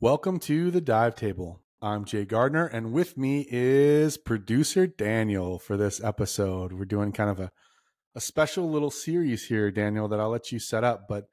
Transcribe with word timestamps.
Welcome 0.00 0.40
to 0.40 0.72
the 0.72 0.80
Dive 0.80 1.14
Table. 1.14 1.62
I'm 1.80 2.04
Jay 2.04 2.24
Gardner, 2.24 2.66
and 2.66 2.92
with 2.92 3.16
me 3.16 3.46
is 3.48 4.18
producer 4.18 4.88
Daniel 4.88 5.60
for 5.60 5.76
this 5.76 6.02
episode. 6.02 6.72
We're 6.72 6.84
doing 6.84 7.12
kind 7.12 7.30
of 7.30 7.38
a, 7.38 7.52
a 8.16 8.20
special 8.20 8.68
little 8.68 8.90
series 8.90 9.46
here, 9.46 9.70
Daniel, 9.70 10.08
that 10.08 10.18
I'll 10.18 10.30
let 10.30 10.50
you 10.50 10.58
set 10.58 10.82
up, 10.82 11.06
but 11.08 11.28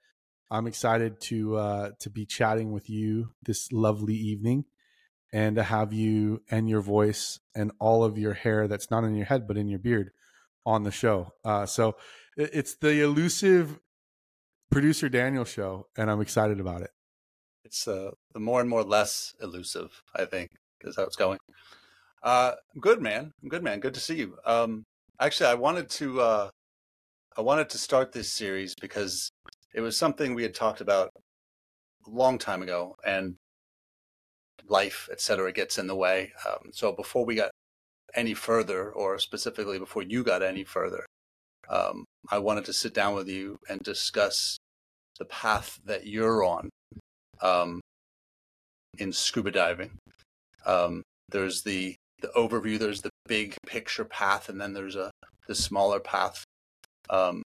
I'm 0.51 0.67
excited 0.67 1.19
to 1.21 1.55
uh, 1.57 1.89
to 2.01 2.09
be 2.11 2.23
chatting 2.27 2.71
with 2.71 2.87
you 2.87 3.31
this 3.43 3.71
lovely 3.71 4.13
evening 4.13 4.65
and 5.33 5.55
to 5.55 5.63
have 5.63 5.91
you 5.91 6.43
and 6.51 6.69
your 6.69 6.81
voice 6.81 7.39
and 7.55 7.71
all 7.79 8.03
of 8.03 8.19
your 8.19 8.35
hair 8.35 8.67
that's 8.67 8.91
not 8.91 9.03
in 9.03 9.15
your 9.15 9.25
head 9.25 9.47
but 9.47 9.57
in 9.57 9.69
your 9.69 9.79
beard 9.79 10.11
on 10.67 10.83
the 10.83 10.91
show. 10.91 11.33
Uh, 11.43 11.65
so 11.65 11.95
it's 12.37 12.75
the 12.75 13.01
elusive 13.01 13.79
producer 14.69 15.09
Daniel 15.09 15.45
show, 15.45 15.87
and 15.97 16.11
I'm 16.11 16.21
excited 16.21 16.59
about 16.59 16.83
it 16.83 16.91
it's 17.71 17.87
uh, 17.87 18.11
the 18.33 18.39
more 18.39 18.59
and 18.59 18.69
more 18.69 18.83
less 18.83 19.33
elusive. 19.41 20.03
I 20.13 20.25
think 20.25 20.49
is 20.81 20.97
how 20.97 21.03
it's 21.03 21.15
going. 21.15 21.39
Uh, 22.21 22.53
good, 22.79 23.01
man. 23.01 23.31
Good, 23.47 23.63
man. 23.63 23.79
Good 23.79 23.93
to 23.93 23.99
see 24.01 24.17
you. 24.17 24.37
Um, 24.45 24.83
actually, 25.21 25.47
I 25.47 25.53
wanted 25.53 25.89
to 25.91 26.19
uh, 26.19 26.49
I 27.37 27.41
wanted 27.41 27.69
to 27.69 27.77
start 27.77 28.11
this 28.11 28.33
series 28.33 28.75
because 28.81 29.31
it 29.73 29.79
was 29.79 29.95
something 29.97 30.35
we 30.35 30.43
had 30.43 30.53
talked 30.53 30.81
about 30.81 31.11
a 32.05 32.09
long 32.09 32.37
time 32.37 32.61
ago, 32.61 32.97
and 33.05 33.35
life, 34.67 35.07
etc., 35.09 35.53
gets 35.53 35.77
in 35.77 35.87
the 35.87 35.95
way. 35.95 36.33
Um, 36.45 36.71
so 36.73 36.91
before 36.91 37.25
we 37.25 37.35
got 37.35 37.51
any 38.15 38.33
further, 38.33 38.91
or 38.91 39.17
specifically 39.17 39.79
before 39.79 40.03
you 40.03 40.23
got 40.25 40.43
any 40.43 40.65
further, 40.65 41.05
um, 41.69 42.03
I 42.29 42.39
wanted 42.39 42.65
to 42.65 42.73
sit 42.73 42.93
down 42.93 43.15
with 43.15 43.29
you 43.29 43.59
and 43.69 43.79
discuss 43.79 44.57
the 45.19 45.25
path 45.25 45.79
that 45.85 46.05
you're 46.05 46.43
on 46.43 46.69
um, 47.41 47.81
in 48.97 49.11
scuba 49.11 49.51
diving. 49.51 49.91
Um, 50.65 51.03
there's 51.29 51.63
the 51.63 51.95
the 52.21 52.29
overview. 52.29 52.77
There's 52.77 53.01
the 53.01 53.09
big 53.27 53.55
picture 53.65 54.05
path, 54.05 54.49
and 54.49 54.59
then 54.59 54.73
there's 54.73 54.95
a 54.95 55.11
the 55.47 55.55
smaller 55.55 55.99
path 55.99 56.43
um, 57.09 57.41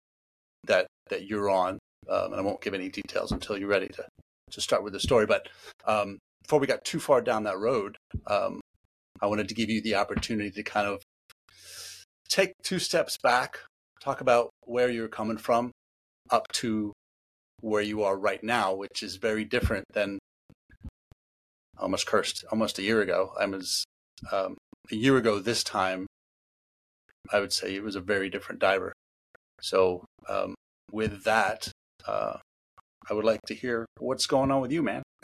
that 0.65 0.87
that 1.09 1.25
you're 1.25 1.49
on. 1.49 1.79
Um, 2.09 2.31
and 2.31 2.35
I 2.35 2.41
won't 2.41 2.61
give 2.61 2.73
any 2.73 2.89
details 2.89 3.31
until 3.31 3.57
you're 3.57 3.69
ready 3.69 3.87
to 3.89 4.05
to 4.51 4.61
start 4.61 4.83
with 4.83 4.93
the 4.93 4.99
story. 4.99 5.25
But 5.25 5.47
um, 5.85 6.17
before 6.43 6.59
we 6.59 6.67
got 6.67 6.83
too 6.83 6.99
far 6.99 7.21
down 7.21 7.43
that 7.43 7.59
road, 7.59 7.97
um, 8.27 8.61
I 9.21 9.27
wanted 9.27 9.47
to 9.49 9.55
give 9.55 9.69
you 9.69 9.81
the 9.81 9.95
opportunity 9.95 10.51
to 10.51 10.63
kind 10.63 10.87
of 10.87 11.01
take 12.29 12.53
two 12.63 12.79
steps 12.79 13.17
back, 13.21 13.59
talk 14.01 14.21
about 14.21 14.49
where 14.65 14.89
you're 14.89 15.07
coming 15.07 15.37
from, 15.37 15.71
up 16.29 16.47
to 16.53 16.93
where 17.61 17.81
you 17.81 18.03
are 18.03 18.17
right 18.17 18.43
now, 18.43 18.73
which 18.73 19.01
is 19.03 19.15
very 19.15 19.45
different 19.45 19.85
than 19.93 20.19
almost 21.77 22.05
cursed 22.05 22.43
almost 22.51 22.79
a 22.79 22.83
year 22.83 23.01
ago. 23.01 23.31
I 23.39 23.45
was 23.45 23.85
um, 24.31 24.57
a 24.91 24.95
year 24.95 25.17
ago 25.17 25.39
this 25.39 25.63
time. 25.63 26.07
I 27.31 27.39
would 27.39 27.53
say 27.53 27.75
it 27.75 27.83
was 27.83 27.95
a 27.95 28.01
very 28.01 28.29
different 28.29 28.59
diver. 28.59 28.93
So 29.61 30.05
um, 30.27 30.55
with 30.91 31.23
that, 31.23 31.71
uh, 32.07 32.37
I 33.09 33.13
would 33.13 33.25
like 33.25 33.41
to 33.47 33.53
hear 33.53 33.85
what's 33.99 34.25
going 34.25 34.51
on 34.51 34.61
with 34.61 34.71
you, 34.71 34.83
man. 34.83 35.03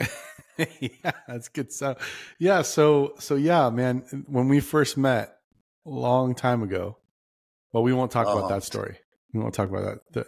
yeah, 0.80 1.12
that's 1.26 1.48
good 1.48 1.72
stuff. 1.72 1.98
Yeah, 2.38 2.62
so 2.62 3.14
so 3.18 3.34
yeah, 3.34 3.70
man. 3.70 4.24
When 4.26 4.48
we 4.48 4.60
first 4.60 4.96
met 4.96 5.36
a 5.86 5.90
long 5.90 6.34
time 6.34 6.62
ago, 6.62 6.98
well, 7.72 7.82
we 7.82 7.92
won't 7.92 8.10
talk 8.10 8.26
about 8.26 8.44
oh. 8.44 8.48
that 8.48 8.62
story. 8.62 8.98
We 9.32 9.40
won't 9.40 9.54
talk 9.54 9.68
about 9.68 9.84
that. 9.84 10.12
The, 10.12 10.26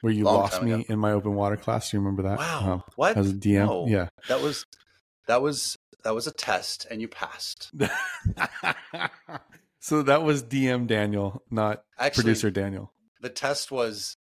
where 0.00 0.12
you 0.12 0.24
Long 0.24 0.36
lost 0.36 0.62
me 0.62 0.72
ago. 0.72 0.84
in 0.88 0.98
my 0.98 1.12
open 1.12 1.34
water 1.34 1.56
class. 1.56 1.90
Do 1.90 1.96
you 1.96 2.00
remember 2.00 2.22
that? 2.24 2.38
Wow. 2.38 2.72
Um, 2.72 2.82
what? 2.96 3.16
As 3.16 3.30
a 3.30 3.34
DM. 3.34 3.66
No. 3.66 3.86
Yeah. 3.88 4.08
That 4.28 4.42
was 4.42 4.64
that 5.26 5.42
was 5.42 5.76
that 6.04 6.14
was 6.14 6.26
a 6.26 6.32
test 6.32 6.86
and 6.90 7.00
you 7.00 7.08
passed. 7.08 7.70
so 9.80 10.02
that 10.02 10.22
was 10.22 10.42
DM 10.42 10.86
Daniel, 10.86 11.42
not 11.50 11.82
Actually, 11.98 12.22
producer 12.22 12.50
Daniel. 12.50 12.92
The 13.20 13.28
test 13.28 13.70
was 13.70 14.16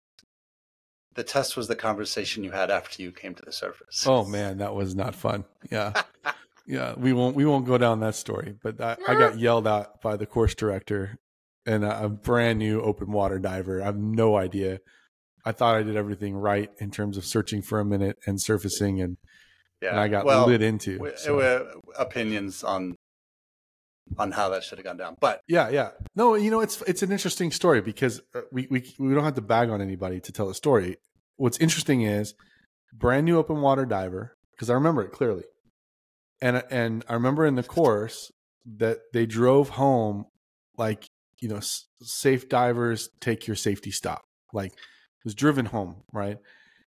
the 1.13 1.23
test 1.23 1.55
was 1.55 1.67
the 1.67 1.75
conversation 1.75 2.43
you 2.43 2.51
had 2.51 2.71
after 2.71 3.01
you 3.01 3.11
came 3.11 3.35
to 3.35 3.43
the 3.45 3.51
surface. 3.51 4.05
Oh 4.07 4.25
man, 4.25 4.57
that 4.57 4.75
was 4.75 4.95
not 4.95 5.15
fun. 5.15 5.45
Yeah. 5.71 5.93
yeah, 6.65 6.93
we 6.97 7.13
won't 7.13 7.35
we 7.35 7.45
won't 7.45 7.65
go 7.65 7.77
down 7.77 7.99
that 7.99 8.15
story, 8.15 8.55
but 8.63 8.81
I, 8.81 8.97
I 9.07 9.15
got 9.15 9.39
yelled 9.39 9.67
at 9.67 10.01
by 10.01 10.17
the 10.17 10.25
course 10.25 10.55
director 10.55 11.17
and 11.65 11.83
a 11.83 12.09
brand 12.09 12.59
new 12.59 12.81
open 12.81 13.11
water 13.11 13.39
diver. 13.39 13.81
I 13.81 13.85
have 13.85 13.97
no 13.97 14.37
idea 14.37 14.79
I 15.45 15.51
thought 15.51 15.75
I 15.75 15.83
did 15.83 15.95
everything 15.95 16.35
right 16.35 16.71
in 16.79 16.89
terms 16.91 17.17
of 17.17 17.25
searching 17.25 17.61
for 17.61 17.79
a 17.79 17.85
minute 17.85 18.17
and 18.25 18.41
surfacing, 18.41 19.01
and 19.01 19.17
yeah, 19.81 19.91
and 19.91 19.99
I 19.99 20.07
got 20.07 20.25
well, 20.25 20.47
lit 20.47 20.61
into. 20.61 20.97
We, 20.99 21.11
so. 21.15 21.81
opinions 21.97 22.63
on 22.63 22.95
on 24.17 24.31
how 24.31 24.49
that 24.49 24.63
should 24.63 24.77
have 24.77 24.85
gone 24.85 24.97
down, 24.97 25.17
but 25.19 25.41
yeah, 25.47 25.69
yeah, 25.69 25.91
no, 26.15 26.35
you 26.35 26.49
know, 26.49 26.61
it's 26.61 26.81
it's 26.83 27.03
an 27.03 27.11
interesting 27.11 27.51
story 27.51 27.81
because 27.81 28.21
uh, 28.33 28.41
we 28.51 28.67
we 28.71 28.83
we 28.97 29.13
don't 29.13 29.23
have 29.23 29.35
to 29.35 29.41
bag 29.41 29.69
on 29.69 29.81
anybody 29.81 30.19
to 30.21 30.31
tell 30.31 30.49
a 30.49 30.55
story. 30.55 30.97
What's 31.37 31.59
interesting 31.59 32.01
is 32.01 32.33
brand 32.93 33.25
new 33.25 33.37
open 33.37 33.61
water 33.61 33.85
diver 33.85 34.35
because 34.51 34.69
I 34.69 34.73
remember 34.73 35.03
it 35.03 35.11
clearly, 35.11 35.43
and 36.41 36.63
and 36.71 37.05
I 37.07 37.13
remember 37.13 37.45
in 37.45 37.55
the 37.55 37.63
course 37.63 38.31
that 38.77 38.99
they 39.13 39.27
drove 39.27 39.69
home 39.69 40.25
like 40.77 41.07
you 41.39 41.47
know 41.47 41.59
safe 42.01 42.49
divers 42.49 43.09
take 43.19 43.47
your 43.47 43.55
safety 43.55 43.91
stop 43.91 44.23
like 44.53 44.73
was 45.25 45.35
driven 45.35 45.65
home, 45.65 46.03
right? 46.13 46.37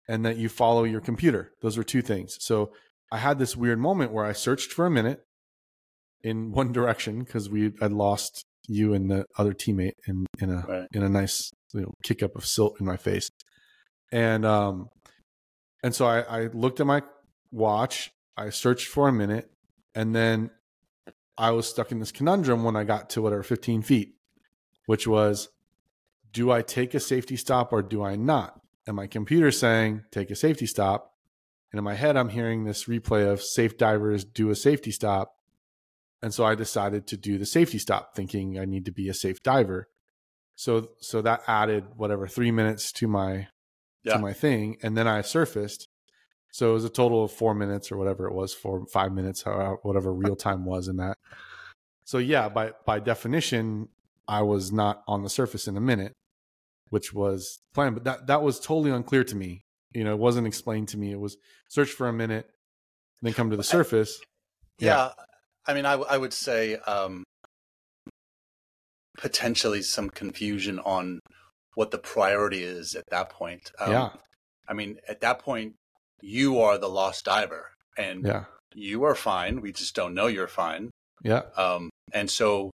And 0.07 0.25
that 0.25 0.37
you 0.37 0.47
follow 0.47 0.85
your 0.85 1.01
computer. 1.01 1.51
Those 1.61 1.77
were 1.77 1.83
two 1.83 2.01
things. 2.01 2.37
So 2.39 2.71
I 3.11 3.17
had 3.17 3.39
this 3.39 3.57
weird 3.57 3.79
moment 3.79 4.13
where 4.13 4.25
I 4.25 4.31
searched 4.31 4.71
for 4.71 4.85
a 4.85 4.91
minute 4.91 5.25
in 6.23 6.51
one 6.53 6.71
direction 6.71 7.19
because 7.19 7.49
we 7.49 7.73
had 7.81 7.91
lost 7.91 8.45
you 8.67 8.93
and 8.93 9.09
the 9.09 9.25
other 9.37 9.53
teammate 9.53 9.93
in 10.07 10.27
in 10.39 10.51
a 10.51 10.63
right. 10.67 10.87
in 10.93 11.03
a 11.03 11.09
nice 11.09 11.51
you 11.73 11.81
know, 11.81 11.93
kick 12.03 12.23
up 12.23 12.35
of 12.35 12.45
silt 12.45 12.79
in 12.79 12.85
my 12.85 12.97
face, 12.97 13.29
and 14.11 14.45
um, 14.45 14.89
and 15.83 15.93
so 15.95 16.05
I, 16.05 16.19
I 16.21 16.47
looked 16.47 16.79
at 16.79 16.85
my 16.85 17.01
watch. 17.51 18.11
I 18.37 18.51
searched 18.51 18.87
for 18.87 19.07
a 19.07 19.11
minute, 19.11 19.49
and 19.95 20.15
then 20.15 20.51
I 21.37 21.51
was 21.51 21.67
stuck 21.67 21.91
in 21.91 21.99
this 21.99 22.11
conundrum 22.11 22.63
when 22.63 22.75
I 22.75 22.83
got 22.83 23.09
to 23.11 23.21
whatever 23.21 23.43
15 23.43 23.81
feet, 23.81 24.13
which 24.85 25.07
was 25.07 25.49
do 26.31 26.51
I 26.51 26.61
take 26.61 26.93
a 26.93 26.99
safety 26.99 27.35
stop 27.35 27.73
or 27.73 27.81
do 27.81 28.03
I 28.03 28.15
not? 28.15 28.59
And 28.85 28.95
my 28.95 29.07
computer 29.07 29.51
saying, 29.51 30.03
take 30.11 30.31
a 30.31 30.35
safety 30.35 30.65
stop. 30.65 31.13
And 31.71 31.77
in 31.77 31.83
my 31.83 31.93
head, 31.93 32.17
I'm 32.17 32.29
hearing 32.29 32.63
this 32.63 32.85
replay 32.85 33.31
of 33.31 33.41
safe 33.41 33.77
divers 33.77 34.23
do 34.23 34.49
a 34.49 34.55
safety 34.55 34.91
stop. 34.91 35.35
And 36.21 36.33
so 36.33 36.43
I 36.43 36.55
decided 36.55 37.07
to 37.07 37.17
do 37.17 37.37
the 37.37 37.45
safety 37.45 37.77
stop, 37.77 38.15
thinking 38.15 38.59
I 38.59 38.65
need 38.65 38.85
to 38.85 38.91
be 38.91 39.07
a 39.07 39.13
safe 39.13 39.41
diver. 39.43 39.87
So 40.55 40.89
so 40.99 41.21
that 41.21 41.43
added 41.47 41.85
whatever 41.95 42.27
three 42.27 42.51
minutes 42.51 42.91
to 42.93 43.07
my 43.07 43.47
yeah. 44.03 44.13
to 44.13 44.19
my 44.19 44.33
thing, 44.33 44.77
and 44.83 44.97
then 44.97 45.07
I 45.07 45.21
surfaced. 45.21 45.87
So 46.51 46.71
it 46.71 46.73
was 46.73 46.83
a 46.83 46.89
total 46.89 47.23
of 47.23 47.31
four 47.31 47.53
minutes 47.53 47.91
or 47.91 47.97
whatever 47.97 48.27
it 48.27 48.33
was, 48.33 48.53
four 48.53 48.85
five 48.87 49.13
minutes, 49.13 49.43
whatever 49.83 50.13
real 50.13 50.35
time 50.35 50.65
was 50.65 50.89
in 50.89 50.97
that. 50.97 51.17
So 52.03 52.17
yeah, 52.17 52.49
by 52.49 52.73
by 52.85 52.99
definition, 52.99 53.87
I 54.27 54.41
was 54.41 54.71
not 54.71 55.03
on 55.07 55.23
the 55.23 55.29
surface 55.29 55.67
in 55.67 55.77
a 55.77 55.81
minute, 55.81 56.13
which 56.89 57.13
was 57.13 57.59
planned. 57.73 57.95
But 57.95 58.03
that 58.03 58.27
that 58.27 58.41
was 58.41 58.59
totally 58.59 58.91
unclear 58.91 59.23
to 59.23 59.35
me. 59.35 59.63
You 59.93 60.03
know, 60.03 60.13
it 60.13 60.19
wasn't 60.19 60.47
explained 60.47 60.89
to 60.89 60.97
me. 60.97 61.11
It 61.11 61.19
was 61.19 61.37
search 61.67 61.89
for 61.89 62.07
a 62.07 62.13
minute, 62.13 62.47
then 63.21 63.33
come 63.33 63.49
to 63.49 63.57
the 63.57 63.63
surface. 63.63 64.19
Yeah, 64.79 64.95
yeah. 64.95 65.11
I 65.67 65.73
mean, 65.73 65.85
I, 65.85 65.93
I 65.93 66.17
would 66.17 66.33
say 66.33 66.75
um, 66.75 67.23
potentially 69.17 69.81
some 69.81 70.09
confusion 70.09 70.79
on 70.79 71.19
what 71.75 71.91
the 71.91 71.97
priority 71.97 72.63
is 72.63 72.95
at 72.95 73.03
that 73.09 73.29
point. 73.29 73.71
Um, 73.79 73.91
yeah. 73.91 74.09
I 74.67 74.73
mean, 74.73 74.97
at 75.07 75.21
that 75.21 75.39
point, 75.39 75.73
you 76.21 76.59
are 76.59 76.77
the 76.77 76.89
lost 76.89 77.25
diver, 77.25 77.71
and 77.97 78.25
yeah. 78.25 78.45
you 78.73 79.03
are 79.03 79.15
fine. 79.15 79.61
We 79.61 79.71
just 79.71 79.95
don't 79.95 80.13
know 80.13 80.27
you're 80.27 80.47
fine. 80.47 80.91
Yeah. 81.23 81.43
Um, 81.57 81.89
and 82.13 82.29
so 82.29 82.71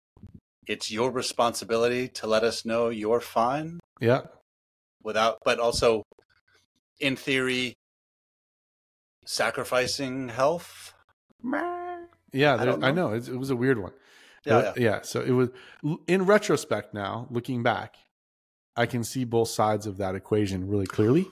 it's 0.67 0.91
your 0.91 1.11
responsibility 1.11 2.09
to 2.09 2.27
let 2.27 2.45
us 2.45 2.65
know 2.65 2.89
you're 2.89 3.21
fine. 3.21 3.81
Yeah. 4.01 4.23
Without, 5.03 5.39
but 5.45 5.59
also, 5.59 6.05
in 7.01 7.17
theory, 7.17 7.75
sacrificing 9.25 10.29
health. 10.29 10.95
Yeah, 12.33 12.55
I, 12.55 12.65
know. 12.65 12.79
I 12.83 12.91
know 12.93 13.13
it, 13.13 13.29
it, 13.29 13.37
was 13.37 13.51
a 13.51 13.57
weird 13.57 13.79
one. 13.79 13.93
Yeah, 14.45 14.63
yeah, 14.63 14.73
yeah. 14.77 15.01
So 15.03 15.21
it 15.21 15.31
was 15.31 15.51
in 16.07 16.25
retrospect. 16.25 16.95
Now 16.95 17.27
looking 17.31 17.63
back, 17.63 17.97
I 18.77 18.87
can 18.87 19.05
see 19.05 19.25
both 19.25 19.49
sides 19.49 19.87
of 19.87 19.99
that 19.99 20.15
equation 20.15 20.69
really 20.69 20.87
clearly. 20.87 21.27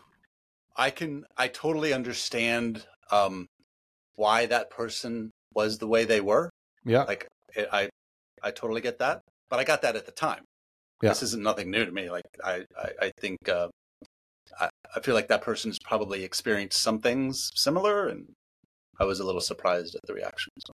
I 0.76 0.90
can. 0.90 1.24
I 1.36 1.48
totally 1.48 1.92
understand 1.92 2.86
um, 3.10 3.46
why 4.14 4.46
that 4.46 4.70
person 4.70 5.30
was 5.54 5.78
the 5.78 5.88
way 5.88 6.04
they 6.04 6.20
were. 6.20 6.50
Yeah, 6.84 7.04
like 7.04 7.26
I 7.72 7.88
I 8.42 8.50
totally 8.50 8.80
get 8.80 8.98
that, 8.98 9.22
but 9.48 9.58
I 9.60 9.64
got 9.64 9.82
that 9.82 9.96
at 9.96 10.06
the 10.06 10.12
time. 10.12 10.44
Yeah. 11.02 11.10
This 11.10 11.22
isn't 11.22 11.42
nothing 11.42 11.70
new 11.70 11.84
to 11.84 11.92
me. 11.92 12.10
Like 12.10 12.24
I, 12.44 12.64
I, 12.76 12.88
I 13.06 13.10
think 13.20 13.48
uh, 13.48 13.68
I, 14.60 14.68
I 14.94 15.00
feel 15.00 15.14
like 15.14 15.28
that 15.28 15.42
person 15.42 15.70
has 15.70 15.78
probably 15.78 16.24
experienced 16.24 16.80
some 16.82 16.98
things 17.00 17.50
similar, 17.54 18.08
and 18.08 18.26
I 18.98 19.04
was 19.04 19.20
a 19.20 19.24
little 19.24 19.40
surprised 19.40 19.94
at 19.94 20.02
the 20.06 20.14
reaction. 20.14 20.52
So. 20.66 20.72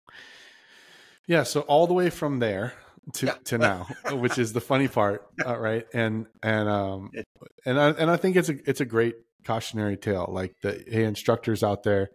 Yeah, 1.27 1.43
so 1.43 1.61
all 1.61 1.87
the 1.87 1.93
way 1.93 2.09
from 2.09 2.39
there 2.39 2.73
to, 3.13 3.25
Yeah. 3.27 3.35
to 3.45 3.57
now, 3.57 3.87
which 4.11 4.37
is 4.37 4.53
the 4.53 4.61
funny 4.61 4.87
part, 4.87 5.25
uh, 5.45 5.57
right? 5.57 5.85
And 5.93 6.27
and 6.43 6.69
um 6.69 7.09
It- 7.13 7.25
and 7.65 7.79
I 7.79 7.89
and 7.91 8.09
I 8.11 8.17
think 8.17 8.35
it's 8.35 8.49
a 8.49 8.55
it's 8.69 8.81
a 8.81 8.85
great 8.85 9.15
cautionary 9.45 9.97
tale. 9.97 10.27
Like 10.29 10.53
the 10.61 10.83
hey 10.87 11.03
instructors 11.05 11.63
out 11.63 11.83
there, 11.83 12.09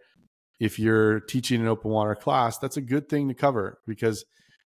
if 0.59 0.77
you're 0.77 1.19
teaching 1.19 1.61
an 1.61 1.67
open 1.67 1.89
water 1.91 2.15
class, 2.15 2.57
that's 2.59 2.77
a 2.77 2.81
good 2.81 3.09
thing 3.09 3.27
to 3.29 3.33
cover 3.33 3.79
because 3.87 4.23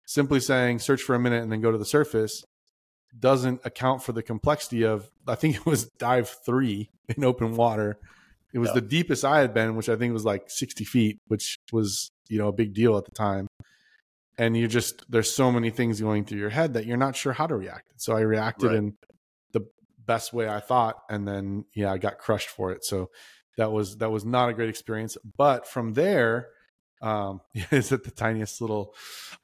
simply 0.06 0.40
saying 0.40 0.78
search 0.78 1.02
for 1.02 1.14
a 1.14 1.18
minute 1.18 1.42
and 1.42 1.50
then 1.50 1.60
go 1.60 1.70
to 1.72 1.78
the 1.78 1.84
surface 1.84 2.44
doesn't 3.18 3.60
account 3.64 4.02
for 4.02 4.12
the 4.12 4.22
complexity 4.22 4.82
of 4.84 5.08
I 5.26 5.34
think 5.34 5.56
it 5.56 5.66
was 5.66 5.88
dive 5.98 6.28
three 6.44 6.90
in 7.16 7.24
open 7.24 7.56
water. 7.56 7.98
It 8.52 8.58
was 8.58 8.68
Yeah. 8.70 8.74
the 8.74 8.80
deepest 8.82 9.24
I 9.24 9.40
had 9.40 9.52
been, 9.54 9.76
which 9.76 9.88
I 9.88 9.96
think 9.96 10.12
was 10.12 10.24
like 10.24 10.44
60 10.48 10.84
feet, 10.84 11.18
which 11.28 11.58
was, 11.72 12.10
you 12.28 12.38
know, 12.38 12.48
a 12.48 12.52
big 12.52 12.72
deal 12.74 12.96
at 12.96 13.04
the 13.04 13.10
time. 13.12 13.46
And 14.36 14.56
you 14.56 14.66
just 14.66 15.04
there's 15.10 15.30
so 15.32 15.52
many 15.52 15.70
things 15.70 16.00
going 16.00 16.24
through 16.24 16.38
your 16.40 16.50
head 16.50 16.74
that 16.74 16.86
you're 16.86 16.96
not 16.96 17.14
sure 17.16 17.32
how 17.32 17.46
to 17.46 17.54
react. 17.56 17.84
So 17.96 18.16
I 18.16 18.20
reacted 18.20 18.68
Right. 18.68 18.76
in 18.76 18.96
the 19.52 19.62
best 20.04 20.32
way 20.32 20.48
I 20.48 20.58
thought, 20.60 20.96
and 21.08 21.26
then 21.26 21.64
yeah, 21.74 21.92
I 21.92 21.98
got 21.98 22.18
crushed 22.18 22.48
for 22.48 22.72
it. 22.72 22.84
So 22.84 23.10
that 23.56 23.70
was 23.70 23.98
that 23.98 24.10
was 24.10 24.24
not 24.24 24.48
a 24.48 24.52
great 24.54 24.68
experience. 24.68 25.16
But 25.36 25.68
from 25.68 25.92
there, 25.92 26.48
um, 27.04 27.40
is 27.70 27.92
it 27.92 28.04
the 28.04 28.10
tiniest 28.10 28.60
little 28.60 28.94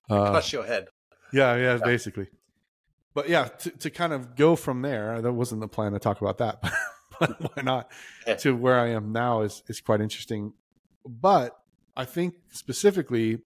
uh, 0.08 0.30
Crush 0.30 0.52
your 0.52 0.64
head. 0.64 0.88
yeah, 1.32 1.56
yeah, 1.56 1.76
basically. 1.76 2.26
But 3.14 3.28
yeah, 3.28 3.44
to, 3.48 3.70
to 3.70 3.90
kind 3.90 4.12
of 4.12 4.36
go 4.36 4.56
from 4.56 4.82
there, 4.82 5.20
that 5.20 5.32
wasn't 5.32 5.60
the 5.60 5.68
plan 5.68 5.92
to 5.92 5.98
talk 5.98 6.20
about 6.20 6.38
that, 6.38 6.62
but 7.20 7.30
why 7.40 7.62
not? 7.62 7.90
Yeah. 8.26 8.36
To 8.36 8.54
where 8.56 8.78
I 8.78 8.90
am 8.90 9.12
now 9.12 9.42
is 9.42 9.62
is 9.68 9.80
quite 9.80 10.00
interesting. 10.00 10.52
But 11.04 11.56
I 11.96 12.04
think 12.04 12.34
specifically, 12.50 13.38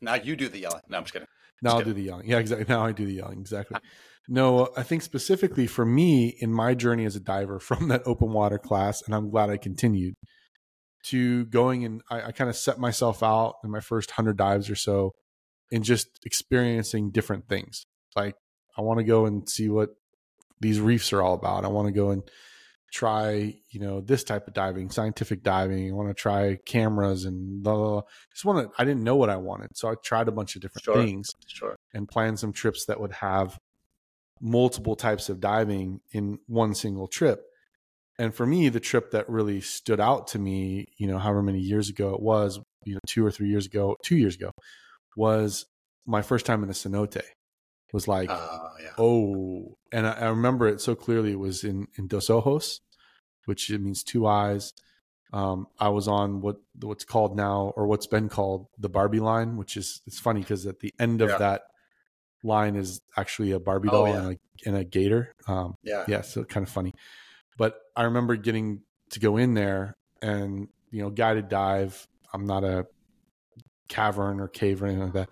Now 0.00 0.14
you 0.14 0.34
do 0.36 0.48
the 0.48 0.58
yelling. 0.58 0.82
No, 0.88 0.98
I'm 0.98 1.04
just 1.04 1.12
kidding. 1.12 1.28
now 1.62 1.70
I'll 1.72 1.78
kidding. 1.78 1.94
do 1.94 2.00
the 2.00 2.06
yelling. 2.06 2.28
Yeah, 2.28 2.38
exactly. 2.38 2.66
Now 2.68 2.84
I 2.84 2.92
do 2.92 3.06
the 3.06 3.14
yelling. 3.14 3.38
Exactly. 3.40 3.78
No, 4.28 4.70
I 4.76 4.82
think 4.82 5.02
specifically 5.02 5.68
for 5.68 5.86
me 5.86 6.36
in 6.40 6.52
my 6.52 6.74
journey 6.74 7.04
as 7.04 7.14
a 7.14 7.20
diver 7.20 7.60
from 7.60 7.88
that 7.88 8.02
open 8.06 8.32
water 8.32 8.58
class, 8.58 9.02
and 9.02 9.14
I'm 9.14 9.30
glad 9.30 9.50
I 9.50 9.56
continued 9.56 10.16
to 11.06 11.44
going 11.46 11.84
and 11.84 12.02
I, 12.10 12.22
I 12.28 12.32
kind 12.32 12.50
of 12.50 12.56
set 12.56 12.78
myself 12.78 13.22
out 13.22 13.56
in 13.64 13.70
my 13.70 13.80
first 13.80 14.10
hundred 14.12 14.36
dives 14.36 14.70
or 14.70 14.74
so 14.76 15.12
and 15.72 15.84
just 15.84 16.08
experiencing 16.24 17.10
different 17.10 17.48
things. 17.48 17.86
Like 18.14 18.36
I 18.76 18.82
want 18.82 18.98
to 18.98 19.04
go 19.04 19.26
and 19.26 19.48
see 19.48 19.68
what 19.68 19.90
these 20.60 20.80
reefs 20.80 21.12
are 21.12 21.22
all 21.22 21.34
about. 21.34 21.64
I 21.64 21.68
want 21.68 21.86
to 21.88 21.92
go 21.92 22.10
and 22.10 22.22
try, 22.92 23.54
you 23.70 23.80
know, 23.80 24.00
this 24.00 24.24
type 24.24 24.46
of 24.48 24.54
diving, 24.54 24.90
scientific 24.90 25.42
diving. 25.42 25.90
I 25.90 25.94
want 25.94 26.08
to 26.08 26.14
try 26.14 26.56
cameras 26.64 27.24
and 27.24 27.62
blah, 27.62 27.74
blah, 27.74 27.90
blah. 27.90 28.02
Just 28.32 28.44
want 28.44 28.68
to, 28.72 28.80
I 28.80 28.84
didn't 28.84 29.02
know 29.04 29.16
what 29.16 29.28
I 29.28 29.36
wanted. 29.36 29.76
So 29.76 29.88
I 29.90 29.94
tried 30.02 30.28
a 30.28 30.32
bunch 30.32 30.54
of 30.56 30.62
different 30.62 30.84
Sure. 30.84 30.96
things 30.96 31.30
Sure. 31.46 31.76
and 31.92 32.08
plan 32.08 32.36
some 32.36 32.52
trips 32.52 32.86
that 32.86 33.00
would 33.00 33.12
have 33.12 33.58
multiple 34.40 34.96
types 34.96 35.28
of 35.28 35.40
diving 35.40 36.00
in 36.12 36.38
one 36.46 36.74
single 36.74 37.08
trip. 37.08 37.42
And 38.18 38.34
for 38.34 38.46
me, 38.46 38.68
the 38.70 38.80
trip 38.80 39.10
that 39.10 39.28
really 39.28 39.60
stood 39.60 40.00
out 40.00 40.28
to 40.28 40.38
me, 40.38 40.86
you 40.96 41.06
know, 41.06 41.18
however 41.18 41.42
many 41.42 41.58
years 41.60 41.90
ago 41.90 42.14
it 42.14 42.20
was, 42.20 42.58
you 42.84 42.94
know, 42.94 43.00
two 43.06 43.24
or 43.26 43.30
three 43.30 43.48
years 43.48 43.66
ago, 43.66 43.96
two 44.02 44.16
years 44.16 44.36
ago, 44.36 44.50
was 45.16 45.66
my 46.06 46.22
first 46.22 46.46
time 46.46 46.62
in 46.62 46.70
a 46.70 46.72
cenote. 46.72 47.16
It 47.16 47.24
was 47.92 48.08
like, 48.08 48.30
Uh, 48.30 48.58
yeah. 48.82 48.92
oh, 48.98 49.76
and 49.92 50.06
I, 50.06 50.12
I 50.12 50.28
remember 50.28 50.66
it 50.66 50.80
so 50.80 50.94
clearly. 50.94 51.32
It 51.32 51.38
was 51.38 51.62
in 51.64 51.88
in 51.98 52.06
Dos 52.08 52.30
Ojos, 52.30 52.80
which 53.44 53.70
it 53.70 53.80
means 53.80 54.02
two 54.02 54.26
eyes. 54.26 54.72
Um, 55.32 55.66
I 55.78 55.88
was 55.90 56.08
on 56.08 56.40
what 56.40 56.56
what's 56.80 57.04
called 57.04 57.36
now, 57.36 57.72
or 57.76 57.86
what's 57.86 58.06
been 58.06 58.28
called 58.28 58.66
the 58.78 58.88
Barbie 58.88 59.20
line, 59.20 59.56
which 59.56 59.76
is 59.76 60.00
it's 60.06 60.18
funny 60.18 60.40
because 60.40 60.66
at 60.66 60.80
the 60.80 60.92
end 60.98 61.20
of 61.20 61.28
Yeah. 61.30 61.38
that 61.38 61.62
line 62.42 62.76
is 62.76 63.00
actually 63.16 63.52
a 63.52 63.60
Barbie 63.60 63.88
Oh, 63.88 63.92
doll 63.92 64.06
yeah. 64.08 64.18
and, 64.20 64.32
a, 64.32 64.68
and 64.68 64.76
a 64.76 64.84
gator. 64.84 65.32
Um, 65.48 65.74
Yeah. 65.82 66.04
yeah, 66.08 66.20
so 66.22 66.44
kind 66.44 66.64
of 66.66 66.72
funny. 66.72 66.92
I 67.96 68.04
remember 68.04 68.36
getting 68.36 68.82
to 69.10 69.20
go 69.20 69.36
in 69.36 69.54
there 69.54 69.96
and 70.20 70.68
you 70.90 71.02
know 71.02 71.10
guided 71.10 71.48
dive. 71.48 72.06
I'm 72.32 72.46
not 72.46 72.64
a 72.64 72.86
cavern 73.88 74.40
or 74.40 74.48
cave 74.48 74.82
or 74.82 74.86
anything 74.86 75.04
like 75.04 75.12
that. 75.14 75.30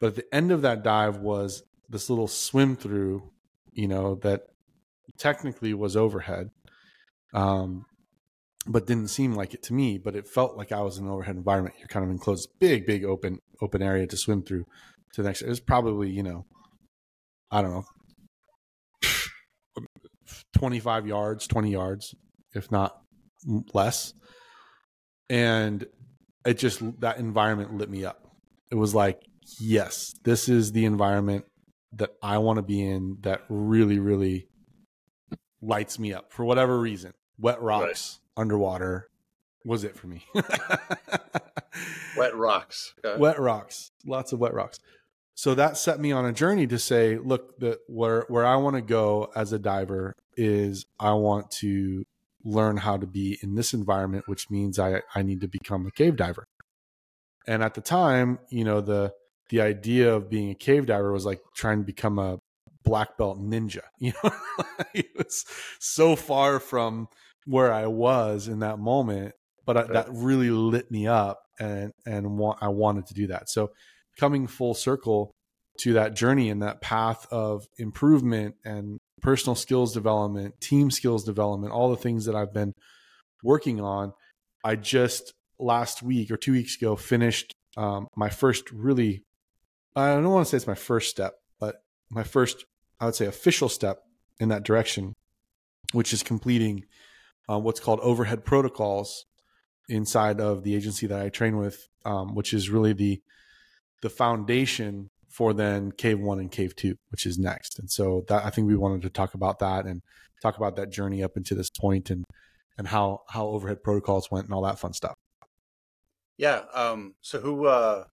But 0.00 0.06
at 0.08 0.14
the 0.16 0.34
end 0.34 0.52
of 0.52 0.62
that 0.62 0.82
dive 0.82 1.18
was 1.18 1.62
this 1.88 2.08
little 2.08 2.28
swim 2.28 2.76
through, 2.76 3.30
you 3.72 3.88
know, 3.88 4.14
that 4.16 4.46
technically 5.18 5.74
was 5.74 5.96
overhead, 5.96 6.50
um, 7.34 7.84
but 8.66 8.86
didn't 8.86 9.08
seem 9.08 9.34
like 9.34 9.52
it 9.52 9.62
to 9.64 9.74
me. 9.74 9.98
But 9.98 10.16
it 10.16 10.26
felt 10.26 10.56
like 10.56 10.72
I 10.72 10.80
was 10.80 10.98
in 10.98 11.04
an 11.04 11.10
overhead 11.10 11.36
environment. 11.36 11.74
You're 11.78 11.88
kind 11.88 12.04
of 12.04 12.10
enclosed, 12.10 12.48
big, 12.58 12.86
big 12.86 13.04
open 13.04 13.40
open 13.60 13.82
area 13.82 14.06
to 14.06 14.16
swim 14.16 14.42
through 14.42 14.64
to 15.12 15.22
the 15.22 15.28
next. 15.28 15.42
It 15.42 15.48
was 15.48 15.60
probably 15.60 16.08
you 16.08 16.22
know, 16.22 16.46
I 17.50 17.60
don't 17.60 17.72
know, 17.72 17.84
25 20.54 21.06
yards, 21.06 21.46
20 21.46 21.70
yards, 21.70 22.14
if 22.54 22.70
not 22.70 23.00
less. 23.74 24.14
And 25.28 25.86
it 26.44 26.58
just, 26.58 26.82
that 27.00 27.18
environment 27.18 27.74
lit 27.74 27.90
me 27.90 28.04
up. 28.04 28.26
It 28.70 28.74
was 28.76 28.94
like, 28.94 29.22
yes, 29.60 30.14
this 30.24 30.48
is 30.48 30.72
the 30.72 30.84
environment 30.84 31.44
that 31.94 32.10
I 32.22 32.38
want 32.38 32.58
to 32.58 32.62
be 32.62 32.82
in 32.82 33.18
that 33.20 33.42
really, 33.48 33.98
really 33.98 34.48
lights 35.62 35.98
me 35.98 36.12
up 36.12 36.32
for 36.32 36.44
whatever 36.44 36.78
reason. 36.78 37.12
Wet 37.38 37.60
rocks 37.60 38.20
underwater 38.36 39.08
was 39.64 39.84
it 39.84 39.96
for 39.96 40.06
me. 40.06 40.24
Wet 42.16 42.36
rocks. 42.36 42.94
Okay. 43.04 43.18
wet 43.18 43.38
rocks, 43.38 43.92
lots 44.04 44.32
of 44.32 44.40
wet 44.40 44.52
rocks. 44.52 44.78
So 45.34 45.54
that 45.54 45.78
set 45.78 46.00
me 46.00 46.12
on 46.12 46.26
a 46.26 46.32
journey 46.32 46.66
to 46.66 46.78
say, 46.78 47.16
look, 47.16 47.58
that 47.60 47.78
where 47.86 48.26
where 48.28 48.44
I 48.44 48.56
want 48.56 48.76
to 48.76 48.82
go 48.82 49.30
as 49.34 49.52
a 49.52 49.58
diver 49.58 50.14
is 50.36 50.86
I 50.98 51.12
want 51.12 51.50
to 51.52 52.04
learn 52.44 52.78
how 52.78 52.96
to 52.96 53.06
be 53.06 53.38
in 53.42 53.54
this 53.54 53.72
environment, 53.72 54.24
which 54.26 54.50
means 54.50 54.78
I 54.78 55.02
I 55.14 55.22
need 55.22 55.40
to 55.40 55.48
become 55.48 55.86
a 55.86 55.90
cave 55.90 56.16
diver. 56.16 56.46
And 57.46 57.62
at 57.62 57.74
the 57.74 57.80
time, 57.80 58.38
you 58.50 58.64
know, 58.64 58.80
the 58.80 59.12
the 59.48 59.60
idea 59.60 60.14
of 60.14 60.30
being 60.30 60.50
a 60.50 60.54
cave 60.54 60.86
diver 60.86 61.12
was 61.12 61.26
like 61.26 61.40
trying 61.54 61.78
to 61.78 61.84
become 61.84 62.18
a 62.18 62.38
black 62.84 63.16
belt 63.18 63.40
ninja. 63.40 63.82
You 63.98 64.12
know, 64.22 64.30
it 64.94 65.06
was 65.16 65.44
so 65.78 66.16
far 66.16 66.60
from 66.60 67.08
where 67.46 67.72
I 67.72 67.86
was 67.86 68.48
in 68.48 68.60
that 68.60 68.78
moment, 68.78 69.34
but 69.66 69.76
I, 69.76 69.82
that 69.84 70.06
really 70.10 70.50
lit 70.50 70.90
me 70.90 71.06
up, 71.06 71.40
and 71.58 71.92
and 72.06 72.38
wa- 72.38 72.56
I 72.60 72.68
wanted 72.68 73.06
to 73.06 73.14
do 73.14 73.26
that. 73.28 73.48
So 73.48 73.72
coming 74.18 74.46
full 74.46 74.74
circle 74.74 75.32
to 75.78 75.94
that 75.94 76.14
journey 76.14 76.50
and 76.50 76.62
that 76.62 76.80
path 76.80 77.26
of 77.30 77.66
improvement 77.78 78.54
and 78.64 78.98
personal 79.22 79.54
skills 79.54 79.94
development, 79.94 80.60
team 80.60 80.90
skills 80.90 81.24
development, 81.24 81.72
all 81.72 81.90
the 81.90 81.96
things 81.96 82.26
that 82.26 82.34
I've 82.34 82.52
been 82.52 82.72
working 83.42 83.80
on. 83.80 84.12
I 84.64 84.76
just 84.76 85.32
last 85.58 86.02
week 86.02 86.30
or 86.30 86.36
two 86.36 86.52
weeks 86.52 86.76
ago 86.76 86.96
finished 86.96 87.54
um, 87.76 88.08
my 88.16 88.28
first 88.28 88.70
really, 88.72 89.24
I 89.96 90.14
don't 90.14 90.30
want 90.30 90.46
to 90.46 90.50
say 90.50 90.56
it's 90.56 90.66
my 90.66 90.74
first 90.74 91.10
step, 91.10 91.34
but 91.58 91.76
my 92.10 92.22
first, 92.22 92.64
I 92.98 93.06
would 93.06 93.14
say, 93.14 93.26
official 93.26 93.68
step 93.68 94.02
in 94.38 94.48
that 94.48 94.64
direction, 94.64 95.14
which 95.92 96.12
is 96.12 96.22
completing 96.22 96.84
uh, 97.48 97.58
what's 97.58 97.80
called 97.80 98.00
overhead 98.00 98.44
protocols 98.44 99.24
inside 99.88 100.40
of 100.40 100.62
the 100.62 100.74
agency 100.74 101.06
that 101.06 101.20
I 101.20 101.28
train 101.28 101.56
with, 101.56 101.88
um, 102.04 102.34
which 102.34 102.52
is 102.52 102.70
really 102.70 102.92
the 102.92 103.22
the 104.02 104.10
foundation 104.10 105.10
for 105.28 105.52
then 105.52 105.92
cave 105.92 106.18
one 106.18 106.40
and 106.40 106.50
cave 106.50 106.74
two, 106.74 106.96
which 107.10 107.24
is 107.24 107.38
next. 107.38 107.78
And 107.78 107.90
so 107.90 108.24
that 108.28 108.44
I 108.44 108.50
think 108.50 108.66
we 108.66 108.76
wanted 108.76 109.02
to 109.02 109.10
talk 109.10 109.34
about 109.34 109.60
that 109.60 109.86
and 109.86 110.02
talk 110.42 110.56
about 110.56 110.76
that 110.76 110.90
journey 110.90 111.22
up 111.22 111.36
into 111.36 111.54
this 111.54 111.70
point 111.70 112.10
and 112.10 112.24
and 112.76 112.88
how 112.88 113.22
how 113.28 113.46
overhead 113.46 113.82
protocols 113.82 114.30
went 114.30 114.46
and 114.46 114.54
all 114.54 114.62
that 114.62 114.78
fun 114.78 114.92
stuff. 114.92 115.16
Yeah. 116.36 116.62
Um. 116.74 117.14
So 117.20 117.40
who 117.40 117.66
uh, 117.66 118.04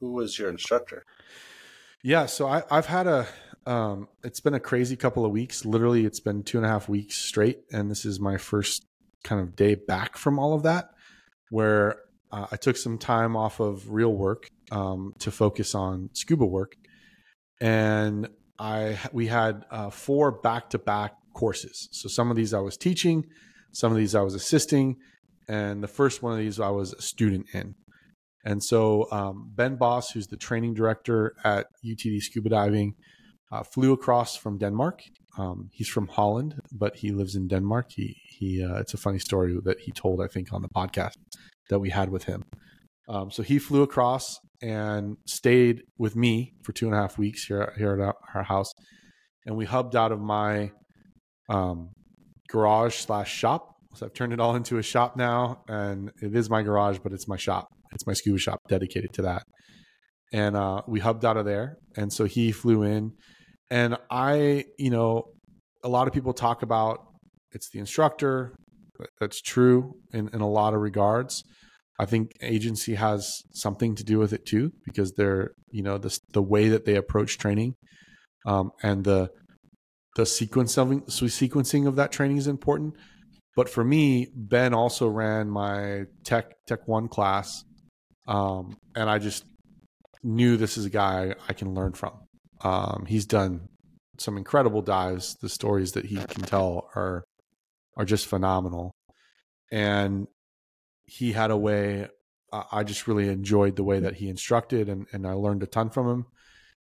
who 0.00 0.12
was 0.12 0.38
your 0.38 0.48
instructor? 0.48 1.04
Yeah, 2.02 2.26
so 2.26 2.46
I, 2.46 2.62
I've 2.70 2.86
had 2.86 3.06
a 3.06 3.26
um, 3.66 4.08
it's 4.22 4.40
been 4.40 4.54
a 4.54 4.60
crazy 4.60 4.96
couple 4.96 5.24
of 5.24 5.32
weeks. 5.32 5.64
Literally, 5.64 6.06
it's 6.06 6.20
been 6.20 6.44
two 6.44 6.56
and 6.56 6.64
a 6.64 6.68
half 6.68 6.88
weeks 6.88 7.16
straight, 7.16 7.60
and 7.72 7.90
this 7.90 8.04
is 8.04 8.20
my 8.20 8.36
first 8.36 8.86
kind 9.24 9.40
of 9.40 9.56
day 9.56 9.74
back 9.74 10.16
from 10.16 10.38
all 10.38 10.54
of 10.54 10.62
that, 10.62 10.90
where 11.50 11.96
uh, 12.30 12.46
I 12.52 12.56
took 12.56 12.76
some 12.76 12.96
time 12.96 13.36
off 13.36 13.58
of 13.58 13.90
real 13.90 14.12
work 14.12 14.48
um, 14.70 15.12
to 15.20 15.30
focus 15.30 15.74
on 15.74 16.10
scuba 16.12 16.46
work, 16.46 16.76
and 17.60 18.28
I 18.58 18.98
we 19.12 19.26
had 19.26 19.64
uh, 19.70 19.90
four 19.90 20.32
back 20.32 20.70
to 20.70 20.78
back 20.78 21.12
courses. 21.34 21.88
So 21.92 22.08
some 22.08 22.30
of 22.30 22.36
these 22.36 22.54
I 22.54 22.60
was 22.60 22.76
teaching, 22.76 23.24
some 23.72 23.92
of 23.92 23.98
these 23.98 24.14
I 24.14 24.22
was 24.22 24.34
assisting, 24.34 24.96
and 25.48 25.82
the 25.82 25.88
first 25.88 26.22
one 26.22 26.32
of 26.32 26.38
these 26.38 26.58
I 26.60 26.70
was 26.70 26.92
a 26.92 27.02
student 27.02 27.46
in. 27.52 27.74
And 28.44 28.62
so 28.62 29.08
um, 29.10 29.50
Ben 29.54 29.76
Boss, 29.76 30.10
who's 30.10 30.28
the 30.28 30.36
training 30.36 30.74
director 30.74 31.34
at 31.44 31.66
UTD 31.84 32.20
Scuba 32.20 32.48
Diving, 32.48 32.94
uh, 33.50 33.64
flew 33.64 33.92
across 33.92 34.36
from 34.36 34.58
Denmark. 34.58 35.00
Um, 35.38 35.68
he's 35.72 35.88
from 35.88 36.06
Holland, 36.06 36.60
but 36.72 36.96
he 36.96 37.10
lives 37.10 37.34
in 37.34 37.48
Denmark. 37.48 37.86
He 37.90 38.16
he. 38.38 38.64
Uh, 38.64 38.78
it's 38.78 38.94
a 38.94 38.98
funny 38.98 39.18
story 39.18 39.56
that 39.64 39.80
he 39.80 39.92
told, 39.92 40.22
I 40.22 40.28
think, 40.28 40.52
on 40.52 40.62
the 40.62 40.68
podcast 40.68 41.14
that 41.68 41.78
we 41.78 41.90
had 41.90 42.10
with 42.10 42.24
him. 42.24 42.44
Um, 43.08 43.30
so 43.30 43.42
he 43.42 43.58
flew 43.58 43.82
across 43.82 44.38
and 44.62 45.16
stayed 45.26 45.82
with 45.98 46.16
me 46.16 46.52
for 46.62 46.72
two 46.72 46.86
and 46.86 46.94
a 46.94 46.98
half 46.98 47.18
weeks 47.18 47.44
here 47.44 47.72
here 47.76 47.92
at 47.94 48.14
our- 48.34 48.42
house, 48.44 48.72
and 49.46 49.56
we 49.56 49.64
hubbed 49.64 49.96
out 49.96 50.12
of 50.12 50.20
my 50.20 50.70
um, 51.48 51.90
garage 52.48 52.96
slash 52.96 53.32
shop. 53.32 53.74
So 53.94 54.06
I've 54.06 54.12
turned 54.12 54.32
it 54.32 54.40
all 54.40 54.54
into 54.56 54.78
a 54.78 54.82
shop 54.82 55.16
now, 55.16 55.62
and 55.68 56.10
it 56.20 56.34
is 56.34 56.50
my 56.50 56.62
garage, 56.62 56.98
but 57.02 57.12
it's 57.12 57.26
my 57.28 57.36
shop. 57.36 57.68
It's 57.92 58.06
my 58.06 58.12
scuba 58.12 58.38
shop 58.38 58.60
dedicated 58.68 59.12
to 59.14 59.22
that. 59.22 59.42
And 60.32 60.56
uh, 60.56 60.82
we 60.86 61.00
hubbed 61.00 61.24
out 61.24 61.36
of 61.36 61.46
there, 61.46 61.76
and 61.96 62.12
so 62.12 62.24
he 62.24 62.52
flew 62.52 62.82
in, 62.82 63.12
and 63.70 63.96
I, 64.10 64.64
you 64.78 64.90
know, 64.90 65.24
a 65.84 65.88
lot 65.88 66.08
of 66.08 66.12
people 66.12 66.32
talk 66.32 66.62
about 66.62 66.98
it's 67.52 67.70
the 67.70 67.78
instructor. 67.78 68.54
That's 69.20 69.40
true 69.40 69.94
in, 70.12 70.28
in 70.32 70.40
a 70.40 70.48
lot 70.48 70.74
of 70.74 70.80
regards. 70.80 71.42
I 71.98 72.04
think 72.04 72.32
agency 72.42 72.94
has 72.94 73.42
something 73.52 73.94
to 73.96 74.04
do 74.04 74.18
with 74.18 74.32
it 74.32 74.44
too, 74.44 74.72
because 74.84 75.12
they're, 75.12 75.52
you 75.70 75.82
know, 75.82 75.98
the 75.98 76.18
the 76.32 76.42
way 76.42 76.68
that 76.68 76.84
they 76.84 76.96
approach 76.96 77.38
training, 77.38 77.74
um, 78.46 78.70
and 78.82 79.04
the 79.04 79.30
the 80.16 80.24
sequencing 80.24 81.06
sequencing 81.06 81.86
of 81.86 81.96
that 81.96 82.12
training 82.12 82.36
is 82.36 82.46
important. 82.46 82.94
But 83.54 83.70
for 83.70 83.82
me, 83.82 84.28
Ben 84.34 84.74
also 84.74 85.08
ran 85.08 85.48
my 85.48 86.04
Tech 86.24 86.52
Tech 86.66 86.86
One 86.86 87.08
class, 87.08 87.64
um, 88.28 88.76
and 88.94 89.08
I 89.08 89.18
just 89.18 89.44
knew 90.22 90.56
this 90.56 90.76
is 90.76 90.84
a 90.84 90.90
guy 90.90 91.34
I 91.48 91.52
can 91.54 91.72
learn 91.74 91.92
from. 91.92 92.12
Um, 92.62 93.04
he's 93.06 93.26
done 93.26 93.68
some 94.18 94.36
incredible 94.36 94.82
dives. 94.82 95.36
The 95.40 95.48
stories 95.48 95.92
that 95.92 96.04
he 96.04 96.16
can 96.16 96.42
tell 96.42 96.90
are 96.94 97.24
are 97.96 98.04
just 98.04 98.26
phenomenal, 98.26 98.94
and 99.72 100.26
he 101.06 101.32
had 101.32 101.50
a 101.50 101.56
way. 101.56 102.08
I 102.52 102.84
just 102.84 103.06
really 103.08 103.28
enjoyed 103.28 103.76
the 103.76 103.84
way 103.84 104.00
that 104.00 104.14
he 104.14 104.28
instructed, 104.28 104.88
and 104.88 105.06
and 105.12 105.26
I 105.26 105.32
learned 105.32 105.62
a 105.62 105.66
ton 105.66 105.90
from 105.90 106.08
him 106.08 106.26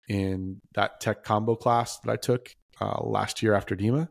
in 0.09 0.61
that 0.75 1.01
tech 1.01 1.23
combo 1.25 1.55
class 1.57 1.99
that 2.01 2.11
I 2.11 2.17
took 2.17 2.55
uh, 2.81 3.03
last 3.03 3.43
year 3.43 3.55
after 3.55 3.75
DEMA. 3.77 4.09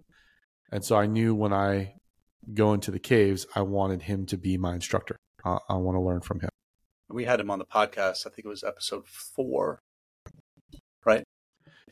And 0.71 0.83
so 0.85 0.95
I 0.97 1.07
knew 1.07 1.33
when 1.33 1.53
I 1.53 1.95
go 2.53 2.73
into 2.73 2.91
the 2.91 2.99
caves, 2.99 3.47
I 3.55 3.61
wanted 3.61 4.03
him 4.03 4.25
to 4.27 4.37
be 4.37 4.57
my 4.57 4.75
instructor. 4.75 5.15
Uh, 5.43 5.57
I 5.69 5.75
want 5.75 5.95
to 5.95 6.01
learn 6.01 6.21
from 6.21 6.41
him. 6.41 6.49
We 7.09 7.23
had 7.23 7.39
him 7.39 7.49
on 7.49 7.57
the 7.57 7.65
podcast. 7.65 8.27
I 8.27 8.29
think 8.29 8.45
it 8.45 8.49
was 8.49 8.63
episode 8.63 9.07
four, 9.07 9.79
right? 11.05 11.23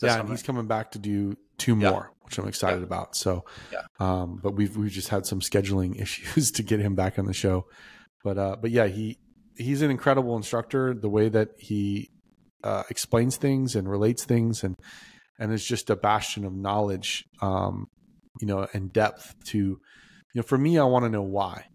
Yeah, 0.01 0.19
and 0.19 0.29
he's 0.29 0.43
coming 0.43 0.67
back 0.67 0.91
to 0.91 0.99
do 0.99 1.37
two 1.57 1.77
Yeah. 1.79 1.89
more, 1.91 2.11
which 2.23 2.37
I'm 2.37 2.47
excited 2.47 2.79
Yeah. 2.81 2.85
about. 2.85 3.15
So, 3.15 3.45
Yeah. 3.71 3.83
um, 3.99 4.39
but 4.43 4.51
we've 4.55 4.75
we've 4.75 4.91
just 4.91 5.07
had 5.07 5.25
some 5.25 5.39
scheduling 5.39 5.99
issues 6.01 6.51
to 6.51 6.63
get 6.63 6.79
him 6.81 6.95
back 6.95 7.17
on 7.17 7.25
the 7.25 7.33
show. 7.33 7.65
But 8.25 8.39
uh, 8.39 8.55
but 8.59 8.71
yeah, 8.71 8.87
he 8.87 9.19
he's 9.55 9.83
an 9.83 9.91
incredible 9.91 10.35
instructor. 10.35 10.95
The 10.95 11.09
way 11.09 11.29
that 11.29 11.49
he 11.59 12.09
uh, 12.63 12.81
explains 12.89 13.37
things 13.37 13.75
and 13.75 13.87
relates 13.87 14.25
things, 14.25 14.63
and 14.63 14.75
and 15.37 15.53
is 15.53 15.63
just 15.63 15.91
a 15.91 15.95
bastion 15.95 16.43
of 16.43 16.51
knowledge, 16.51 17.25
um, 17.43 17.85
you 18.41 18.47
know, 18.47 18.67
and 18.73 18.91
depth. 18.91 19.35
To 19.49 19.57
you 19.59 19.79
know, 20.33 20.41
for 20.41 20.57
me, 20.57 20.79
I 20.79 20.85
want 20.85 21.05
to 21.05 21.09
know 21.09 21.21
why, 21.21 21.65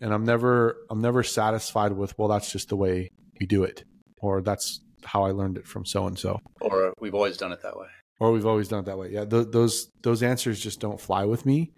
and 0.00 0.14
I'm 0.14 0.24
never 0.24 0.78
I'm 0.88 1.02
never 1.02 1.22
satisfied 1.22 1.92
with 1.92 2.18
well, 2.18 2.28
that's 2.28 2.50
just 2.50 2.70
the 2.70 2.76
way 2.76 3.10
we 3.38 3.46
do 3.46 3.62
it, 3.62 3.84
or 4.22 4.40
that's 4.40 4.80
how 5.04 5.24
I 5.24 5.32
learned 5.32 5.58
it 5.58 5.66
from 5.66 5.84
so 5.84 6.06
and 6.06 6.18
so 6.18 6.40
or 6.62 6.94
we've 6.98 7.14
always 7.14 7.36
done 7.36 7.52
it 7.52 7.60
that 7.62 7.76
way. 7.76 7.86
or 8.18 8.32
we've 8.32 8.46
always 8.46 8.68
done 8.68 8.80
it 8.80 8.86
that 8.86 8.96
way. 8.96 9.10
Yeah, 9.12 9.26
th- 9.26 9.48
those 9.52 9.90
those 10.02 10.22
answers 10.22 10.58
just 10.58 10.80
don't 10.80 10.98
fly 10.98 11.26
with 11.26 11.44
me. 11.44 11.74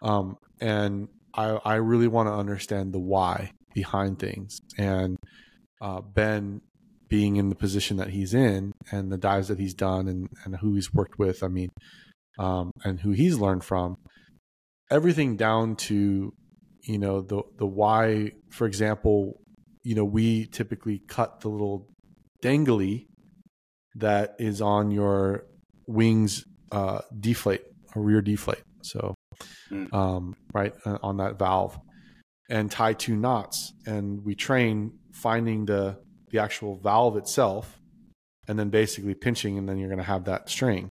Um, 0.00 0.36
and 0.60 1.08
I 1.36 1.58
I 1.64 1.74
really 1.76 2.08
want 2.08 2.28
to 2.28 2.32
understand 2.32 2.92
the 2.92 2.98
why 2.98 3.50
behind 3.74 4.18
things. 4.18 4.58
And 4.78 5.18
uh, 5.80 6.00
Ben 6.00 6.62
being 7.08 7.36
in 7.36 7.48
the 7.50 7.54
position 7.54 7.98
that 7.98 8.10
he's 8.10 8.34
in, 8.34 8.72
and 8.90 9.12
the 9.12 9.18
dives 9.18 9.48
that 9.48 9.58
he's 9.58 9.74
done, 9.74 10.08
and 10.08 10.28
and 10.44 10.56
who 10.56 10.74
he's 10.74 10.92
worked 10.92 11.18
with, 11.18 11.42
I 11.42 11.48
mean, 11.48 11.70
um, 12.38 12.70
and 12.84 13.00
who 13.00 13.12
he's 13.12 13.38
learned 13.38 13.64
from, 13.64 13.96
everything 14.90 15.36
down 15.36 15.76
to 15.76 16.32
you 16.82 16.98
know 16.98 17.20
the 17.20 17.42
the 17.58 17.66
why. 17.66 18.32
For 18.50 18.66
example, 18.66 19.40
you 19.82 19.94
know 19.94 20.04
we 20.04 20.46
typically 20.46 21.02
cut 21.06 21.40
the 21.40 21.48
little 21.48 21.86
dangly 22.42 23.06
that 23.96 24.36
is 24.38 24.60
on 24.60 24.90
your 24.90 25.46
wings 25.86 26.44
uh, 26.72 27.00
deflate 27.18 27.62
or 27.94 28.02
rear 28.02 28.20
deflate. 28.20 28.62
So, 28.82 29.14
Mm. 29.70 29.92
um, 29.92 30.36
right 30.52 30.72
uh, 30.84 30.98
on 31.02 31.16
that 31.18 31.38
valve, 31.38 31.78
and 32.48 32.70
tie 32.70 32.92
two 32.92 33.16
knots. 33.16 33.72
And 33.86 34.24
we 34.24 34.34
train 34.34 34.92
finding 35.12 35.66
the 35.66 35.98
the 36.30 36.38
actual 36.38 36.76
valve 36.76 37.16
itself, 37.16 37.78
and 38.48 38.58
then 38.58 38.70
basically 38.70 39.14
pinching, 39.14 39.58
and 39.58 39.68
then 39.68 39.78
you're 39.78 39.88
going 39.88 39.98
to 39.98 40.04
have 40.04 40.24
that 40.24 40.48
string. 40.48 40.88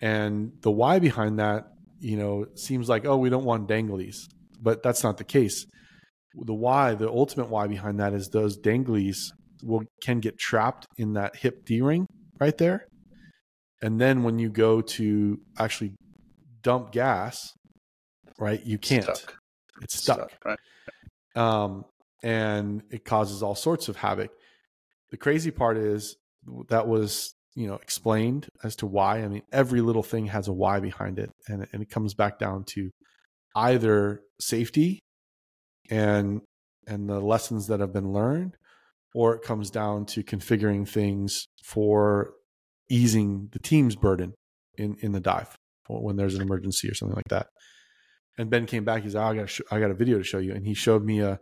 And 0.00 0.52
the 0.60 0.70
why 0.70 0.98
behind 0.98 1.38
that, 1.38 1.68
you 2.00 2.16
know, 2.16 2.46
seems 2.54 2.88
like 2.88 3.04
oh, 3.04 3.16
we 3.16 3.30
don't 3.30 3.44
want 3.44 3.68
danglies, 3.68 4.16
but 4.60 4.82
that's 4.82 5.02
not 5.02 5.16
the 5.16 5.24
case. 5.24 5.66
The 6.34 6.54
why, 6.54 6.94
the 6.94 7.08
ultimate 7.08 7.48
why 7.48 7.66
behind 7.66 7.98
that 8.00 8.12
is 8.12 8.28
those 8.28 8.58
danglies 8.58 9.16
will 9.62 9.82
can 10.02 10.20
get 10.20 10.38
trapped 10.38 10.86
in 10.96 11.14
that 11.14 11.36
hip 11.36 11.64
D 11.64 11.80
ring 11.80 12.06
right 12.38 12.56
there. 12.58 12.86
And 13.82 14.00
then 14.00 14.24
when 14.24 14.38
you 14.38 14.50
go 14.50 14.80
to 14.80 15.40
actually 15.58 15.94
dump 16.68 16.92
gas, 16.92 17.54
right, 18.38 18.62
you 18.62 18.76
can't. 18.76 19.04
Stuck. 19.04 19.36
It's 19.80 19.96
stuck. 19.96 20.30
right? 20.44 20.58
Um, 21.34 21.86
and 22.22 22.82
it 22.90 23.06
causes 23.06 23.42
all 23.42 23.54
sorts 23.54 23.88
of 23.88 23.96
havoc. 23.96 24.30
The 25.10 25.16
crazy 25.16 25.50
part 25.50 25.78
is 25.78 26.14
that 26.68 26.86
was, 26.86 27.32
you 27.54 27.68
know, 27.68 27.76
explained 27.76 28.48
as 28.62 28.76
to 28.76 28.86
why. 28.86 29.22
I 29.22 29.28
mean, 29.28 29.44
every 29.50 29.80
little 29.80 30.02
thing 30.02 30.26
has 30.26 30.46
a 30.46 30.52
why 30.52 30.78
behind 30.78 31.18
it. 31.18 31.30
And, 31.46 31.66
and 31.72 31.80
it 31.80 31.88
comes 31.88 32.12
back 32.12 32.38
down 32.38 32.64
to 32.74 32.90
either 33.56 34.20
safety 34.38 34.98
and 35.88 36.42
and 36.86 37.08
the 37.08 37.20
lessons 37.20 37.68
that 37.68 37.80
have 37.80 37.94
been 37.94 38.12
learned, 38.12 38.56
or 39.14 39.34
it 39.34 39.42
comes 39.42 39.70
down 39.70 40.04
to 40.06 40.22
configuring 40.22 40.86
things 40.86 41.46
for 41.64 42.34
easing 42.90 43.48
the 43.52 43.58
team's 43.58 43.96
burden 43.96 44.34
in 44.76 44.96
in 45.00 45.12
the 45.12 45.20
dive 45.20 45.56
when 45.88 46.16
there's 46.16 46.34
an 46.34 46.42
emergency 46.42 46.88
or 46.88 46.94
something 46.94 47.16
like 47.16 47.28
that. 47.28 47.48
And 48.36 48.50
Ben 48.50 48.66
came 48.66 48.84
back. 48.84 49.02
He's 49.02 49.14
like, 49.14 49.24
oh, 49.24 49.28
I 49.30 49.36
got 49.36 49.50
sh- 49.50 49.60
I 49.70 49.80
got 49.80 49.90
a 49.90 49.94
video 49.94 50.18
to 50.18 50.24
show 50.24 50.38
you, 50.38 50.52
and 50.52 50.64
he 50.66 50.74
showed 50.74 51.04
me 51.04 51.20
a 51.20 51.40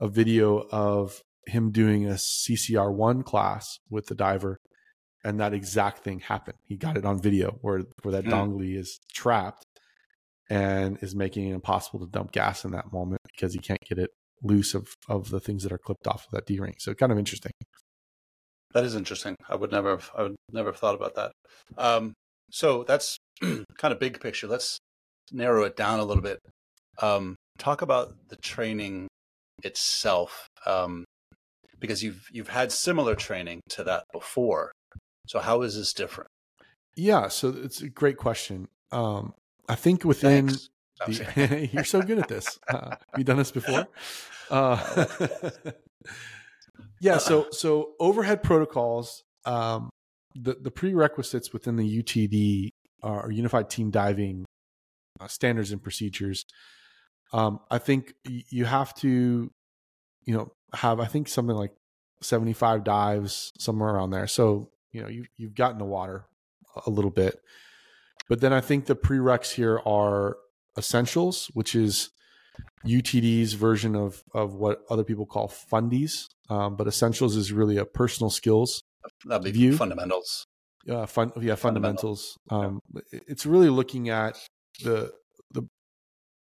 a 0.00 0.08
video 0.08 0.66
of 0.70 1.20
him 1.46 1.70
doing 1.72 2.06
a 2.06 2.12
CCR 2.14 2.92
one 2.92 3.22
class 3.22 3.78
with 3.90 4.06
the 4.06 4.14
diver, 4.14 4.58
and 5.24 5.40
that 5.40 5.52
exact 5.52 6.04
thing 6.04 6.20
happened. 6.20 6.56
He 6.64 6.76
got 6.76 6.96
it 6.96 7.04
on 7.04 7.20
video 7.20 7.58
where 7.60 7.82
where 8.02 8.12
that 8.12 8.24
Hmm. 8.24 8.30
dongly 8.32 8.78
is 8.78 8.98
trapped 9.12 9.64
and 10.50 10.98
is 11.02 11.14
making 11.14 11.48
it 11.48 11.54
impossible 11.54 12.00
to 12.00 12.10
dump 12.10 12.32
gas 12.32 12.64
in 12.64 12.70
that 12.72 12.92
moment 12.92 13.20
because 13.34 13.52
he 13.52 13.58
can't 13.58 13.80
get 13.88 13.98
it 13.98 14.10
loose 14.42 14.74
of 14.74 14.86
of 15.08 15.30
the 15.30 15.40
things 15.40 15.62
that 15.64 15.72
are 15.72 15.78
clipped 15.78 16.06
off 16.06 16.24
of 16.26 16.30
that 16.32 16.46
D 16.46 16.58
ring. 16.60 16.74
So 16.78 16.94
kind 16.94 17.12
of 17.12 17.18
interesting. 17.18 17.52
That 18.74 18.84
is 18.84 18.94
interesting. 18.94 19.34
I 19.48 19.56
would 19.56 19.72
never 19.72 19.90
have, 19.90 20.10
I 20.16 20.22
would 20.24 20.36
never 20.52 20.70
have 20.70 20.78
thought 20.78 20.94
about 20.94 21.14
that. 21.16 21.32
Um, 21.78 22.12
so 22.50 22.84
that's 22.84 23.18
kind 23.42 23.92
of 23.92 23.98
big 23.98 24.20
picture. 24.20 24.46
Let's 24.46 24.78
narrow 25.32 25.64
it 25.64 25.76
down 25.76 26.00
a 26.00 26.04
little 26.04 26.22
bit. 26.22 26.38
Um, 27.00 27.36
talk 27.58 27.82
about 27.82 28.14
the 28.28 28.36
training 28.36 29.08
itself, 29.62 30.48
um, 30.66 31.04
because 31.78 32.02
you've 32.02 32.26
you've 32.32 32.48
had 32.48 32.72
similar 32.72 33.14
training 33.14 33.60
to 33.70 33.84
that 33.84 34.04
before. 34.12 34.72
So 35.26 35.40
how 35.40 35.62
is 35.62 35.76
this 35.76 35.92
different? 35.92 36.30
Yeah, 36.96 37.28
so 37.28 37.48
it's 37.50 37.80
a 37.82 37.88
great 37.88 38.16
question. 38.16 38.68
Um, 38.90 39.34
I 39.68 39.74
think 39.74 40.04
within 40.04 40.46
the, 41.06 41.68
you're 41.72 41.84
so 41.84 42.02
good 42.02 42.18
at 42.18 42.28
this. 42.28 42.58
Uh, 42.68 42.90
have 42.90 43.18
you 43.18 43.24
done 43.24 43.38
this 43.38 43.52
before? 43.52 43.86
Uh, 44.50 45.04
yeah. 47.02 47.18
So 47.18 47.48
so 47.50 47.90
overhead 48.00 48.42
protocols. 48.42 49.22
Um, 49.44 49.90
the 50.40 50.54
the 50.60 50.70
prerequisites 50.70 51.52
within 51.52 51.76
the 51.76 52.02
UTD 52.02 52.70
are 53.02 53.30
Unified 53.30 53.70
Team 53.70 53.90
Diving 53.90 54.44
uh, 55.20 55.28
standards 55.28 55.72
and 55.72 55.82
procedures. 55.82 56.44
Um, 57.32 57.60
I 57.70 57.78
think 57.78 58.14
you 58.24 58.64
have 58.64 58.94
to, 58.96 59.50
you 60.24 60.34
know, 60.34 60.52
have 60.74 61.00
I 61.00 61.06
think 61.06 61.28
something 61.28 61.56
like 61.56 61.72
seventy 62.22 62.52
five 62.52 62.84
dives 62.84 63.52
somewhere 63.58 63.90
around 63.90 64.10
there. 64.10 64.26
So 64.26 64.70
you 64.92 65.02
know 65.02 65.08
you 65.08 65.26
you've 65.36 65.54
gotten 65.54 65.78
the 65.78 65.84
water 65.84 66.26
a 66.86 66.90
little 66.90 67.10
bit, 67.10 67.40
but 68.28 68.40
then 68.40 68.52
I 68.52 68.60
think 68.60 68.86
the 68.86 68.96
prereqs 68.96 69.52
here 69.52 69.80
are 69.84 70.36
essentials, 70.76 71.50
which 71.54 71.74
is 71.74 72.10
UTD's 72.86 73.54
version 73.54 73.96
of 73.96 74.22
of 74.34 74.54
what 74.54 74.82
other 74.88 75.04
people 75.04 75.26
call 75.26 75.48
fundies. 75.48 76.26
Um, 76.50 76.76
but 76.76 76.86
essentials 76.86 77.36
is 77.36 77.52
really 77.52 77.76
a 77.76 77.84
personal 77.84 78.30
skills 78.30 78.82
That'd 79.26 79.44
be 79.44 79.50
View? 79.52 79.76
fundamentals. 79.76 80.44
uh, 80.88 81.06
fun, 81.06 81.32
yeah, 81.40 81.54
Fundamental. 81.54 82.16
fundamentals. 82.16 82.36
Um, 82.50 82.80
It's 83.12 83.44
really 83.46 83.68
looking 83.70 84.08
at 84.08 84.38
the 84.82 85.12
the 85.50 85.62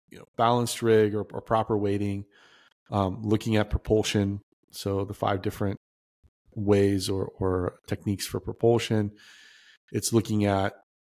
you 0.09 0.19
know 0.19 0.25
balanced 0.37 0.81
rig 0.81 1.15
or, 1.15 1.25
or 1.33 1.41
proper 1.41 1.77
weighting, 1.77 2.25
um, 2.91 3.21
looking 3.23 3.55
at 3.57 3.69
propulsion, 3.69 4.41
So 4.71 5.05
the 5.05 5.13
five 5.13 5.41
different 5.41 5.77
ways 6.55 7.09
or, 7.09 7.29
or 7.39 7.79
techniques 7.87 8.25
for 8.27 8.39
propulsion. 8.39 9.11
It's 9.91 10.11
looking 10.11 10.45
at, 10.45 10.73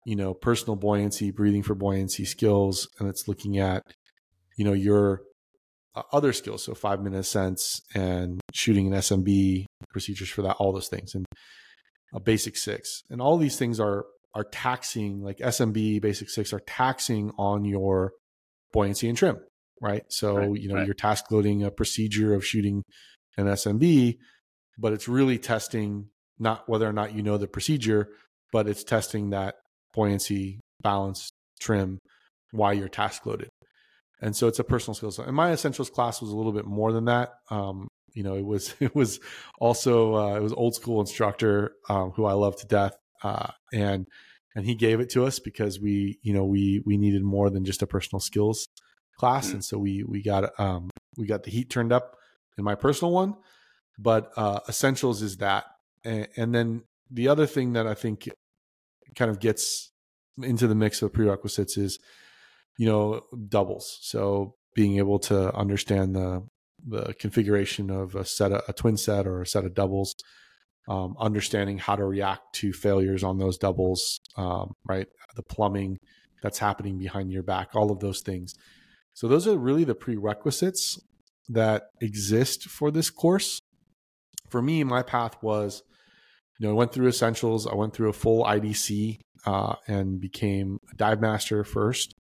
you 0.06 0.16
know, 0.16 0.34
personal 0.34 0.75
buoyancy, 0.75 1.32
breathing 1.32 1.63
for 1.63 1.75
buoyancy 1.75 2.25
skills, 2.25 2.88
and 3.00 3.08
it's 3.08 3.27
looking 3.27 3.58
at, 3.58 3.84
you 4.58 4.66
know, 4.66 4.74
your 4.74 5.22
Uh, 5.98 6.04
other 6.13 6.32
skills. 6.32 6.63
So 6.63 6.75
five 6.75 7.01
minute 7.01 7.18
ascents 7.18 7.82
and 7.96 8.39
shooting 8.54 8.86
an 8.86 9.00
SMB 9.00 9.66
procedures 9.89 10.30
for 10.30 10.44
that, 10.44 10.58
all 10.58 10.72
those 10.72 10.89
things, 10.89 11.16
and 11.16 11.25
a 12.13 12.20
basic 12.20 12.56
six. 12.56 13.01
And 13.10 13.20
all 13.20 13.38
these 13.38 13.58
things 13.58 13.80
are 13.80 14.06
are 14.36 14.44
taxing, 14.44 15.24
like 15.24 15.39
SMB, 15.39 16.00
basic 16.00 16.30
six, 16.30 16.54
are 16.54 16.60
taxing 16.60 17.32
on 17.39 17.66
your 17.66 18.12
buoyancy 18.74 19.10
and 19.10 19.18
trim, 19.18 19.39
right? 19.82 20.04
So 20.10 20.36
Right, 20.36 20.62
you 20.62 20.70
know 20.70 20.75
right. 20.75 20.86
you're 20.86 20.94
task 20.94 21.32
loading 21.32 21.63
a 21.63 21.72
procedure 21.72 22.36
of 22.36 22.46
shooting 22.46 22.84
an 23.36 23.48
SMB, 23.48 24.18
but 24.77 24.94
it's 24.94 25.08
really 25.08 25.39
testing 25.39 26.10
not 26.38 26.70
whether 26.70 26.88
or 26.88 26.94
not 26.94 27.16
you 27.16 27.24
know 27.24 27.39
the 27.39 27.48
procedure, 27.48 28.10
but 28.54 28.68
it's 28.68 28.84
testing 28.84 29.32
that 29.32 29.56
buoyancy, 29.96 30.60
balance, 30.84 31.32
trim 31.60 31.98
while 32.51 32.75
you're 32.75 32.88
task 32.88 33.25
loaded. 33.25 33.50
And 34.21 34.36
so 34.36 34.47
it's 34.47 34.59
a 34.59 34.63
personal 34.63 34.95
skills. 34.95 35.19
And 35.19 35.36
my 35.36 35.51
essentials 35.51 35.89
class 35.89 36.21
was 36.21 36.31
a 36.31 36.36
little 36.36 36.51
bit 36.51 36.65
more 36.65 36.91
than 36.91 37.05
that. 37.05 37.36
Um, 37.51 37.88
you 38.13 38.24
know, 38.24 38.36
it 38.36 38.45
was 38.45 38.74
it 38.79 38.95
was 38.95 39.19
also 39.59 40.15
uh, 40.15 40.36
it 40.36 40.41
was 40.41 40.53
old 40.53 40.75
school 40.75 41.00
instructor 41.01 41.74
um, 41.89 42.12
who 42.12 42.25
I 42.25 42.33
love 42.33 42.55
to 42.57 42.67
death, 42.67 42.97
uh, 43.24 43.51
and 43.74 44.07
and 44.55 44.65
he 44.65 44.74
gave 44.75 45.00
it 45.00 45.09
to 45.12 45.25
us 45.25 45.39
because 45.39 45.79
we 45.79 46.19
you 46.24 46.33
know 46.33 46.45
we 46.45 46.81
we 46.86 46.97
needed 46.97 47.24
more 47.24 47.50
than 47.50 47.63
just 47.63 47.81
a 47.81 47.88
personal 47.88 48.19
skills 48.19 48.67
class, 49.17 49.50
Mm. 49.50 49.53
and 49.53 49.65
so 49.65 49.77
we 49.77 50.03
we 50.03 50.21
got 50.21 50.59
um, 50.59 50.89
we 51.17 51.27
got 51.27 51.43
the 51.43 51.51
heat 51.51 51.69
turned 51.69 51.91
up 51.93 52.15
in 52.57 52.63
my 52.63 52.75
personal 52.75 53.12
one, 53.13 53.36
but 54.00 54.31
uh, 54.36 54.62
essentials 54.67 55.21
is 55.21 55.38
that, 55.38 55.65
and, 56.03 56.27
and 56.36 56.55
then 56.55 56.83
the 57.12 57.27
other 57.27 57.45
thing 57.45 57.74
that 57.74 57.86
I 57.86 57.93
think 57.93 58.29
kind 59.15 59.29
of 59.29 59.39
gets 59.39 59.91
into 60.41 60.67
the 60.67 60.75
mix 60.75 61.01
of 61.01 61.13
prerequisites 61.13 61.77
is 61.77 62.00
you 62.77 62.86
know 62.86 63.22
doubles. 63.50 64.00
So 64.01 64.55
being 64.75 64.98
able 64.98 65.19
to 65.19 65.53
understand 65.55 66.15
the 66.15 66.43
the 66.88 67.13
configuration 67.19 67.89
of 67.89 68.15
a 68.15 68.24
set 68.24 68.51
of, 68.51 68.62
a 68.67 68.74
twin 68.74 68.96
set 68.98 69.25
or 69.25 69.41
a 69.41 69.48
set 69.48 69.65
of 69.65 69.74
doubles 69.74 70.15
um, 70.88 71.15
understanding 71.19 71.79
how 71.79 71.96
to 71.96 72.05
react 72.05 72.53
to 72.53 72.72
failures 72.72 73.24
on 73.24 73.39
those 73.39 73.57
doubles 73.57 74.19
um, 74.38 74.74
right? 74.86 75.07
The 75.36 75.43
plumbing 75.43 75.98
that's 76.41 76.60
happening 76.60 76.98
behind 76.98 77.31
your 77.31 77.43
back 77.43 77.69
all 77.75 77.91
of 77.91 78.00
those 78.00 78.22
things. 78.22 78.53
So 79.13 79.27
those 79.27 79.48
are 79.48 79.57
really 79.57 79.84
the 79.84 79.96
prerequisites 79.96 81.00
that 81.50 81.88
exist 82.00 82.69
for 82.69 82.91
this 82.91 83.10
course. 83.10 83.60
For 84.50 84.62
me 84.62 84.84
my 84.84 85.01
path 85.01 85.36
was 85.41 85.81
you 86.60 86.67
know 86.67 86.74
i 86.74 86.75
went 86.75 86.91
through 86.91 87.07
essentials 87.07 87.67
i 87.67 87.75
went 87.75 87.93
through 87.93 88.10
a 88.10 88.13
full 88.13 88.43
idc 88.46 89.19
uh, 89.46 89.75
and 89.88 90.19
became 90.19 90.79
a 90.91 90.96
dive 90.96 91.22
master 91.22 91.63
first 91.63 92.13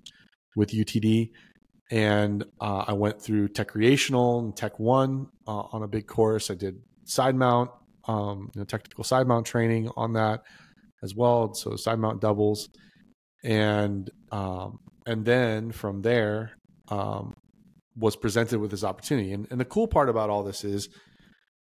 with 0.57 0.71
UTD. 0.71 1.31
And 1.93 2.45
uh, 2.61 2.85
I 2.89 2.95
went 2.95 3.23
through 3.23 3.49
Tech 3.49 3.69
Recreational 3.69 4.41
and 4.41 4.57
Tech 4.57 4.81
One 4.81 5.29
uh, 5.47 5.63
on 5.71 5.85
a 5.85 5.87
big 5.89 6.09
course. 6.09 6.51
I 6.51 6.55
did 6.55 6.81
side 7.05 7.37
mount, 7.37 7.71
um, 8.09 8.51
you 8.55 8.61
know, 8.61 8.65
technical 8.65 9.05
side 9.05 9.29
mount 9.29 9.47
training 9.47 9.89
on 9.97 10.15
that 10.15 10.43
as 11.05 11.15
well. 11.15 11.55
So 11.55 11.77
side 11.77 12.01
mount 12.01 12.21
doubles, 12.21 12.69
and 13.45 14.11
um, 14.33 14.81
and 15.07 15.25
then 15.25 15.71
from 15.71 16.03
there 16.03 16.57
um, 16.89 17.35
was 17.97 18.17
presented 18.17 18.59
with 18.59 18.73
this 18.73 18.83
opportunity. 18.83 19.33
And, 19.33 19.47
and 19.53 19.61
the 19.61 19.65
cool 19.65 19.87
part 19.87 20.09
about 20.09 20.29
all 20.29 20.43
this 20.43 20.65
is, 20.65 20.89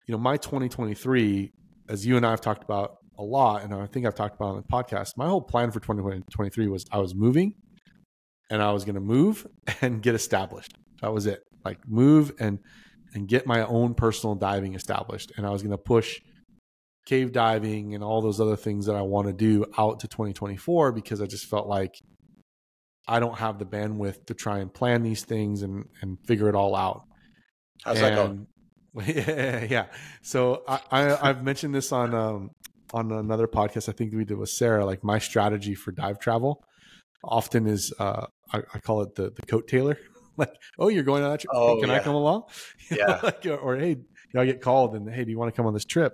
you 0.07 0.13
know, 0.13 0.17
my 0.17 0.37
2023, 0.37 1.51
as 1.89 2.05
you 2.05 2.15
and 2.15 2.25
I 2.25 2.29
have 2.29 2.41
talked 2.41 2.63
about 2.63 2.95
a 3.19 3.23
lot, 3.23 3.63
and 3.63 3.73
I 3.73 3.87
think 3.87 4.05
I've 4.05 4.15
talked 4.15 4.35
about 4.35 4.55
on 4.55 4.55
the 4.55 4.63
podcast, 4.63 5.17
my 5.17 5.27
whole 5.27 5.41
plan 5.41 5.71
for 5.71 5.81
2023 5.81 6.67
was 6.69 6.85
I 6.91 6.99
was 6.99 7.13
moving 7.13 7.55
and 8.49 8.61
I 8.61 8.71
was 8.71 8.85
going 8.85 8.95
to 8.95 9.01
move 9.01 9.45
and 9.81 10.01
get 10.01 10.15
established. 10.15 10.73
That 11.01 11.13
was 11.13 11.25
it. 11.25 11.43
Like 11.65 11.79
move 11.87 12.33
and 12.39 12.59
and 13.13 13.27
get 13.27 13.47
my 13.47 13.65
own 13.65 13.93
personal 13.93 14.35
diving 14.35 14.75
established. 14.75 15.31
And 15.37 15.45
I 15.45 15.49
was 15.49 15.61
going 15.61 15.71
to 15.71 15.77
push 15.77 16.19
cave 17.05 17.31
diving 17.31 17.95
and 17.95 18.03
all 18.03 18.21
those 18.21 18.41
other 18.41 18.57
things 18.57 18.85
that 18.85 18.95
I 18.95 19.01
want 19.01 19.27
to 19.27 19.33
do 19.33 19.65
out 19.77 20.01
to 20.01 20.07
2024 20.07 20.91
because 20.91 21.21
I 21.21 21.25
just 21.25 21.45
felt 21.45 21.67
like 21.67 21.95
I 23.07 23.19
don't 23.21 23.37
have 23.37 23.59
the 23.59 23.65
bandwidth 23.65 24.25
to 24.25 24.33
try 24.33 24.59
and 24.59 24.73
plan 24.73 25.03
these 25.03 25.23
things 25.23 25.61
and 25.61 25.85
and 26.01 26.17
figure 26.25 26.49
it 26.49 26.55
all 26.55 26.75
out. 26.75 27.03
How's 27.83 27.99
that 27.99 28.15
going? 28.15 28.47
Yeah, 29.05 29.63
yeah. 29.69 29.85
So 30.23 30.63
I, 30.67 30.79
I 30.91 31.29
I've 31.29 31.43
mentioned 31.43 31.75
this 31.75 31.91
on 31.91 32.15
um 32.15 32.49
on 32.93 33.11
another 33.11 33.47
podcast 33.47 33.87
I 33.87 33.91
think 33.91 34.11
we 34.11 34.25
did 34.25 34.37
with 34.37 34.49
Sarah. 34.49 34.85
Like 34.85 35.03
my 35.03 35.19
strategy 35.19 35.75
for 35.75 35.91
dive 35.91 36.19
travel 36.19 36.63
often 37.23 37.67
is 37.67 37.93
uh 37.99 38.25
I, 38.53 38.59
I 38.73 38.79
call 38.79 39.01
it 39.01 39.15
the 39.15 39.31
the 39.31 39.41
coat 39.43 39.67
tailor. 39.67 39.97
like, 40.37 40.53
oh, 40.77 40.87
you're 40.89 41.03
going 41.03 41.23
on 41.23 41.31
that 41.31 41.39
trip? 41.41 41.51
Oh, 41.53 41.79
Can 41.81 41.89
I 41.89 41.99
come 41.99 42.15
along? 42.15 42.43
You 42.91 42.97
know, 42.97 43.05
Yeah. 43.07 43.19
like, 43.23 43.45
or, 43.45 43.57
or, 43.57 43.75
hey, 43.75 43.89
you 43.89 44.05
know, 44.33 44.41
I 44.41 44.45
get 44.45 44.61
called 44.61 44.95
and 44.95 45.09
hey, 45.11 45.25
do 45.25 45.31
you 45.31 45.37
want 45.39 45.53
to 45.53 45.55
come 45.57 45.65
on 45.65 45.73
this 45.73 45.83
trip? 45.85 46.13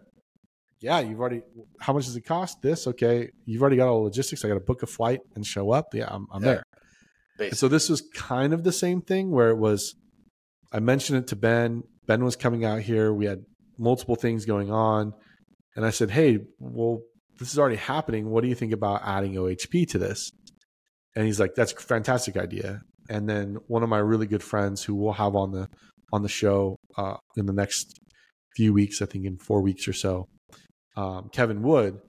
Yeah, 0.79 0.99
you've 0.99 1.19
already. 1.19 1.41
How 1.79 1.93
much 1.93 2.05
does 2.05 2.15
it 2.15 2.21
cost? 2.25 2.61
This 2.61 2.87
okay? 2.87 3.29
You've 3.45 3.61
already 3.61 3.77
got 3.77 3.87
all 3.87 3.99
the 3.99 4.03
logistics. 4.05 4.43
I 4.43 4.47
got 4.49 4.55
to 4.55 4.59
book 4.59 4.83
a 4.83 4.87
flight 4.87 5.19
and 5.35 5.45
show 5.45 5.71
up. 5.71 5.93
Yeah, 5.93 6.07
I'm, 6.09 6.25
I'm 6.31 6.43
Yeah. 6.43 6.61
there. 7.39 7.51
So 7.53 7.67
this 7.67 7.89
was 7.89 8.01
kind 8.13 8.53
of 8.53 8.63
the 8.63 8.71
same 8.71 9.01
thing 9.01 9.31
where 9.31 9.49
it 9.49 9.57
was. 9.57 9.95
I 10.71 10.79
mentioned 10.79 11.19
it 11.19 11.27
to 11.27 11.35
Ben. 11.35 11.83
Ben 12.07 12.23
was 12.23 12.35
coming 12.35 12.65
out 12.65 12.81
here. 12.81 13.13
We 13.13 13.25
had 13.25 13.39
multiple 13.77 14.15
things 14.15 14.45
going 14.45 14.71
on, 14.71 15.13
and 15.75 15.85
I 15.85 15.89
said, 15.89 16.11
"Hey, 16.11 16.39
well, 16.59 16.99
this 17.39 17.51
is 17.51 17.59
already 17.59 17.77
happening. 17.77 18.29
What 18.29 18.41
do 18.41 18.49
you 18.49 18.55
think 18.55 18.73
about 18.73 19.01
adding 19.05 19.33
OHP 19.35 19.87
to 19.91 19.97
this?" 19.97 20.31
And 21.15 21.25
he's 21.25 21.39
like, 21.39 21.55
"That's 21.55 21.73
a 21.73 21.75
fantastic 21.75 22.37
idea." 22.37 22.81
And 23.09 23.29
then 23.29 23.57
one 23.67 23.83
of 23.83 23.89
my 23.89 23.99
really 23.99 24.27
good 24.27 24.43
friends, 24.43 24.83
who 24.83 24.95
we'll 24.95 25.13
have 25.13 25.35
on 25.35 25.51
the 25.51 25.67
on 26.11 26.21
the 26.21 26.29
show 26.29 26.77
uh, 26.97 27.17
in 27.35 27.45
the 27.45 27.53
next 27.53 27.99
few 28.55 28.73
weeks, 28.73 29.01
I 29.01 29.05
think 29.05 29.25
in 29.25 29.37
four 29.37 29.61
weeks 29.61 29.87
or 29.87 29.93
so, 29.93 30.27
um, 30.95 31.29
Kevin 31.31 31.61
Wood 31.63 31.99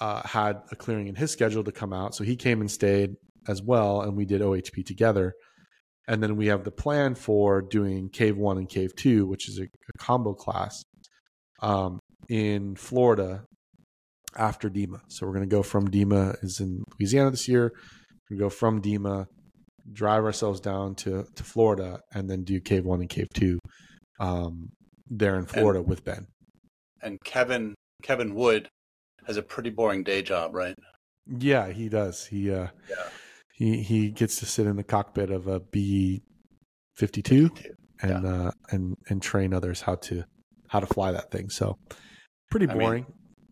uh, 0.00 0.26
had 0.26 0.60
a 0.70 0.76
clearing 0.76 1.08
in 1.08 1.14
his 1.14 1.30
schedule 1.30 1.64
to 1.64 1.72
come 1.72 1.92
out, 1.92 2.14
so 2.14 2.24
he 2.24 2.36
came 2.36 2.60
and 2.60 2.70
stayed 2.70 3.16
as 3.48 3.62
well, 3.62 4.02
and 4.02 4.16
we 4.16 4.24
did 4.24 4.40
OHP 4.40 4.84
together. 4.84 5.34
And 6.08 6.22
then 6.22 6.36
we 6.36 6.46
have 6.46 6.62
the 6.62 6.70
plan 6.70 7.16
for 7.16 7.60
doing 7.62 8.10
Cave 8.10 8.36
One 8.36 8.58
and 8.58 8.68
Cave 8.68 8.94
Two, 8.94 9.26
which 9.26 9.48
is 9.48 9.58
a, 9.58 9.64
a 9.64 9.98
combo 9.98 10.34
class 10.34 10.84
um, 11.62 11.98
in 12.28 12.76
Florida 12.76 13.44
after 14.36 14.68
DEMA. 14.68 15.00
So 15.08 15.26
we're 15.26 15.32
going 15.32 15.48
to 15.48 15.54
go 15.54 15.62
from 15.62 15.90
DEMA 15.90 16.36
is 16.42 16.60
in 16.60 16.84
Louisiana 16.98 17.30
this 17.30 17.48
year. 17.48 17.72
We 18.30 18.36
go 18.36 18.48
from 18.50 18.80
DEMA, 18.82 19.26
drive 19.92 20.24
ourselves 20.24 20.60
down 20.60 20.94
to 20.96 21.24
to 21.34 21.42
Florida, 21.44 22.00
and 22.12 22.28
then 22.28 22.42
do 22.44 22.60
Cave 22.60 22.84
One 22.84 23.00
and 23.00 23.08
Cave 23.08 23.28
Two 23.34 23.58
um, 24.20 24.70
there 25.08 25.36
in 25.36 25.46
Florida 25.46 25.82
with 25.82 26.04
Ben. 26.04 26.26
and 27.02 27.18
Kevin 27.24 27.74
Kevin 28.02 28.34
Wood 28.34 28.68
has 29.26 29.36
a 29.36 29.42
pretty 29.42 29.70
boring 29.70 30.02
day 30.02 30.22
job, 30.22 30.54
right? 30.54 30.74
Yeah, 31.26 31.70
he 31.70 31.88
does. 31.88 32.26
He 32.26 32.52
uh, 32.52 32.68
Yeah. 32.88 33.08
he 33.54 33.82
he 33.82 34.10
gets 34.10 34.38
to 34.40 34.46
sit 34.46 34.66
in 34.66 34.76
the 34.76 34.84
cockpit 34.84 35.30
of 35.30 35.46
a 35.46 35.60
B 35.60 36.22
fifty 36.96 37.22
two 37.22 37.50
and 38.02 38.26
uh, 38.26 38.50
and 38.70 38.96
and 39.08 39.22
train 39.22 39.52
others 39.54 39.80
how 39.82 39.96
to 39.96 40.24
how 40.68 40.80
to 40.80 40.86
fly 40.86 41.12
that 41.12 41.30
thing. 41.30 41.48
So 41.50 41.76
pretty 42.50 42.66
I 42.68 42.74
mean- 42.74 42.78
boring. 42.78 43.06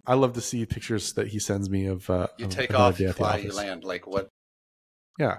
I 0.07 0.15
love 0.15 0.35
to 0.35 0.43
see 0.43 0.67
pictures 0.67 1.15
that 1.15 1.29
he 1.29 1.39
sends 1.39 1.71
me 1.71 1.87
of. 1.87 2.11
Uh, 2.11 2.27
You 2.39 2.45
of 2.45 2.51
take 2.51 2.75
off, 2.75 3.01
you 3.01 3.11
fly, 3.15 3.39
you 3.39 3.53
land. 3.53 3.85
Like 3.85 4.07
what? 4.07 4.29
Yeah. 5.19 5.39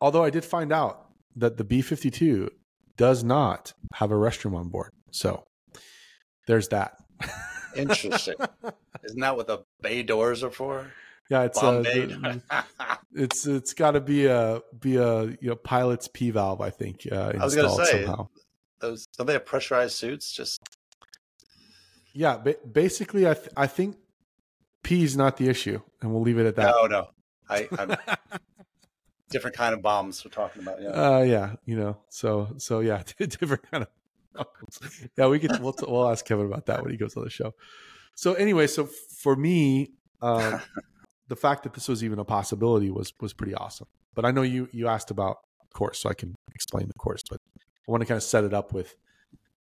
Although 0.00 0.24
I 0.24 0.30
did 0.30 0.44
find 0.44 0.72
out 0.72 1.06
that 1.36 1.56
the 1.56 1.64
B 1.64 1.82
fifty 1.82 2.10
two 2.10 2.50
does 2.96 3.22
not 3.24 3.72
have 3.94 4.10
a 4.10 4.14
restroom 4.14 4.56
on 4.56 4.68
board. 4.68 4.90
So 5.10 5.44
there's 6.46 6.68
that. 6.68 6.96
Interesting. 7.76 8.34
Isn't 9.04 9.20
that 9.20 9.36
what 9.36 9.46
the 9.46 9.58
bay 9.80 10.02
doors 10.02 10.42
are 10.42 10.50
for? 10.50 10.90
yeah, 11.30 11.42
it's 11.42 11.62
uh, 11.62 11.80
the- 11.82 12.42
it's 13.14 13.46
it's 13.46 13.74
got 13.74 13.92
to 13.92 14.00
be 14.00 14.26
a 14.26 14.60
be 14.80 14.96
a 14.96 15.24
you 15.24 15.38
know 15.42 15.56
pilot's 15.56 16.08
P 16.08 16.30
valve. 16.30 16.60
I 16.60 16.70
think 16.70 17.06
uh, 17.10 17.32
I 17.38 17.44
was 17.44 17.54
gonna 17.56 17.70
say, 17.84 18.04
somehow. 18.04 18.28
Those 18.80 19.06
don't 19.16 19.26
they 19.26 19.32
have 19.34 19.44
pressurized 19.46 19.94
suits? 19.94 20.32
Just 20.32 20.60
Yeah, 22.14 22.36
ba- 22.38 22.56
basically, 22.70 23.28
I 23.28 23.34
th- 23.34 23.50
I 23.56 23.66
think 23.66 23.96
P 24.82 25.02
is 25.04 25.16
not 25.16 25.36
the 25.36 25.48
issue, 25.48 25.80
and 26.00 26.12
we'll 26.12 26.22
leave 26.22 26.38
it 26.38 26.46
at 26.46 26.56
that. 26.56 26.74
no, 26.74 26.86
no. 26.86 27.08
I, 27.50 27.68
I'm 27.78 27.96
different 29.30 29.56
kind 29.56 29.74
of 29.74 29.82
bombs 29.82 30.24
we're 30.24 30.30
talking 30.30 30.62
about. 30.62 30.80
Yeah. 30.80 30.88
Uh, 30.88 31.20
yeah, 31.20 31.52
you 31.64 31.76
know, 31.76 31.98
so 32.08 32.54
so 32.58 32.80
yeah, 32.80 33.02
different 33.18 33.70
kind 33.70 33.84
of. 33.84 33.88
problems. 34.34 35.08
yeah, 35.16 35.26
we 35.26 35.38
could 35.38 35.60
we'll, 35.60 35.74
we'll 35.86 36.10
ask 36.10 36.24
Kevin 36.24 36.46
about 36.46 36.66
that 36.66 36.82
when 36.82 36.90
he 36.90 36.96
goes 36.96 37.16
on 37.16 37.24
the 37.24 37.30
show. 37.30 37.54
So 38.14 38.34
anyway, 38.34 38.66
so 38.66 38.86
for 38.86 39.36
me, 39.36 39.92
um, 40.22 40.60
the 41.28 41.36
fact 41.36 41.62
that 41.62 41.74
this 41.74 41.88
was 41.88 42.02
even 42.02 42.18
a 42.18 42.24
possibility 42.24 42.90
was 42.90 43.12
was 43.20 43.32
pretty 43.32 43.54
awesome. 43.54 43.86
But 44.14 44.24
I 44.24 44.30
know 44.30 44.42
you 44.42 44.68
you 44.72 44.88
asked 44.88 45.10
about 45.10 45.38
course, 45.72 46.00
so 46.00 46.08
I 46.08 46.14
can 46.14 46.34
explain 46.54 46.88
the 46.88 46.94
course. 46.94 47.22
But 47.28 47.40
I 47.56 47.90
want 47.90 48.00
to 48.02 48.06
kind 48.06 48.16
of 48.16 48.22
set 48.22 48.44
it 48.44 48.52
up 48.52 48.72
with 48.72 48.94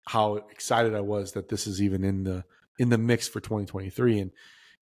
how 0.07 0.35
excited 0.35 0.95
I 0.95 1.01
was 1.01 1.33
that 1.33 1.49
this 1.49 1.67
is 1.67 1.81
even 1.81 2.03
in 2.03 2.23
the 2.23 2.43
in 2.79 2.89
the 2.89 2.97
mix 2.97 3.27
for 3.27 3.39
2023. 3.39 4.19
And 4.19 4.31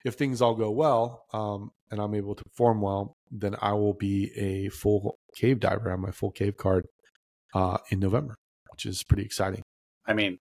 if 0.04 0.14
things 0.14 0.40
all 0.40 0.54
go 0.54 0.70
well, 0.70 1.24
um, 1.32 1.70
and 1.90 2.00
I'm 2.00 2.14
able 2.14 2.34
to 2.34 2.44
perform 2.44 2.80
well, 2.80 3.16
then 3.30 3.56
I 3.60 3.72
will 3.72 3.94
be 3.94 4.32
a 4.36 4.68
full 4.70 5.18
cave 5.36 5.60
diver 5.60 5.90
on 5.90 6.00
my 6.00 6.10
full 6.10 6.30
cave 6.30 6.56
card 6.56 6.86
uh, 7.54 7.78
in 7.90 8.00
November, 8.00 8.36
which 8.72 8.86
is 8.86 9.02
pretty 9.02 9.24
exciting. 9.24 9.62
I 10.06 10.14
mean, 10.14 10.38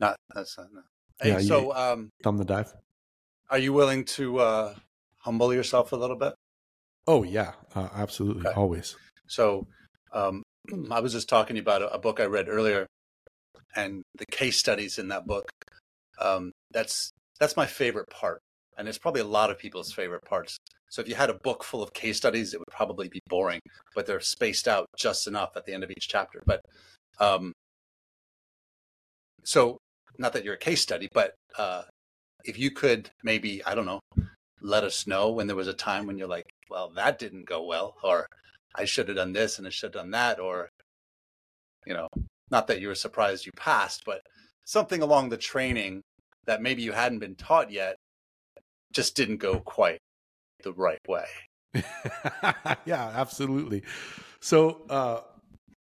not 0.00 0.16
that's 0.34 0.58
not. 0.58 0.68
No. 0.72 0.80
Hey, 1.20 1.28
yeah, 1.30 1.38
so, 1.38 1.60
you, 1.60 1.72
um, 1.72 2.10
thumb 2.22 2.38
the 2.38 2.44
dive. 2.44 2.72
Are 3.50 3.58
you 3.58 3.72
willing 3.72 4.04
to 4.04 4.38
uh, 4.40 4.74
humble 5.18 5.54
yourself 5.54 5.92
a 5.92 5.96
little 5.96 6.16
bit? 6.16 6.34
Oh 7.06 7.22
yeah, 7.22 7.52
uh, 7.74 7.88
absolutely, 7.94 8.46
okay. 8.46 8.58
always. 8.58 8.96
So, 9.26 9.66
um, 10.12 10.42
I 10.90 11.00
was 11.00 11.12
just 11.12 11.28
talking 11.28 11.58
about 11.58 11.82
a, 11.82 11.94
a, 11.94 11.98
book 11.98 12.18
I 12.20 12.24
read 12.24 12.48
earlier, 12.48 12.86
and 13.76 14.02
the 14.16 14.26
case 14.26 14.58
studies 14.58 14.98
in 14.98 15.08
that 15.08 15.26
book. 15.26 15.50
Um, 16.20 16.52
that's 16.72 17.12
that's 17.38 17.56
my 17.56 17.66
favorite 17.66 18.10
part, 18.10 18.40
and 18.78 18.88
it's 18.88 18.98
probably 18.98 19.20
a 19.20 19.26
lot 19.26 19.50
of 19.50 19.58
people's 19.58 19.92
favorite 19.92 20.24
parts. 20.24 20.56
So, 20.90 21.02
if 21.02 21.08
you 21.08 21.14
had 21.14 21.30
a 21.30 21.38
book 21.42 21.64
full 21.64 21.82
of 21.82 21.92
case 21.92 22.16
studies, 22.16 22.54
it 22.54 22.60
would 22.60 22.68
probably 22.70 23.08
be 23.08 23.20
boring, 23.28 23.60
but 23.94 24.06
they're 24.06 24.20
spaced 24.20 24.68
out 24.68 24.86
just 24.96 25.26
enough 25.26 25.56
at 25.56 25.64
the 25.64 25.72
end 25.72 25.84
of 25.84 25.90
each 25.90 26.08
chapter. 26.08 26.42
But 26.46 26.60
um, 27.18 27.52
so, 29.44 29.78
not 30.18 30.32
that 30.32 30.44
you're 30.44 30.54
a 30.54 30.58
case 30.58 30.80
study, 30.80 31.08
but 31.12 31.34
uh, 31.58 31.82
if 32.44 32.58
you 32.58 32.70
could 32.70 33.10
maybe, 33.22 33.64
I 33.64 33.74
don't 33.74 33.86
know, 33.86 34.00
let 34.60 34.84
us 34.84 35.06
know 35.06 35.30
when 35.30 35.46
there 35.46 35.56
was 35.56 35.68
a 35.68 35.74
time 35.74 36.06
when 36.06 36.16
you're 36.16 36.28
like, 36.28 36.46
well, 36.70 36.90
that 36.96 37.18
didn't 37.18 37.46
go 37.46 37.64
well, 37.64 37.94
or 38.02 38.26
I 38.74 38.84
should 38.84 39.08
have 39.08 39.16
done 39.16 39.32
this 39.32 39.58
and 39.58 39.66
I 39.66 39.70
should 39.70 39.94
have 39.94 40.02
done 40.02 40.10
that, 40.12 40.40
or, 40.40 40.68
you 41.86 41.94
know, 41.94 42.08
not 42.50 42.66
that 42.68 42.80
you 42.80 42.88
were 42.88 42.94
surprised 42.94 43.46
you 43.46 43.52
passed, 43.56 44.02
but 44.06 44.20
something 44.64 45.02
along 45.02 45.28
the 45.28 45.36
training 45.36 46.02
that 46.46 46.62
maybe 46.62 46.82
you 46.82 46.92
hadn't 46.92 47.18
been 47.18 47.34
taught 47.34 47.70
yet 47.70 47.96
just 48.94 49.16
didn't 49.16 49.38
go 49.38 49.60
quite 49.60 49.98
the 50.62 50.72
right 50.72 51.00
way. 51.06 51.26
yeah, 52.86 53.12
absolutely. 53.14 53.82
So, 54.40 54.82
uh, 54.88 55.20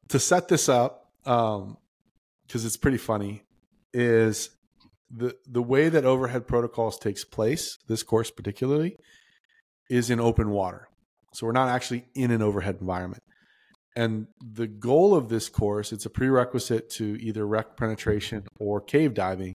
to 0.10 0.20
set 0.20 0.48
this 0.48 0.70
up, 0.70 1.12
um, 1.26 1.78
because 2.46 2.66
it's 2.66 2.78
pretty 2.78 2.98
funny, 2.98 3.44
is 3.94 4.50
the 5.10 5.36
the 5.48 5.62
way 5.62 5.90
that 5.90 6.06
overhead 6.06 6.48
protocols 6.48 7.00
takes 7.00 7.24
place, 7.24 7.78
this 7.88 8.04
course 8.04 8.32
particularly, 8.32 8.96
is 9.90 10.10
in 10.10 10.20
open 10.20 10.50
water. 10.50 10.88
So 11.34 11.46
we're 11.46 11.54
not 11.54 11.70
actually 11.70 12.06
in 12.16 12.32
an 12.32 12.42
overhead 12.42 12.78
environment. 12.82 13.24
And 13.96 14.28
the 14.40 14.68
goal 14.68 15.16
of 15.16 15.30
this 15.30 15.50
course, 15.50 15.92
it's 15.92 16.06
a 16.06 16.10
prerequisite 16.10 16.90
to 16.92 17.18
either 17.22 17.46
wreck 17.46 17.76
penetration 17.76 18.48
or 18.60 18.82
cave 18.82 19.14
diving, 19.14 19.56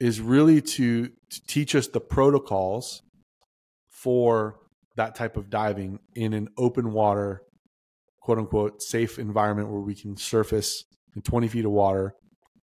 is 0.00 0.20
really 0.20 0.60
to, 0.60 1.08
to 1.08 1.46
teach 1.46 1.74
us 1.74 1.88
the 1.88 2.00
protocols 2.00 3.02
for 3.88 4.56
that 4.96 5.14
type 5.14 5.36
of 5.36 5.50
diving 5.50 5.98
in 6.14 6.32
an 6.32 6.48
open 6.56 6.92
water, 6.92 7.42
quote 8.20 8.38
unquote, 8.38 8.82
safe 8.82 9.18
environment 9.18 9.70
where 9.70 9.80
we 9.80 9.94
can 9.94 10.16
surface 10.16 10.84
in 11.14 11.22
20 11.22 11.48
feet 11.48 11.64
of 11.64 11.72
water 11.72 12.14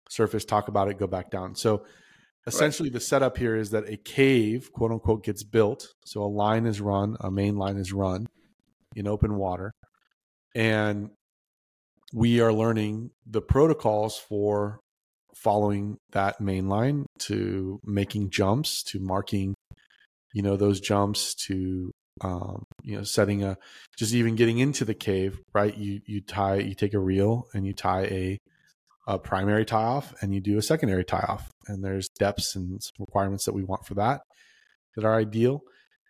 surface, 0.08 0.44
talk 0.44 0.68
about 0.68 0.88
it, 0.88 0.98
go 0.98 1.06
back 1.06 1.30
down. 1.30 1.54
So 1.54 1.84
essentially, 2.46 2.88
right. 2.88 2.94
the 2.94 3.00
setup 3.00 3.36
here 3.36 3.56
is 3.56 3.70
that 3.70 3.88
a 3.88 3.96
cave, 3.96 4.70
quote 4.72 4.92
unquote, 4.92 5.24
gets 5.24 5.42
built. 5.42 5.88
So 6.04 6.22
a 6.22 6.26
line 6.26 6.66
is 6.66 6.80
run, 6.80 7.16
a 7.20 7.30
main 7.30 7.56
line 7.56 7.76
is 7.76 7.92
run 7.92 8.26
in 8.94 9.08
open 9.08 9.36
water. 9.36 9.74
And 10.54 11.10
we 12.12 12.40
are 12.40 12.52
learning 12.52 13.10
the 13.26 13.42
protocols 13.42 14.16
for 14.16 14.80
following 15.34 15.96
that 16.12 16.40
main 16.40 16.68
line 16.68 17.06
to 17.18 17.78
making 17.84 18.30
jumps 18.30 18.82
to 18.82 18.98
marking 19.00 19.54
you 20.32 20.42
know 20.42 20.56
those 20.56 20.80
jumps 20.80 21.34
to 21.34 21.90
um, 22.20 22.62
you 22.82 22.96
know 22.96 23.02
setting 23.02 23.42
a 23.42 23.56
just 23.98 24.14
even 24.14 24.36
getting 24.36 24.58
into 24.58 24.84
the 24.84 24.94
cave 24.94 25.40
right 25.52 25.76
you 25.76 26.00
you 26.06 26.20
tie 26.20 26.56
you 26.56 26.74
take 26.74 26.94
a 26.94 26.98
reel 26.98 27.46
and 27.54 27.66
you 27.66 27.72
tie 27.72 28.04
a 28.04 28.38
a 29.06 29.18
primary 29.18 29.64
tie 29.64 29.84
off 29.84 30.14
and 30.20 30.34
you 30.34 30.40
do 30.40 30.58
a 30.58 30.62
secondary 30.62 31.04
tie 31.04 31.24
off. 31.28 31.50
And 31.66 31.84
there's 31.84 32.08
depths 32.08 32.56
and 32.56 32.80
requirements 32.98 33.44
that 33.44 33.54
we 33.54 33.64
want 33.64 33.86
for 33.86 33.94
that 33.94 34.22
that 34.96 35.04
are 35.04 35.14
ideal. 35.14 35.60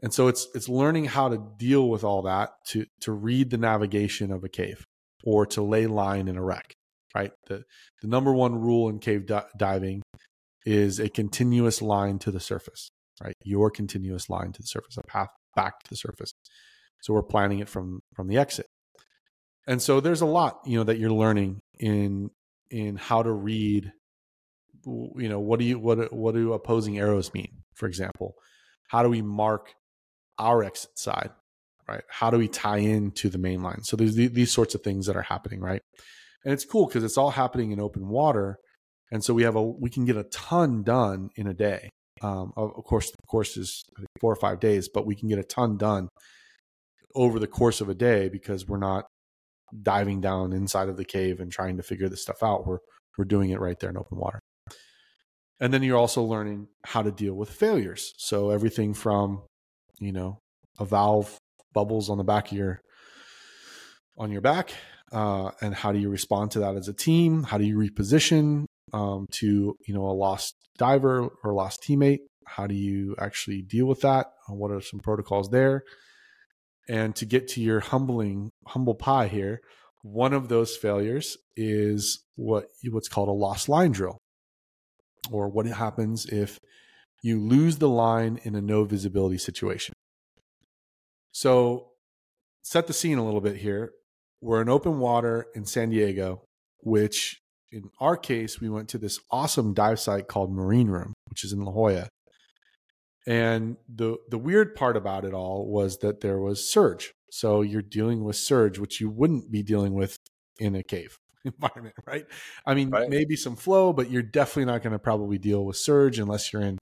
And 0.02 0.12
so 0.12 0.28
it's 0.28 0.46
it's 0.54 0.68
learning 0.68 1.06
how 1.06 1.28
to 1.28 1.42
deal 1.58 1.88
with 1.88 2.04
all 2.04 2.22
that 2.22 2.50
to 2.68 2.86
to 3.00 3.12
read 3.12 3.50
the 3.50 3.58
navigation 3.58 4.30
of 4.30 4.44
a 4.44 4.48
cave 4.48 4.84
or 5.24 5.46
to 5.46 5.62
lay 5.62 5.86
line 5.86 6.28
in 6.28 6.36
a 6.36 6.42
wreck. 6.42 6.74
Right. 7.14 7.32
The 7.46 7.62
the 8.02 8.08
number 8.08 8.32
one 8.32 8.56
rule 8.56 8.88
in 8.88 8.98
cave 8.98 9.26
di- 9.26 9.46
diving 9.56 10.02
is 10.66 10.98
a 10.98 11.08
continuous 11.08 11.80
line 11.80 12.18
to 12.20 12.30
the 12.30 12.40
surface. 12.40 12.90
Right. 13.22 13.34
Your 13.44 13.70
continuous 13.70 14.28
line 14.28 14.52
to 14.52 14.62
the 14.62 14.66
surface, 14.66 14.96
a 14.96 15.02
path 15.06 15.28
back 15.54 15.80
to 15.84 15.90
the 15.90 15.96
surface. 15.96 16.32
So 17.02 17.14
we're 17.14 17.22
planning 17.22 17.60
it 17.60 17.68
from 17.68 18.00
from 18.14 18.28
the 18.28 18.38
exit. 18.38 18.66
And 19.66 19.80
so 19.80 20.00
there's 20.00 20.20
a 20.20 20.26
lot, 20.26 20.58
you 20.66 20.76
know, 20.76 20.84
that 20.84 20.98
you're 20.98 21.10
learning 21.10 21.60
in 21.78 22.30
in 22.70 22.96
how 22.96 23.22
to 23.22 23.30
read 23.32 23.92
you 24.86 25.28
know 25.28 25.40
what 25.40 25.58
do 25.58 25.64
you 25.64 25.78
what 25.78 26.12
what 26.12 26.34
do 26.34 26.52
opposing 26.52 26.98
arrows 26.98 27.32
mean 27.32 27.62
for 27.74 27.86
example 27.86 28.34
how 28.88 29.02
do 29.02 29.08
we 29.08 29.22
mark 29.22 29.74
our 30.38 30.62
exit 30.62 30.98
side 30.98 31.30
right 31.88 32.02
how 32.08 32.30
do 32.30 32.38
we 32.38 32.48
tie 32.48 32.78
in 32.78 33.10
to 33.10 33.28
the 33.28 33.38
main 33.38 33.62
line 33.62 33.82
so 33.82 33.96
there's 33.96 34.14
these 34.14 34.52
sorts 34.52 34.74
of 34.74 34.82
things 34.82 35.06
that 35.06 35.16
are 35.16 35.22
happening 35.22 35.60
right 35.60 35.80
and 36.44 36.52
it's 36.52 36.64
cool 36.64 36.86
because 36.86 37.04
it's 37.04 37.18
all 37.18 37.30
happening 37.30 37.70
in 37.70 37.80
open 37.80 38.08
water 38.08 38.56
and 39.10 39.24
so 39.24 39.34
we 39.34 39.42
have 39.42 39.56
a 39.56 39.62
we 39.62 39.90
can 39.90 40.04
get 40.04 40.16
a 40.16 40.24
ton 40.24 40.82
done 40.82 41.30
in 41.36 41.46
a 41.46 41.54
day 41.54 41.90
um, 42.22 42.52
of, 42.56 42.70
of 42.76 42.84
course 42.84 43.10
the 43.10 43.26
course 43.28 43.56
is 43.56 43.82
four 44.20 44.32
or 44.32 44.36
five 44.36 44.60
days 44.60 44.88
but 44.92 45.06
we 45.06 45.14
can 45.14 45.28
get 45.28 45.38
a 45.38 45.44
ton 45.44 45.76
done 45.76 46.08
over 47.14 47.38
the 47.38 47.46
course 47.46 47.80
of 47.80 47.88
a 47.88 47.94
day 47.94 48.28
because 48.28 48.66
we're 48.66 48.78
not 48.78 49.06
diving 49.82 50.20
down 50.20 50.52
inside 50.52 50.88
of 50.88 50.96
the 50.96 51.04
cave 51.04 51.40
and 51.40 51.50
trying 51.50 51.76
to 51.76 51.82
figure 51.82 52.08
this 52.08 52.22
stuff 52.22 52.42
out. 52.42 52.66
We're 52.66 52.78
we're 53.16 53.24
doing 53.24 53.50
it 53.50 53.60
right 53.60 53.78
there 53.78 53.90
in 53.90 53.96
open 53.96 54.18
water. 54.18 54.40
And 55.60 55.72
then 55.72 55.84
you're 55.84 55.96
also 55.96 56.22
learning 56.22 56.66
how 56.84 57.02
to 57.02 57.12
deal 57.12 57.34
with 57.34 57.48
failures. 57.48 58.12
So 58.16 58.50
everything 58.50 58.92
from, 58.92 59.42
you 60.00 60.10
know, 60.10 60.40
a 60.80 60.84
valve 60.84 61.36
bubbles 61.72 62.10
on 62.10 62.18
the 62.18 62.24
back 62.24 62.50
of 62.50 62.58
your 62.58 62.80
on 64.18 64.30
your 64.30 64.40
back, 64.40 64.72
uh, 65.12 65.50
and 65.60 65.74
how 65.74 65.92
do 65.92 65.98
you 65.98 66.08
respond 66.08 66.50
to 66.52 66.60
that 66.60 66.76
as 66.76 66.88
a 66.88 66.92
team? 66.92 67.42
How 67.42 67.58
do 67.58 67.64
you 67.64 67.76
reposition 67.76 68.64
um, 68.92 69.26
to 69.32 69.76
you 69.86 69.94
know 69.94 70.06
a 70.06 70.12
lost 70.12 70.54
diver 70.78 71.28
or 71.42 71.52
lost 71.52 71.82
teammate? 71.82 72.20
How 72.46 72.66
do 72.66 72.74
you 72.74 73.14
actually 73.18 73.62
deal 73.62 73.86
with 73.86 74.00
that? 74.02 74.32
What 74.48 74.70
are 74.70 74.80
some 74.80 75.00
protocols 75.00 75.50
there? 75.50 75.82
And 76.88 77.16
to 77.16 77.24
get 77.24 77.48
to 77.48 77.62
your 77.62 77.80
humbling 77.80 78.50
humble 78.66 78.94
pie 78.94 79.28
here, 79.28 79.60
one 80.02 80.34
of 80.34 80.48
those 80.48 80.76
failures 80.76 81.38
is 81.56 82.22
what 82.36 82.66
what's 82.90 83.08
called 83.08 83.28
a 83.28 83.32
lost 83.32 83.68
line 83.68 83.92
drill, 83.92 84.18
or 85.30 85.48
what 85.48 85.66
happens 85.66 86.26
if 86.26 86.58
you 87.22 87.40
lose 87.40 87.78
the 87.78 87.88
line 87.88 88.38
in 88.42 88.54
a 88.54 88.60
no 88.60 88.84
visibility 88.84 89.38
situation. 89.38 89.94
So, 91.32 91.92
set 92.62 92.86
the 92.86 92.92
scene 92.92 93.18
a 93.18 93.24
little 93.24 93.40
bit 93.40 93.56
here. 93.56 93.92
We're 94.44 94.60
in 94.60 94.68
open 94.68 94.98
water 94.98 95.46
in 95.54 95.64
San 95.64 95.88
Diego, 95.88 96.42
which 96.80 97.40
in 97.72 97.84
our 97.98 98.14
case, 98.14 98.60
we 98.60 98.68
went 98.68 98.90
to 98.90 98.98
this 98.98 99.18
awesome 99.30 99.72
dive 99.72 99.98
site 99.98 100.28
called 100.28 100.52
Marine 100.52 100.88
Room, 100.88 101.14
which 101.30 101.44
is 101.44 101.54
in 101.54 101.64
La 101.64 101.72
Jolla. 101.72 102.08
And 103.26 103.78
the 103.88 104.18
the 104.28 104.36
weird 104.36 104.74
part 104.74 104.98
about 104.98 105.24
it 105.24 105.32
all 105.32 105.66
was 105.66 105.96
that 105.98 106.20
there 106.20 106.38
was 106.38 106.70
surge. 106.70 107.14
So 107.30 107.62
you're 107.62 107.80
dealing 107.80 108.22
with 108.22 108.36
surge, 108.36 108.78
which 108.78 109.00
you 109.00 109.08
wouldn't 109.08 109.50
be 109.50 109.62
dealing 109.62 109.94
with 109.94 110.18
in 110.58 110.76
a 110.76 110.82
cave 110.82 111.16
environment, 111.46 111.96
right? 112.06 112.26
I 112.66 112.74
mean, 112.74 112.90
right. 112.90 113.08
maybe 113.08 113.36
some 113.36 113.56
flow, 113.56 113.94
but 113.94 114.10
you're 114.10 114.22
definitely 114.22 114.66
not 114.66 114.82
going 114.82 114.92
to 114.92 114.98
probably 114.98 115.38
deal 115.38 115.64
with 115.64 115.78
surge 115.78 116.18
unless 116.18 116.52
you're 116.52 116.60
in 116.60 116.76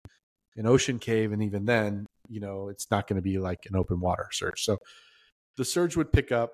an 0.56 0.66
ocean 0.66 0.98
cave, 0.98 1.30
and 1.30 1.44
even 1.44 1.66
then, 1.66 2.06
you 2.28 2.40
know, 2.40 2.68
it's 2.70 2.90
not 2.90 3.06
going 3.06 3.16
to 3.16 3.22
be 3.22 3.38
like 3.38 3.60
an 3.70 3.76
open 3.76 4.00
water 4.00 4.26
surge. 4.32 4.64
So 4.64 4.78
the 5.56 5.64
surge 5.64 5.96
would 5.96 6.12
pick 6.12 6.32
up, 6.32 6.52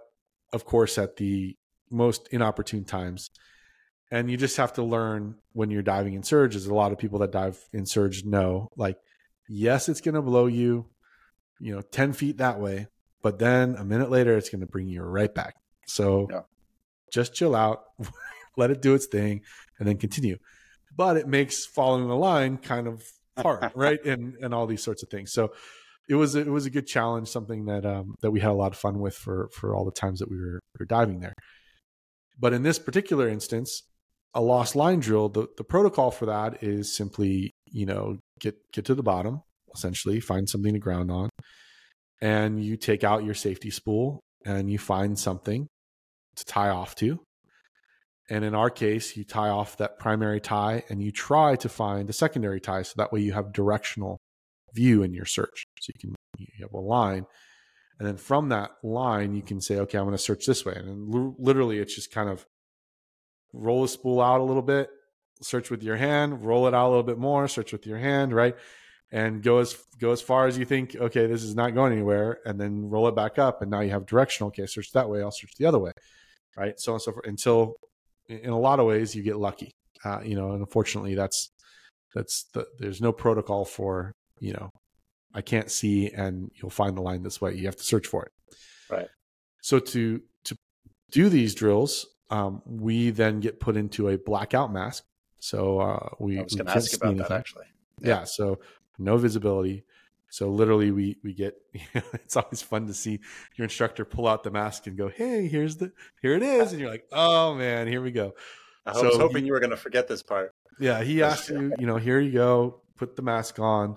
of 0.53 0.65
course, 0.65 0.99
at 0.99 1.17
the 1.17 1.57
most 1.91 2.29
inopportune 2.31 2.85
times. 2.85 3.31
And 4.11 4.31
you 4.31 4.37
just 4.37 4.57
have 4.57 4.73
to 4.75 4.83
learn 4.83 5.37
when 5.53 5.71
you're 5.71 5.83
diving 5.83 6.15
in 6.15 6.23
surge, 6.23 6.57
as 6.57 6.67
a 6.67 6.75
lot 6.75 6.93
of 6.93 6.99
people 6.99 7.19
that 7.19 7.31
dive 7.31 7.59
in 7.73 7.85
surge 7.85 8.25
know, 8.25 8.71
like 8.77 8.97
yes, 9.49 9.89
it's 9.89 10.01
going 10.01 10.15
to 10.15 10.23
blow 10.23 10.47
you, 10.47 10.87
you 11.59 11.75
know, 11.75 11.81
10 11.81 12.13
feet 12.13 12.39
that 12.39 12.61
way, 12.61 12.87
but 13.23 13.39
then 13.39 13.75
a 13.77 13.85
minute 13.85 14.11
later, 14.11 14.37
it's 14.37 14.51
going 14.51 14.61
to 14.61 14.67
bring 14.67 14.89
you 14.89 15.03
right 15.03 15.35
back. 15.35 15.57
So 15.87 16.29
yeah. 16.31 16.43
just 17.13 17.35
chill 17.35 17.55
out, 17.55 17.85
let 18.57 18.71
it 18.71 18.83
do 18.83 18.95
its 18.95 19.07
thing, 19.07 19.43
and 19.79 19.89
then 19.89 19.97
continue. 19.97 20.39
But 20.95 21.17
it 21.17 21.27
makes 21.27 21.65
following 21.65 22.09
the 22.09 22.17
line 22.17 22.59
kind 22.59 22.87
of 22.87 23.03
hard, 23.37 23.73
right? 23.75 24.05
And 24.05 24.35
and 24.41 24.53
all 24.55 24.67
these 24.67 24.83
sorts 24.83 25.03
of 25.03 25.09
things. 25.09 25.33
So 25.33 25.53
it 26.09 26.15
was 26.15 26.35
it 26.35 26.49
was 26.49 26.67
a 26.67 26.71
good 26.71 26.87
challenge, 26.87 27.29
something 27.29 27.67
that 27.67 27.85
um, 27.85 28.15
that 28.23 28.31
we 28.31 28.41
had 28.41 28.51
a 28.51 28.55
lot 28.55 28.73
of 28.73 28.79
fun 28.79 28.99
with 28.99 29.15
for 29.15 29.49
for 29.53 29.75
all 29.75 29.85
the 29.85 29.93
times 29.93 30.21
that 30.21 30.31
we 30.31 30.37
were, 30.37 30.61
we 30.75 30.81
were 30.81 30.87
diving 30.87 31.21
there. 31.21 31.35
But 32.39 32.53
in 32.53 32.63
this 32.63 32.79
particular 32.79 33.29
instance, 33.29 33.83
a 34.33 34.41
lost 34.41 34.77
line 34.77 35.01
drill, 35.01 35.29
the, 35.29 35.49
the 35.57 35.65
protocol 35.65 36.11
for 36.11 36.27
that 36.27 36.63
is 36.63 36.97
simply, 36.97 37.53
you 37.67 37.85
know, 37.85 38.19
get 38.41 38.57
get 38.73 38.85
to 38.87 38.95
the 38.95 39.03
bottom, 39.03 39.43
essentially, 39.75 40.21
find 40.21 40.49
something 40.49 40.73
to 40.73 40.79
ground 40.79 41.11
on, 41.11 41.29
and 42.21 42.65
you 42.65 42.77
take 42.77 43.05
out 43.05 43.25
your 43.25 43.35
safety 43.35 43.71
spool 43.71 44.21
and 44.47 44.71
you 44.71 44.79
find 44.79 45.19
something 45.19 45.67
to 46.37 46.45
tie 46.45 46.71
off 46.71 46.95
to. 46.97 47.21
And 48.31 48.45
in 48.45 48.55
our 48.55 48.71
case, 48.71 49.17
you 49.17 49.25
tie 49.25 49.49
off 49.49 49.79
that 49.79 49.99
primary 49.99 50.41
tie 50.41 50.85
and 50.89 51.03
you 51.03 51.11
try 51.11 51.57
to 51.57 51.69
find 51.69 52.09
a 52.09 52.13
secondary 52.13 52.61
tie 52.61 52.83
so 52.83 52.93
that 52.97 53.13
way 53.13 53.21
you 53.21 53.33
have 53.33 53.53
directional 53.53 54.19
view 54.75 55.03
in 55.03 55.15
your 55.15 55.25
search. 55.25 55.65
So 55.89 55.93
you 55.95 56.01
can 56.01 56.15
you 56.39 56.65
have 56.65 56.73
a 56.75 56.81
line 56.81 57.27
and 57.99 58.07
then 58.07 58.17
from 58.17 58.51
that 58.51 58.73
line 58.83 59.35
you 59.35 59.43
can 59.43 59.61
say 59.61 59.79
okay 59.79 59.99
i'm 59.99 60.05
going 60.05 60.17
to 60.17 60.23
search 60.23 60.47
this 60.47 60.65
way 60.65 60.75
and 60.75 61.15
l- 61.15 61.35
literally 61.39 61.79
it's 61.79 61.95
just 61.95 62.13
kind 62.13 62.29
of 62.29 62.47
roll 63.53 63.83
the 63.83 63.89
spool 63.89 64.21
out 64.21 64.41
a 64.41 64.45
little 64.45 64.63
bit 64.63 64.91
search 65.41 65.71
with 65.71 65.83
your 65.83 65.97
hand 65.97 66.45
roll 66.45 66.69
it 66.69 66.75
out 66.75 66.89
a 66.89 66.91
little 66.91 67.03
bit 67.03 67.19
more 67.19 67.49
search 67.49 67.73
with 67.73 67.87
your 67.87 67.99
hand 67.99 68.33
right 68.33 68.57
and 69.11 69.43
go 69.43 69.59
as 69.59 69.77
go 69.99 70.13
as 70.13 70.21
far 70.21 70.47
as 70.47 70.59
you 70.59 70.65
think 70.65 70.95
okay 70.97 71.27
this 71.27 71.43
is 71.43 71.55
not 71.55 71.75
going 71.75 71.93
anywhere 71.93 72.39
and 72.45 72.61
then 72.61 72.89
roll 72.89 73.09
it 73.09 73.17
back 73.17 73.39
up 73.39 73.63
and 73.63 73.71
now 73.71 73.81
you 73.81 73.91
have 73.91 74.07
directional 74.07 74.49
okay 74.49 74.67
search 74.67 74.93
that 74.93 75.09
way 75.09 75.23
i'll 75.23 75.31
search 75.31 75.55
the 75.59 75.67
other 75.67 75.79
way 75.79 75.93
right 76.57 76.79
so 76.79 76.93
on 76.93 76.97
and 76.97 77.03
so 77.03 77.13
forth 77.13 77.27
until 77.27 77.75
in 78.29 78.51
a 78.51 78.59
lot 78.59 78.79
of 78.79 78.87
ways 78.87 79.15
you 79.15 79.23
get 79.23 79.39
lucky 79.39 79.73
uh, 80.05 80.21
you 80.23 80.37
know 80.37 80.53
and 80.53 80.61
unfortunately 80.61 81.15
that's 81.15 81.51
that's 82.15 82.45
the, 82.53 82.67
there's 82.79 83.01
no 83.01 83.13
protocol 83.13 83.65
for 83.65 84.13
you 84.41 84.53
know 84.53 84.71
I 85.39 85.43
can't 85.43 85.71
see, 85.71 86.11
and 86.11 86.51
you'll 86.57 86.71
find 86.83 86.97
the 86.97 87.01
line 87.01 87.23
this 87.23 87.41
way. 87.41 87.55
You 87.55 87.67
have 87.67 87.77
to 87.77 87.85
search 87.85 88.07
for 88.09 88.25
it. 88.25 88.33
Right. 88.91 89.09
So 89.63 89.79
to 89.79 90.21
to 90.45 90.57
do 91.13 91.29
these 91.29 91.55
drills, 91.55 92.07
um, 92.31 92.61
we 92.67 93.11
then 93.11 93.39
get 93.41 93.61
put 93.61 93.77
into 93.77 94.09
a 94.09 94.19
blackout 94.19 94.73
mask. 94.73 95.05
So 95.39 95.79
uh, 95.81 96.09
we. 96.19 96.39
I 96.39 96.43
was 96.43 96.55
going 96.55 96.67
to 96.67 96.77
ask 96.77 96.97
about 96.97 97.17
that 97.19 97.31
actually. 97.31 97.67
Yeah. 98.03 98.25
So 98.25 98.59
no 98.99 99.17
visibility. 99.17 99.85
So 100.31 100.51
literally, 100.51 100.91
we 100.91 101.17
we 101.23 101.33
get. 101.35 101.55
it's 101.95 102.37
always 102.37 102.61
fun 102.61 102.87
to 102.89 102.95
see 102.95 103.21
your 103.57 103.65
instructor 103.65 104.05
pull 104.05 104.27
out 104.27 104.43
the 104.43 104.51
mask 104.51 104.89
and 104.89 104.99
go, 104.99 105.09
"Hey, 105.09 105.47
here's 105.47 105.77
the 105.77 105.93
here 106.21 106.35
it 106.35 106.43
is," 106.43 106.73
and 106.73 106.81
you're 106.81 106.91
like, 106.91 107.07
"Oh 107.13 107.55
man, 107.55 107.87
here 107.87 108.03
we 108.03 108.11
go." 108.11 108.35
I 108.85 108.93
So 108.95 109.05
was 109.05 109.15
you- 109.15 109.21
hoping 109.21 109.47
you 109.47 109.53
were 109.53 109.61
going 109.61 109.71
to 109.71 109.77
forget 109.77 110.09
this 110.09 110.23
part. 110.23 110.53
Yeah, 110.81 111.03
he 111.03 111.23
asked 111.23 111.49
you, 111.51 111.73
you 111.79 111.87
know, 111.87 111.97
here 111.97 112.21
you 112.21 112.31
go, 112.31 112.83
put 112.97 113.17
the 113.17 113.23
mask 113.23 113.59
on. 113.59 113.97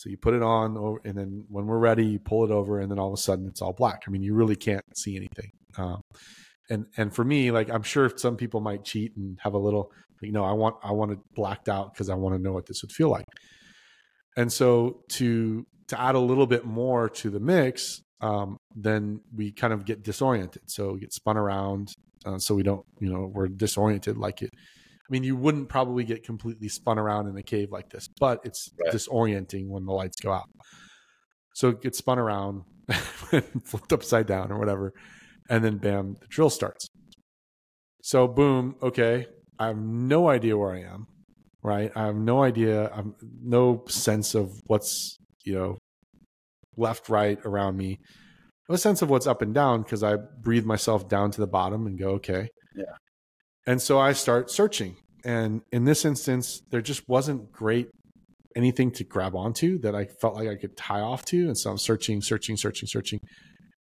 So 0.00 0.08
you 0.08 0.16
put 0.16 0.32
it 0.32 0.42
on, 0.42 0.98
and 1.04 1.14
then 1.14 1.44
when 1.50 1.66
we're 1.66 1.78
ready, 1.78 2.06
you 2.06 2.18
pull 2.18 2.46
it 2.46 2.50
over, 2.50 2.80
and 2.80 2.90
then 2.90 2.98
all 2.98 3.08
of 3.08 3.12
a 3.12 3.20
sudden 3.20 3.46
it's 3.46 3.60
all 3.60 3.74
black. 3.74 4.04
I 4.06 4.10
mean, 4.10 4.22
you 4.22 4.32
really 4.32 4.56
can't 4.56 4.82
see 4.96 5.14
anything. 5.14 5.50
Um, 5.76 6.00
and 6.70 6.86
and 6.96 7.14
for 7.14 7.22
me, 7.22 7.50
like 7.50 7.68
I'm 7.68 7.82
sure 7.82 8.10
some 8.16 8.38
people 8.38 8.62
might 8.62 8.82
cheat 8.82 9.14
and 9.16 9.38
have 9.42 9.52
a 9.52 9.58
little, 9.58 9.92
you 10.22 10.32
know, 10.32 10.42
I 10.42 10.52
want 10.52 10.76
I 10.82 10.92
want 10.92 11.12
it 11.12 11.18
blacked 11.34 11.68
out 11.68 11.92
because 11.92 12.08
I 12.08 12.14
want 12.14 12.34
to 12.34 12.40
know 12.40 12.52
what 12.52 12.64
this 12.64 12.80
would 12.82 12.92
feel 12.92 13.10
like. 13.10 13.26
And 14.38 14.50
so 14.50 15.02
to 15.10 15.66
to 15.88 16.00
add 16.00 16.14
a 16.14 16.20
little 16.20 16.46
bit 16.46 16.64
more 16.64 17.10
to 17.10 17.28
the 17.28 17.40
mix, 17.40 18.00
um, 18.22 18.56
then 18.74 19.20
we 19.36 19.52
kind 19.52 19.74
of 19.74 19.84
get 19.84 20.02
disoriented. 20.02 20.62
So 20.64 20.94
we 20.94 21.00
get 21.00 21.12
spun 21.12 21.36
around, 21.36 21.92
uh, 22.24 22.38
so 22.38 22.54
we 22.54 22.62
don't, 22.62 22.86
you 23.00 23.12
know, 23.12 23.30
we're 23.30 23.48
disoriented 23.48 24.16
like 24.16 24.40
it. 24.40 24.50
I 25.10 25.12
mean, 25.12 25.24
you 25.24 25.34
wouldn't 25.34 25.68
probably 25.68 26.04
get 26.04 26.22
completely 26.22 26.68
spun 26.68 26.96
around 26.96 27.26
in 27.26 27.36
a 27.36 27.42
cave 27.42 27.72
like 27.72 27.90
this, 27.90 28.08
but 28.20 28.40
it's 28.44 28.70
Right. 28.78 28.94
disorienting 28.94 29.68
when 29.68 29.84
the 29.84 29.92
lights 29.92 30.20
go 30.20 30.30
out. 30.32 30.48
So 31.54 31.70
it 31.70 31.82
gets 31.82 31.98
spun 31.98 32.20
around, 32.20 32.62
flipped 33.64 33.92
upside 33.92 34.26
down 34.26 34.52
or 34.52 34.58
whatever, 34.58 34.92
and 35.48 35.64
then 35.64 35.78
bam, 35.78 36.14
the 36.20 36.26
drill 36.28 36.48
starts. 36.48 36.86
So 38.02 38.28
boom, 38.28 38.76
okay, 38.80 39.26
I 39.58 39.66
have 39.66 39.78
no 39.78 40.28
idea 40.28 40.56
where 40.56 40.72
I 40.72 40.82
am, 40.82 41.08
right? 41.62 41.90
I 41.96 42.06
have 42.06 42.16
no 42.16 42.42
idea, 42.44 42.88
I'm 42.90 43.14
no 43.42 43.84
sense 43.88 44.36
of 44.36 44.52
what's 44.66 45.16
you 45.44 45.54
know 45.54 45.78
left, 46.76 47.08
right 47.08 47.38
around 47.44 47.76
me. 47.76 47.98
No 48.68 48.76
sense 48.76 49.02
of 49.02 49.10
what's 49.10 49.26
up 49.26 49.42
and 49.42 49.52
down 49.52 49.82
because 49.82 50.04
I 50.04 50.16
breathe 50.16 50.64
myself 50.64 51.08
down 51.08 51.32
to 51.32 51.40
the 51.40 51.48
bottom 51.48 51.86
and 51.88 51.98
go, 51.98 52.10
okay. 52.10 52.46
Yeah. 52.76 52.84
And 53.66 53.80
so 53.80 53.98
I 53.98 54.12
start 54.12 54.50
searching. 54.50 54.96
And 55.24 55.62
in 55.72 55.84
this 55.84 56.04
instance, 56.04 56.62
there 56.70 56.80
just 56.80 57.08
wasn't 57.08 57.52
great 57.52 57.88
anything 58.56 58.90
to 58.90 59.04
grab 59.04 59.36
onto 59.36 59.78
that 59.78 59.94
I 59.94 60.06
felt 60.06 60.34
like 60.34 60.48
I 60.48 60.56
could 60.56 60.76
tie 60.76 61.00
off 61.00 61.24
to. 61.26 61.46
And 61.46 61.56
so 61.56 61.70
I'm 61.70 61.78
searching, 61.78 62.20
searching, 62.20 62.56
searching, 62.56 62.88
searching. 62.88 63.20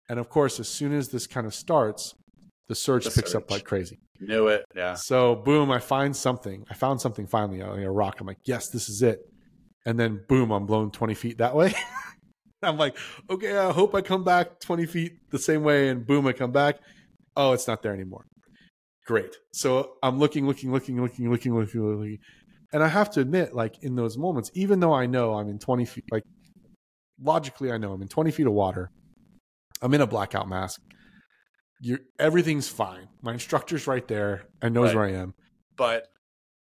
And 0.09 0.19
of 0.19 0.29
course, 0.29 0.59
as 0.59 0.67
soon 0.67 0.93
as 0.93 1.09
this 1.09 1.27
kind 1.27 1.47
of 1.47 1.55
starts, 1.55 2.13
the 2.67 2.75
search 2.75 3.05
The 3.05 3.11
picks 3.11 3.35
up 3.35 3.49
like 3.49 3.65
crazy. 3.65 3.99
Knew 4.19 4.47
it. 4.47 4.65
Yeah. 4.75 4.93
So 4.93 5.35
boom, 5.35 5.71
I 5.71 5.79
find 5.79 6.15
something. 6.15 6.65
I 6.69 6.75
found 6.75 7.01
something 7.01 7.27
finally, 7.27 7.61
like 7.61 7.83
a 7.83 7.91
rock. 7.91 8.19
I'm 8.19 8.27
like, 8.27 8.37
yes, 8.45 8.69
this 8.69 8.89
is 8.89 9.01
it. 9.01 9.19
And 9.85 9.99
then 9.99 10.21
boom, 10.27 10.51
I'm 10.51 10.65
blown 10.65 10.91
20 10.91 11.13
feet 11.13 11.39
that 11.39 11.55
way. 11.55 11.73
I'm 12.63 12.77
like, 12.77 12.95
okay, 13.29 13.57
I 13.57 13.71
hope 13.73 13.93
I 13.93 14.01
come 14.01 14.23
back 14.23 14.61
20 14.61 14.85
feet 14.85 15.13
the 15.29 15.39
same 15.39 15.63
way. 15.63 15.89
And 15.89 16.05
boom, 16.05 16.25
I 16.25 16.33
come 16.33 16.51
back. 16.51 16.79
Oh, 17.35 17.51
it's 17.51 17.67
not 17.67 17.81
there 17.83 17.93
anymore. 17.93 18.25
Great. 19.05 19.35
So 19.51 19.93
I'm 20.01 20.17
looking, 20.19 20.47
looking, 20.47 20.71
looking, 20.71 21.01
looking, 21.01 21.29
looking, 21.29 21.53
looking, 21.55 21.81
looking. 21.97 22.17
And 22.71 22.81
I 22.83 22.87
have 22.87 23.09
to 23.11 23.19
admit, 23.21 23.53
like 23.53 23.83
in 23.83 23.95
those 23.95 24.17
moments, 24.17 24.49
even 24.53 24.79
though 24.79 24.93
I 24.93 25.05
know 25.05 25.33
I'm 25.35 25.49
in 25.49 25.59
20 25.59 25.85
feet, 25.85 26.05
like 26.11 26.23
logically, 27.21 27.71
I 27.71 27.77
know 27.77 27.91
I'm 27.93 28.01
in 28.01 28.07
20 28.07 28.31
feet 28.31 28.47
of 28.47 28.53
water. 28.53 28.89
I'm 29.81 29.93
in 29.93 30.01
a 30.01 30.07
blackout 30.07 30.47
mask. 30.47 30.81
You're, 31.81 31.99
everything's 32.17 32.69
fine. 32.69 33.09
My 33.21 33.33
instructor's 33.33 33.87
right 33.87 34.07
there 34.07 34.45
and 34.61 34.73
knows 34.73 34.93
Right. 34.93 35.11
where 35.11 35.19
I 35.19 35.21
am 35.21 35.33
But 35.75 36.07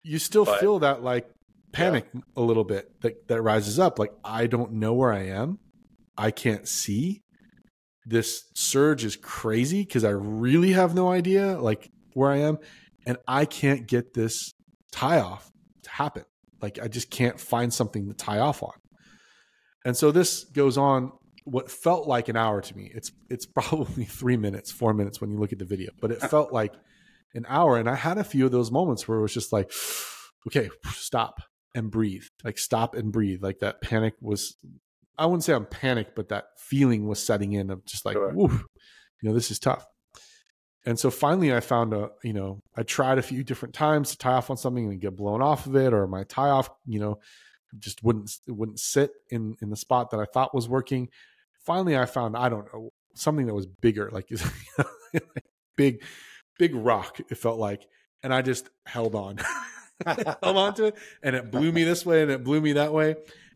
you 0.02 0.18
still 0.18 0.44
But- 0.44 0.60
feel 0.60 0.78
that 0.80 1.02
like 1.02 1.30
panic 1.72 2.08
a 2.36 2.40
little 2.40 2.64
bit 2.64 2.90
that, 3.02 3.28
that 3.28 3.40
rises 3.42 3.78
up. 3.78 3.98
Like, 3.98 4.12
I 4.24 4.46
don't 4.46 4.72
know 4.72 4.94
where 4.94 5.12
I 5.12 5.24
am. 5.26 5.58
I 6.18 6.30
can't 6.30 6.66
see. 6.66 7.22
This 8.04 8.44
surge 8.54 9.04
is 9.04 9.16
crazy 9.16 9.82
because 9.82 10.02
I 10.04 10.10
really 10.10 10.72
have 10.72 10.94
no 10.94 11.10
idea 11.10 11.58
like 11.60 11.90
where 12.16 12.30
I 12.30 12.38
am. 12.38 12.58
And 13.06 13.18
I 13.28 13.44
can't 13.44 13.86
get 13.86 14.14
this 14.14 14.54
tie 14.90 15.20
off 15.20 15.50
to 15.82 15.90
happen. 15.90 16.24
Like, 16.60 16.80
I 16.82 16.88
just 16.88 17.10
can't 17.10 17.38
find 17.38 17.72
something 17.72 18.08
to 18.08 18.14
tie 18.14 18.38
off 18.38 18.62
on. 18.62 18.72
And 19.84 19.96
so 19.96 20.10
this 20.10 20.44
goes 20.44 20.76
on 20.76 21.12
what 21.44 21.70
felt 21.70 22.08
like 22.08 22.28
an 22.28 22.36
hour 22.36 22.60
to 22.60 22.76
me. 22.76 22.90
It's 22.92 23.12
it's 23.30 23.46
probably 23.54 24.04
three 24.04 24.36
minutes, 24.36 24.72
four 24.72 24.92
minutes 24.92 25.20
when 25.20 25.30
you 25.30 25.38
look 25.38 25.52
at 25.52 25.58
the 25.58 25.64
video, 25.64 25.90
but 26.00 26.10
it 26.10 26.20
felt 26.30 26.52
like 26.52 26.74
an 27.34 27.46
hour. 27.48 27.78
And 27.78 27.88
I 27.88 27.94
had 27.94 28.18
a 28.18 28.24
few 28.24 28.46
of 28.46 28.52
those 28.52 28.70
moments 28.72 29.06
where 29.06 29.18
it 29.18 29.22
was 29.22 29.34
just 29.34 29.52
like, 29.52 29.70
okay, 30.48 30.70
stop 30.86 31.40
and 31.74 31.90
breathe. 31.90 32.24
Like 32.42 32.58
stop 32.58 32.94
and 32.94 33.12
breathe. 33.12 33.42
Like 33.42 33.60
that 33.60 33.80
panic 33.80 34.14
was 34.20 34.56
I 35.18 35.26
wouldn't 35.26 35.44
say 35.44 35.54
I'm 35.54 35.66
panicked, 35.66 36.16
but 36.16 36.30
that 36.30 36.46
feeling 36.58 37.06
was 37.06 37.24
setting 37.24 37.52
in 37.52 37.70
of 37.70 37.84
just 37.86 38.04
like, 38.04 38.14
Sure. 38.14 38.32
you 38.34 38.58
know, 39.22 39.32
this 39.32 39.50
is 39.50 39.58
tough. 39.58 39.86
And 40.86 40.98
so 40.98 41.10
finally 41.10 41.52
I 41.52 41.58
found 41.58 41.92
a, 41.92 42.10
you 42.22 42.32
know, 42.32 42.62
I 42.76 42.84
tried 42.84 43.18
a 43.18 43.22
few 43.22 43.42
different 43.42 43.74
times 43.74 44.10
to 44.10 44.18
tie 44.18 44.34
off 44.34 44.50
on 44.50 44.56
something 44.56 44.86
and 44.86 45.00
get 45.00 45.16
blown 45.16 45.42
off 45.42 45.66
of 45.66 45.74
it, 45.74 45.92
or 45.92 46.06
my 46.06 46.22
tie 46.24 46.48
off, 46.48 46.70
you 46.86 47.00
know, 47.00 47.18
just 47.78 48.04
wouldn't 48.04 48.30
wouldn't 48.46 48.78
sit 48.78 49.10
in 49.28 49.56
in 49.60 49.68
the 49.68 49.76
spot 49.76 50.10
that 50.10 50.20
I 50.20 50.24
thought 50.24 50.54
was 50.54 50.68
working. 50.68 51.08
Finally 51.58 51.96
I 51.96 52.06
found, 52.06 52.36
I 52.36 52.48
don't 52.48 52.72
know, 52.72 52.90
something 53.14 53.46
that 53.46 53.54
was 53.54 53.66
bigger, 53.66 54.08
like 54.12 54.28
big, 55.76 56.02
big 56.56 56.74
rock, 56.74 57.18
it 57.18 57.36
felt 57.36 57.58
like. 57.58 57.86
And 58.22 58.32
I 58.32 58.42
just 58.42 58.70
held 58.86 59.16
on. 59.16 59.38
held 60.06 60.56
on 60.56 60.74
to 60.74 60.84
it 60.84 60.94
and 61.22 61.34
it 61.34 61.50
blew 61.50 61.72
me 61.72 61.82
this 61.82 62.04
way 62.04 62.20
and 62.20 62.30
it 62.30 62.44
blew 62.44 62.60
me 62.60 62.74
that 62.74 62.92
way 62.92 63.14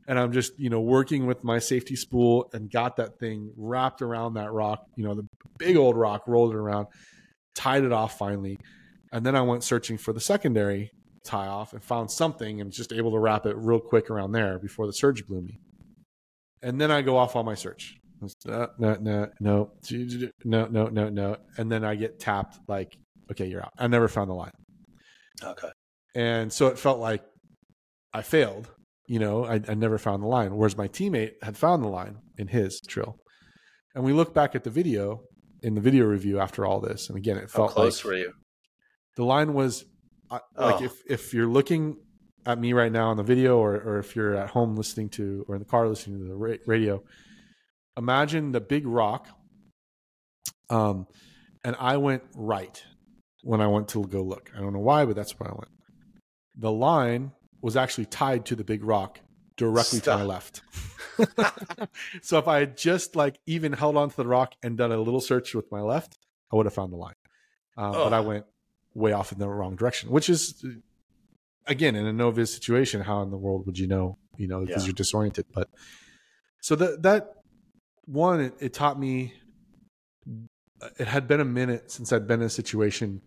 and 0.09 0.19
i'm 0.19 0.33
just 0.33 0.59
you 0.59 0.71
know 0.71 0.81
working 0.81 1.27
with 1.27 1.45
my 1.45 1.59
safety 1.59 1.95
spool 1.95 2.49
and 2.55 2.71
got 2.71 2.97
that 2.97 3.19
thing 3.19 3.53
wrapped 3.59 4.01
around 4.01 4.33
that 4.33 4.51
rock 4.51 4.87
you 4.97 5.05
know 5.05 5.15
the 5.15 5.29
big 5.59 5.77
old 5.77 5.99
rock 5.99 6.23
rolled 6.27 6.53
it 6.53 6.57
around 6.57 6.87
tied 7.55 7.85
it 7.85 7.93
off 7.93 8.19
finally. 8.19 8.59
And 9.13 9.25
then 9.25 9.35
I 9.37 9.43
went 9.43 9.65
searching 9.65 9.99
for 9.99 10.13
the 10.13 10.21
secondary 10.21 10.91
tie 11.25 11.49
off 11.49 11.73
and 11.73 11.83
found 11.83 12.11
something 12.11 12.61
and 12.61 12.73
just 12.73 12.93
able 12.93 13.11
to 13.13 13.19
wrap 13.19 13.47
it 13.47 13.57
real 13.57 13.81
quick 13.81 14.11
around 14.11 14.33
there 14.33 14.59
before 14.59 14.87
the 14.87 14.93
surge 14.93 15.27
blew 15.27 15.43
me. 15.43 15.59
And 16.63 16.81
then 16.81 16.91
I 16.91 17.03
go 17.03 17.17
off 17.17 17.37
on 17.37 17.45
my 17.45 17.55
search. 17.55 17.95
Uh, 18.47 18.67
no, 18.79 18.97
no, 19.01 19.29
no, 19.41 19.71
no, 20.45 20.67
no, 20.67 20.87
no, 20.89 21.09
no. 21.09 21.37
And 21.57 21.73
then 21.73 21.85
I 21.85 21.95
get 21.95 22.21
tapped 22.21 22.59
like, 22.69 22.97
okay, 23.31 23.47
you're 23.47 23.63
out. 23.63 23.73
I 23.79 23.87
never 23.87 24.09
found 24.09 24.31
the 24.31 24.35
line. 24.35 24.51
Okay. 25.43 25.71
And 26.15 26.53
so 26.53 26.67
it 26.67 26.79
felt 26.79 26.99
like 26.99 27.23
I 28.13 28.23
failed. 28.23 28.69
You 29.07 29.19
know, 29.19 29.45
I, 29.45 29.61
I 29.67 29.75
never 29.75 29.99
found 29.99 30.23
the 30.23 30.29
line. 30.29 30.55
Whereas 30.55 30.77
my 30.77 30.89
teammate 30.89 31.33
had 31.43 31.57
found 31.57 31.83
the 31.83 31.89
line 31.89 32.19
in 32.39 32.49
his 32.49 32.81
trill, 32.87 33.17
And 33.95 34.05
we 34.05 34.13
look 34.13 34.35
back 34.35 34.55
at 34.55 34.65
the 34.65 34.71
video 34.71 35.23
in 35.63 35.75
the 35.75 35.81
video 35.81 36.05
review 36.07 36.41
after 36.41 36.65
all 36.67 36.81
this, 36.81 37.09
and 37.09 37.17
again, 37.19 37.37
it 37.37 37.43
How 37.43 37.47
felt 37.49 37.71
close 37.73 38.05
like 38.05 38.13
were 38.13 38.19
you? 38.19 38.33
the 39.17 39.25
line 39.25 39.53
was 39.55 39.85
uh, 40.31 40.39
like 40.57 40.81
Oh. 40.81 40.85
if 40.85 40.93
if 41.09 41.35
you're 41.35 41.49
looking 41.49 41.97
at 42.47 42.59
me 42.59 42.73
right 42.73 42.91
now 42.91 43.09
on 43.11 43.17
the 43.17 43.23
video, 43.23 43.59
or 43.59 43.75
or 43.75 43.99
if 43.99 44.17
you're 44.17 44.35
at 44.35 44.51
home 44.51 44.77
listening 44.77 45.09
to 45.11 45.45
or 45.49 45.57
in 45.57 45.59
the 45.61 45.67
car 45.69 45.89
listening 45.89 46.19
to 46.21 46.25
the 46.27 46.37
ra- 46.37 46.57
radio, 46.67 47.03
imagine 47.97 48.53
the 48.53 48.61
big 48.61 48.87
rock. 48.87 49.27
Um, 50.71 51.07
and 51.65 51.77
I 51.79 51.97
went 51.97 52.23
right, 52.37 52.83
when 53.43 53.61
I 53.61 53.67
went 53.67 53.89
to 53.89 54.05
go 54.07 54.23
look. 54.23 54.51
I 54.57 54.61
don't 54.61 54.73
know 54.73 54.79
why, 54.81 55.05
but 55.05 55.17
that's 55.17 55.39
where 55.39 55.51
I 55.51 55.53
went. 55.55 55.71
The 56.57 56.71
line 56.71 57.33
was 57.61 57.77
actually 57.77 58.07
tied 58.07 58.47
to 58.47 58.55
the 58.57 58.65
big 58.65 58.85
rock 58.85 59.19
directly 59.61 59.99
Stop. 59.99 60.19
to 60.21 60.25
my 60.25 60.29
left. 60.35 60.63
so 62.23 62.39
if 62.39 62.49
I 62.49 62.61
had 62.61 62.77
just 62.79 63.15
like 63.15 63.39
even 63.47 63.73
held 63.75 63.97
onto 63.97 64.17
the 64.17 64.27
rock 64.27 64.55
and 64.63 64.77
done 64.77 64.91
a 64.91 64.97
little 64.97 65.21
search 65.21 65.55
with 65.55 65.71
my 65.71 65.83
left, 65.83 66.17
I 66.51 66.57
would 66.57 66.65
have 66.67 66.73
found 66.75 66.93
the 66.93 66.97
line. 66.97 67.15
Uh, 67.77 67.93
But 67.93 68.13
I 68.15 68.21
went 68.21 68.47
way 68.95 69.13
off 69.13 69.31
in 69.33 69.39
the 69.39 69.47
wrong 69.49 69.77
direction, 69.77 70.11
which 70.11 70.29
is 70.31 70.65
again 71.67 71.95
in 71.95 72.07
a 72.07 72.13
no 72.13 72.31
viz 72.31 72.53
situation. 72.53 73.03
How 73.03 73.21
in 73.23 73.31
the 73.31 73.37
world 73.37 73.67
would 73.67 73.79
you 73.79 73.87
know? 73.87 74.17
You 74.39 74.49
know, 74.49 74.61
because 74.65 74.83
Yeah. 74.83 74.87
you're 74.89 74.95
disoriented. 74.95 75.45
But 75.53 75.69
so 76.63 76.75
that 76.77 77.03
that 77.03 77.35
one, 78.07 78.41
it, 78.41 78.55
it 78.61 78.73
taught 78.75 78.99
me. 78.99 79.35
It 80.99 81.07
had 81.07 81.29
been 81.29 81.41
a 81.41 81.45
minute 81.45 81.91
since 81.91 82.11
I'd 82.15 82.27
been 82.27 82.41
in 82.41 82.47
a 82.47 82.51
situation 82.51 83.21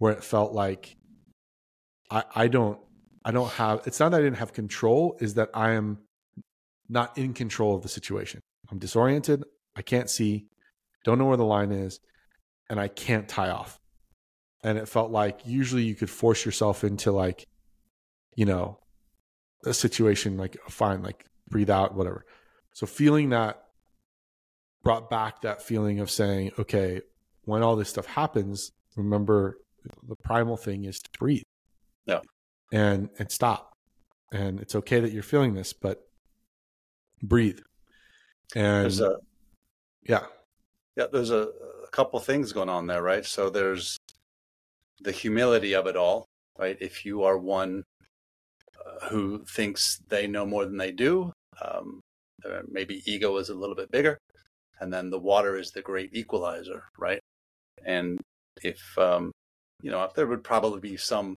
where 0.00 0.12
it 0.12 0.24
felt 0.24 0.52
like 0.52 0.96
I 2.10 2.24
I 2.34 2.48
don't 2.48 2.80
I 3.26 3.32
don't 3.32 3.50
have. 3.50 3.82
It's 3.86 3.98
not 3.98 4.10
that 4.12 4.20
I 4.20 4.22
didn't 4.22 4.38
have 4.38 4.52
control. 4.52 5.18
Is 5.20 5.34
that 5.34 5.50
I 5.52 5.72
am 5.72 5.98
not 6.88 7.18
in 7.18 7.34
control 7.34 7.74
of 7.74 7.82
the 7.82 7.88
situation. 7.88 8.40
I'm 8.70 8.78
disoriented. 8.78 9.42
I 9.74 9.82
can't 9.82 10.08
see. 10.08 10.46
Don't 11.04 11.18
know 11.18 11.26
where 11.26 11.36
the 11.36 11.44
line 11.44 11.72
is, 11.72 11.98
and 12.70 12.78
I 12.78 12.86
can't 12.86 13.28
tie 13.28 13.50
off. 13.50 13.78
And 14.62 14.78
it 14.78 14.88
felt 14.88 15.10
like 15.10 15.40
usually 15.44 15.82
you 15.82 15.96
could 15.96 16.08
force 16.08 16.44
yourself 16.44 16.84
into 16.84 17.10
like, 17.10 17.44
you 18.36 18.44
know, 18.44 18.78
a 19.64 19.74
situation 19.74 20.36
like 20.36 20.56
fine, 20.68 21.02
like 21.02 21.24
breathe 21.48 21.70
out, 21.70 21.96
whatever. 21.96 22.24
So 22.74 22.86
feeling 22.86 23.30
that 23.30 23.60
brought 24.84 25.10
back 25.10 25.42
that 25.42 25.62
feeling 25.62 25.98
of 25.98 26.10
saying, 26.10 26.52
okay, 26.60 27.00
when 27.44 27.62
all 27.62 27.74
this 27.74 27.88
stuff 27.88 28.06
happens, 28.06 28.70
remember 28.96 29.58
the 30.06 30.16
primal 30.16 30.56
thing 30.56 30.84
is 30.84 31.00
to 31.00 31.10
breathe. 31.18 31.42
And 32.72 33.10
and 33.18 33.30
stop. 33.30 33.72
And 34.32 34.60
it's 34.60 34.74
okay 34.74 35.00
that 35.00 35.12
you're 35.12 35.22
feeling 35.22 35.54
this, 35.54 35.72
but 35.72 36.06
breathe. 37.22 37.60
And 38.54 38.84
There's 38.84 39.00
a 39.00 39.16
yeah. 40.02 40.26
yeah, 40.96 41.06
there's 41.12 41.30
a, 41.30 41.48
a 41.84 41.90
couple 41.90 42.18
things 42.20 42.52
going 42.52 42.68
on 42.68 42.86
there, 42.86 43.02
right? 43.02 43.24
So 43.24 43.50
there's 43.50 43.96
the 45.00 45.12
humility 45.12 45.74
of 45.74 45.86
it 45.86 45.96
all, 45.96 46.26
right? 46.58 46.76
If 46.80 47.04
you 47.04 47.24
are 47.24 47.38
one 47.38 47.82
uh, 48.78 49.08
who 49.08 49.44
thinks 49.44 50.00
they 50.08 50.26
know 50.26 50.46
more 50.46 50.64
than 50.64 50.76
they 50.76 50.92
do, 50.92 51.32
um, 51.64 52.00
uh, 52.44 52.62
maybe 52.68 53.02
ego 53.10 53.36
is 53.36 53.48
a 53.48 53.54
little 53.54 53.74
bit 53.74 53.90
bigger, 53.90 54.18
and 54.80 54.92
then 54.92 55.10
the 55.10 55.18
water 55.18 55.56
is 55.56 55.70
the 55.70 55.82
great 55.82 56.10
equalizer, 56.14 56.84
right? 56.98 57.20
And 57.84 58.20
if 58.62 58.80
um, 58.98 59.32
you 59.82 59.90
know, 59.90 60.08
there 60.14 60.26
would 60.26 60.44
probably 60.44 60.80
be 60.80 60.96
some 60.96 61.36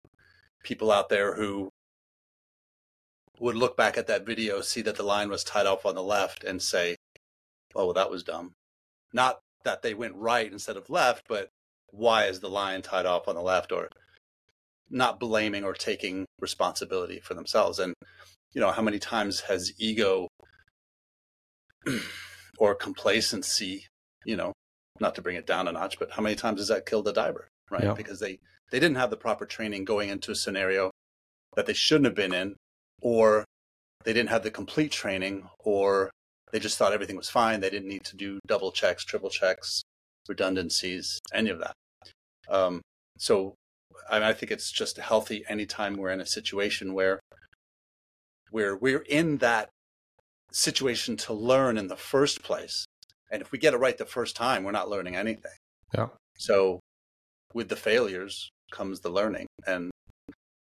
people 0.66 0.90
out 0.90 1.08
there 1.08 1.36
who 1.36 1.70
would 3.38 3.54
look 3.54 3.76
back 3.76 3.96
at 3.96 4.08
that 4.08 4.26
video, 4.26 4.60
see 4.60 4.82
that 4.82 4.96
the 4.96 5.02
line 5.02 5.28
was 5.30 5.44
tied 5.44 5.66
off 5.66 5.86
on 5.86 5.94
the 5.94 6.02
left, 6.02 6.42
and 6.42 6.60
say, 6.60 6.96
"Oh, 7.74 7.86
well, 7.86 7.94
that 7.94 8.10
was 8.10 8.24
dumb." 8.24 8.52
Not 9.12 9.38
that 9.64 9.82
they 9.82 9.94
went 9.94 10.16
right 10.16 10.50
instead 10.50 10.76
of 10.76 10.90
left, 10.90 11.22
but 11.28 11.48
why 11.90 12.24
is 12.26 12.40
the 12.40 12.50
line 12.50 12.82
tied 12.82 13.06
off 13.06 13.28
on 13.28 13.36
the 13.36 13.42
left, 13.42 13.70
or 13.72 13.88
not 14.90 15.20
blaming 15.20 15.64
or 15.64 15.72
taking 15.72 16.26
responsibility 16.40 17.20
for 17.20 17.34
themselves. 17.34 17.78
And 17.78 17.94
you 18.52 18.60
know, 18.60 18.70
how 18.70 18.82
many 18.82 18.98
times 18.98 19.40
has 19.42 19.72
ego 19.78 20.28
or 22.58 22.74
complacency, 22.74 23.86
you 24.24 24.36
know, 24.36 24.52
not 24.98 25.14
to 25.14 25.22
bring 25.22 25.36
it 25.36 25.46
down 25.46 25.68
a 25.68 25.72
notch, 25.72 25.98
but 25.98 26.10
how 26.12 26.22
many 26.22 26.34
times 26.34 26.60
has 26.60 26.68
that 26.68 26.86
killed 26.86 27.06
a 27.08 27.12
diver, 27.12 27.48
right? 27.70 27.84
Yeah. 27.84 27.94
Because 27.94 28.20
they 28.20 28.38
they 28.70 28.80
didn't 28.80 28.96
have 28.96 29.10
the 29.10 29.16
proper 29.16 29.46
training 29.46 29.84
going 29.84 30.08
into 30.08 30.32
a 30.32 30.34
scenario 30.36 30.90
that 31.54 31.66
they 31.66 31.72
shouldn't 31.72 32.06
have 32.06 32.14
been 32.14 32.34
in, 32.34 32.56
or 33.00 33.44
they 34.04 34.12
didn't 34.12 34.30
have 34.30 34.42
the 34.42 34.50
complete 34.50 34.92
training, 34.92 35.48
or 35.60 36.10
they 36.52 36.58
just 36.58 36.78
thought 36.78 36.92
everything 36.92 37.16
was 37.16 37.30
fine. 37.30 37.60
They 37.60 37.70
didn't 37.70 37.88
need 37.88 38.04
to 38.04 38.16
do 38.16 38.38
double 38.46 38.72
checks, 38.72 39.04
triple 39.04 39.30
checks, 39.30 39.82
redundancies, 40.28 41.18
any 41.32 41.50
of 41.50 41.58
that. 41.60 41.72
Um, 42.48 42.80
so 43.18 43.54
I, 44.10 44.30
I 44.30 44.32
think 44.32 44.52
it's 44.52 44.70
just 44.70 44.96
healthy 44.98 45.44
anytime 45.48 45.96
we're 45.96 46.10
in 46.10 46.20
a 46.20 46.26
situation 46.26 46.94
where 46.94 47.20
where 48.50 48.76
we're 48.76 49.04
in 49.08 49.38
that 49.38 49.68
situation 50.52 51.16
to 51.16 51.32
learn 51.32 51.76
in 51.76 51.88
the 51.88 51.96
first 51.96 52.42
place. 52.42 52.86
And 53.30 53.42
if 53.42 53.50
we 53.50 53.58
get 53.58 53.74
it 53.74 53.78
right 53.78 53.98
the 53.98 54.06
first 54.06 54.36
time, 54.36 54.62
we're 54.62 54.70
not 54.70 54.88
learning 54.88 55.16
anything. 55.16 55.52
Yeah. 55.92 56.08
So 56.38 56.80
with 57.52 57.68
the 57.68 57.76
failures 57.76 58.50
comes 58.70 59.00
the 59.00 59.10
learning. 59.10 59.46
And 59.66 59.90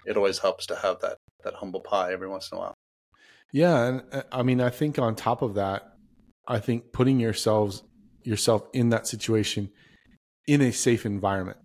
it 0.06 0.18
always 0.18 0.40
helps 0.40 0.66
to 0.68 0.76
have 0.76 1.00
that 1.02 1.18
that 1.44 1.56
humble 1.56 1.80
pie 1.80 2.14
every 2.14 2.28
once 2.28 2.52
in 2.52 2.58
a 2.58 2.62
while. 2.62 2.74
Yeah, 3.52 3.86
and 3.86 4.04
uh, 4.12 4.24
I 4.32 4.44
mean, 4.44 4.62
I 4.62 4.70
think 4.70 5.00
on 5.00 5.16
top 5.16 5.42
of 5.42 5.56
that, 5.56 5.94
I 6.48 6.60
think 6.60 6.92
putting 6.94 7.20
yourselves 7.20 7.84
yourself 8.24 8.64
in 8.74 8.90
that 8.90 9.08
situation 9.08 9.70
in 10.48 10.62
a 10.62 10.72
safe 10.72 11.06
environment, 11.06 11.58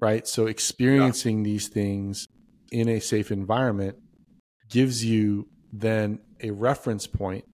right? 0.00 0.26
So 0.26 0.46
experiencing 0.46 1.42
these 1.42 1.68
things 1.68 2.26
in 2.70 2.88
a 2.88 3.00
safe 3.00 3.30
environment 3.30 3.96
gives 4.70 5.04
you 5.04 5.48
then 5.72 6.20
a 6.40 6.50
reference 6.50 7.06
point 7.06 7.44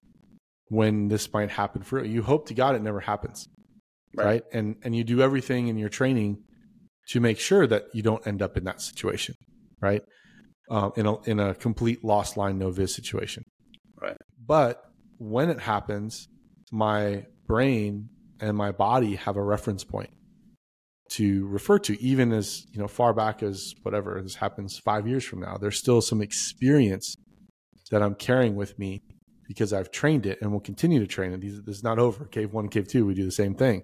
when 0.69 1.09
this 1.09 1.33
might 1.33 1.51
happen 1.51 1.83
for 1.83 2.05
you. 2.05 2.11
You 2.11 2.23
hope 2.23 2.49
to 2.49 2.55
God 2.55 2.75
it 2.75 2.83
never 2.83 3.01
happens, 3.01 3.49
right? 4.17 4.25
Right. 4.25 4.43
And 4.53 4.77
and 4.83 4.95
you 4.95 5.05
do 5.05 5.21
everything 5.21 5.69
in 5.69 5.77
your 5.77 5.89
training 5.89 6.39
to 7.09 7.21
make 7.21 7.39
sure 7.39 7.67
that 7.67 7.85
you 7.93 8.03
don't 8.03 8.27
end 8.27 8.43
up 8.43 8.57
in 8.57 8.65
that 8.65 8.81
situation, 8.81 9.35
right? 9.81 10.03
Um, 10.71 10.93
in 10.97 11.07
a 11.07 11.21
in 11.23 11.41
a 11.41 11.55
complete 11.55 12.05
lost 12.05 12.37
line 12.37 12.59
no 12.59 12.71
viz 12.71 12.95
situation. 12.95 13.45
Right. 14.01 14.17
But 14.47 14.81
when 15.19 15.51
it 15.51 15.61
happens, 15.61 16.29
my 16.73 17.27
brain 17.47 18.09
and 18.41 18.57
my 18.57 18.73
body 18.73 19.17
have 19.17 19.37
a 19.37 19.43
reference 19.43 19.85
point 19.85 20.11
to 21.11 21.47
refer 21.49 21.79
to, 21.81 22.01
even 22.03 22.33
as 22.33 22.65
you 22.73 22.81
know 22.81 22.89
far 22.89 23.13
back 23.13 23.43
as 23.43 23.75
whatever 23.83 24.21
this 24.23 24.37
happens 24.37 24.79
five 24.79 25.07
years 25.07 25.25
from 25.25 25.41
now. 25.41 25.57
There's 25.59 25.79
still 25.79 26.01
some 26.01 26.23
experience 26.23 27.15
that 27.91 28.03
I'm 28.03 28.15
carrying 28.15 28.57
with 28.57 28.79
me 28.79 29.03
because 29.47 29.75
I've 29.75 29.91
trained 29.91 30.25
it 30.25 30.39
and 30.41 30.51
will 30.51 30.61
continue 30.61 31.01
to 31.01 31.07
train 31.07 31.33
it. 31.33 31.43
These, 31.43 31.61
this 31.63 31.77
is 31.77 31.85
not 31.85 31.99
over. 31.99 32.25
Cave 32.25 32.55
one, 32.55 32.69
cave 32.69 32.89
two, 32.89 33.05
we 33.05 33.13
do 33.13 33.27
the 33.27 33.31
same 33.31 33.55
thing 33.55 33.83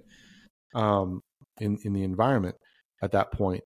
um, 0.74 1.20
in 1.61 1.78
in 1.85 1.92
the 1.92 2.02
environment 2.02 2.56
at 3.02 3.12
that 3.12 3.32
point. 3.32 3.62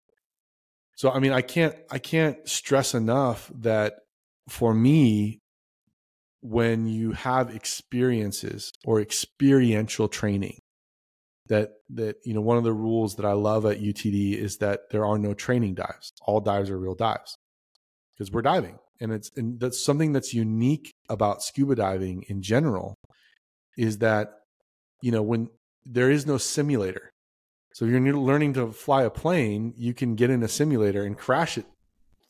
So 0.97 1.11
I 1.11 1.19
mean, 1.19 1.33
I 1.33 1.43
can't 1.43 1.75
I 1.91 1.99
can't 1.99 2.49
stress 2.49 2.95
enough 2.95 3.51
that 3.61 3.95
for 4.49 4.75
me, 4.75 5.39
when 6.43 6.87
you 6.87 7.13
have 7.13 7.55
experiences 7.55 8.73
or 8.85 9.01
experiential 9.01 10.09
training, 10.09 10.59
that 11.49 11.71
that 11.91 12.17
you 12.25 12.35
know 12.35 12.41
one 12.41 12.57
of 12.57 12.65
the 12.65 12.73
rules 12.73 13.17
that 13.17 13.25
I 13.27 13.33
love 13.33 13.65
at 13.65 13.81
UTD 13.81 14.37
is 14.37 14.59
that 14.59 14.91
there 14.91 15.07
are 15.07 15.19
no 15.19 15.35
training 15.35 15.75
dives. 15.75 16.13
All 16.27 16.41
dives 16.41 16.71
are 16.71 16.79
real 16.79 16.95
dives 16.95 17.37
because 18.15 18.33
we're 18.33 18.43
diving, 18.43 18.79
and 19.01 19.13
it's 19.13 19.31
and 19.37 19.59
that's 19.61 19.83
something 19.85 20.13
that's 20.13 20.35
unique 20.35 20.93
about 21.09 21.43
scuba 21.43 21.75
diving 21.75 22.25
in 22.29 22.43
general 22.43 22.95
is 23.77 23.99
that 23.99 24.29
you 25.01 25.13
know 25.13 25.23
when 25.23 25.49
there 25.85 26.11
is 26.11 26.27
no 26.27 26.39
simulator. 26.39 27.11
So 27.73 27.85
if 27.87 27.91
you're 27.91 28.17
learning 28.17 28.55
to 28.55 28.71
fly 28.73 29.03
a 29.03 29.11
plane, 29.11 29.75
you 29.77 29.95
can 29.95 30.15
get 30.15 30.31
in 30.31 30.43
a 30.43 30.49
simulator 30.49 31.05
and 31.05 31.17
crash 31.17 31.57
it 31.59 31.67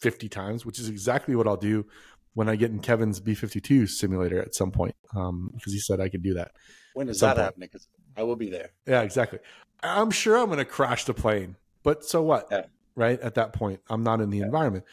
50 0.00 0.28
times, 0.28 0.64
which 0.64 0.78
is 0.78 0.88
exactly 0.88 1.34
what 1.34 1.46
I'll 1.46 1.56
do 1.56 1.86
when 2.34 2.48
I 2.48 2.56
get 2.56 2.70
in 2.70 2.78
Kevin's 2.78 3.20
B52 3.20 3.88
simulator 3.88 4.40
at 4.40 4.54
some 4.54 4.70
point, 4.70 4.94
um, 5.14 5.50
because 5.54 5.72
he 5.72 5.78
said 5.78 6.00
I 6.00 6.08
could 6.08 6.22
do 6.22 6.34
that. 6.34 6.52
When 6.94 7.08
is 7.08 7.20
that 7.20 7.34
point. 7.36 7.44
happening? 7.44 7.68
Because 7.72 7.88
I 8.16 8.22
will 8.22 8.36
be 8.36 8.50
there. 8.50 8.70
Yeah, 8.86 9.02
exactly. 9.02 9.38
I'm 9.82 10.10
sure 10.10 10.38
I'm 10.38 10.46
going 10.46 10.58
to 10.58 10.64
crash 10.64 11.04
the 11.04 11.14
plane, 11.14 11.56
but 11.82 12.04
so 12.04 12.22
what? 12.22 12.48
Yeah. 12.50 12.66
Right 12.94 13.18
at 13.20 13.34
that 13.34 13.52
point, 13.52 13.80
I'm 13.88 14.02
not 14.02 14.20
in 14.20 14.30
the 14.30 14.38
Yeah. 14.38 14.44
environment. 14.46 14.84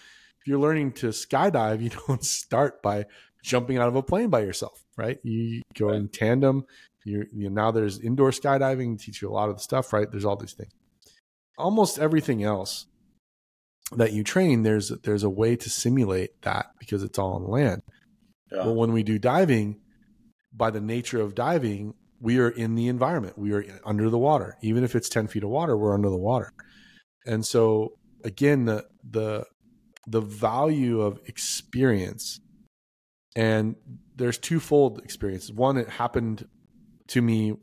If 0.41 0.47
you're 0.47 0.59
learning 0.59 0.93
to 0.93 1.07
skydive, 1.07 1.81
you 1.83 1.91
don't 2.07 2.23
start 2.23 2.81
by 2.81 3.05
jumping 3.43 3.77
out 3.77 3.87
of 3.87 3.95
a 3.95 4.03
plane 4.03 4.29
by 4.29 4.41
yourself, 4.41 4.83
right? 4.97 5.19
You 5.23 5.61
go 5.75 5.89
in 5.89 6.07
tandem. 6.09 6.65
You're, 7.09 7.25
you 7.33 7.49
know, 7.49 7.63
now 7.63 7.71
there's 7.71 7.99
indoor 7.99 8.31
skydiving, 8.31 8.99
teach 8.99 9.21
you 9.21 9.29
a 9.29 9.33
lot 9.33 9.49
of 9.49 9.57
the 9.57 9.63
stuff, 9.63 9.91
right? 9.93 10.09
There's 10.09 10.25
all 10.25 10.35
these 10.35 10.53
things. 10.53 10.71
Almost 11.57 11.99
everything 11.99 12.43
else 12.43 12.85
that 13.91 14.13
you 14.13 14.23
train, 14.23 14.63
there's 14.63 14.89
there's 15.03 15.23
a 15.23 15.29
way 15.29 15.55
to 15.55 15.69
simulate 15.69 16.41
that 16.43 16.67
because 16.79 17.03
it's 17.03 17.19
all 17.19 17.33
on 17.33 17.49
land. 17.49 17.81
Yeah. 18.51 18.63
But 18.63 18.75
when 18.75 18.93
we 18.93 19.03
do 19.03 19.19
diving, 19.19 19.81
by 20.53 20.69
the 20.69 20.81
nature 20.81 21.21
of 21.21 21.35
diving, 21.35 21.95
we 22.21 22.39
are 22.39 22.49
in 22.49 22.75
the 22.75 22.87
environment. 22.87 23.37
We 23.37 23.53
are 23.53 23.65
under 23.85 24.09
the 24.09 24.17
water. 24.17 24.57
Even 24.61 24.83
if 24.83 24.95
it's 24.95 25.09
10 25.09 25.27
feet 25.27 25.43
of 25.43 25.49
water, 25.49 25.75
we're 25.77 25.93
under 25.93 26.09
the 26.09 26.17
water. 26.17 26.53
And 27.25 27.45
so 27.45 27.93
again, 28.23 28.65
the 28.65 28.85
the 29.09 29.45
the 30.07 30.21
value 30.21 31.01
of 31.01 31.19
experience 31.25 32.39
and 33.35 33.75
there's 34.15 34.37
twofold 34.37 34.99
experiences. 35.03 35.53
One, 35.53 35.77
it 35.77 35.87
happened 35.87 36.47
to 37.09 37.21
me 37.21 37.53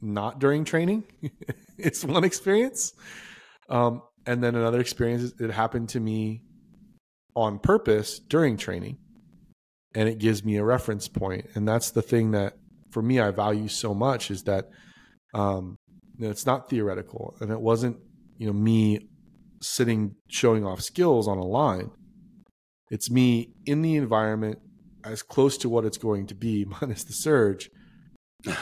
not 0.00 0.38
during 0.40 0.64
training. 0.64 1.04
it's 1.78 2.04
one 2.04 2.24
experience. 2.24 2.92
Um, 3.68 4.02
and 4.26 4.42
then 4.42 4.54
another 4.54 4.80
experience 4.80 5.32
it 5.40 5.50
happened 5.50 5.90
to 5.90 6.00
me 6.00 6.42
on 7.34 7.58
purpose 7.58 8.18
during 8.18 8.56
training 8.56 8.98
and 9.94 10.08
it 10.08 10.18
gives 10.18 10.44
me 10.44 10.56
a 10.56 10.64
reference 10.64 11.08
point. 11.08 11.46
and 11.54 11.66
that's 11.66 11.90
the 11.90 12.02
thing 12.02 12.32
that 12.32 12.54
for 12.90 13.02
me 13.02 13.18
i 13.20 13.30
value 13.30 13.68
so 13.68 13.94
much 13.94 14.30
is 14.30 14.42
that 14.44 14.68
um 15.34 15.76
you 16.18 16.26
know, 16.26 16.30
it's 16.30 16.44
not 16.44 16.68
theoretical 16.68 17.34
and 17.40 17.50
it 17.50 17.60
wasn't 17.60 17.96
you 18.36 18.46
know 18.46 18.52
me 18.52 19.08
sitting 19.62 20.14
showing 20.28 20.66
off 20.66 20.80
skills 20.80 21.26
on 21.26 21.38
a 21.38 21.44
line 21.44 21.90
it's 22.90 23.10
me 23.10 23.54
in 23.64 23.80
the 23.80 23.96
environment 23.96 24.58
as 25.04 25.22
close 25.22 25.56
to 25.56 25.68
what 25.68 25.84
it's 25.84 25.98
going 25.98 26.26
to 26.26 26.34
be 26.34 26.64
minus 26.80 27.04
the 27.04 27.12
surge 27.12 27.70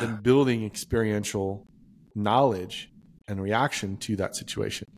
and 0.01 0.23
building 0.23 0.65
experiential 0.65 1.67
knowledge 2.15 2.91
and 3.29 3.43
reaction 3.43 3.97
to 3.97 4.17
that 4.17 4.35
situation. 4.37 4.89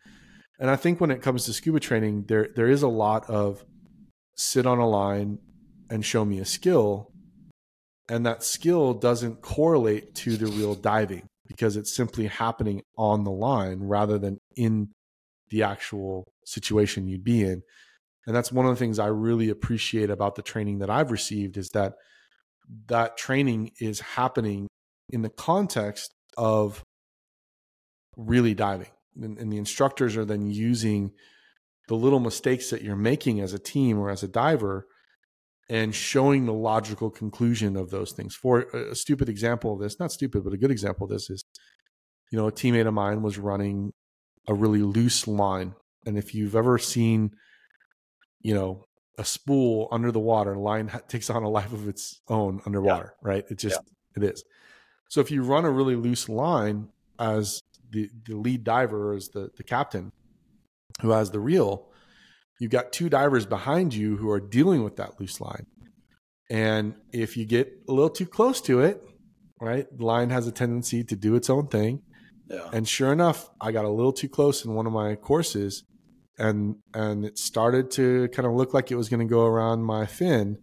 And 0.59 0.69
i 0.69 0.75
think 0.75 1.01
when 1.01 1.11
it 1.11 1.21
comes 1.21 1.45
to 1.45 1.53
scuba 1.53 1.79
training 1.79 2.25
there 2.27 2.49
there 2.55 2.69
is 2.69 2.83
a 2.83 2.87
lot 2.87 3.29
of 3.29 3.63
sit 4.35 4.65
on 4.65 4.79
a 4.79 4.87
line 4.87 5.39
and 5.89 6.03
show 6.03 6.25
me 6.25 6.39
a 6.39 6.45
skill. 6.45 7.11
And 8.09 8.25
that 8.25 8.43
skill 8.43 8.93
doesn't 8.93 9.41
correlate 9.41 10.15
to 10.15 10.35
the 10.37 10.47
real 10.47 10.75
diving 10.75 11.27
because 11.47 11.77
it's 11.77 11.95
simply 11.95 12.27
happening 12.27 12.81
on 12.97 13.23
the 13.23 13.31
line 13.31 13.79
rather 13.81 14.17
than 14.17 14.39
in 14.55 14.89
the 15.49 15.63
actual 15.63 16.25
situation 16.45 17.07
you'd 17.07 17.23
be 17.23 17.43
in. 17.43 17.61
And 18.25 18.35
that's 18.35 18.51
one 18.51 18.65
of 18.65 18.71
the 18.71 18.79
things 18.79 18.99
i 18.99 19.07
really 19.07 19.49
appreciate 19.49 20.09
about 20.09 20.35
the 20.35 20.41
training 20.41 20.79
that 20.79 20.89
i've 20.89 21.11
received 21.11 21.57
is 21.57 21.69
that 21.69 21.93
that 22.87 23.17
training 23.17 23.71
is 23.79 23.99
happening 23.99 24.67
in 25.09 25.21
the 25.21 25.29
context 25.29 26.13
of 26.37 26.83
really 28.15 28.53
diving 28.53 28.89
and, 29.21 29.37
and 29.37 29.51
the 29.51 29.57
instructors 29.57 30.17
are 30.17 30.25
then 30.25 30.49
using 30.49 31.11
the 31.87 31.95
little 31.95 32.19
mistakes 32.19 32.69
that 32.69 32.81
you're 32.81 32.95
making 32.95 33.41
as 33.41 33.53
a 33.53 33.59
team 33.59 33.99
or 33.99 34.09
as 34.09 34.23
a 34.23 34.27
diver 34.27 34.87
and 35.69 35.93
showing 35.93 36.45
the 36.45 36.53
logical 36.53 37.09
conclusion 37.09 37.75
of 37.75 37.89
those 37.89 38.11
things. 38.11 38.35
For 38.35 38.61
a 38.61 38.95
stupid 38.95 39.29
example 39.29 39.73
of 39.73 39.79
this, 39.79 39.99
not 39.99 40.11
stupid, 40.11 40.43
but 40.43 40.53
a 40.53 40.57
good 40.57 40.71
example 40.71 41.05
of 41.05 41.11
this 41.11 41.29
is, 41.29 41.43
you 42.31 42.37
know, 42.37 42.47
a 42.47 42.51
teammate 42.51 42.87
of 42.87 42.93
mine 42.93 43.21
was 43.21 43.37
running 43.37 43.91
a 44.47 44.53
really 44.53 44.81
loose 44.81 45.27
line. 45.27 45.75
And 46.05 46.17
if 46.17 46.35
you've 46.35 46.55
ever 46.55 46.77
seen, 46.77 47.31
you 48.41 48.53
know, 48.53 48.85
a 49.17 49.25
spool 49.25 49.87
under 49.91 50.11
the 50.11 50.19
water, 50.19 50.55
line 50.55 50.91
takes 51.07 51.29
on 51.29 51.43
a 51.43 51.49
life 51.49 51.71
of 51.71 51.87
its 51.87 52.21
own 52.27 52.61
underwater, 52.65 53.13
yeah. 53.21 53.27
right? 53.29 53.45
It 53.49 53.59
just, 53.59 53.79
yeah. 54.15 54.23
it 54.23 54.33
is. 54.33 54.43
So 55.09 55.21
if 55.21 55.29
you 55.29 55.43
run 55.43 55.65
a 55.65 55.71
really 55.71 55.95
loose 55.95 56.27
line 56.27 56.89
as 57.19 57.61
the, 57.91 58.09
the 58.25 58.35
lead 58.35 58.63
diver, 58.63 59.13
as 59.13 59.29
the, 59.29 59.51
the 59.55 59.63
captain 59.63 60.11
who 61.01 61.11
has 61.11 61.31
the 61.31 61.39
reel, 61.39 61.89
you've 62.59 62.71
got 62.71 62.91
two 62.91 63.09
divers 63.09 63.45
behind 63.45 63.93
you 63.93 64.17
who 64.17 64.29
are 64.29 64.39
dealing 64.39 64.83
with 64.83 64.95
that 64.95 65.19
loose 65.19 65.39
line. 65.39 65.67
And 66.49 66.95
if 67.11 67.37
you 67.37 67.45
get 67.45 67.71
a 67.87 67.91
little 67.91 68.09
too 68.09 68.25
close 68.25 68.61
to 68.61 68.81
it, 68.81 69.03
right, 69.59 69.85
the 69.95 70.05
line 70.05 70.29
has 70.31 70.47
a 70.47 70.51
tendency 70.51 71.03
to 71.03 71.15
do 71.15 71.35
its 71.35 71.49
own 71.49 71.67
thing. 71.67 72.01
Yeah. 72.49 72.69
And 72.73 72.87
sure 72.87 73.13
enough, 73.13 73.49
I 73.61 73.71
got 73.71 73.85
a 73.85 73.89
little 73.89 74.13
too 74.13 74.29
close 74.29 74.65
in 74.65 74.73
one 74.73 74.85
of 74.85 74.93
my 74.93 75.15
courses 75.15 75.83
and 76.43 76.75
and 76.93 77.25
it 77.25 77.37
started 77.37 77.91
to 77.91 78.27
kind 78.29 78.45
of 78.45 78.53
look 78.53 78.73
like 78.73 78.91
it 78.91 78.95
was 78.95 79.09
going 79.09 79.25
to 79.25 79.31
go 79.31 79.45
around 79.45 79.83
my 79.83 80.05
fin 80.05 80.57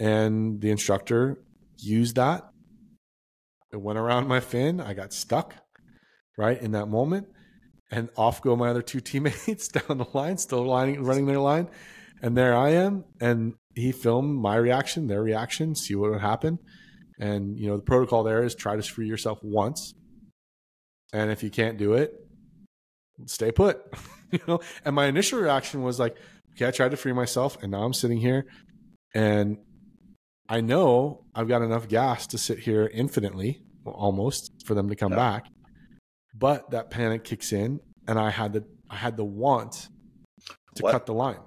and 0.00 0.60
the 0.60 0.70
instructor 0.70 1.38
used 1.78 2.16
that 2.16 2.42
it 3.72 3.80
went 3.80 3.98
around 3.98 4.26
my 4.26 4.40
fin 4.40 4.80
i 4.80 4.92
got 4.92 5.12
stuck 5.12 5.54
right 6.36 6.60
in 6.60 6.72
that 6.72 6.86
moment 6.86 7.26
and 7.94 8.08
off 8.16 8.42
go 8.42 8.56
my 8.56 8.68
other 8.68 8.82
two 8.82 9.00
teammates 9.00 9.68
down 9.76 9.98
the 9.98 10.06
line, 10.12 10.36
still 10.36 10.66
lining, 10.66 11.04
running 11.04 11.26
their 11.26 11.38
line. 11.38 11.68
And 12.20 12.36
there 12.36 12.56
I 12.56 12.70
am. 12.70 13.04
And 13.20 13.54
he 13.74 13.92
filmed 13.92 14.40
my 14.40 14.56
reaction, 14.56 15.06
their 15.06 15.22
reaction, 15.22 15.74
see 15.74 15.94
what 15.94 16.10
would 16.10 16.20
happen. 16.20 16.58
And, 17.20 17.58
you 17.58 17.68
know, 17.68 17.76
the 17.76 17.82
protocol 17.82 18.24
there 18.24 18.42
is 18.42 18.54
try 18.54 18.76
to 18.76 18.82
free 18.82 19.06
yourself 19.06 19.38
once. 19.42 19.94
And 21.12 21.30
if 21.30 21.42
you 21.42 21.50
can't 21.50 21.78
do 21.78 21.94
it, 21.94 22.12
stay 23.26 23.52
put. 23.52 23.80
you 24.38 24.40
know, 24.48 24.60
and 24.84 24.94
my 24.94 25.06
initial 25.06 25.40
reaction 25.40 25.82
was 25.82 25.98
like, 25.98 26.16
okay, 26.54 26.66
I 26.66 26.70
tried 26.70 26.90
to 26.90 26.96
free 26.96 27.12
myself 27.12 27.56
and 27.62 27.70
now 27.72 27.84
I'm 27.84 27.94
sitting 27.94 28.18
here 28.18 28.46
and 29.14 29.58
I 30.48 30.60
know 30.60 31.24
I've 31.34 31.48
got 31.48 31.62
enough 31.62 31.88
gas 31.88 32.26
to 32.28 32.38
sit 32.38 32.58
here 32.58 32.90
infinitely, 32.92 33.62
almost, 33.84 34.52
for 34.66 34.74
them 34.74 34.88
to 34.88 34.96
come 34.96 35.12
yeah. 35.12 35.18
back. 35.18 35.46
But 36.34 36.70
that 36.70 36.90
panic 36.90 37.24
kicks 37.24 37.52
in, 37.52 37.80
and 38.06 38.18
I 38.18 38.30
had 38.30 38.52
the 38.52 38.64
I 38.90 38.96
had 38.96 39.16
the 39.16 39.24
want 39.24 39.88
to 40.74 40.82
what? 40.82 40.92
cut 40.92 41.06
the 41.06 41.14
line, 41.14 41.38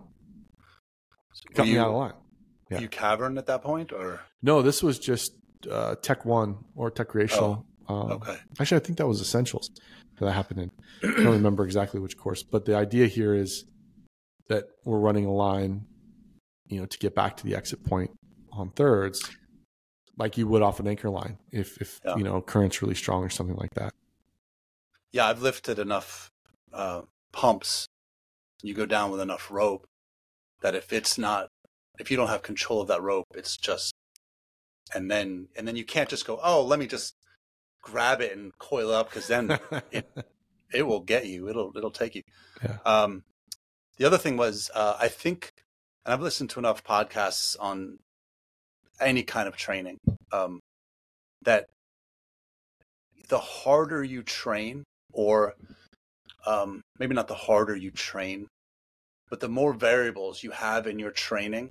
cut 1.54 1.68
you, 1.68 1.74
me 1.74 1.80
out 1.80 1.90
of 1.90 1.96
line. 1.96 2.14
Yeah. 2.72 2.80
You 2.80 2.88
cavern 2.88 3.38
at 3.38 3.46
that 3.48 3.62
point, 3.62 3.92
or 3.92 4.22
no? 4.42 4.62
This 4.62 4.82
was 4.82 4.98
just 4.98 5.34
uh, 5.70 5.96
Tech 5.96 6.26
One 6.26 6.58
or 6.76 6.90
Tech 6.90 7.14
Recreational. 7.14 7.66
Oh, 7.90 7.96
um, 7.96 8.12
okay. 8.14 8.38
Actually, 8.60 8.78
I 8.78 8.84
think 8.84 8.98
that 8.98 9.08
was 9.08 9.22
Essentials 9.22 9.70
that 10.26 10.34
happened 10.34 10.60
in. 10.60 10.72
I 11.04 11.24
don't 11.24 11.34
remember 11.34 11.64
exactly 11.64 12.00
which 12.00 12.18
course, 12.18 12.44
but 12.44 12.66
the 12.66 12.76
idea 12.76 13.08
here 13.08 13.34
is 13.34 13.66
that 14.50 14.66
we're 14.84 15.00
running 15.00 15.26
a 15.26 15.34
line, 15.34 15.86
you 16.68 16.80
know, 16.80 16.86
to 16.86 16.98
get 16.98 17.16
back 17.16 17.38
to 17.38 17.44
the 17.44 17.56
exit 17.56 17.84
point 17.86 18.12
on 18.52 18.72
thirds, 18.72 19.30
like 20.18 20.38
you 20.38 20.48
would 20.48 20.62
off 20.62 20.80
an 20.80 20.88
anchor 20.88 21.10
line 21.10 21.38
if 21.52 21.78
if 21.80 22.00
yeah. 22.04 22.16
you 22.16 22.24
know 22.24 22.42
current's 22.42 22.82
really 22.82 22.96
strong 22.96 23.24
or 23.24 23.30
something 23.30 23.56
like 23.56 23.74
that 23.76 23.94
yeah, 25.12 25.28
I've 25.28 25.42
lifted 25.42 25.80
enough 25.80 26.32
uh, 26.74 27.02
pumps. 27.32 27.88
You 28.62 28.74
go 28.74 28.86
down 28.86 29.12
with 29.12 29.22
enough 29.22 29.50
rope 29.50 29.88
that 30.62 30.76
if 30.76 30.92
it's 30.92 31.18
not, 31.18 31.50
if 32.00 32.12
you 32.12 32.18
don't 32.18 32.28
have 32.28 32.42
control 32.42 32.82
of 32.82 32.88
that 32.90 33.02
rope, 33.02 33.26
it's 33.34 33.58
just, 33.58 33.94
and 34.94 35.10
then 35.10 35.48
and 35.56 35.68
then 35.68 35.76
you 35.76 35.86
can't 35.86 36.10
just 36.10 36.26
go, 36.26 36.40
oh, 36.44 36.64
let 36.64 36.80
me 36.80 36.88
just 36.88 37.16
grab 37.82 38.22
it 38.22 38.36
and 38.36 38.58
coil 38.58 38.92
up 38.92 39.10
because 39.10 39.28
then 39.28 39.58
it 39.92 40.08
it 40.74 40.84
will 40.84 41.00
get 41.00 41.26
you. 41.26 41.50
It'll 41.50 41.72
it'll 41.76 41.92
take 41.92 42.16
you. 42.16 42.24
Yeah. 42.64 42.78
Um, 42.86 43.24
the 43.98 44.06
other 44.06 44.18
thing 44.18 44.38
was, 44.38 44.70
uh, 44.76 44.96
I 45.00 45.08
think, 45.08 45.52
and 46.06 46.14
I've 46.14 46.22
listened 46.22 46.50
to 46.52 46.60
enough 46.60 46.84
podcasts 46.84 47.56
on 47.60 47.98
any 49.00 49.24
kind 49.24 49.48
of 49.48 49.56
training 49.56 49.98
um, 50.32 50.60
that 51.44 51.66
the 53.30 53.40
harder 53.40 54.04
you 54.04 54.24
train, 54.24 54.84
or 55.12 55.54
um, 56.46 56.82
maybe 57.00 57.16
not 57.16 57.28
the 57.28 57.34
harder 57.34 57.76
you 57.76 57.92
train, 57.92 58.48
but 59.30 59.40
the 59.40 59.50
more 59.50 59.74
variables 59.74 60.44
you 60.44 60.52
have 60.52 60.88
in 60.88 61.00
your 61.00 61.12
training, 61.12 61.70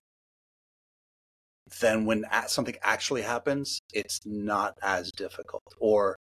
then 1.81 2.05
when 2.05 2.25
something 2.47 2.77
actually 2.83 3.23
happens, 3.23 3.81
it's 3.93 4.21
not 4.25 4.77
as 4.83 5.11
difficult. 5.13 5.63
Or 5.79 6.17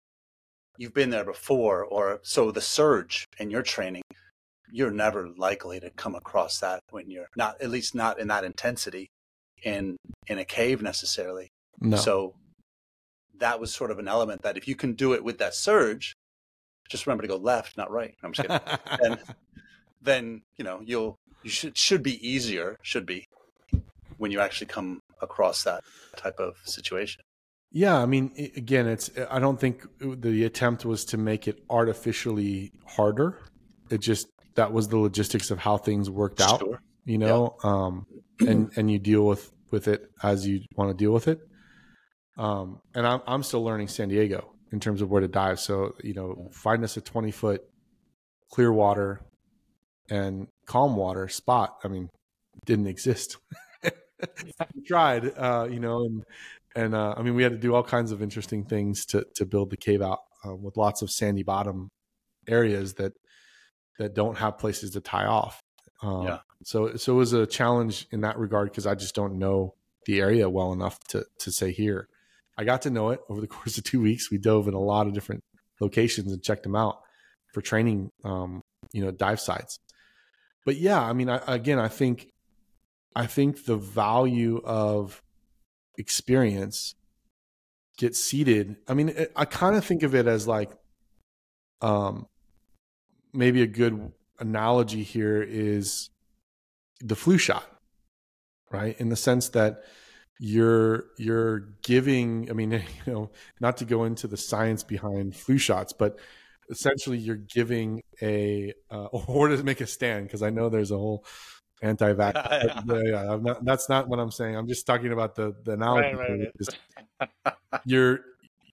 you've 0.78 0.94
been 0.94 1.12
there 1.12 1.26
before, 1.26 1.84
or 1.84 2.20
so 2.24 2.52
the 2.52 2.62
surge 2.62 3.26
in 3.40 3.50
your 3.52 3.62
training, 3.62 4.02
you're 4.72 4.92
never 4.92 5.30
likely 5.38 5.80
to 5.80 5.90
come 5.92 6.16
across 6.16 6.60
that 6.60 6.80
when 6.90 7.10
you're 7.10 7.30
not, 7.38 7.62
at 7.62 7.70
least 7.70 7.94
not 7.96 8.20
in 8.20 8.28
that 8.30 8.44
intensity 8.44 9.08
in 9.64 9.98
in 10.28 10.40
a 10.40 10.46
cave 10.46 10.82
necessarily. 10.82 11.50
No. 11.80 11.98
So 11.98 12.34
that 13.40 13.60
was 13.60 13.74
sort 13.74 13.92
of 13.92 14.00
an 14.00 14.08
element 14.08 14.42
that 14.44 14.58
if 14.58 14.68
you 14.68 14.76
can 14.76 14.94
do 14.94 15.14
it 15.14 15.24
with 15.24 15.38
that 15.40 15.54
surge, 15.54 16.16
just 16.90 17.06
remember 17.06 17.24
to 17.24 17.28
go 17.28 17.38
left, 17.38 17.78
not 17.78 17.92
right. 17.92 18.16
I'm 18.24 18.34
just 18.34 18.48
kidding. 18.48 18.78
and 19.04 19.20
then 20.02 20.42
you 20.58 20.64
know 20.64 20.82
you'll 20.84 21.16
you 21.44 21.50
should 21.50 21.78
should 21.78 22.04
be 22.04 22.28
easier 22.28 22.78
should 22.82 23.06
be 23.06 23.26
when 24.18 24.32
you 24.32 24.40
actually 24.40 24.68
come 24.68 25.00
across 25.22 25.64
that 25.64 25.84
type 26.16 26.40
of 26.40 26.56
situation. 26.66 27.24
Yeah, 27.72 27.98
I 27.98 28.06
mean, 28.06 28.32
again, 28.56 28.88
it's 28.88 29.10
I 29.30 29.40
don't 29.40 29.60
think 29.60 29.86
the 30.00 30.46
attempt 30.46 30.86
was 30.86 31.04
to 31.06 31.18
make 31.18 31.48
it 31.48 31.64
artificially 31.70 32.72
harder. 32.86 33.40
It 33.90 34.00
just 34.00 34.28
that 34.56 34.72
was 34.72 34.88
the 34.88 34.98
logistics 34.98 35.52
of 35.52 35.60
how 35.60 35.78
things 35.78 36.10
worked 36.10 36.42
out. 36.42 36.60
Sure. 36.60 36.82
You 37.04 37.18
know, 37.18 37.58
yeah. 37.64 37.70
um, 37.70 38.06
and 38.40 38.72
and 38.78 38.90
you 38.90 39.00
deal 39.00 39.26
with 39.26 39.52
with 39.72 39.88
it 39.88 40.10
as 40.24 40.48
you 40.48 40.62
want 40.76 40.92
to 40.92 41.04
deal 41.04 41.12
with 41.12 41.28
it. 41.28 41.40
Um, 42.38 42.80
and 42.94 43.06
I'm 43.06 43.22
I'm 43.28 43.44
still 43.44 43.64
learning 43.64 43.90
San 43.90 44.10
Diego 44.10 44.56
in 44.72 44.80
terms 44.80 45.02
of 45.02 45.10
where 45.10 45.22
to 45.22 45.28
dive. 45.28 45.60
So, 45.60 45.96
you 46.04 46.14
know, 46.14 46.50
find 46.52 46.84
us 46.84 46.98
a 46.98 47.02
20 47.02 47.32
foot 47.32 47.62
clear 48.52 48.72
water 48.72 49.22
and 50.10 50.48
calm 50.66 50.96
water 50.96 51.28
spot. 51.28 51.78
I 51.84 51.88
mean, 51.88 52.10
didn't 52.66 52.88
exist. 52.88 53.38
tried, 54.88 55.32
uh, 55.38 55.68
you 55.70 55.80
know, 55.80 56.06
and, 56.06 56.24
and, 56.76 56.96
uh, 56.96 57.16
I 57.18 57.22
mean, 57.22 57.36
we 57.36 57.44
had 57.44 57.52
to 57.52 57.58
do 57.58 57.74
all 57.74 57.84
kinds 57.84 58.12
of 58.12 58.22
interesting 58.22 58.66
things 58.66 59.06
to, 59.08 59.26
to 59.36 59.46
build 59.46 59.70
the 59.70 59.78
cave 59.78 60.02
out 60.02 60.20
uh, 60.46 60.56
with 60.56 60.78
lots 60.78 61.02
of 61.02 61.12
sandy 61.12 61.44
bottom 61.44 61.90
areas 62.48 62.96
that, 62.96 63.14
that 63.98 64.14
don't 64.14 64.38
have 64.38 64.58
places 64.58 64.92
to 64.92 65.02
tie 65.02 65.26
off. 65.26 65.62
Um, 66.02 66.24
yeah. 66.24 66.40
So, 66.64 66.96
so 66.96 67.14
it 67.14 67.18
was 67.18 67.34
a 67.34 67.46
challenge 67.46 68.08
in 68.12 68.22
that 68.22 68.38
regard 68.38 68.70
because 68.70 68.88
I 68.88 68.96
just 68.96 69.16
don't 69.16 69.38
know 69.38 69.76
the 70.06 70.20
area 70.20 70.50
well 70.50 70.74
enough 70.74 71.00
to, 71.10 71.26
to 71.40 71.52
say 71.52 71.72
here. 71.72 72.08
I 72.58 72.64
got 72.64 72.84
to 72.84 72.90
know 72.90 73.10
it 73.10 73.20
over 73.30 73.42
the 73.42 73.48
course 73.56 73.78
of 73.78 73.84
two 73.84 74.02
weeks. 74.02 74.32
We 74.32 74.38
dove 74.38 74.68
in 74.68 74.74
a 74.74 74.80
lot 74.80 75.08
of 75.08 75.14
different 75.14 75.44
locations 75.80 76.32
and 76.32 76.42
checked 76.42 76.64
them 76.64 76.76
out 76.76 77.00
for 77.54 77.62
training, 77.62 78.12
um, 78.24 78.62
you 78.92 79.04
know, 79.04 79.12
dive 79.12 79.40
sites. 79.40 79.80
but 80.66 80.78
yeah, 80.78 81.02
I 81.02 81.14
mean, 81.14 81.30
I, 81.30 81.42
again, 81.48 81.80
I 81.80 81.88
think, 81.88 82.28
I 83.16 83.28
think 83.28 83.66
the 83.66 83.78
value 83.78 84.62
of 84.64 85.24
experience 85.98 86.96
gets 87.98 88.20
seated. 88.20 88.76
I 88.88 88.94
mean, 88.94 89.10
it, 89.10 89.32
I 89.36 89.46
kind 89.46 89.76
of 89.76 89.86
think 89.86 90.04
of 90.04 90.14
it 90.16 90.28
as 90.28 90.48
like, 90.48 90.72
um, 91.82 92.28
maybe 93.34 93.62
a 93.62 93.68
good 93.68 94.12
analogy 94.40 95.04
here 95.04 95.42
is 95.42 96.10
the 97.02 97.16
flu 97.16 97.38
shot, 97.38 97.66
right? 98.72 99.00
In 99.00 99.10
the 99.10 99.16
sense 99.16 99.50
that 99.50 99.84
you're 100.40 101.06
you're 101.18 101.62
giving. 101.84 102.50
I 102.50 102.54
mean, 102.54 102.72
you 103.06 103.14
know, 103.14 103.32
not 103.60 103.78
to 103.78 103.86
go 103.86 104.04
into 104.04 104.28
the 104.28 104.38
science 104.38 104.84
behind 104.84 105.36
flu 105.36 105.58
shots, 105.58 105.94
but 105.94 106.20
essentially 106.70 107.18
you're 107.18 107.36
giving 107.36 108.02
a 108.22 108.74
uh, 108.92 109.06
or 109.12 109.50
to 109.50 109.64
make 109.64 109.82
a 109.82 109.88
stand 109.88 110.28
because 110.28 110.42
I 110.42 110.50
know 110.50 110.70
there's 110.70 110.92
a 110.92 110.98
whole 110.98 111.26
anti-vax. 111.82 112.34
yeah, 112.52 112.82
yeah. 112.86 113.02
yeah 113.04 113.38
not, 113.42 113.66
that's 113.66 113.90
not 113.90 114.08
what 114.08 114.20
I'm 114.20 114.32
saying. 114.32 114.56
I'm 114.56 114.68
just 114.68 114.86
talking 114.86 115.12
about 115.12 115.36
the 115.36 115.56
the 115.64 115.74
analogy. 115.74 116.16
Right, 116.16 116.52
right, 117.20 117.30
right. 117.46 117.54
You're 117.86 118.20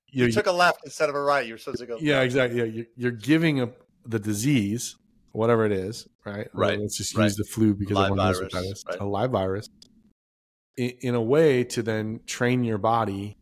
you, 0.08 0.26
you, 0.26 0.32
took 0.32 0.46
a 0.46 0.52
left 0.52 0.80
instead 0.84 1.08
of 1.08 1.14
a 1.14 1.20
right. 1.20 1.46
You're 1.46 1.58
supposed 1.58 1.80
to 1.80 1.86
go. 1.86 1.96
Yeah, 1.98 2.20
exactly. 2.20 2.58
Yeah, 2.58 2.64
you're, 2.66 2.86
you're 2.96 3.10
giving 3.12 3.62
a, 3.62 3.70
the 4.04 4.18
disease, 4.18 4.96
whatever 5.32 5.64
it 5.64 5.72
is, 5.72 6.06
right? 6.26 6.48
Right. 6.52 6.78
let's 6.78 6.98
just 6.98 7.16
use 7.16 7.34
the 7.36 7.44
flu 7.44 7.74
because 7.74 7.96
live 7.96 8.10
everyone 8.10 8.26
knows 8.26 8.40
what 8.40 8.52
that 8.52 8.64
is. 8.64 8.84
A 9.00 9.06
live 9.06 9.30
virus. 9.30 9.70
In, 10.76 10.92
in 11.00 11.14
a 11.14 11.22
way 11.22 11.64
to 11.64 11.82
then 11.82 12.20
train 12.26 12.62
your 12.62 12.76
body, 12.76 13.38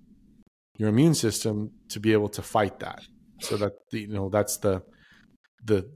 your 0.77 0.91
immune 0.91 1.15
system, 1.15 1.73
to 1.89 1.99
be 1.99 2.13
able 2.13 2.29
to 2.31 2.43
fight 2.43 2.79
that 2.81 3.03
so 3.41 3.57
that 3.57 3.73
you 3.91 4.09
know 4.09 4.29
that's 4.29 4.59
the 4.59 4.83
the 5.65 5.91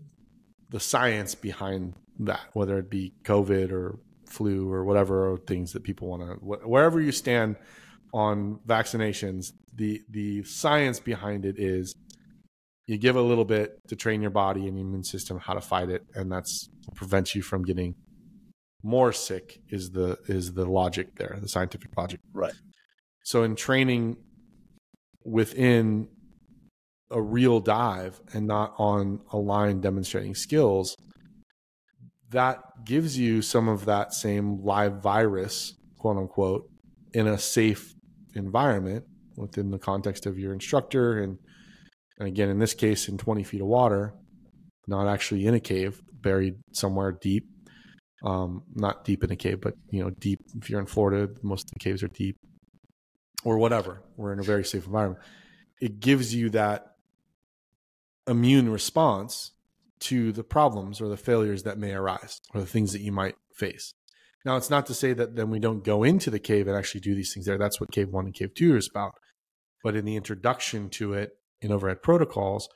the 0.71 0.81
science 0.81 1.35
behind 1.35 1.95
that, 2.21 2.41
whether 2.53 2.79
it 2.79 2.91
be 2.91 3.13
COVID 3.25 3.73
or 3.73 3.99
flu 4.27 4.73
or 4.73 4.85
whatever 4.85 5.37
things 5.47 5.73
that 5.73 5.83
people 5.83 6.09
want 6.09 6.23
to 6.23 6.35
wherever 6.67 7.01
you 7.01 7.13
stand 7.13 7.57
on 8.13 8.61
vaccinations, 8.67 9.53
the 9.75 10.03
the 10.11 10.43
science 10.45 11.01
behind 11.01 11.45
it 11.45 11.59
is 11.59 11.95
you 12.87 12.99
give 12.99 13.17
a 13.17 13.23
little 13.23 13.45
bit 13.45 13.79
to 13.89 13.97
train 13.97 14.21
your 14.21 14.31
body 14.31 14.69
and 14.69 14.79
immune 14.79 15.05
system 15.05 15.39
how 15.39 15.55
to 15.55 15.61
fight 15.61 15.89
it, 15.89 16.03
and 16.15 16.31
that's 16.31 16.69
prevents 16.95 17.35
you 17.35 17.43
from 17.43 17.63
getting 17.63 17.95
more 18.83 19.13
sick. 19.13 19.61
Is 19.69 19.91
the 19.91 20.19
is 20.29 20.53
the 20.53 20.67
logic 20.67 21.17
there, 21.17 21.39
the 21.41 21.49
scientific 21.49 21.91
logic, 21.97 22.21
right? 22.33 22.55
So 23.25 23.43
in 23.43 23.57
training 23.57 24.19
within 25.25 26.09
a 27.11 27.21
real 27.21 27.61
dive 27.61 28.21
and 28.33 28.47
not 28.47 28.75
on 28.77 29.21
a 29.33 29.39
line 29.39 29.81
demonstrating 29.81 30.35
skills, 30.35 30.97
that 32.35 32.85
gives 32.85 33.19
you 33.19 33.43
some 33.43 33.69
of 33.69 33.87
that 33.87 34.13
same 34.13 34.63
live 34.63 35.03
virus, 35.03 35.75
quote 35.99 36.17
unquote, 36.17 36.69
in 37.13 37.27
a 37.27 37.39
safe 37.39 37.95
environment 38.35 39.05
within 39.37 39.71
the 39.71 39.79
context 39.79 40.27
of 40.27 40.39
your 40.39 40.53
instructor. 40.53 41.23
And, 41.23 41.39
and 42.19 42.29
again, 42.29 42.49
in 42.49 42.59
this 42.59 42.75
case, 42.75 43.09
in 43.09 43.19
20 43.19 43.43
feet 43.45 43.61
of 43.61 43.67
water, 43.67 44.15
not 44.87 45.09
actually 45.09 45.47
in 45.47 45.55
a 45.55 45.61
cave, 45.61 46.01
buried 46.13 46.55
somewhere 46.73 47.13
deep. 47.13 47.47
Um, 48.25 48.63
not 48.75 49.05
deep 49.05 49.23
in 49.23 49.31
a 49.31 49.37
cave, 49.37 49.61
but 49.61 49.75
you 49.91 50.03
know, 50.03 50.09
deep. 50.09 50.41
If 50.57 50.71
you're 50.71 50.81
in 50.81 50.87
Florida, 50.87 51.31
most 51.43 51.65
of 51.65 51.73
the 51.75 51.79
caves 51.79 52.03
are 52.03 52.09
deep, 52.09 52.39
or 53.45 53.59
whatever. 53.59 54.03
We're 54.17 54.33
in 54.33 54.41
a 54.41 54.45
very 54.45 54.65
safe 54.65 54.87
environment. 54.87 55.23
It 55.79 56.01
gives 56.01 56.35
you 56.35 56.49
that 56.51 56.87
immune 58.27 58.71
response 58.71 59.51
to 60.05 60.33
the 60.33 60.45
problems 60.45 61.01
or 61.01 61.09
the 61.09 61.17
failures 61.17 61.63
that 61.63 61.79
may 61.79 61.93
arise 61.93 62.41
or 62.53 62.61
the 62.61 62.67
things 62.67 62.93
that 62.93 63.01
you 63.01 63.13
might 63.13 63.37
face. 63.57 63.95
Now, 64.45 64.57
it's 64.57 64.71
not 64.71 64.87
to 64.87 64.95
say 64.95 65.15
that 65.15 65.37
then 65.37 65.49
we 65.49 65.59
don't 65.59 65.83
go 65.83 66.03
into 66.03 66.31
the 66.31 66.39
cave 66.39 66.69
and 66.69 66.77
actually 66.77 67.01
do 67.01 67.15
these 67.15 67.33
things 67.33 67.47
there. 67.47 67.57
That's 67.57 67.81
what 67.81 67.93
Cave 67.93 68.11
1 68.11 68.27
and 68.27 68.35
Cave 68.35 68.55
2 68.55 68.77
is 68.77 68.91
about. 68.91 69.15
But 69.83 69.97
in 69.97 70.05
the 70.05 70.17
introduction 70.17 70.91
to 70.91 71.15
it 71.15 71.33
in 71.63 71.73
overhead 71.73 72.03
protocols, 72.03 72.69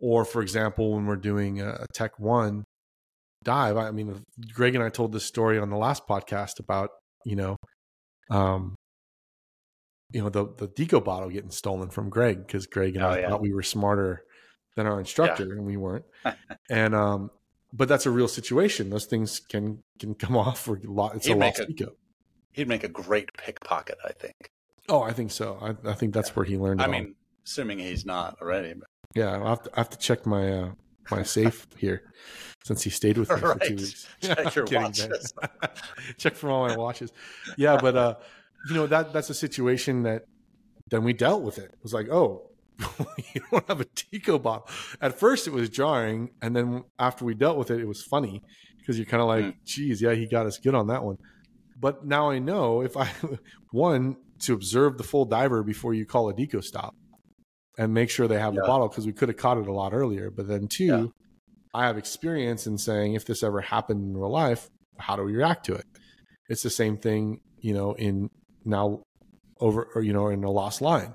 or 0.00 0.24
for 0.24 0.42
example, 0.42 0.94
when 0.94 1.06
we're 1.06 1.16
doing 1.16 1.60
a, 1.60 1.86
Tech 1.94 2.18
1 2.18 2.64
dive, 3.44 3.76
I 3.76 3.92
mean, 3.92 4.24
Greg 4.52 4.74
and 4.74 4.82
I 4.82 4.88
told 4.88 5.12
this 5.12 5.24
story 5.24 5.58
on 5.58 5.70
the 5.70 5.76
last 5.76 6.08
podcast 6.08 6.58
about, 6.58 6.90
you 7.24 7.36
know, 7.36 7.56
um, 8.30 8.74
you 10.10 10.22
know, 10.22 10.28
the, 10.28 10.46
the 10.56 10.68
Deco 10.68 11.02
bottle 11.02 11.30
getting 11.30 11.50
stolen 11.50 11.88
from 11.88 12.10
Greg 12.10 12.46
because 12.46 12.66
Greg 12.66 12.96
and 12.96 13.04
oh, 13.04 13.08
I 13.08 13.20
yeah. 13.20 13.28
thought 13.28 13.40
we 13.40 13.54
were 13.54 13.62
smarter 13.62 14.24
than 14.76 14.86
our 14.86 14.98
instructor, 14.98 15.46
yeah. 15.46 15.52
and 15.52 15.64
we 15.64 15.76
weren't. 15.76 16.04
and 16.70 16.94
um, 16.94 17.30
but 17.72 17.88
that's 17.88 18.06
a 18.06 18.10
real 18.10 18.28
situation. 18.28 18.90
Those 18.90 19.06
things 19.06 19.40
can 19.40 19.82
can 19.98 20.14
come 20.14 20.36
off 20.44 20.60
for 20.60 20.76
a 20.76 20.90
lot. 20.90 21.16
It's 21.16 21.26
he'd 21.26 21.32
a 21.32 21.36
lost 21.36 21.60
a, 21.60 21.66
ego. 21.68 21.92
He'd 22.52 22.68
make 22.68 22.84
a 22.84 22.88
great 22.88 23.32
pickpocket, 23.36 23.98
I 24.04 24.12
think. 24.12 24.50
Oh, 24.88 25.02
I 25.02 25.12
think 25.12 25.30
so. 25.30 25.58
I, 25.60 25.90
I 25.90 25.94
think 25.94 26.12
that's 26.12 26.30
yeah. 26.30 26.34
where 26.34 26.44
he 26.44 26.58
learned. 26.58 26.82
I 26.82 26.86
mean, 26.86 27.14
assuming 27.46 27.78
he's 27.78 28.04
not 28.04 28.36
already. 28.40 28.74
But. 28.74 28.88
Yeah, 29.14 29.42
I 29.42 29.48
have 29.50 29.62
to, 29.62 29.70
I 29.74 29.80
have 29.80 29.90
to 29.90 29.98
check 29.98 30.26
my 30.26 30.52
uh, 30.52 30.70
my 31.10 31.22
safe 31.22 31.66
here 31.76 32.12
since 32.64 32.82
he 32.82 32.90
stayed 32.90 33.18
with 33.18 33.28
me 33.30 33.36
right. 33.36 33.58
for 33.60 33.66
two 33.66 33.76
weeks. 33.76 34.06
Check 34.20 34.54
your 34.54 34.66
watches. 34.70 35.32
check 36.18 36.34
for 36.34 36.50
all 36.50 36.68
my 36.68 36.76
watches. 36.76 37.12
Yeah, 37.56 37.78
but 37.80 37.96
uh, 37.96 38.14
you 38.68 38.74
know 38.74 38.86
that 38.86 39.12
that's 39.12 39.30
a 39.30 39.34
situation 39.34 40.02
that 40.02 40.24
then 40.90 41.04
we 41.04 41.12
dealt 41.12 41.42
with 41.42 41.58
it. 41.58 41.70
It 41.72 41.78
was 41.82 41.94
like, 41.94 42.08
oh, 42.10 42.50
you 43.34 43.42
don't 43.50 43.66
have 43.68 43.80
a 43.80 43.84
Deco 43.84 44.42
bottle. 44.42 44.68
At 45.00 45.18
first, 45.18 45.46
it 45.46 45.52
was 45.52 45.68
jarring, 45.68 46.30
and 46.40 46.54
then 46.54 46.84
after 46.98 47.24
we 47.24 47.34
dealt 47.34 47.58
with 47.58 47.70
it, 47.70 47.80
it 47.80 47.88
was 47.88 48.02
funny 48.02 48.42
because 48.78 48.98
you're 48.98 49.06
kind 49.06 49.22
of 49.22 49.28
like, 49.28 49.44
mm. 49.44 49.54
"Geez, 49.64 50.02
yeah, 50.02 50.14
he 50.14 50.26
got 50.26 50.46
us 50.46 50.58
good 50.58 50.74
on 50.74 50.88
that 50.88 51.04
one." 51.04 51.18
But 51.78 52.06
now 52.06 52.30
I 52.30 52.38
know 52.38 52.82
if 52.82 52.96
I 52.96 53.10
one 53.72 54.16
to 54.40 54.54
observe 54.54 54.98
the 54.98 55.04
full 55.04 55.24
diver 55.24 55.62
before 55.62 55.94
you 55.94 56.06
call 56.06 56.28
a 56.28 56.34
Deco 56.34 56.62
stop 56.62 56.94
and 57.78 57.94
make 57.94 58.10
sure 58.10 58.28
they 58.28 58.38
have 58.38 58.54
yeah. 58.54 58.60
the 58.60 58.66
bottle 58.66 58.88
because 58.88 59.06
we 59.06 59.12
could 59.12 59.28
have 59.28 59.36
caught 59.36 59.58
it 59.58 59.66
a 59.66 59.72
lot 59.72 59.92
earlier. 59.92 60.30
But 60.30 60.48
then 60.48 60.68
two, 60.68 60.84
yeah. 60.84 61.04
I 61.74 61.86
have 61.86 61.96
experience 61.96 62.66
in 62.66 62.78
saying 62.78 63.14
if 63.14 63.24
this 63.24 63.42
ever 63.42 63.60
happened 63.60 64.02
in 64.02 64.16
real 64.16 64.30
life, 64.30 64.68
how 64.98 65.16
do 65.16 65.22
we 65.22 65.34
react 65.34 65.66
to 65.66 65.74
it? 65.74 65.86
It's 66.48 66.62
the 66.62 66.70
same 66.70 66.98
thing, 66.98 67.40
you 67.58 67.72
know, 67.72 67.94
in 67.94 68.30
now 68.64 69.02
over 69.60 69.88
or 69.94 70.02
you 70.02 70.12
know 70.12 70.28
in 70.28 70.44
a 70.44 70.50
lost 70.50 70.82
line 70.82 71.14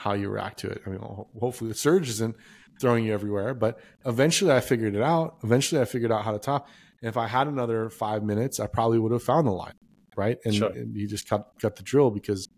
how 0.00 0.14
you 0.14 0.30
react 0.30 0.58
to 0.60 0.66
it. 0.66 0.80
I 0.86 0.90
mean, 0.90 1.00
hopefully 1.38 1.68
the 1.68 1.76
surge 1.76 2.08
isn't 2.08 2.34
throwing 2.80 3.04
you 3.04 3.12
everywhere, 3.12 3.52
but 3.52 3.78
eventually 4.06 4.50
I 4.50 4.60
figured 4.60 4.96
it 4.96 5.02
out. 5.02 5.36
Eventually 5.44 5.78
I 5.78 5.84
figured 5.84 6.10
out 6.10 6.24
how 6.24 6.32
to 6.32 6.38
top. 6.38 6.68
And 7.02 7.10
if 7.10 7.18
I 7.18 7.26
had 7.26 7.48
another 7.48 7.90
five 7.90 8.22
minutes, 8.22 8.58
I 8.58 8.66
probably 8.66 8.98
would 8.98 9.12
have 9.12 9.22
found 9.22 9.46
the 9.46 9.52
line, 9.52 9.74
right? 10.16 10.38
And, 10.46 10.54
sure. 10.54 10.70
and 10.70 10.96
you 10.96 11.06
just 11.06 11.28
cut 11.28 11.44
cut 11.60 11.76
the 11.76 11.82
drill 11.82 12.10
because 12.10 12.48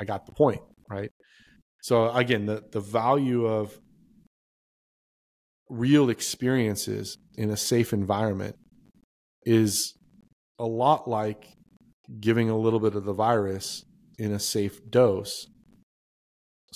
I 0.00 0.04
got 0.04 0.26
the 0.26 0.32
point, 0.32 0.60
right? 0.88 1.10
So 1.82 2.10
again, 2.10 2.46
the 2.46 2.62
the 2.70 2.80
value 2.80 3.44
of 3.44 3.80
real 5.68 6.10
experiences 6.10 7.18
in 7.36 7.50
a 7.50 7.56
safe 7.56 7.92
environment 7.92 8.54
is 9.44 9.94
a 10.60 10.66
lot 10.66 11.08
like 11.08 11.44
giving 12.20 12.50
a 12.50 12.56
little 12.56 12.78
bit 12.78 12.94
of 12.94 13.04
the 13.04 13.12
virus 13.12 13.84
in 14.16 14.32
a 14.32 14.38
safe 14.38 14.80
dose 14.88 15.48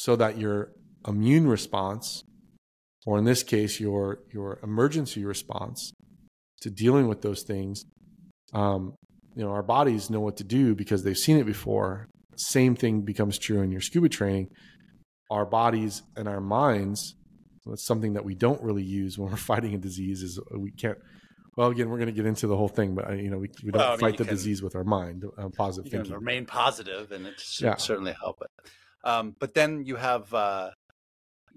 so 0.01 0.17
that 0.17 0.39
your 0.39 0.73
immune 1.07 1.47
response, 1.47 2.25
or 3.05 3.19
in 3.19 3.25
this 3.25 3.43
case, 3.43 3.79
your 3.79 4.21
your 4.33 4.59
emergency 4.63 5.27
response 5.27 5.93
to 6.63 6.71
dealing 6.71 7.07
with 7.07 7.21
those 7.21 7.43
things, 7.43 7.85
um, 8.55 8.95
you 9.37 9.45
know, 9.45 9.51
our 9.51 9.63
bodies 9.63 10.09
know 10.09 10.21
what 10.21 10.39
to 10.39 10.45
do 10.45 10.75
because 10.75 11.05
they've 11.05 11.19
seen 11.19 11.37
it 11.37 11.45
before. 11.45 12.09
Same 12.37 12.75
thing 12.75 13.03
becomes 13.03 13.39
true 13.39 13.61
in 13.61 13.71
your 13.71 13.83
scuba 13.83 14.09
training. 14.09 14.49
Our 15.31 15.45
bodies 15.45 16.03
and 16.17 16.27
our 16.27 16.41
minds. 16.41 17.15
That's 17.67 17.87
something 17.87 18.15
that 18.15 18.25
we 18.25 18.35
don't 18.35 18.63
really 18.63 18.83
use 18.83 19.19
when 19.19 19.31
we're 19.31 19.37
fighting 19.37 19.75
a 19.75 19.79
disease. 19.79 20.23
Is 20.23 20.41
we 20.51 20.71
can't 20.71 20.97
well, 21.59 21.69
again, 21.69 21.91
we're 21.91 21.99
going 21.99 22.07
to 22.07 22.15
get 22.15 22.25
into 22.25 22.47
the 22.47 22.57
whole 22.57 22.69
thing, 22.69 22.95
but 22.95 23.11
uh, 23.11 23.13
you 23.13 23.29
know, 23.29 23.37
we, 23.37 23.51
we 23.63 23.71
don't 23.71 23.81
well, 23.81 23.89
I 23.89 23.91
mean, 23.91 24.01
fight 24.01 24.17
the 24.17 24.25
can, 24.25 24.35
disease 24.35 24.63
with 24.63 24.75
our 24.75 24.85
mind. 24.85 25.25
Uh, 25.37 25.51
positive 25.51 25.93
thinking. 25.93 26.15
remain 26.15 26.47
positive, 26.47 27.13
and 27.13 27.27
it 27.27 27.39
should 27.39 27.67
yeah. 27.67 27.77
certainly 27.77 28.15
help 28.19 28.41
it. 28.41 28.71
Um, 29.05 29.35
but 29.39 29.55
then 29.55 29.85
you 29.85 29.97
have 29.97 30.33
uh, 30.35 30.71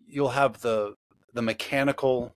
you'll 0.07 0.29
have 0.29 0.61
the 0.61 0.95
the 1.33 1.41
mechanical. 1.41 2.31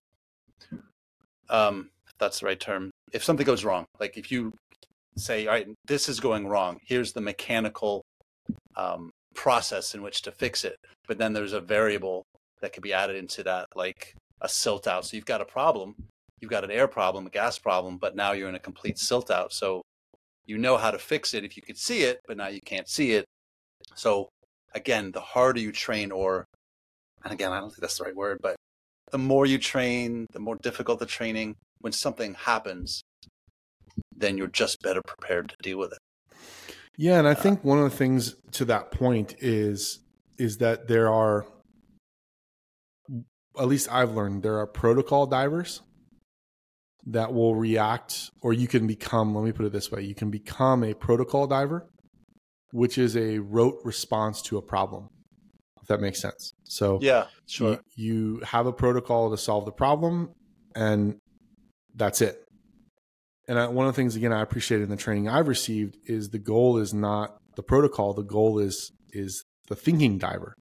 Um, 1.50 1.90
that's 2.20 2.40
the 2.40 2.48
right 2.48 2.60
term. 2.60 2.92
If 3.14 3.24
something 3.24 3.46
goes 3.46 3.64
wrong, 3.64 3.86
like 4.00 4.18
if 4.18 4.32
you 4.32 4.54
say, 5.18 5.48
"All 5.48 5.54
right, 5.54 5.68
this 5.88 6.10
is 6.10 6.20
going 6.20 6.48
wrong. 6.48 6.80
Here's 6.86 7.14
the 7.14 7.22
mechanical 7.22 8.04
um, 8.76 9.12
process 9.34 9.94
in 9.94 10.02
which 10.02 10.22
to 10.24 10.32
fix 10.32 10.66
it," 10.66 10.76
but 11.08 11.18
then 11.18 11.34
there's 11.34 11.54
a 11.54 11.62
variable 11.62 12.24
that 12.62 12.74
could 12.74 12.84
be 12.84 12.94
added 12.94 13.16
into 13.16 13.44
that, 13.44 13.68
like 13.76 14.16
a 14.42 14.50
silt 14.50 14.88
out. 14.88 15.06
So 15.06 15.16
you've 15.16 15.26
got 15.26 15.42
a 15.42 15.46
problem. 15.46 15.96
You've 16.42 16.52
got 16.52 16.64
an 16.64 16.72
air 16.72 16.88
problem, 16.88 17.26
a 17.28 17.30
gas 17.30 17.58
problem, 17.58 17.98
but 17.98 18.16
now 18.16 18.32
you're 18.34 18.50
in 18.50 18.56
a 18.56 18.60
complete 18.60 19.00
silt 19.00 19.32
out. 19.32 19.54
So 19.54 19.82
you 20.46 20.58
know 20.58 20.78
how 20.78 20.92
to 20.92 21.00
fix 21.00 21.34
it 21.34 21.44
if 21.44 21.56
you 21.56 21.64
could 21.64 21.78
see 21.78 22.04
it, 22.04 22.20
but 22.28 22.38
now 22.38 22.48
you 22.48 22.62
can't 22.64 22.88
see 22.88 23.12
it. 23.14 23.26
So 23.96 24.30
again, 24.74 25.12
the 25.12 25.22
harder 25.22 25.60
you 25.60 25.72
train, 25.72 26.12
or, 26.12 26.46
and 27.24 27.34
again, 27.34 27.52
I 27.52 27.60
don't 27.60 27.70
think 27.70 27.82
that's 27.82 27.98
the 27.98 28.06
right 28.06 28.16
word, 28.16 28.40
but 28.42 28.56
the 29.12 29.18
more 29.18 29.46
you 29.46 29.58
train, 29.58 30.28
the 30.32 30.40
more 30.40 30.58
difficult 30.62 31.00
the 31.00 31.06
training. 31.06 31.56
When 31.80 31.94
something 31.94 32.34
happens, 32.34 33.02
then 34.16 34.38
you're 34.38 34.48
just 34.48 34.82
better 34.82 35.02
prepared 35.06 35.50
to 35.50 35.56
deal 35.62 35.78
with 35.78 35.94
it. 35.94 36.00
Yeah, 36.98 37.20
and 37.20 37.28
I 37.28 37.32
uh, 37.32 37.36
think 37.36 37.64
one 37.64 37.78
of 37.78 37.84
the 37.84 37.96
things 37.96 38.36
to 38.54 38.66
that 38.66 38.92
point 38.92 39.36
is 39.40 40.00
is 40.40 40.58
that 40.58 40.88
there 40.88 41.12
are 41.12 41.46
at 43.60 43.68
least 43.68 43.92
I've 43.92 44.12
learned 44.12 44.44
there 44.44 44.58
are 44.60 44.68
protocol 44.68 45.26
divers 45.26 45.82
that 47.06 47.34
will 47.34 47.56
react 47.56 48.32
or 48.42 48.54
you 48.54 48.68
can 48.68 48.88
become 48.88 49.36
let 49.36 49.44
me 49.44 49.52
put 49.52 49.66
it 49.66 49.72
this 49.72 49.92
way, 49.92 50.02
you 50.02 50.16
can 50.16 50.32
become 50.32 50.84
a 50.84 50.94
protocol 50.94 51.48
diver 51.48 51.88
which 52.72 52.98
is 52.98 53.16
a 53.16 53.40
rote 53.40 53.80
response 53.84 54.42
to 54.44 54.58
a 54.58 54.62
problem. 54.62 55.10
If 55.82 55.88
that 55.88 56.02
makes 56.02 56.22
sense. 56.22 56.54
So 56.64 57.00
Yeah, 57.02 57.28
sure. 57.48 57.80
you, 57.96 58.38
you 58.38 58.42
have 58.46 58.66
a 58.66 58.74
protocol 58.74 59.32
to 59.32 59.38
solve 59.38 59.66
the 59.66 59.72
problem 59.72 60.32
and 60.76 61.18
that's 61.96 62.22
it. 62.22 62.44
And 63.48 63.58
I, 63.58 63.68
one 63.68 63.88
of 63.88 63.94
the 63.94 63.96
things 63.96 64.16
again 64.16 64.34
I 64.34 64.42
appreciate 64.42 64.82
in 64.82 64.90
the 64.90 64.98
training 64.98 65.30
I've 65.30 65.48
received 65.48 65.98
is 66.06 66.30
the 66.30 66.40
goal 66.40 66.78
is 66.78 66.94
not 66.94 67.38
the 67.56 67.64
protocol. 67.64 68.14
The 68.14 68.24
goal 68.24 68.60
is 68.60 68.92
is 69.12 69.44
the 69.68 69.76
thinking 69.76 70.18
diver 70.18 70.54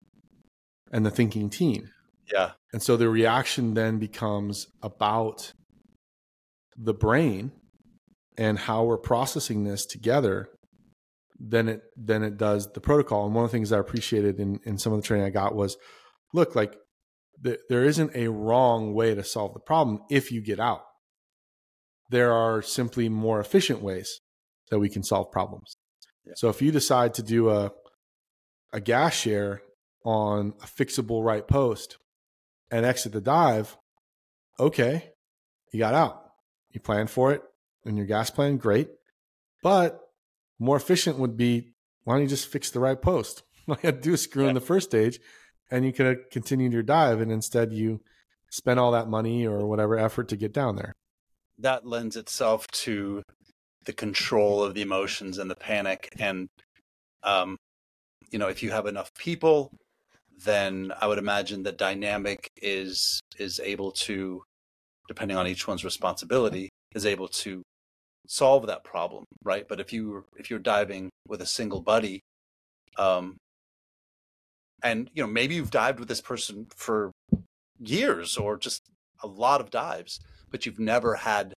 and 0.93 1.05
the 1.05 1.11
thinking 1.11 1.51
team. 1.51 1.91
Yeah. 2.33 2.53
And 2.73 2.83
so 2.83 2.97
the 2.97 3.09
reaction 3.09 3.75
then 3.75 3.99
becomes 3.99 4.67
about 4.83 5.53
the 6.77 6.95
brain 6.95 7.53
and 8.39 8.59
how 8.59 8.85
we're 8.85 8.99
processing 8.99 9.65
this 9.65 9.87
together 9.87 10.49
than 11.39 11.69
it 11.69 11.83
than 11.97 12.23
it 12.23 12.37
does 12.37 12.73
the 12.73 12.81
protocol. 12.81 13.27
And 13.27 13.35
one 13.35 13.45
of 13.45 13.51
the 13.51 13.57
things 13.57 13.73
I 13.73 13.79
appreciated 13.79 14.41
in 14.41 14.61
in 14.65 14.79
some 14.79 14.93
of 14.93 15.01
the 15.01 15.07
training 15.07 15.27
I 15.27 15.31
got 15.31 15.55
was, 15.55 15.77
look, 16.33 16.55
like 16.55 16.77
th- 17.45 17.61
there 17.69 17.85
isn't 17.85 18.15
a 18.15 18.29
wrong 18.29 18.95
way 18.95 19.15
to 19.15 19.25
solve 19.25 19.55
the 19.55 19.61
problem 19.61 20.01
if 20.11 20.31
you 20.33 20.41
get 20.41 20.61
out. 20.61 20.83
There 22.11 22.33
are 22.33 22.63
simply 22.63 23.09
more 23.09 23.41
efficient 23.41 23.83
ways 23.83 24.21
that 24.71 24.79
we 24.79 24.89
can 24.89 25.03
solve 25.03 25.31
problems. 25.31 25.77
Yeah. 26.25 26.35
So 26.37 26.49
if 26.49 26.63
you 26.63 26.73
decide 26.73 27.15
to 27.15 27.23
do 27.23 27.51
a 27.51 27.73
a 28.73 28.81
gas 28.81 29.15
share 29.15 29.63
on 30.05 30.55
a 30.63 30.67
fixable 30.67 31.25
right 31.25 31.47
post 31.47 31.99
and 32.71 32.85
exit 32.85 33.13
the 33.13 33.21
dive, 33.21 33.77
okay, 34.59 35.11
you 35.73 35.79
got 35.79 35.95
out. 35.95 36.23
You 36.71 36.81
planned 36.81 37.11
for 37.11 37.33
it 37.33 37.43
in 37.85 37.97
your 37.97 38.07
gas 38.07 38.31
plan, 38.31 38.57
great. 38.57 38.89
But 39.63 40.01
more 40.59 40.77
efficient 40.77 41.19
would 41.19 41.37
be 41.37 41.73
why 42.05 42.15
don't 42.15 42.23
you 42.23 42.29
just 42.29 42.49
fix 42.49 42.71
the 42.71 42.81
right 42.81 43.01
post? 43.01 43.43
All 43.69 43.77
you 43.83 43.87
had 43.87 44.03
to 44.03 44.09
do 44.09 44.15
is 44.15 44.23
screw 44.23 44.45
Yeah. 44.45 44.51
in 44.51 44.55
the 44.55 44.61
first 44.61 44.89
stage 44.89 45.19
and 45.71 45.85
you 45.85 45.93
could 45.93 46.07
have 46.07 46.31
continued 46.31 46.73
your 46.73 46.83
dive 46.85 47.21
and 47.21 47.33
instead 47.33 47.73
you 47.73 48.01
spent 48.51 48.79
all 48.79 48.93
that 48.93 49.09
money 49.09 49.45
or 49.47 49.67
whatever 49.67 49.99
effort 49.99 50.29
to 50.29 50.37
get 50.37 50.53
down 50.53 50.77
there. 50.77 50.93
That 51.59 51.85
lends 51.87 52.17
itself 52.17 52.67
to 52.69 53.23
the 53.85 53.93
control 53.93 54.63
of 54.63 54.75
the 54.75 54.83
emotions 54.83 55.39
and 55.39 55.51
the 55.51 55.57
panic. 55.57 56.09
And, 56.19 56.49
um, 57.23 57.57
you 58.31 58.39
know, 58.39 58.49
if 58.49 58.63
you 58.63 58.71
have 58.71 58.87
enough 58.87 59.11
people, 59.19 59.71
then 60.45 60.93
I 61.01 61.07
would 61.07 61.19
imagine 61.19 61.63
the 61.63 61.73
dynamic 61.73 62.49
is 62.61 63.21
is 63.39 63.59
able 63.59 63.91
to, 63.93 64.43
depending 65.09 65.37
on 65.37 65.47
each 65.47 65.67
one's 65.67 65.85
responsibility, 65.85 66.69
is 66.95 67.07
able 67.07 67.29
to 67.29 67.63
solve 68.27 68.67
that 68.67 68.85
problem, 68.85 69.25
right? 69.45 69.67
But 69.69 69.81
if 69.81 69.93
you 69.93 70.25
if 70.37 70.51
you're 70.51 70.59
diving 70.59 71.11
with 71.27 71.41
a 71.41 71.47
single 71.47 71.81
buddy, 71.81 72.21
um, 72.99 73.37
and 74.83 75.11
you 75.15 75.23
know 75.23 75.29
maybe 75.29 75.55
you've 75.55 75.71
dived 75.71 75.99
with 75.99 76.09
this 76.09 76.21
person 76.21 76.67
for 76.75 77.13
years 77.79 78.37
or 78.37 78.57
just 78.57 78.83
a 79.23 79.27
lot 79.27 79.61
of 79.61 79.71
dives, 79.71 80.21
but 80.51 80.67
you've 80.67 80.79
never 80.79 81.15
had 81.15 81.55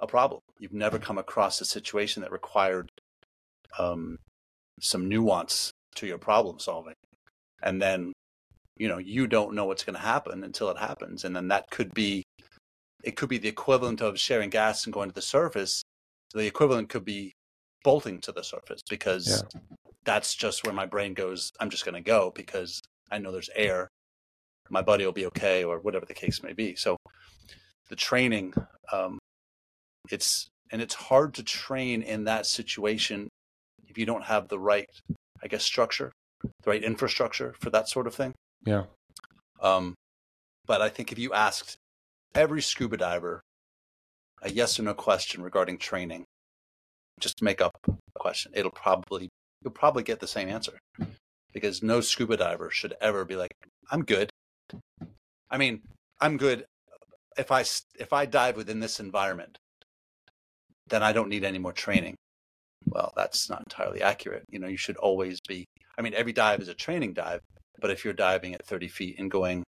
a 0.00 0.06
problem. 0.06 0.40
You've 0.58 0.72
never 0.72 0.98
come 0.98 1.18
across 1.18 1.60
a 1.60 1.64
situation 1.64 2.22
that 2.22 2.32
required 2.32 2.90
um, 3.78 4.18
some 4.80 5.08
nuance 5.08 5.70
to 5.96 6.06
your 6.06 6.18
problem 6.18 6.58
solving, 6.58 6.94
and 7.62 7.80
then 7.80 8.12
you 8.76 8.88
know 8.88 8.98
you 8.98 9.26
don't 9.26 9.54
know 9.54 9.64
what's 9.64 9.84
going 9.84 9.96
to 9.96 10.00
happen 10.00 10.44
until 10.44 10.70
it 10.70 10.78
happens, 10.78 11.24
and 11.24 11.34
then 11.34 11.48
that 11.48 11.70
could 11.70 11.94
be 11.94 12.22
it 13.02 13.16
could 13.16 13.28
be 13.28 13.38
the 13.38 13.48
equivalent 13.48 14.00
of 14.00 14.18
sharing 14.18 14.50
gas 14.50 14.84
and 14.84 14.92
going 14.92 15.08
to 15.08 15.14
the 15.14 15.22
surface. 15.22 15.82
The 16.34 16.46
equivalent 16.46 16.88
could 16.88 17.04
be 17.04 17.32
bolting 17.84 18.20
to 18.22 18.32
the 18.32 18.42
surface 18.42 18.82
because 18.88 19.44
that's 20.04 20.34
just 20.34 20.64
where 20.64 20.74
my 20.74 20.86
brain 20.86 21.14
goes. 21.14 21.52
I'm 21.60 21.70
just 21.70 21.84
going 21.84 21.94
to 21.94 22.00
go 22.00 22.32
because 22.34 22.80
I 23.10 23.18
know 23.18 23.32
there's 23.32 23.50
air. 23.54 23.88
My 24.68 24.82
buddy 24.82 25.04
will 25.04 25.12
be 25.12 25.26
okay, 25.26 25.62
or 25.62 25.78
whatever 25.78 26.06
the 26.06 26.14
case 26.14 26.42
may 26.42 26.52
be. 26.52 26.74
So 26.74 26.96
the 27.88 27.96
training, 27.96 28.54
um, 28.92 29.18
it's 30.10 30.48
and 30.72 30.82
it's 30.82 30.94
hard 30.94 31.34
to 31.34 31.44
train 31.44 32.02
in 32.02 32.24
that 32.24 32.46
situation 32.46 33.28
if 33.86 33.96
you 33.96 34.06
don't 34.06 34.24
have 34.24 34.48
the 34.48 34.58
right, 34.58 34.88
I 35.42 35.46
guess, 35.46 35.62
structure, 35.62 36.12
the 36.42 36.70
right 36.70 36.82
infrastructure 36.82 37.54
for 37.60 37.70
that 37.70 37.88
sort 37.88 38.06
of 38.06 38.14
thing. 38.14 38.34
Yeah. 38.64 38.84
Um, 39.62 39.94
but 40.66 40.82
I 40.82 40.88
think 40.88 41.12
if 41.12 41.18
you 41.18 41.32
asked 41.32 41.76
every 42.34 42.60
scuba 42.60 42.96
diver 42.96 43.40
a 44.42 44.50
yes 44.50 44.78
or 44.78 44.82
no 44.82 44.94
question 44.94 45.42
regarding 45.42 45.78
training, 45.78 46.24
just 47.20 47.42
make 47.42 47.60
up 47.60 47.76
a 47.86 48.18
question. 48.18 48.52
It'll 48.54 48.70
probably 48.70 49.28
you'll 49.62 49.72
probably 49.72 50.02
get 50.02 50.20
the 50.20 50.26
same 50.26 50.48
answer 50.48 50.78
because 51.52 51.82
no 51.82 52.00
scuba 52.00 52.36
diver 52.36 52.70
should 52.70 52.94
ever 53.00 53.24
be 53.24 53.36
like, 53.36 53.52
"I'm 53.90 54.04
good." 54.04 54.30
I 55.50 55.58
mean, 55.58 55.82
I'm 56.20 56.36
good 56.36 56.66
if 57.36 57.50
I 57.50 57.64
if 57.98 58.12
I 58.12 58.26
dive 58.26 58.56
within 58.56 58.80
this 58.80 59.00
environment, 59.00 59.58
then 60.88 61.02
I 61.02 61.12
don't 61.12 61.28
need 61.28 61.44
any 61.44 61.58
more 61.58 61.72
training. 61.72 62.14
Well, 62.86 63.12
that's 63.16 63.50
not 63.50 63.60
entirely 63.66 64.02
accurate. 64.02 64.44
You 64.50 64.58
know, 64.58 64.68
you 64.68 64.76
should 64.76 64.96
always 64.96 65.40
be. 65.46 65.64
I 65.98 66.02
mean, 66.02 66.14
every 66.14 66.32
dive 66.32 66.60
is 66.60 66.68
a 66.68 66.74
training 66.74 67.14
dive, 67.14 67.40
but 67.80 67.90
if 67.90 68.04
you're 68.04 68.14
diving 68.14 68.54
at 68.54 68.64
30 68.66 68.88
feet 68.88 69.18
and 69.18 69.30
going 69.30 69.64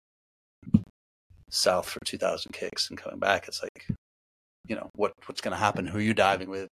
south 1.50 1.88
for 1.88 2.00
2,000 2.06 2.52
kicks 2.52 2.90
and 2.90 2.98
coming 2.98 3.20
back, 3.20 3.48
it's 3.48 3.62
like, 3.62 3.88
you 4.68 4.76
know, 4.76 4.90
what 4.96 5.14
what's 5.26 5.42
going 5.42 5.54
to 5.54 5.58
happen? 5.58 5.88
Who 5.88 5.98
are 5.98 6.02
you 6.02 6.14
diving 6.14 6.50
with? 6.50 6.70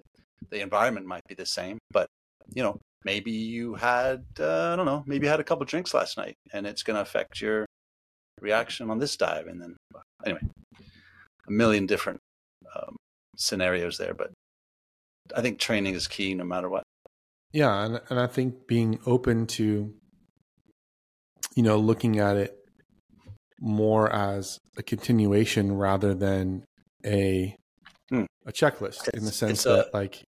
The 0.50 0.62
environment 0.62 1.06
might 1.06 1.24
be 1.28 1.36
the 1.36 1.46
same, 1.46 1.78
but 1.92 2.08
you 2.54 2.64
know, 2.64 2.78
maybe 3.06 3.32
you 3.32 3.76
had 3.76 4.24
uh, 4.40 4.74
I 4.74 4.76
don't 4.76 4.86
know, 4.86 5.04
maybe 5.06 5.26
you 5.26 5.32
had 5.32 5.40
a 5.40 5.44
couple 5.46 5.66
drinks 5.66 5.94
last 5.94 6.18
night, 6.18 6.36
and 6.54 6.66
it's 6.66 6.84
going 6.84 6.96
to 6.96 7.02
affect 7.02 7.42
your 7.42 7.66
reaction 8.40 8.90
on 8.90 9.00
this 9.00 9.16
dive. 9.16 9.48
And 9.48 9.62
then, 9.62 9.78
anyway, 10.26 10.42
a 11.48 11.52
million 11.52 11.86
different 11.86 12.20
um, 12.76 12.96
scenarios 13.38 13.98
there, 13.98 14.14
but 14.14 14.32
I 15.36 15.42
think 15.42 15.60
training 15.60 15.96
is 15.96 16.08
key 16.08 16.34
no 16.34 16.44
matter 16.44 16.70
what. 16.70 16.84
Yeah, 17.54 17.86
and 17.86 18.02
and 18.10 18.20
I 18.20 18.28
think 18.28 18.68
being 18.68 19.00
open 19.06 19.48
to 19.48 19.94
you 21.56 21.64
know 21.64 21.78
looking 21.78 22.20
at 22.20 22.38
it 22.38 22.58
more 23.60 24.12
as 24.12 24.58
a 24.78 24.84
continuation 24.84 25.74
rather 25.74 26.14
than 26.16 26.64
a 27.06 27.56
Hmm. 28.12 28.26
a 28.46 28.52
checklist 28.52 29.08
in 29.14 29.24
the 29.24 29.32
sense 29.32 29.64
that 29.64 29.88
a- 29.88 29.90
like 29.98 30.24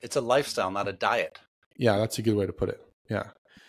It's 0.00 0.16
a 0.16 0.20
lifestyle, 0.20 0.70
not 0.70 0.88
a 0.88 0.92
diet. 0.92 1.38
yeah, 1.76 1.98
that's 1.98 2.18
a 2.18 2.22
good 2.22 2.34
way 2.36 2.46
to 2.46 2.52
put 2.52 2.68
it. 2.70 2.80
Yeah. 3.10 3.24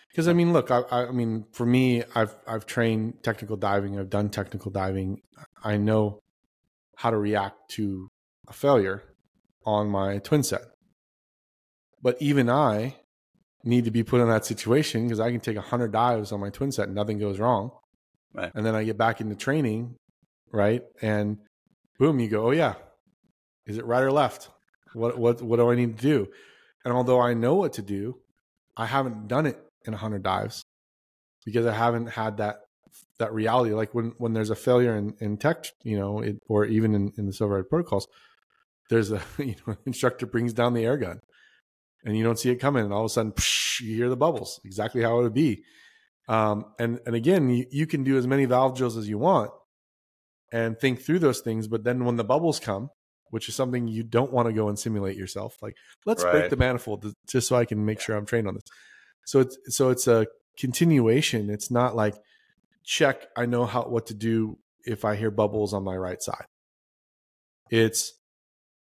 Because 0.10 0.28
I 0.28 0.34
mean, 0.34 0.54
look, 0.54 0.72
I, 0.72 0.82
I 0.92 1.12
mean, 1.12 1.46
for 1.52 1.66
me, 1.66 2.04
I've 2.16 2.36
I've 2.48 2.66
trained 2.66 3.22
technical 3.24 3.58
diving. 3.58 4.00
I've 4.00 4.10
done 4.10 4.30
technical 4.30 4.72
diving. 4.72 5.22
I 5.64 5.78
know 5.78 6.20
how 6.98 7.12
to 7.12 7.18
react 7.18 7.70
to 7.72 8.08
a 8.48 8.54
failure 8.54 9.04
on 9.66 9.88
my 9.90 10.18
twin 10.20 10.42
set. 10.44 10.62
But 12.02 12.18
even 12.22 12.50
I 12.50 12.96
need 13.64 13.86
to 13.86 13.92
be 13.92 14.04
put 14.04 14.22
in 14.22 14.28
that 14.30 14.46
situation 14.46 15.04
because 15.04 15.20
I 15.20 15.32
can 15.32 15.42
take 15.42 15.58
hundred 15.58 15.92
dives 15.92 16.32
on 16.32 16.40
my 16.40 16.50
twin 16.50 16.72
set 16.72 16.86
and 16.88 16.96
nothing 16.96 17.20
goes 17.20 17.40
wrong. 17.40 17.72
Right. 18.34 18.52
And 18.56 18.66
then 18.66 18.74
I 18.76 18.84
get 18.86 18.98
back 18.98 19.22
into 19.22 19.36
training, 19.36 19.96
right? 20.52 20.82
And 21.02 21.38
boom, 22.00 22.20
you 22.20 22.30
go, 22.30 22.48
oh 22.48 22.52
yeah, 22.52 22.76
is 23.70 23.78
it 23.78 23.86
right 23.86 24.02
or 24.02 24.12
left? 24.12 24.50
What 24.94 25.18
what 25.18 25.42
what 25.42 25.58
do 25.58 25.70
I 25.70 25.76
need 25.76 25.98
to 25.98 26.02
do? 26.02 26.28
And 26.84 26.94
although 26.94 27.22
I 27.22 27.34
know 27.34 27.56
what 27.56 27.74
to 27.74 27.82
do, 27.82 28.18
I 28.76 28.86
haven't 28.86 29.28
done 29.28 29.46
it 29.46 29.60
in 29.86 29.94
100 29.94 30.24
dives 30.24 30.64
because 31.46 31.66
I 31.66 31.74
haven't 31.74 32.08
had 32.08 32.38
that 32.38 32.62
that 33.20 33.34
reality. 33.34 33.74
Like 33.74 33.94
when 33.94 34.14
when 34.18 34.34
there's 34.34 34.50
a 34.50 34.56
failure 34.56 34.96
in, 34.96 35.14
in 35.20 35.38
tech, 35.38 35.66
you 35.84 36.00
know, 36.00 36.20
it, 36.20 36.38
or 36.48 36.66
even 36.66 36.96
in, 36.96 37.12
in 37.18 37.28
the 37.28 37.34
Silver 37.34 37.56
Red 37.56 37.70
protocols, 37.70 38.08
there's 38.90 39.12
a 39.12 39.22
you 39.38 39.56
know 39.68 39.76
instructor 39.86 40.26
brings 40.26 40.52
down 40.54 40.74
the 40.74 40.86
air 40.86 40.98
gun, 40.98 41.20
and 42.04 42.18
you 42.18 42.24
don't 42.24 42.40
see 42.40 42.50
it 42.50 42.58
coming, 42.58 42.84
and 42.84 42.94
all 42.94 43.02
of 43.02 43.06
a 43.06 43.10
sudden 43.10 43.34
psh, 43.34 43.82
you 43.82 43.96
hear 43.96 44.10
the 44.10 44.18
bubbles. 44.18 44.60
Exactly 44.66 45.04
how 45.04 45.20
it 45.20 45.24
would 45.24 45.34
be. 45.34 45.64
Um, 46.28 46.66
and 46.80 47.00
and 47.06 47.16
again, 47.16 47.50
you, 47.50 47.66
you 47.70 47.86
can 47.86 48.04
do 48.04 48.18
as 48.18 48.26
many 48.26 48.46
valve 48.46 48.76
drills 48.76 48.98
as 48.98 49.08
you 49.08 49.20
want, 49.20 49.52
and 50.52 50.80
think 50.80 51.02
through 51.02 51.20
those 51.20 51.42
things. 51.42 51.68
But 51.68 51.84
then 51.84 52.06
when 52.06 52.16
the 52.16 52.24
bubbles 52.24 52.60
come, 52.60 52.90
which 53.32 53.50
is 53.50 53.56
something 53.56 53.88
you 53.88 54.04
don't 54.04 54.32
want 54.32 54.48
to 54.48 54.54
go 54.54 54.70
and 54.70 54.78
simulate 54.78 55.18
yourself, 55.18 55.58
like 55.62 55.76
let's 56.06 56.24
break 56.24 56.50
the 56.50 56.58
manifold 56.58 57.02
to- 57.04 57.14
just 57.28 57.48
so 57.48 57.56
I 57.56 57.66
can 57.66 57.86
make 57.86 58.00
sure 58.00 58.16
I'm 58.16 58.26
trained 58.26 58.48
on 58.48 58.56
this. 58.56 58.64
So 59.26 59.42
it's 59.42 59.58
so 59.68 59.90
it's 59.90 60.08
a 60.08 60.28
continuation. 60.58 61.50
It's 61.50 61.72
not 61.72 61.96
like 61.96 62.16
check. 62.84 63.28
I 63.38 63.46
know 63.46 63.66
how 63.66 63.84
what 63.84 64.08
to 64.08 64.14
do 64.14 64.58
if 64.86 65.06
I 65.06 65.16
hear 65.16 65.32
bubbles 65.32 65.74
on 65.74 65.84
my 65.84 65.96
right 65.96 66.22
side. 66.22 66.46
It's 67.70 68.14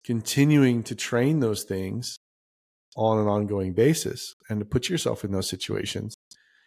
continuing 0.03 0.83
to 0.83 0.95
train 0.95 1.39
those 1.39 1.63
things 1.63 2.17
on 2.95 3.19
an 3.19 3.27
ongoing 3.27 3.73
basis 3.73 4.35
and 4.49 4.59
to 4.59 4.65
put 4.65 4.89
yourself 4.89 5.23
in 5.23 5.31
those 5.31 5.47
situations. 5.47 6.15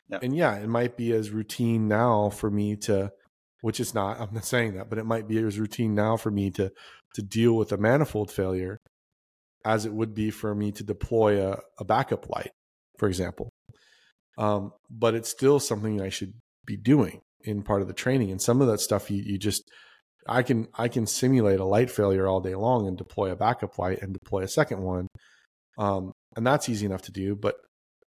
Yeah. 0.09 0.19
And 0.23 0.37
yeah, 0.37 0.57
it 0.57 0.69
might 0.69 0.97
be 0.97 1.13
as 1.13 1.31
routine 1.31 1.89
now 1.89 2.31
for 2.31 2.51
me 2.51 2.77
to, 2.77 3.13
which 3.61 3.81
is 3.81 3.95
not, 3.95 4.21
I'm 4.21 4.33
not 4.33 4.45
saying 4.45 4.77
that, 4.77 4.89
but 4.89 4.99
it 4.99 5.07
might 5.07 5.27
be 5.27 5.39
as 5.39 5.59
routine 5.59 5.95
now 5.95 6.17
for 6.17 6.31
me 6.31 6.51
to 6.53 6.71
to 7.15 7.23
deal 7.23 7.55
with 7.55 7.73
a 7.73 7.77
manifold 7.77 8.31
failure 8.31 8.79
as 9.65 9.87
it 9.87 9.93
would 9.93 10.15
be 10.15 10.31
for 10.31 10.55
me 10.55 10.73
to 10.73 10.85
deploy 10.85 11.43
a, 11.43 11.59
a 11.79 11.85
backup 11.85 12.29
light, 12.29 12.51
for 12.99 13.09
example. 13.09 13.51
Um, 14.37 14.73
but 14.91 15.15
it's 15.15 15.31
still 15.31 15.61
something 15.61 16.01
I 16.01 16.09
should 16.09 16.35
be 16.67 16.77
doing 16.77 17.21
in 17.43 17.63
part 17.63 17.83
of 17.83 17.89
the 17.89 17.95
training. 17.95 18.31
And 18.31 18.43
some 18.43 18.61
of 18.61 18.69
that 18.69 18.81
stuff 18.81 19.11
you, 19.11 19.23
you 19.23 19.39
just 19.39 19.63
I 20.27 20.43
can 20.43 20.69
I 20.75 20.89
can 20.89 21.07
simulate 21.07 21.61
a 21.61 21.65
light 21.65 21.91
failure 21.91 22.27
all 22.27 22.41
day 22.41 22.55
long 22.55 22.87
and 22.87 22.97
deploy 22.97 23.31
a 23.31 23.37
backup 23.37 23.79
light 23.79 24.03
and 24.03 24.13
deploy 24.13 24.43
a 24.43 24.49
second 24.49 24.83
one. 24.83 25.07
Um, 25.79 26.13
and 26.37 26.47
that's 26.47 26.69
easy 26.69 26.87
enough 26.87 27.03
to 27.03 27.13
do, 27.13 27.37
but 27.37 27.57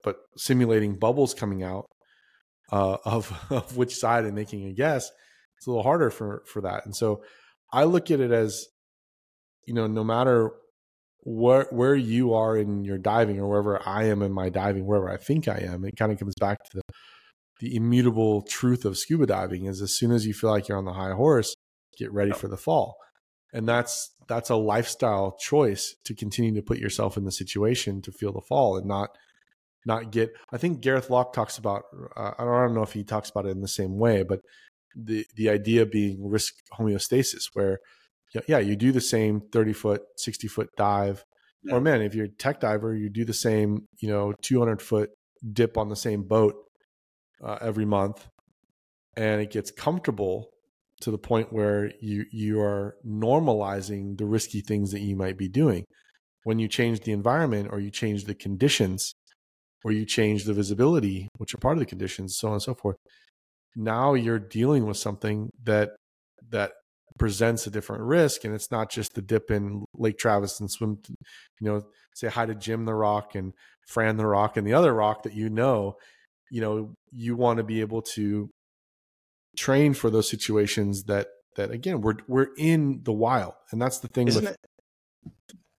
but 0.04 0.18
simulating 0.38 0.98
bubbles 0.98 1.34
coming 1.34 1.64
out 1.64 1.86
uh, 2.72 2.98
of 3.06 3.46
of 3.50 3.76
which 3.76 3.96
side 3.96 4.26
and 4.26 4.36
making 4.36 4.66
a 4.66 4.74
guess, 4.74 5.10
it's 5.58 5.68
a 5.68 5.70
little 5.70 5.84
harder 5.84 6.10
for 6.10 6.44
for 6.46 6.62
that. 6.62 6.86
And 6.86 6.96
so 6.96 7.24
I 7.72 7.84
look 7.84 8.12
at 8.12 8.20
it 8.20 8.32
as, 8.32 8.68
you 9.66 9.74
know, 9.74 9.88
no 9.88 10.04
matter 10.04 10.52
where 11.22 11.68
where 11.72 11.96
you 11.96 12.34
are 12.34 12.56
in 12.56 12.84
your 12.84 12.98
diving 12.98 13.40
or 13.40 13.50
wherever 13.50 13.82
I 13.88 14.06
am 14.06 14.22
in 14.22 14.32
my 14.32 14.50
diving, 14.50 14.86
wherever 14.86 15.10
I 15.10 15.18
think 15.18 15.48
I 15.48 15.58
am, 15.58 15.84
it 15.86 15.98
kind 15.98 16.12
of 16.12 16.20
comes 16.20 16.36
back 16.40 16.64
to 16.64 16.78
the 16.78 16.82
the 17.60 17.76
immutable 17.76 18.42
truth 18.42 18.86
of 18.86 18.98
scuba 18.98 19.26
diving 19.26 19.66
is 19.66 19.82
as 19.82 19.98
soon 19.98 20.12
as 20.12 20.28
you 20.28 20.34
feel 20.34 20.50
like 20.50 20.68
you're 20.68 20.78
on 20.78 20.86
the 20.86 20.94
high 20.94 21.14
horse, 21.14 21.56
get 21.98 22.12
ready 22.12 22.32
for 22.32 22.48
the 22.48 22.58
fall. 22.58 22.98
And 23.54 23.68
that's 23.68 24.12
that's 24.28 24.50
a 24.50 24.56
lifestyle 24.56 25.38
choice 25.40 25.96
to 26.04 26.14
continue 26.14 26.54
to 26.56 26.62
put 26.62 26.80
yourself 26.80 27.16
in 27.16 27.24
the 27.24 27.32
situation 27.32 28.02
to 28.02 28.12
feel 28.12 28.34
the 28.34 28.42
fall 28.42 28.78
and 28.78 28.86
not 28.86 29.10
not 29.86 30.12
get 30.12 30.32
I 30.52 30.58
think 30.58 30.82
Gareth 30.82 31.10
Lock 31.10 31.34
talks 31.34 31.58
about 31.58 31.84
uh, 32.16 32.32
I 32.38 32.44
don't 32.44 32.76
know 32.76 32.84
if 32.84 32.94
he 32.94 33.04
talks 33.04 33.30
about 33.30 33.46
it 33.46 33.52
in 33.52 33.62
the 33.62 33.68
same 33.68 33.98
way, 33.98 34.24
but 34.24 34.42
the 34.96 35.26
the 35.36 35.50
idea 35.50 35.86
being 35.86 36.30
risk 36.30 36.56
homeostasis 36.78 37.44
where 37.54 37.80
yeah, 38.48 38.60
you 38.60 38.76
do 38.76 38.92
the 38.92 39.02
same 39.02 39.42
30 39.52 39.74
foot, 39.74 40.02
60 40.18 40.48
foot 40.48 40.70
dive. 40.78 41.24
Yeah. 41.64 41.76
Or 41.76 41.82
man, 41.82 42.02
if 42.02 42.14
you're 42.14 42.26
a 42.26 42.30
tech 42.30 42.60
diver, 42.60 42.96
you 42.96 43.10
do 43.10 43.26
the 43.26 43.34
same, 43.34 43.88
you 44.00 44.10
know, 44.10 44.34
200 44.42 44.82
foot 44.82 45.10
dip 45.52 45.78
on 45.78 45.90
the 45.90 45.96
same 45.96 46.24
boat 46.24 46.56
uh, 47.44 47.58
every 47.62 47.86
month, 47.86 48.28
and 49.16 49.42
it 49.42 49.52
gets 49.52 49.72
comfortable 49.72 50.50
to 51.02 51.12
the 51.12 51.18
point 51.18 51.52
where 51.52 51.92
you 52.02 52.26
you 52.32 52.62
are 52.62 52.96
normalizing 53.06 54.18
the 54.18 54.26
risky 54.26 54.62
things 54.62 54.92
that 54.92 55.02
you 55.02 55.16
might 55.16 55.38
be 55.38 55.50
doing. 55.50 55.86
When 56.44 56.60
you 56.60 56.68
change 56.68 57.02
the 57.02 57.12
environment, 57.12 57.70
or 57.72 57.80
you 57.80 57.90
change 57.90 58.26
the 58.26 58.36
conditions, 58.36 59.14
or 59.84 59.92
you 59.92 60.06
change 60.06 60.46
the 60.46 60.54
visibility, 60.54 61.28
which 61.38 61.54
are 61.54 61.60
part 61.60 61.74
of 61.74 61.80
the 61.80 61.86
conditions, 61.86 62.38
so 62.38 62.48
on 62.50 62.54
and 62.54 62.62
so 62.62 62.76
forth. 62.76 62.98
Now 63.76 64.14
you're 64.14 64.40
dealing 64.40 64.86
with 64.86 64.98
something 64.98 65.50
that 65.64 65.90
that 66.50 66.72
presents 67.18 67.66
a 67.66 67.70
different 67.70 68.04
risk 68.04 68.44
and 68.44 68.54
it's 68.54 68.72
not 68.72 68.90
just 68.90 69.14
the 69.14 69.22
dip 69.22 69.50
in 69.50 69.86
lake 69.94 70.18
travis 70.18 70.60
and 70.60 70.70
swim 70.70 70.98
you 71.08 71.16
know 71.62 71.82
say 72.14 72.28
hi 72.28 72.46
to 72.46 72.54
jim 72.54 72.86
the 72.86 72.94
rock 72.94 73.36
and 73.36 73.54
fran 73.88 74.18
the 74.18 74.28
rock 74.28 74.58
and 74.58 74.68
the 74.68 74.74
other 74.74 74.94
rock 74.94 75.24
that 75.24 75.34
you 75.34 75.50
know 75.50 75.96
you 76.52 76.60
know 76.60 76.94
you 77.12 77.36
want 77.36 77.58
to 77.58 77.64
be 77.64 77.80
able 77.80 78.02
to 78.02 78.50
train 79.56 79.94
for 79.94 80.10
those 80.10 80.30
situations 80.30 81.06
that 81.06 81.28
that 81.56 81.72
again 81.72 82.02
we're 82.02 82.18
we're 82.28 82.50
in 82.58 83.00
the 83.04 83.14
wild 83.14 83.54
and 83.72 83.82
that's 83.82 84.00
the 84.00 84.10
thing 84.10 84.28
Isn't 84.28 84.44
with 84.44 84.52
it? 84.52 84.58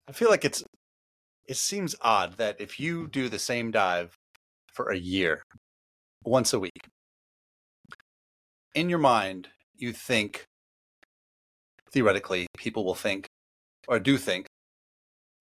I 0.08 0.12
feel 0.12 0.30
like 0.30 0.46
it's. 0.46 0.64
It 1.48 1.58
seems 1.58 1.96
odd 2.02 2.38
that 2.38 2.60
if 2.60 2.80
you 2.80 3.08
do 3.08 3.30
the 3.30 3.40
same 3.40 3.72
dive 3.72 4.18
for 4.72 4.90
a 4.90 4.98
year, 4.98 5.44
once 6.24 6.54
a 6.54 6.60
week, 6.60 6.88
in 8.74 8.90
your 8.90 9.00
mind, 9.00 9.50
you 9.76 9.94
think 9.94 10.46
theoretically, 11.96 12.46
people 12.58 12.86
will 12.86 12.94
think 12.94 13.26
or 13.88 14.00
do 14.00 14.18
think 14.18 14.46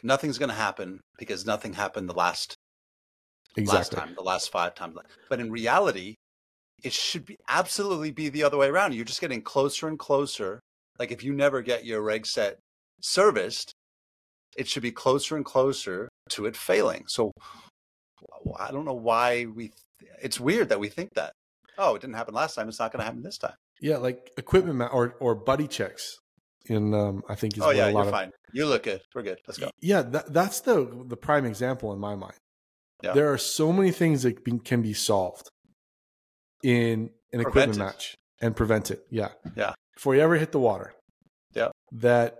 nothing's 0.03 0.39
going 0.39 0.49
to 0.49 0.55
happen 0.55 1.01
because 1.19 1.45
nothing 1.45 1.75
happened 1.75 2.09
the 2.09 2.15
last 2.15 2.55
last 3.57 3.93
exactly 3.93 3.99
time, 3.99 4.15
the 4.15 4.23
last 4.23 4.51
five 4.51 4.75
times. 4.75 4.97
But 5.29 5.41
in 5.41 5.51
reality, 5.51 6.15
it 6.83 6.93
should 6.93 7.27
be 7.27 7.37
absolutely 7.49 8.11
be 8.11 8.29
the 8.29 8.45
other 8.45 8.57
way 8.57 8.69
around. 8.69 8.95
You're 8.95 9.05
just 9.05 9.21
getting 9.21 9.43
closer 9.43 9.89
and 9.89 9.99
closer. 9.99 10.61
Like 10.99 11.11
if 11.11 11.25
you 11.25 11.33
never 11.35 11.61
get 11.61 11.85
your 11.85 12.03
reg 12.03 12.27
set 12.27 12.59
serviced, 13.03 13.73
it 14.57 14.69
should 14.69 14.83
be 14.83 14.93
closer 14.93 15.37
and 15.37 15.45
closer 15.45 16.09
to 16.31 16.47
it 16.47 16.57
failing. 16.57 17.05
So 17.09 17.33
I 18.59 18.71
don't 18.71 18.85
know 18.85 18.95
why 18.95 19.47
we. 19.47 19.73
It's 20.23 20.39
weird 20.39 20.69
that 20.69 20.81
we 20.81 20.89
think 20.89 21.11
that. 21.15 21.33
Oh, 21.79 21.97
it 21.97 22.01
didn't 22.01 22.15
happen 22.15 22.35
last 22.35 22.55
time. 22.55 22.69
It's 22.69 22.79
not 22.79 22.93
going 22.93 23.01
to 23.01 23.05
happen 23.05 23.23
this 23.23 23.39
time. 23.39 23.55
yeah 23.81 23.97
like 23.97 24.31
equipment 24.37 24.77
ma- 24.79 24.87
or 24.87 25.17
or 25.19 25.35
buddy 25.35 25.67
checks 25.67 26.19
in 26.67 26.95
um 26.95 27.23
i 27.29 27.35
think 27.35 27.57
is 27.57 27.63
oh 27.63 27.71
yeah, 27.71 27.87
a 27.87 27.93
lot 27.93 27.93
you're 27.93 28.03
of 28.05 28.11
fine. 28.11 28.31
You 28.53 28.67
look 28.67 28.85
good. 28.85 29.01
We're 29.15 29.23
good. 29.23 29.39
Let's 29.49 29.59
go. 29.59 29.69
Yeah, 29.81 30.03
that, 30.03 30.33
that's 30.33 30.61
the 30.61 31.05
the 31.09 31.17
prime 31.17 31.45
example 31.45 31.93
in 31.93 31.99
my 31.99 32.15
mind. 32.15 32.39
Yeah. 33.03 33.13
There 33.13 33.33
are 33.33 33.39
so 33.39 33.73
many 33.73 33.91
things 33.91 34.23
that 34.23 34.45
be, 34.45 34.59
can 34.61 34.81
be 34.81 34.93
solved 34.95 35.49
in 36.63 37.11
an 37.33 37.41
equipment 37.41 37.53
Prevented. 37.53 37.79
match 37.79 38.15
and 38.41 38.55
prevent 38.55 38.91
it. 38.93 39.05
Yeah, 39.11 39.31
Yeah. 39.57 39.75
Before 39.97 40.15
you 40.15 40.21
ever 40.21 40.37
hit 40.37 40.53
the 40.53 40.61
water. 40.61 40.95
Yeah. 41.53 41.69
That 41.93 42.39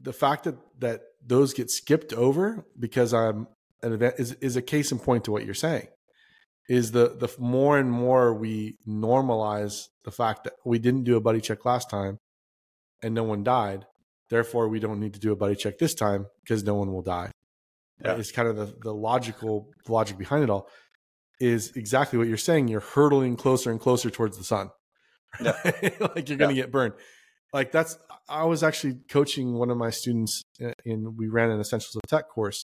the 0.00 0.12
fact 0.12 0.44
that 0.44 0.56
that 0.80 1.02
those 1.24 1.52
get 1.52 1.70
skipped 1.70 2.12
over 2.14 2.64
because 2.78 3.12
I'm 3.12 3.46
an 3.82 3.92
event 3.92 4.14
is 4.18 4.32
is 4.40 4.56
a 4.56 4.62
case 4.62 4.90
in 4.90 4.98
point 4.98 5.24
to 5.24 5.32
what 5.32 5.44
you're 5.44 5.54
saying. 5.54 5.88
Is 6.68 6.92
the 6.92 7.14
the 7.18 7.28
more 7.38 7.78
and 7.78 7.90
more 7.92 8.32
we 8.32 8.76
normalize 8.88 9.88
the 10.04 10.10
fact 10.10 10.44
that 10.44 10.54
we 10.64 10.78
didn't 10.78 11.04
do 11.04 11.16
a 11.16 11.20
buddy 11.20 11.40
check 11.40 11.64
last 11.66 11.90
time 11.90 12.18
and 13.02 13.14
no 13.14 13.22
one 13.22 13.42
died, 13.42 13.86
therefore 14.30 14.68
we 14.68 14.80
don't 14.80 15.00
need 15.00 15.14
to 15.14 15.20
do 15.20 15.32
a 15.32 15.36
buddy 15.36 15.56
check 15.56 15.78
this 15.78 15.94
time 15.94 16.26
because 16.42 16.62
no 16.62 16.74
one 16.74 16.92
will 16.92 17.02
die. 17.02 17.30
Yeah. 18.04 18.16
It's 18.16 18.32
kind 18.32 18.48
of 18.48 18.56
the, 18.56 18.74
the 18.82 18.92
logical 18.92 19.68
logic 19.88 20.18
behind 20.18 20.42
it 20.42 20.50
all 20.50 20.68
is 21.40 21.72
exactly 21.76 22.18
what 22.18 22.28
you're 22.28 22.36
saying. 22.36 22.68
You're 22.68 22.80
hurtling 22.80 23.36
closer 23.36 23.70
and 23.70 23.80
closer 23.80 24.10
towards 24.10 24.38
the 24.38 24.44
sun. 24.44 24.70
Yeah. 25.40 25.52
like 26.14 26.28
you're 26.28 26.38
going 26.38 26.54
to 26.54 26.60
get 26.60 26.70
burned. 26.70 26.94
Like 27.52 27.72
that's, 27.72 27.98
I 28.28 28.44
was 28.44 28.62
actually 28.62 29.00
coaching 29.10 29.54
one 29.54 29.70
of 29.70 29.76
my 29.76 29.90
students 29.90 30.42
uh, 30.64 30.72
in, 30.84 31.16
we 31.16 31.28
ran 31.28 31.50
an 31.50 31.60
Essentials 31.60 31.96
of 31.96 32.02
Tech 32.08 32.28
course. 32.28 32.64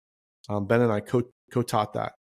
Um, 0.50 0.66
ben 0.66 0.82
and 0.82 0.92
I 0.92 1.02
co 1.02 1.24
taught 1.62 1.94
that. 1.94 2.14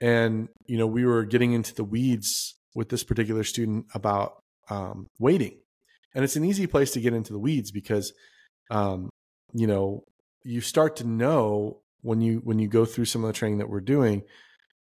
And, 0.00 0.48
you 0.66 0.76
know, 0.76 0.86
we 0.86 1.04
were 1.04 1.24
getting 1.24 1.52
into 1.52 1.74
the 1.74 1.84
weeds 1.84 2.56
with 2.74 2.90
this 2.90 3.04
particular 3.04 3.44
student 3.44 3.86
about 3.94 4.34
um, 4.68 5.06
weighting. 5.18 5.58
And 6.14 6.24
it's 6.24 6.36
an 6.36 6.44
easy 6.44 6.66
place 6.66 6.92
to 6.92 7.00
get 7.00 7.12
into 7.14 7.32
the 7.32 7.38
weeds 7.38 7.70
because, 7.70 8.12
um, 8.70 9.10
you 9.52 9.66
know, 9.66 10.04
you 10.44 10.60
start 10.60 10.96
to 10.96 11.04
know 11.04 11.80
when 12.02 12.20
you 12.20 12.38
when 12.44 12.58
you 12.58 12.68
go 12.68 12.84
through 12.84 13.06
some 13.06 13.24
of 13.24 13.28
the 13.28 13.32
training 13.32 13.58
that 13.58 13.68
we're 13.70 13.80
doing, 13.80 14.22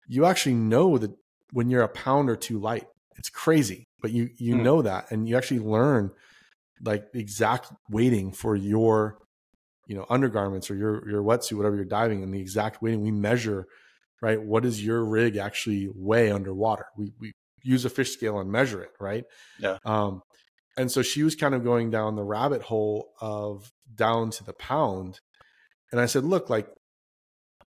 you 0.07 0.26
actually 0.26 0.55
know 0.55 0.97
that 0.97 1.11
when 1.51 1.69
you're 1.69 1.84
a 1.84 1.89
pound 1.89 2.30
or 2.30 2.36
two 2.36 2.59
light. 2.59 2.88
It's 3.17 3.30
crazy, 3.30 3.86
but 4.01 4.11
you 4.11 4.30
you 4.38 4.53
Hmm. 4.53 4.63
know 4.63 4.82
that, 4.82 5.11
and 5.11 5.30
you 5.30 5.38
actually 5.38 5.59
learn 5.59 6.11
like 6.82 7.11
the 7.11 7.19
exact 7.19 7.71
weighting 7.89 8.32
for 8.32 8.55
your 8.55 9.19
you 9.88 9.95
know 9.95 10.05
undergarments 10.09 10.71
or 10.71 10.76
your 10.76 11.09
your 11.09 11.24
wetsuit, 11.24 11.57
whatever 11.57 11.76
you're 11.76 11.86
diving 11.86 12.24
in, 12.24 12.32
the 12.32 12.39
exact 12.41 12.82
weighting. 12.82 13.01
We 13.01 13.11
measure 13.11 13.67
right. 14.21 14.41
What 14.41 14.63
does 14.63 14.84
your 14.86 15.05
rig 15.05 15.38
actually 15.38 15.89
weigh 15.93 16.32
underwater? 16.32 16.86
We 16.97 17.13
we 17.19 17.34
use 17.63 17.86
a 17.86 17.89
fish 17.89 18.11
scale 18.13 18.39
and 18.39 18.51
measure 18.51 18.82
it, 18.84 18.91
right? 18.99 19.26
Yeah. 19.57 19.78
Um, 19.86 20.21
and 20.78 20.91
so 20.91 21.01
she 21.01 21.24
was 21.24 21.36
kind 21.36 21.53
of 21.53 21.63
going 21.63 21.91
down 21.91 22.15
the 22.15 22.24
rabbit 22.24 22.63
hole 22.63 23.13
of 23.21 23.71
down 23.93 24.32
to 24.32 24.43
the 24.43 24.53
pound, 24.53 25.19
and 25.91 26.01
I 26.01 26.05
said, 26.05 26.24
look, 26.24 26.49
like 26.49 26.67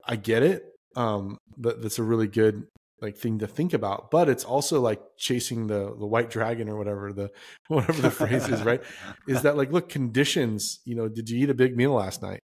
I 0.05 0.15
get 0.15 0.43
it. 0.43 0.63
Um, 0.95 1.37
that, 1.57 1.81
that's 1.81 1.99
a 1.99 2.03
really 2.03 2.27
good 2.27 2.67
like 3.01 3.17
thing 3.17 3.39
to 3.39 3.47
think 3.47 3.73
about, 3.73 4.11
but 4.11 4.29
it's 4.29 4.43
also 4.43 4.79
like 4.79 5.01
chasing 5.17 5.67
the 5.67 5.95
the 5.97 6.05
white 6.05 6.29
dragon 6.29 6.69
or 6.69 6.77
whatever 6.77 7.11
the 7.11 7.31
whatever 7.67 8.01
the 8.01 8.11
phrase 8.11 8.47
is, 8.47 8.61
right? 8.63 8.81
Is 9.27 9.41
that 9.43 9.57
like 9.57 9.71
look 9.71 9.89
conditions? 9.89 10.79
You 10.85 10.95
know, 10.95 11.07
did 11.07 11.29
you 11.29 11.43
eat 11.43 11.49
a 11.49 11.55
big 11.55 11.75
meal 11.75 11.93
last 11.93 12.21
night? 12.21 12.41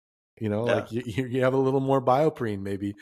You 0.42 0.50
know, 0.50 0.66
Yeah. 0.68 0.74
like 0.76 0.92
you, 0.92 1.04
you 1.28 1.42
have 1.44 1.54
a 1.54 1.58
little 1.58 1.80
more 1.80 2.02
bioprene 2.02 2.62
maybe 2.62 2.96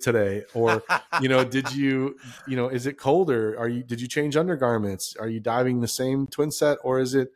today, 0.00 0.42
or 0.54 0.82
you 1.20 1.28
know, 1.28 1.44
did 1.56 1.72
you 1.72 2.16
you 2.46 2.56
know 2.56 2.68
is 2.68 2.86
it 2.86 2.94
colder? 2.98 3.56
Are 3.58 3.68
you 3.68 3.82
did 3.82 4.00
you 4.00 4.08
change 4.08 4.36
undergarments? 4.36 5.14
Are 5.20 5.28
you 5.28 5.38
diving 5.38 5.80
the 5.80 5.88
same 5.88 6.26
twin 6.26 6.50
set, 6.50 6.78
or 6.82 6.98
is 6.98 7.14
it 7.14 7.28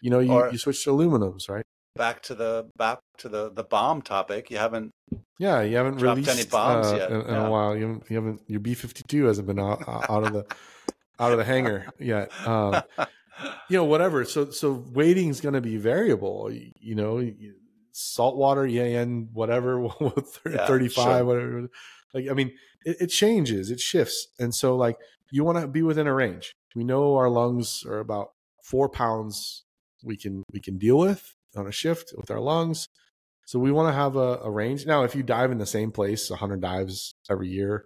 you 0.00 0.10
know 0.10 0.20
you, 0.20 0.32
Or- 0.32 0.50
you 0.52 0.58
switched 0.58 0.84
to 0.84 0.90
aluminums, 0.90 1.48
right? 1.48 1.64
back 1.96 2.22
to 2.22 2.34
the 2.34 2.70
back 2.76 3.00
to 3.18 3.28
the 3.28 3.50
the 3.52 3.64
bomb 3.64 4.00
topic. 4.00 4.48
You 4.50 4.58
haven't. 4.58 4.92
Yeah, 5.38 5.60
you 5.62 5.76
haven't 5.76 5.96
released 5.98 6.28
any 6.30 6.44
bombs 6.44 6.86
uh, 6.86 6.96
yet. 6.96 7.10
in, 7.10 7.20
in 7.22 7.26
Yeah. 7.34 7.46
a 7.46 7.50
while. 7.50 7.74
You 7.76 7.82
haven't, 7.82 8.04
you 8.10 8.16
haven't 8.16 8.40
your 8.46 8.60
B 8.60 8.74
fifty 8.74 9.02
two 9.08 9.24
hasn't 9.24 9.46
been 9.48 9.58
out, 9.58 9.82
out 9.88 10.22
of 10.24 10.32
the 10.32 10.46
out 11.18 11.32
of 11.32 11.38
the 11.38 11.44
hangar 11.44 11.86
yet. 11.98 12.30
Um, 12.46 12.80
you 13.68 13.76
know, 13.76 13.84
whatever. 13.84 14.24
So, 14.24 14.50
so 14.50 14.84
weighting 14.92 15.28
is 15.30 15.40
going 15.40 15.54
to 15.54 15.60
be 15.60 15.78
variable. 15.78 16.50
You, 16.52 16.70
you 16.78 16.94
know, 16.94 17.18
saltwater, 18.00 18.66
EAN, 18.66 19.28
whatever, 19.32 19.82
Yeah, 20.50 20.66
35, 20.66 20.92
sure. 20.92 21.24
whatever. 21.24 21.68
Like, 22.14 22.28
I 22.30 22.34
mean, 22.34 22.52
it, 22.84 22.96
it 23.00 23.06
changes, 23.08 23.70
it 23.70 23.80
shifts. 23.80 24.28
And 24.38 24.54
so, 24.54 24.76
like, 24.76 24.96
you 25.30 25.44
want 25.44 25.58
to 25.60 25.68
be 25.68 25.82
within 25.82 26.06
a 26.06 26.14
range. 26.14 26.52
We 26.74 26.84
know 26.84 27.16
our 27.16 27.28
lungs 27.28 27.84
are 27.86 27.98
about 27.98 28.30
four 28.64 28.88
pounds 28.88 29.64
we 30.02 30.16
can 30.16 30.42
we 30.52 30.60
can 30.60 30.78
deal 30.78 30.96
with 30.98 31.34
on 31.56 31.66
a 31.66 31.72
shift 31.72 32.12
with 32.16 32.30
our 32.30 32.40
lungs. 32.40 32.86
So 33.46 33.58
we 33.58 33.72
want 33.72 33.88
to 33.88 33.92
have 33.92 34.16
a, 34.16 34.38
a 34.44 34.50
range. 34.50 34.86
Now, 34.86 35.02
if 35.02 35.14
you 35.14 35.22
dive 35.22 35.50
in 35.50 35.58
the 35.58 35.66
same 35.66 35.90
place 35.90 36.30
100 36.30 36.60
dives 36.60 37.12
every 37.28 37.48
year, 37.48 37.84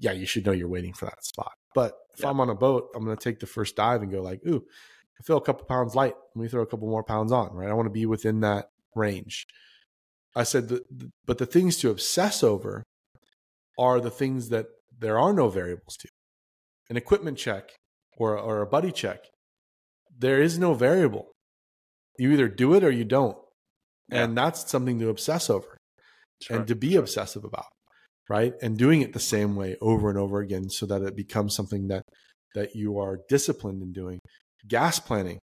yeah, 0.00 0.12
you 0.12 0.26
should 0.26 0.44
know 0.44 0.52
your 0.52 0.68
weighting 0.68 0.92
for 0.92 1.06
that 1.06 1.24
spot. 1.24 1.52
But 1.74 1.94
if 2.14 2.20
Yeah. 2.22 2.28
I'm 2.30 2.40
on 2.40 2.50
a 2.50 2.54
boat, 2.54 2.88
I'm 2.94 3.04
going 3.04 3.16
to 3.16 3.22
take 3.22 3.40
the 3.40 3.46
first 3.46 3.74
dive 3.74 4.02
and 4.02 4.12
go 4.12 4.20
like, 4.22 4.40
ooh, 4.46 4.62
I 5.18 5.22
feel 5.24 5.38
a 5.38 5.40
couple 5.40 5.64
pounds 5.66 5.94
light. 5.94 6.14
Let 6.34 6.42
me 6.42 6.48
throw 6.48 6.62
a 6.62 6.66
couple 6.66 6.88
more 6.88 7.02
pounds 7.02 7.32
on, 7.32 7.52
right? 7.54 7.70
I 7.70 7.72
want 7.72 7.86
to 7.86 7.90
be 7.90 8.04
within 8.06 8.40
that 8.40 8.68
range. 8.98 9.44
I 10.36 10.42
said, 10.42 10.68
the, 10.68 10.82
the- 10.90 11.10
but 11.26 11.38
the 11.38 11.46
things 11.46 11.76
to 11.78 11.90
obsess 11.90 12.42
over 12.42 12.82
are 13.78 14.00
the 14.00 14.10
things 14.10 14.48
that 14.50 14.66
there 14.98 15.18
are 15.18 15.32
no 15.32 15.48
variables 15.48 15.96
to. 16.00 16.08
An 16.90 16.96
equipment 16.96 17.38
check 17.38 17.70
or, 18.16 18.36
or 18.38 18.60
a 18.60 18.66
buddy 18.66 18.90
check, 18.92 19.20
there 20.18 20.42
is 20.42 20.58
no 20.58 20.74
variable. 20.74 21.30
You 22.18 22.32
either 22.32 22.48
do 22.48 22.74
it 22.74 22.82
or 22.82 22.90
you 22.90 23.04
don't. 23.04 23.36
And 24.10 24.36
that's 24.36 24.68
something 24.70 24.98
to 25.00 25.10
obsess 25.10 25.50
over 25.50 25.76
Sure, 26.42 26.56
and 26.56 26.66
to 26.68 26.74
be 26.74 26.92
sure. 26.92 27.00
obsessive 27.00 27.44
about 27.44 27.66
right 28.30 28.54
and 28.62 28.78
doing 28.78 29.00
it 29.02 29.12
the 29.12 29.18
same 29.20 29.54
way 29.56 29.76
over 29.80 30.08
and 30.08 30.18
over 30.18 30.38
again 30.40 30.68
so 30.70 30.86
that 30.86 31.02
it 31.02 31.14
becomes 31.16 31.54
something 31.54 31.88
that 31.88 32.02
that 32.54 32.74
you 32.74 32.98
are 32.98 33.20
disciplined 33.28 33.82
in 33.82 33.92
doing 33.92 34.18
gas 34.66 34.98
planning 34.98 35.38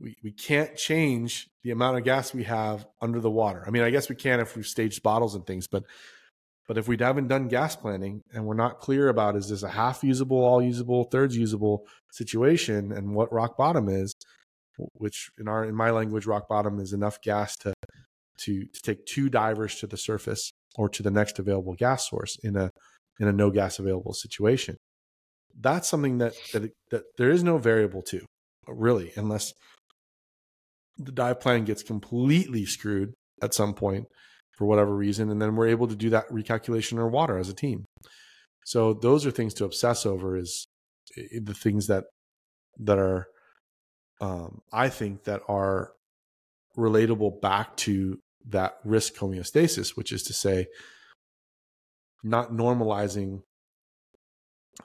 we, 0.00 0.16
we 0.22 0.32
can't 0.32 0.76
change 0.76 1.48
the 1.62 1.70
amount 1.70 1.96
of 1.96 2.04
gas 2.04 2.32
we 2.32 2.44
have 2.44 2.86
under 3.00 3.20
the 3.20 3.30
water. 3.30 3.64
I 3.66 3.70
mean 3.70 3.82
i 3.82 3.90
guess 3.90 4.08
we 4.08 4.16
can 4.16 4.40
if 4.40 4.56
we've 4.56 4.66
staged 4.66 5.02
bottles 5.02 5.34
and 5.34 5.46
things 5.46 5.66
but 5.66 5.84
but 6.66 6.76
if 6.76 6.86
we 6.86 6.98
haven't 6.98 7.28
done 7.28 7.48
gas 7.48 7.76
planning 7.76 8.22
and 8.32 8.44
we're 8.44 8.54
not 8.54 8.80
clear 8.80 9.08
about 9.08 9.36
is 9.36 9.48
this 9.48 9.62
a 9.62 9.68
half 9.68 10.04
usable 10.04 10.44
all 10.44 10.62
usable 10.62 11.04
thirds 11.04 11.36
usable 11.36 11.86
situation 12.12 12.92
and 12.92 13.14
what 13.14 13.32
rock 13.32 13.56
bottom 13.56 13.88
is 13.88 14.14
which 14.94 15.30
in 15.38 15.48
our 15.48 15.64
in 15.64 15.74
my 15.74 15.90
language 15.90 16.26
rock 16.26 16.48
bottom 16.48 16.78
is 16.78 16.92
enough 16.92 17.20
gas 17.22 17.56
to 17.56 17.72
to 18.38 18.64
to 18.66 18.80
take 18.82 19.04
two 19.04 19.28
divers 19.28 19.76
to 19.76 19.86
the 19.86 19.96
surface 19.96 20.52
or 20.76 20.88
to 20.88 21.02
the 21.02 21.10
next 21.10 21.38
available 21.38 21.74
gas 21.74 22.08
source 22.08 22.38
in 22.42 22.56
a 22.56 22.70
in 23.20 23.26
a 23.26 23.32
no 23.32 23.50
gas 23.50 23.78
available 23.78 24.12
situation. 24.12 24.76
That's 25.60 25.88
something 25.88 26.18
that 26.18 26.34
that 26.52 26.70
that 26.90 27.02
there 27.16 27.30
is 27.30 27.42
no 27.42 27.58
variable 27.58 28.02
to 28.02 28.24
really 28.66 29.12
unless 29.16 29.52
the 30.98 31.12
dive 31.12 31.40
plan 31.40 31.64
gets 31.64 31.82
completely 31.82 32.66
screwed 32.66 33.12
at 33.42 33.54
some 33.54 33.74
point 33.74 34.06
for 34.56 34.66
whatever 34.66 34.94
reason 34.94 35.30
and 35.30 35.40
then 35.40 35.54
we're 35.54 35.68
able 35.68 35.86
to 35.86 35.94
do 35.94 36.10
that 36.10 36.28
recalculation 36.28 36.92
in 36.92 36.98
our 36.98 37.08
water 37.08 37.38
as 37.38 37.48
a 37.48 37.54
team. 37.54 37.84
So 38.64 38.92
those 38.92 39.24
are 39.24 39.30
things 39.30 39.54
to 39.54 39.64
obsess 39.64 40.04
over 40.04 40.36
is 40.36 40.66
the 41.16 41.54
things 41.54 41.86
that 41.86 42.04
that 42.78 42.98
are 42.98 43.26
um, 44.20 44.60
i 44.72 44.88
think 44.88 45.24
that 45.24 45.42
are 45.48 45.92
relatable 46.76 47.40
back 47.40 47.76
to 47.76 48.18
that 48.48 48.74
risk 48.84 49.16
homeostasis 49.16 49.96
which 49.96 50.12
is 50.12 50.22
to 50.22 50.32
say 50.32 50.66
not 52.22 52.52
normalizing 52.52 53.40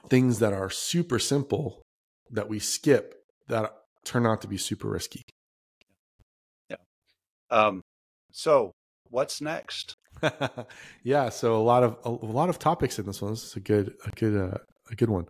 things 0.08 0.38
that 0.40 0.52
are 0.52 0.70
super 0.70 1.18
simple 1.18 1.82
that 2.30 2.48
we 2.48 2.58
skip 2.58 3.14
that 3.48 3.72
turn 4.04 4.26
out 4.26 4.40
to 4.40 4.48
be 4.48 4.56
super 4.56 4.88
risky 4.88 5.22
Um, 7.54 7.82
so 8.32 8.72
what's 9.10 9.40
next? 9.40 9.94
yeah, 11.04 11.28
so 11.28 11.56
a 11.56 11.62
lot 11.62 11.82
of 11.82 11.96
a, 12.04 12.08
a 12.08 12.32
lot 12.32 12.48
of 12.48 12.58
topics 12.58 12.98
in 12.98 13.06
this 13.06 13.22
one. 13.22 13.32
This 13.32 13.44
is 13.44 13.56
a 13.56 13.60
good 13.60 13.94
a 14.06 14.10
good 14.10 14.36
uh, 14.36 14.58
a 14.90 14.94
good 14.94 15.10
one. 15.10 15.26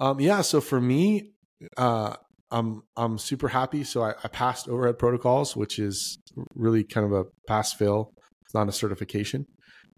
Um, 0.00 0.20
yeah, 0.20 0.40
so 0.42 0.60
for 0.60 0.80
me, 0.80 1.32
uh, 1.76 2.14
I'm 2.50 2.82
I'm 2.96 3.18
super 3.18 3.48
happy. 3.48 3.84
So 3.84 4.02
I, 4.02 4.14
I 4.22 4.28
passed 4.28 4.68
overhead 4.68 4.98
protocols, 4.98 5.56
which 5.56 5.78
is 5.78 6.18
really 6.54 6.84
kind 6.84 7.06
of 7.06 7.12
a 7.12 7.24
pass 7.48 7.72
fail. 7.72 8.12
It's 8.44 8.54
not 8.54 8.68
a 8.68 8.72
certification, 8.72 9.46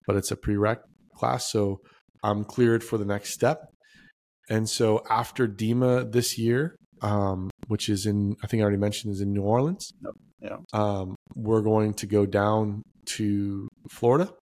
but 0.06 0.16
it's 0.16 0.30
a 0.30 0.36
prereq 0.36 0.78
class. 1.16 1.50
So 1.50 1.80
I'm 2.22 2.44
cleared 2.44 2.82
for 2.82 2.96
the 2.96 3.04
next 3.04 3.30
step. 3.30 3.58
And 4.48 4.68
so 4.68 5.02
after 5.10 5.46
DEMA 5.46 6.04
this 6.10 6.38
year, 6.38 6.76
um, 7.02 7.50
which 7.68 7.88
is 7.88 8.06
in 8.06 8.34
I 8.42 8.46
think 8.46 8.60
I 8.60 8.62
already 8.62 8.78
mentioned 8.78 9.12
is 9.12 9.20
in 9.20 9.32
New 9.32 9.42
Orleans. 9.42 9.92
Yeah. 10.40 10.58
Um, 10.72 11.16
we're 11.34 11.62
going 11.62 11.94
to 11.94 12.06
go 12.06 12.26
down 12.26 12.82
to 13.16 13.68
Florida, 13.90 14.32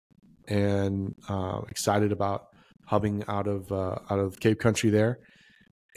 and 0.49 1.15
uh, 1.29 1.61
excited 1.69 2.13
about 2.13 2.45
hubbing 2.87 3.25
out 3.29 3.47
of 3.47 3.71
uh, 3.73 3.97
out 4.11 4.19
of 4.19 4.39
Cave 4.41 4.59
Country 4.59 4.91
there, 4.91 5.19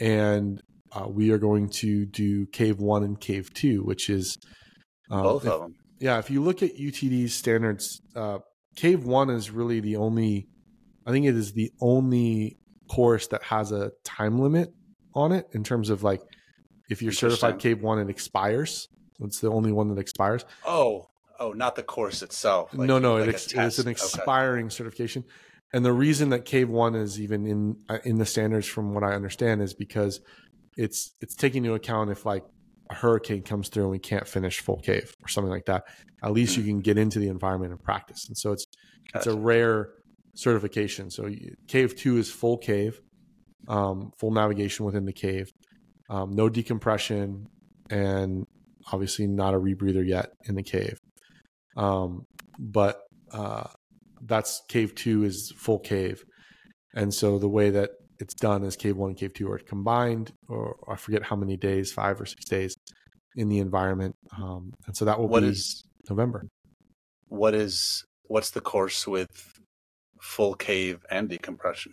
and 0.00 0.60
uh, 0.92 1.06
we 1.08 1.30
are 1.30 1.38
going 1.38 1.68
to 1.68 2.06
do 2.06 2.46
Cave 2.46 2.78
One 2.80 3.02
and 3.04 3.20
Cave 3.20 3.52
Two, 3.54 3.82
which 3.82 4.08
is 4.08 4.36
um, 5.10 5.22
Both 5.22 5.44
if- 5.44 5.52
of 5.52 5.60
them. 5.62 5.74
yeah, 6.00 6.18
if 6.18 6.30
you 6.30 6.42
look 6.42 6.62
at 6.62 6.76
UTD's 6.76 7.34
standards, 7.34 8.00
uh, 8.14 8.38
Cave 8.76 9.04
One 9.04 9.30
is 9.30 9.50
really 9.50 9.80
the 9.80 9.96
only. 9.96 10.46
I 11.06 11.12
think 11.12 11.26
it 11.26 11.36
is 11.36 11.52
the 11.52 11.70
only 11.80 12.56
course 12.90 13.28
that 13.28 13.42
has 13.44 13.70
a 13.72 13.90
time 14.04 14.38
limit 14.40 14.70
on 15.14 15.30
it 15.32 15.46
in 15.52 15.62
terms 15.64 15.88
of 15.90 16.02
like 16.02 16.20
if 16.90 17.00
you're 17.02 17.12
certified 17.12 17.58
Cave 17.58 17.80
One, 17.82 17.98
it 18.00 18.10
expires. 18.10 18.88
It's 19.20 19.40
the 19.40 19.50
only 19.50 19.72
one 19.72 19.88
that 19.88 19.98
expires. 19.98 20.44
Oh, 20.64 21.08
oh, 21.38 21.52
not 21.52 21.76
the 21.76 21.82
course 21.82 22.22
itself. 22.22 22.72
like- 22.74 22.86
no, 22.86 22.98
no, 22.98 23.14
like 23.16 23.28
it 23.28 23.34
ex- 23.34 23.52
it's 23.54 23.78
an 23.78 23.82
Okay. 23.88 23.90
expiring 23.92 24.70
certification. 24.70 25.24
And 25.72 25.84
the 25.84 25.92
reason 25.92 26.30
that 26.30 26.44
Cave 26.44 26.68
One 26.68 26.94
is 26.94 27.20
even 27.20 27.46
in 27.46 27.76
uh, 27.88 27.98
in 28.04 28.18
the 28.18 28.26
standards, 28.26 28.66
from 28.66 28.94
what 28.94 29.02
I 29.02 29.14
understand, 29.14 29.62
is 29.62 29.74
because 29.74 30.20
it's 30.76 31.12
it's 31.20 31.34
taking 31.34 31.64
into 31.64 31.74
account 31.74 32.10
if 32.10 32.24
like 32.24 32.44
a 32.88 32.94
hurricane 32.94 33.42
comes 33.42 33.68
through 33.68 33.82
and 33.84 33.90
we 33.90 33.98
can't 33.98 34.28
finish 34.28 34.60
full 34.60 34.78
cave 34.78 35.12
or 35.22 35.28
something 35.28 35.50
like 35.50 35.66
that. 35.66 35.84
At 36.22 36.32
least 36.32 36.56
you 36.56 36.62
can 36.62 36.80
get 36.80 36.96
into 36.98 37.18
the 37.18 37.28
environment 37.28 37.72
and 37.72 37.82
practice. 37.82 38.26
And 38.28 38.38
so 38.38 38.52
it's 38.52 38.66
it's 39.14 39.26
a 39.26 39.36
rare 39.36 39.90
certification. 40.34 41.10
So 41.10 41.26
you- 41.26 41.56
Cave 41.66 41.96
Two 41.96 42.16
is 42.18 42.30
full 42.30 42.58
cave, 42.58 43.00
um, 43.66 44.12
full 44.18 44.30
navigation 44.30 44.86
within 44.86 45.04
the 45.04 45.12
cave, 45.12 45.50
um, 46.08 46.30
no 46.34 46.48
decompression, 46.48 47.48
and 47.90 48.46
obviously 48.92 49.26
not 49.26 49.54
a 49.54 49.58
rebreather 49.58 50.06
yet 50.06 50.30
in 50.48 50.54
the 50.54 50.62
cave. 50.62 50.98
Um, 51.76 52.26
but 52.58 53.00
uh, 53.32 53.64
that's 54.22 54.62
Cave 54.68 54.94
Two 54.94 55.24
is 55.24 55.52
full 55.56 55.78
cave, 55.78 56.24
and 56.94 57.12
so 57.12 57.38
the 57.38 57.48
way 57.48 57.70
that 57.70 57.90
it's 58.18 58.34
done 58.34 58.64
is 58.64 58.76
Cave 58.76 58.96
One 58.96 59.10
and 59.10 59.18
Cave 59.18 59.34
Two 59.34 59.50
are 59.52 59.58
combined, 59.58 60.32
or 60.48 60.76
I 60.88 60.96
forget 60.96 61.22
how 61.22 61.36
many 61.36 61.56
days, 61.56 61.92
five 61.92 62.20
or 62.20 62.26
six 62.26 62.44
days 62.46 62.74
in 63.36 63.48
the 63.50 63.58
environment, 63.58 64.14
um, 64.38 64.72
and 64.86 64.96
so 64.96 65.04
that 65.04 65.18
will 65.18 65.28
What 65.28 65.42
be 65.42 65.48
is 65.48 65.84
November. 66.08 66.46
what 67.28 67.54
is 67.54 68.04
what's 68.22 68.50
the 68.50 68.60
course 68.60 69.06
with 69.06 69.28
full 70.22 70.54
cave 70.54 71.04
and 71.10 71.28
decompression? 71.28 71.92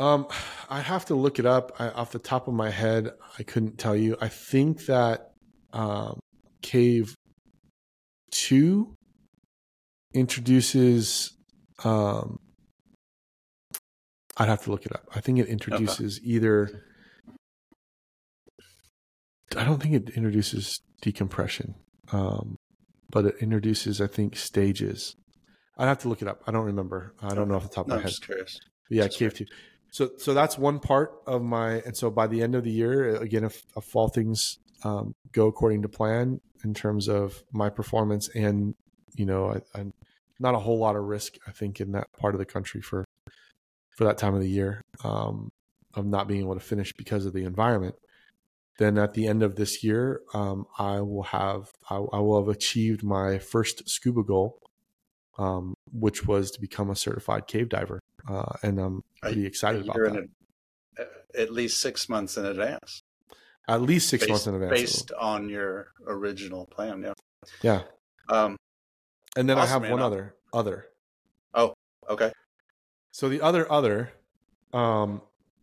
Um, 0.00 0.26
I 0.68 0.80
have 0.80 1.04
to 1.06 1.14
look 1.14 1.38
it 1.38 1.46
up. 1.46 1.72
I, 1.78 1.90
off 1.90 2.10
the 2.12 2.18
top 2.18 2.48
of 2.48 2.54
my 2.54 2.70
head, 2.70 3.12
I 3.38 3.42
couldn't 3.44 3.78
tell 3.78 3.94
you. 3.94 4.16
I 4.20 4.28
think 4.28 4.86
that 4.86 5.31
um, 5.72 6.20
Cave 6.62 7.14
Two 8.30 8.94
introduces. 10.14 11.32
Um, 11.84 12.38
I'd 14.36 14.48
have 14.48 14.62
to 14.64 14.70
look 14.70 14.86
it 14.86 14.92
up. 14.94 15.04
I 15.14 15.20
think 15.20 15.38
it 15.38 15.48
introduces 15.48 16.20
either. 16.24 16.70
I 19.56 19.64
don't 19.64 19.82
think 19.82 19.94
it 19.94 20.10
introduces 20.16 20.80
decompression, 21.02 21.74
um, 22.12 22.56
but 23.10 23.26
it 23.26 23.34
introduces, 23.40 24.00
I 24.00 24.06
think, 24.06 24.36
stages. 24.36 25.14
I'd 25.76 25.88
have 25.88 25.98
to 25.98 26.08
look 26.08 26.22
it 26.22 26.28
up. 26.28 26.42
I 26.46 26.52
don't 26.52 26.64
remember. 26.64 27.14
I 27.20 27.34
don't 27.34 27.48
know 27.48 27.56
off 27.56 27.64
the 27.64 27.68
top 27.68 27.84
of 27.84 27.88
my 27.90 27.96
I'm 27.96 28.02
head. 28.02 28.08
just 28.08 28.24
curious. 28.24 28.58
Yeah, 28.88 29.02
That's 29.02 29.16
Cave 29.16 29.34
Two. 29.34 29.46
So 29.90 30.10
so 30.16 30.32
that's 30.32 30.56
one 30.56 30.80
part 30.80 31.10
of 31.26 31.42
my 31.42 31.82
and 31.84 31.94
so 31.94 32.10
by 32.10 32.26
the 32.26 32.42
end 32.42 32.54
of 32.54 32.64
the 32.64 32.70
year, 32.70 33.16
again, 33.16 33.44
if, 33.44 33.62
if 33.76 33.94
all 33.94 34.08
things 34.08 34.58
um, 34.84 35.14
go 35.32 35.46
according 35.46 35.82
to 35.82 35.88
plan 35.88 36.40
in 36.64 36.74
terms 36.74 37.08
of 37.08 37.42
my 37.52 37.70
performance 37.70 38.28
and 38.28 38.74
you 39.14 39.26
know, 39.26 39.54
I, 39.74 39.80
I 39.80 39.84
not 40.40 40.54
a 40.54 40.58
whole 40.58 40.78
lot 40.78 40.96
of 40.96 41.04
risk, 41.04 41.34
I 41.46 41.52
think, 41.52 41.80
in 41.80 41.92
that 41.92 42.06
part 42.18 42.34
of 42.34 42.38
the 42.38 42.44
country 42.44 42.80
for 42.80 43.04
for 43.90 44.04
that 44.04 44.18
time 44.18 44.34
of 44.34 44.40
the 44.40 44.48
year 44.48 44.80
um, 45.04 45.50
of 45.94 46.06
not 46.06 46.26
being 46.26 46.40
able 46.40 46.54
to 46.54 46.60
finish 46.60 46.92
because 46.96 47.26
of 47.26 47.32
the 47.32 47.44
environment. 47.44 47.94
Then 48.78 48.96
at 48.96 49.12
the 49.12 49.26
end 49.26 49.42
of 49.42 49.56
this 49.56 49.84
year, 49.84 50.22
um, 50.32 50.66
I 50.78 51.00
will 51.00 51.24
have 51.24 51.70
I, 51.90 51.96
I 51.96 52.18
will 52.20 52.40
have 52.40 52.48
achieved 52.48 53.02
my 53.02 53.38
first 53.38 53.88
scuba 53.88 54.22
goal, 54.22 54.58
um, 55.38 55.74
which 55.92 56.26
was 56.26 56.50
to 56.52 56.60
become 56.60 56.90
a 56.90 56.96
certified 56.96 57.46
cave 57.46 57.68
diver, 57.68 58.00
uh, 58.28 58.52
and 58.62 58.78
I'm 58.78 59.02
pretty 59.20 59.46
excited 59.46 59.82
about 59.82 59.96
that. 59.96 60.28
a- 60.98 61.40
at 61.40 61.50
least 61.50 61.80
six 61.80 62.08
months 62.08 62.36
in 62.36 62.44
advance. 62.44 63.01
At 63.68 63.82
least 63.82 64.08
six 64.08 64.22
based, 64.22 64.30
months 64.30 64.46
in 64.46 64.54
advance. 64.54 64.72
based 64.72 65.12
on 65.12 65.48
your 65.48 65.88
original 66.06 66.66
plan. 66.66 67.02
Yeah. 67.02 67.12
Yeah, 67.62 67.82
Um. 68.28 68.56
and 69.36 69.48
then 69.48 69.58
I 69.58 69.66
have 69.66 69.82
man. 69.82 69.90
one 69.90 70.00
other 70.00 70.36
other. 70.52 70.86
Oh, 71.54 71.74
okay. 72.08 72.32
So 73.10 73.28
the 73.28 73.40
other 73.40 73.70
other 73.70 74.12
um, 74.72 75.22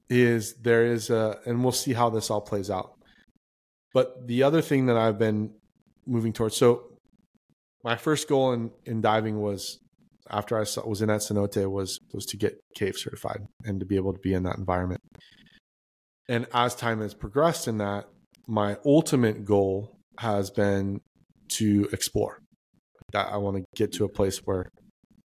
is 0.09 0.55
there 0.55 0.85
is 0.85 1.09
a, 1.09 1.39
and 1.45 1.63
we'll 1.63 1.71
see 1.71 1.93
how 1.93 2.09
this 2.09 2.29
all 2.29 2.41
plays 2.41 2.69
out. 2.69 2.93
But 3.93 4.27
the 4.27 4.43
other 4.43 4.61
thing 4.61 4.87
that 4.87 4.97
I've 4.97 5.17
been 5.17 5.53
moving 6.05 6.33
towards. 6.33 6.57
So 6.57 6.97
my 7.83 7.95
first 7.95 8.27
goal 8.27 8.51
in 8.53 8.71
in 8.85 9.01
diving 9.01 9.39
was 9.39 9.79
after 10.29 10.59
I 10.59 10.63
saw, 10.63 10.87
was 10.87 11.01
in 11.01 11.09
at 11.09 11.21
Cenote 11.21 11.69
was 11.71 11.99
was 12.13 12.25
to 12.27 12.37
get 12.37 12.59
cave 12.75 12.97
certified 12.97 13.47
and 13.63 13.79
to 13.79 13.85
be 13.85 13.95
able 13.95 14.13
to 14.13 14.19
be 14.19 14.33
in 14.33 14.43
that 14.43 14.57
environment. 14.57 15.01
And 16.29 16.45
as 16.53 16.75
time 16.75 17.01
has 17.01 17.13
progressed 17.13 17.67
in 17.67 17.79
that, 17.79 18.05
my 18.47 18.77
ultimate 18.85 19.43
goal 19.43 19.97
has 20.19 20.51
been 20.51 21.01
to 21.53 21.89
explore. 21.91 22.37
I 23.13 23.37
want 23.37 23.57
to 23.57 23.63
get 23.75 23.91
to 23.93 24.05
a 24.05 24.09
place 24.09 24.37
where 24.45 24.67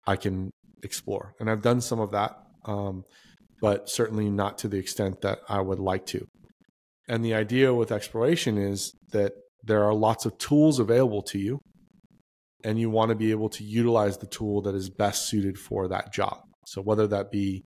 I 0.06 0.16
can 0.16 0.50
explore, 0.82 1.34
and 1.38 1.50
I've 1.50 1.60
done 1.60 1.82
some 1.82 2.00
of 2.00 2.12
that, 2.12 2.34
um, 2.64 3.04
but 3.60 3.90
certainly 3.90 4.30
not 4.30 4.56
to 4.58 4.68
the 4.68 4.78
extent 4.78 5.20
that 5.20 5.40
I 5.48 5.60
would 5.60 5.78
like 5.78 6.06
to. 6.06 6.26
And 7.08 7.22
the 7.22 7.34
idea 7.34 7.74
with 7.74 7.92
exploration 7.92 8.56
is 8.56 8.94
that 9.12 9.32
there 9.62 9.84
are 9.84 9.94
lots 9.94 10.24
of 10.24 10.38
tools 10.38 10.78
available 10.78 11.22
to 11.24 11.38
you, 11.38 11.58
and 12.64 12.80
you 12.80 12.88
want 12.88 13.10
to 13.10 13.14
be 13.14 13.30
able 13.30 13.50
to 13.50 13.64
utilize 13.64 14.16
the 14.16 14.26
tool 14.26 14.62
that 14.62 14.74
is 14.74 14.88
best 14.88 15.28
suited 15.28 15.58
for 15.58 15.88
that 15.88 16.12
job. 16.14 16.38
So 16.66 16.80
whether 16.80 17.06
that 17.08 17.30
be, 17.30 17.64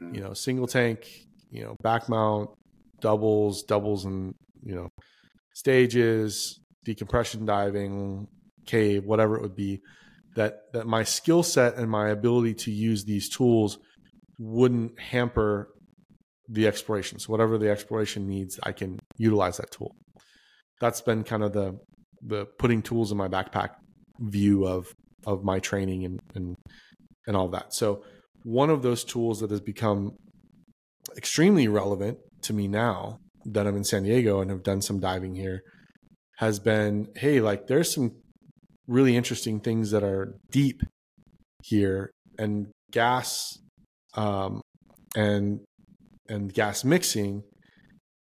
you 0.00 0.22
know, 0.22 0.32
single 0.32 0.66
tank, 0.66 1.06
you 1.50 1.62
know, 1.62 1.76
back 1.82 2.08
mount, 2.08 2.48
doubles, 3.02 3.62
doubles 3.64 4.04
and, 4.06 4.34
you 4.62 4.74
know, 4.74 4.88
stages, 5.54 6.58
decompression 6.84 7.44
diving, 7.44 8.26
cave, 8.66 9.04
whatever 9.04 9.36
it 9.36 9.42
would 9.42 9.56
be, 9.56 9.80
that 10.36 10.54
that 10.72 10.86
my 10.86 11.02
skill 11.02 11.42
set 11.42 11.76
and 11.76 11.90
my 11.90 12.08
ability 12.08 12.54
to 12.54 12.70
use 12.70 13.04
these 13.04 13.28
tools 13.28 13.78
wouldn't 14.38 14.98
hamper 14.98 15.68
the 16.48 16.66
exploration. 16.66 17.18
So 17.18 17.30
whatever 17.32 17.58
the 17.58 17.70
exploration 17.70 18.26
needs, 18.26 18.58
I 18.62 18.72
can 18.72 18.98
utilize 19.18 19.58
that 19.58 19.70
tool. 19.70 19.94
That's 20.80 21.00
been 21.00 21.24
kind 21.24 21.42
of 21.42 21.52
the 21.52 21.78
the 22.22 22.46
putting 22.58 22.82
tools 22.82 23.12
in 23.12 23.18
my 23.18 23.28
backpack 23.28 23.70
view 24.18 24.66
of 24.66 24.86
of 25.26 25.44
my 25.44 25.58
training 25.58 26.04
and 26.04 26.20
and 26.34 26.56
and 27.26 27.36
all 27.36 27.48
that. 27.48 27.74
So 27.74 28.02
one 28.44 28.70
of 28.70 28.82
those 28.82 29.04
tools 29.04 29.40
that 29.40 29.50
has 29.50 29.60
become 29.60 30.12
extremely 31.16 31.68
relevant 31.68 32.18
to 32.42 32.52
me 32.52 32.68
now 32.68 33.18
that 33.44 33.66
I'm 33.66 33.76
in 33.76 33.84
San 33.84 34.04
Diego 34.04 34.40
and 34.40 34.50
have 34.50 34.62
done 34.62 34.82
some 34.82 35.00
diving 35.00 35.34
here 35.34 35.62
has 36.38 36.58
been 36.58 37.08
hey 37.16 37.40
like 37.40 37.66
there's 37.66 37.94
some 37.94 38.12
really 38.86 39.16
interesting 39.16 39.60
things 39.60 39.90
that 39.90 40.02
are 40.02 40.34
deep 40.50 40.80
here 41.62 42.10
and 42.38 42.68
gas 42.90 43.58
um, 44.14 44.60
and 45.16 45.60
and 46.28 46.52
gas 46.52 46.84
mixing 46.84 47.42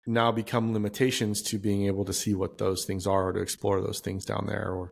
now 0.08 0.32
become 0.32 0.74
limitations 0.74 1.42
to 1.42 1.60
being 1.60 1.86
able 1.86 2.06
to 2.06 2.14
see 2.14 2.34
what 2.34 2.58
those 2.58 2.86
things 2.86 3.06
are 3.06 3.28
or 3.28 3.34
to 3.34 3.42
explore 3.42 3.82
those 3.82 4.00
things 4.00 4.24
down 4.24 4.46
there 4.48 4.72
or 4.72 4.90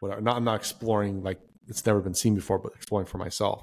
whatever. 0.00 0.20
Not, 0.20 0.36
I'm 0.36 0.44
not 0.44 0.56
exploring 0.56 1.22
like 1.22 1.38
it's 1.68 1.86
never 1.86 2.00
been 2.00 2.14
seen 2.14 2.34
before, 2.34 2.58
but 2.58 2.72
exploring 2.74 3.06
for 3.06 3.18
myself. 3.18 3.62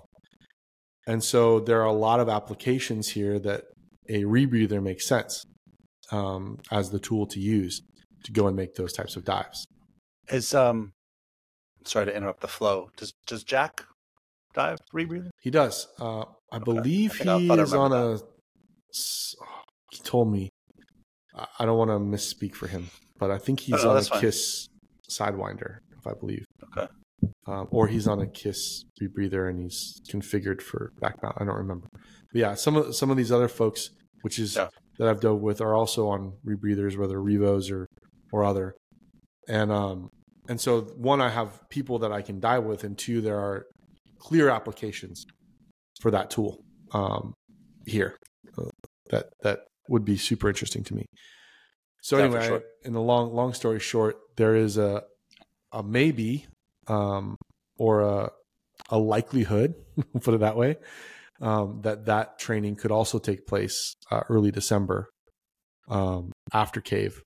And 1.05 1.21
so 1.21 1.59
there 1.59 1.81
are 1.81 1.87
a 1.87 1.93
lot 1.93 2.21
of 2.21 2.29
applications 2.29 3.09
here 3.09 3.37
that 3.39 3.65
a 4.09 4.23
rebreather 4.23 4.81
makes 4.81 5.07
sense 5.07 5.43
um, 6.11 6.59
as 6.71 6.89
the 6.91 6.99
tool 6.99 7.25
to 7.27 7.39
use 7.39 7.81
to 8.23 8.31
go 8.31 8.47
and 8.47 8.55
make 8.55 8.75
those 8.75 8.93
types 8.93 9.15
of 9.15 9.23
dives. 9.25 9.65
Is 10.29 10.53
um. 10.53 10.91
Sorry 11.85 12.05
to 12.05 12.15
interrupt 12.15 12.39
the 12.41 12.47
flow. 12.47 12.89
Does 12.95 13.11
Does 13.27 13.43
Jack 13.43 13.83
dive 14.53 14.77
rebreather? 14.93 15.29
He 15.41 15.49
does. 15.49 15.87
Uh, 15.99 16.23
I 16.51 16.59
believe 16.59 17.19
I 17.27 17.37
he 17.39 17.49
I 17.49 17.55
is 17.55 17.73
on 17.73 17.91
a. 17.91 18.19
s- 18.93 19.35
He 19.91 19.99
told 20.03 20.31
me. 20.31 20.49
I- 21.35 21.47
I 21.59 21.65
don't 21.65 21.77
want 21.77 21.89
to 21.89 21.97
misspeak 21.99 22.55
for 22.55 22.67
him, 22.67 22.89
but 23.19 23.31
I 23.31 23.37
think 23.37 23.59
he's 23.59 23.83
Oh, 23.83 23.89
on 23.91 23.97
a 23.97 24.01
fine. 24.03 24.21
Kiss 24.21 24.67
Sidewinder, 25.09 25.79
if 25.97 26.07
I 26.07 26.13
believe. 26.13 26.45
Okay. 26.77 26.87
Um, 27.47 27.67
or 27.71 27.87
he's 27.87 28.07
on 28.07 28.21
a 28.21 28.27
Kiss 28.27 28.83
rebreather 29.01 29.49
and 29.49 29.59
he's 29.59 29.99
configured 30.09 30.61
for 30.61 30.93
back 31.01 31.21
mount. 31.23 31.35
I 31.39 31.43
don't 31.45 31.55
remember. 31.57 31.87
But 32.33 32.39
yeah, 32.39 32.53
some 32.55 32.75
of 32.75 32.95
some 32.95 33.09
of 33.11 33.17
these 33.17 33.31
other 33.31 33.47
folks, 33.47 33.89
which 34.21 34.37
is 34.39 34.55
Yeah. 34.55 34.67
that 34.97 35.07
I've 35.07 35.21
dove 35.21 35.41
with, 35.41 35.61
are 35.61 35.73
also 35.75 36.07
on 36.09 36.33
rebreathers, 36.45 36.97
whether 36.97 37.21
Revos 37.21 37.71
or 37.71 37.85
or 38.31 38.43
other. 38.43 38.75
And 39.47 39.71
um 39.71 40.09
and 40.49 40.59
so 40.59 40.81
one, 40.97 41.21
I 41.21 41.29
have 41.29 41.61
people 41.69 41.99
that 41.99 42.11
I 42.11 42.21
can 42.21 42.39
dive 42.41 42.65
with, 42.65 42.83
and 42.83 42.97
two, 42.97 43.21
there 43.21 43.39
are 43.39 43.65
clear 44.19 44.49
applications 44.49 45.23
for 46.01 46.11
that 46.11 46.29
tool 46.29 46.59
um, 46.91 47.33
here 47.85 48.17
uh, 48.57 48.63
that 49.09 49.29
that 49.43 49.59
would 49.89 50.03
be 50.03 50.17
super 50.17 50.49
interesting 50.49 50.83
to 50.85 50.95
me. 50.95 51.05
So 52.01 52.17
Yeah, 52.17 52.25
anyway, 52.25 52.47
sure. 52.47 52.63
in 52.83 52.93
the 52.93 53.01
long 53.01 53.33
long 53.33 53.53
story 53.53 53.79
short, 53.79 54.17
there 54.35 54.55
is 54.55 54.77
a 54.77 55.03
a 55.71 55.81
maybe 55.83 56.45
um, 56.87 57.35
or 57.77 58.01
a 58.01 58.31
a 58.89 58.97
likelihood, 58.97 59.75
put 60.21 60.33
it 60.33 60.41
that 60.41 60.57
way, 60.57 60.75
um, 61.43 61.81
that 61.81 62.05
that 62.05 62.39
training 62.39 62.75
could 62.77 62.91
also 62.91 63.19
take 63.19 63.45
place 63.45 63.95
uh, 64.09 64.21
early 64.29 64.49
December 64.49 65.09
um, 65.89 66.31
after 66.53 66.81
Cave. 66.81 67.21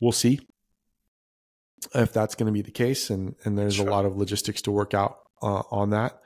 We'll 0.00 0.12
see 0.12 0.40
if 1.94 2.12
that's 2.12 2.34
going 2.34 2.46
to 2.46 2.52
be 2.52 2.62
the 2.62 2.72
case, 2.72 3.08
and 3.08 3.36
and 3.44 3.56
there's 3.56 3.76
Sure. 3.76 3.88
a 3.88 3.90
lot 3.90 4.04
of 4.04 4.16
logistics 4.16 4.62
to 4.62 4.72
work 4.72 4.92
out 4.92 5.18
uh, 5.42 5.62
on 5.70 5.90
that. 5.90 6.20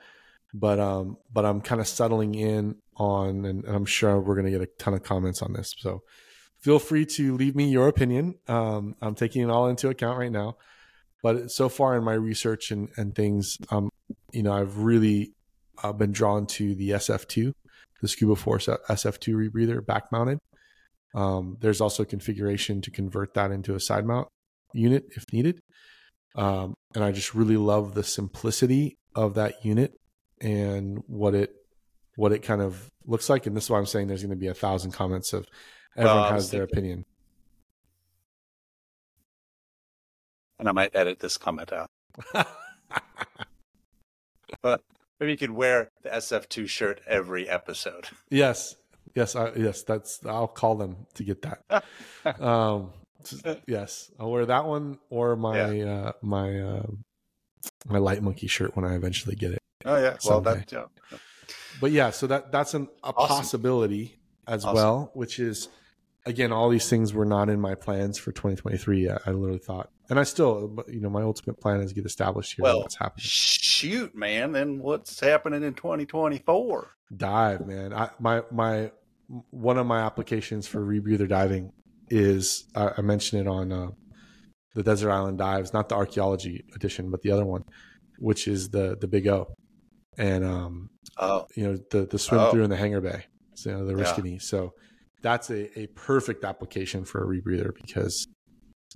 But 0.53 0.79
um, 0.79 1.17
but 1.31 1.45
I'm 1.45 1.61
kind 1.61 1.79
of 1.79 1.87
settling 1.87 2.35
in 2.35 2.75
on, 2.97 3.45
and, 3.45 3.63
and 3.63 3.75
I'm 3.75 3.85
sure 3.85 4.19
we're 4.19 4.35
going 4.35 4.51
to 4.51 4.51
get 4.51 4.61
a 4.61 4.69
ton 4.79 4.93
of 4.95 5.03
comments 5.03 5.41
on 5.41 5.53
this. 5.53 5.73
So 5.77 6.01
feel 6.59 6.79
free 6.79 7.05
to 7.05 7.37
leave 7.37 7.55
me 7.55 7.69
your 7.69 7.87
opinion. 7.87 8.35
Um, 8.47 8.95
I'm 9.01 9.15
taking 9.15 9.43
it 9.43 9.49
all 9.49 9.67
into 9.69 9.89
account 9.89 10.17
right 10.17 10.31
now. 10.31 10.57
But 11.23 11.51
so 11.51 11.69
far 11.69 11.95
in 11.95 12.03
my 12.03 12.13
research 12.13 12.71
and, 12.71 12.89
and 12.97 13.13
things, 13.13 13.57
um, 13.69 13.91
you 14.33 14.41
know, 14.41 14.53
I've 14.53 14.79
really 14.79 15.33
uh, 15.83 15.93
been 15.93 16.11
drawn 16.11 16.45
to 16.45 16.75
the 16.75 16.91
SF2, 16.91 17.51
the 18.01 18.07
Scuba 18.07 18.35
Force 18.35 18.67
SF2 18.67 19.49
rebreather 19.49 19.85
back 19.85 20.11
mounted. 20.11 20.39
Um, 21.13 21.57
there's 21.59 21.81
also 21.81 22.05
configuration 22.05 22.81
to 22.81 22.91
convert 22.91 23.33
that 23.33 23.51
into 23.51 23.75
a 23.75 23.79
side 23.79 24.05
mount 24.05 24.27
unit 24.73 25.05
if 25.15 25.25
needed. 25.33 25.59
Um, 26.35 26.73
and 26.95 27.03
I 27.03 27.11
just 27.11 27.35
really 27.35 27.57
love 27.57 27.93
the 27.93 28.03
simplicity 28.03 28.97
of 29.15 29.35
that 29.35 29.65
unit 29.65 29.93
and 30.39 30.99
what 31.07 31.35
it 31.35 31.53
what 32.15 32.31
it 32.31 32.39
kind 32.39 32.61
of 32.61 32.89
looks 33.05 33.29
like. 33.29 33.45
And 33.45 33.55
this 33.55 33.65
is 33.65 33.69
why 33.69 33.79
I'm 33.79 33.85
saying 33.85 34.07
there's 34.07 34.21
going 34.21 34.29
to 34.29 34.37
be 34.37 34.47
a 34.47 34.53
thousand 34.53 34.91
comments 34.91 35.33
of 35.33 35.45
everyone 35.97 36.21
Well, 36.21 36.31
has 36.31 36.51
their 36.51 36.63
opinion. 36.63 37.03
And 40.59 40.69
I 40.69 40.71
might 40.71 40.95
edit 40.95 41.19
this 41.19 41.37
comment 41.37 41.73
out. 41.73 41.89
But 44.61 44.81
maybe 45.21 45.31
you 45.31 45.37
could 45.37 45.51
wear 45.51 45.89
the 46.01 46.09
SF2 46.09 46.67
shirt 46.67 46.99
every 47.07 47.47
episode. 47.47 48.09
Yes, 48.29 48.75
yes, 49.15 49.35
I, 49.35 49.51
yes. 49.55 49.83
That's 49.83 50.25
I'll 50.25 50.47
call 50.47 50.75
them 50.75 51.05
to 51.15 51.23
get 51.23 51.41
that. 51.43 51.83
um, 52.41 52.91
yes, 53.67 54.09
I'll 54.19 54.31
wear 54.31 54.45
that 54.47 54.65
one 54.65 54.99
or 55.09 55.35
my 55.35 55.81
uh, 55.81 56.11
my 56.21 56.59
uh, 56.59 56.83
my 57.87 57.97
light 57.99 58.23
monkey 58.23 58.47
shirt 58.47 58.75
when 58.75 58.85
I 58.85 58.95
eventually 58.95 59.35
get 59.35 59.51
it. 59.51 59.59
Oh 59.85 59.95
yeah. 59.97 60.17
Well, 60.25 60.43
Someday. 60.43 60.65
that 60.69 60.71
yeah. 60.71 61.17
But 61.79 61.91
yeah, 61.91 62.11
so 62.11 62.27
that 62.27 62.51
that's 62.51 62.73
an, 62.73 62.87
a 63.03 63.07
Awesome. 63.07 63.35
possibility 63.37 64.17
as 64.47 64.63
Awesome. 64.63 64.75
well, 64.75 65.11
which 65.13 65.39
is 65.39 65.67
again, 66.25 66.51
all 66.51 66.69
these 66.69 66.89
things 66.89 67.13
were 67.13 67.25
not 67.25 67.49
in 67.49 67.59
my 67.59 67.75
plans 67.75 68.17
for 68.17 68.31
2023. 68.31 69.09
I, 69.09 69.17
I 69.25 69.31
literally 69.31 69.59
thought, 69.59 69.89
and 70.09 70.19
I 70.19 70.23
still, 70.23 70.83
you 70.87 70.99
know, 70.99 71.09
my 71.09 71.21
ultimate 71.21 71.59
plan 71.59 71.79
is 71.81 71.89
to 71.89 71.95
get 71.95 72.05
established 72.05 72.55
here. 72.55 72.63
Well, 72.63 72.79
what's 72.81 72.95
happening? 72.97 73.23
shoot, 73.25 74.15
man. 74.15 74.51
Then 74.51 74.79
what's 74.79 75.19
happening 75.19 75.63
in 75.63 75.73
2024? 75.73 76.89
dive 77.17 77.67
man 77.67 77.93
I, 77.93 78.09
my 78.21 78.41
my 78.51 78.89
one 79.49 79.77
of 79.77 79.85
my 79.85 79.99
applications 79.99 80.65
for 80.65 80.79
rebreather 80.79 81.27
diving 81.27 81.73
is 82.09 82.63
uh, 82.73 82.91
i 82.97 83.01
mentioned 83.01 83.41
it 83.41 83.47
on 83.49 83.73
uh, 83.73 83.87
the 84.75 84.83
desert 84.83 85.11
island 85.11 85.37
dives 85.37 85.73
not 85.73 85.89
the 85.89 85.95
archaeology 85.95 86.63
edition 86.73 87.11
but 87.11 87.21
the 87.21 87.31
other 87.31 87.43
one 87.45 87.63
which 88.17 88.47
is 88.47 88.69
the 88.69 88.95
the 89.01 89.07
big 89.09 89.27
o 89.27 89.53
and 90.17 90.45
um 90.45 90.89
Oh, 91.17 91.47
you 91.57 91.63
know 91.65 91.77
the 91.91 92.05
the 92.05 92.17
swim 92.17 92.39
Oh. 92.39 92.51
through 92.51 92.63
in 92.63 92.69
the 92.69 92.77
hangar 92.77 93.01
bay 93.01 93.25
so 93.55 93.69
you 93.71 93.75
know, 93.75 93.85
the 93.85 93.97
Yeah. 94.31 94.37
So 94.39 94.73
that's 95.21 95.49
a, 95.49 95.79
a 95.79 95.87
perfect 95.87 96.43
application 96.43 97.05
for 97.05 97.23
a 97.23 97.27
rebreather 97.27 97.73
because 97.73 98.27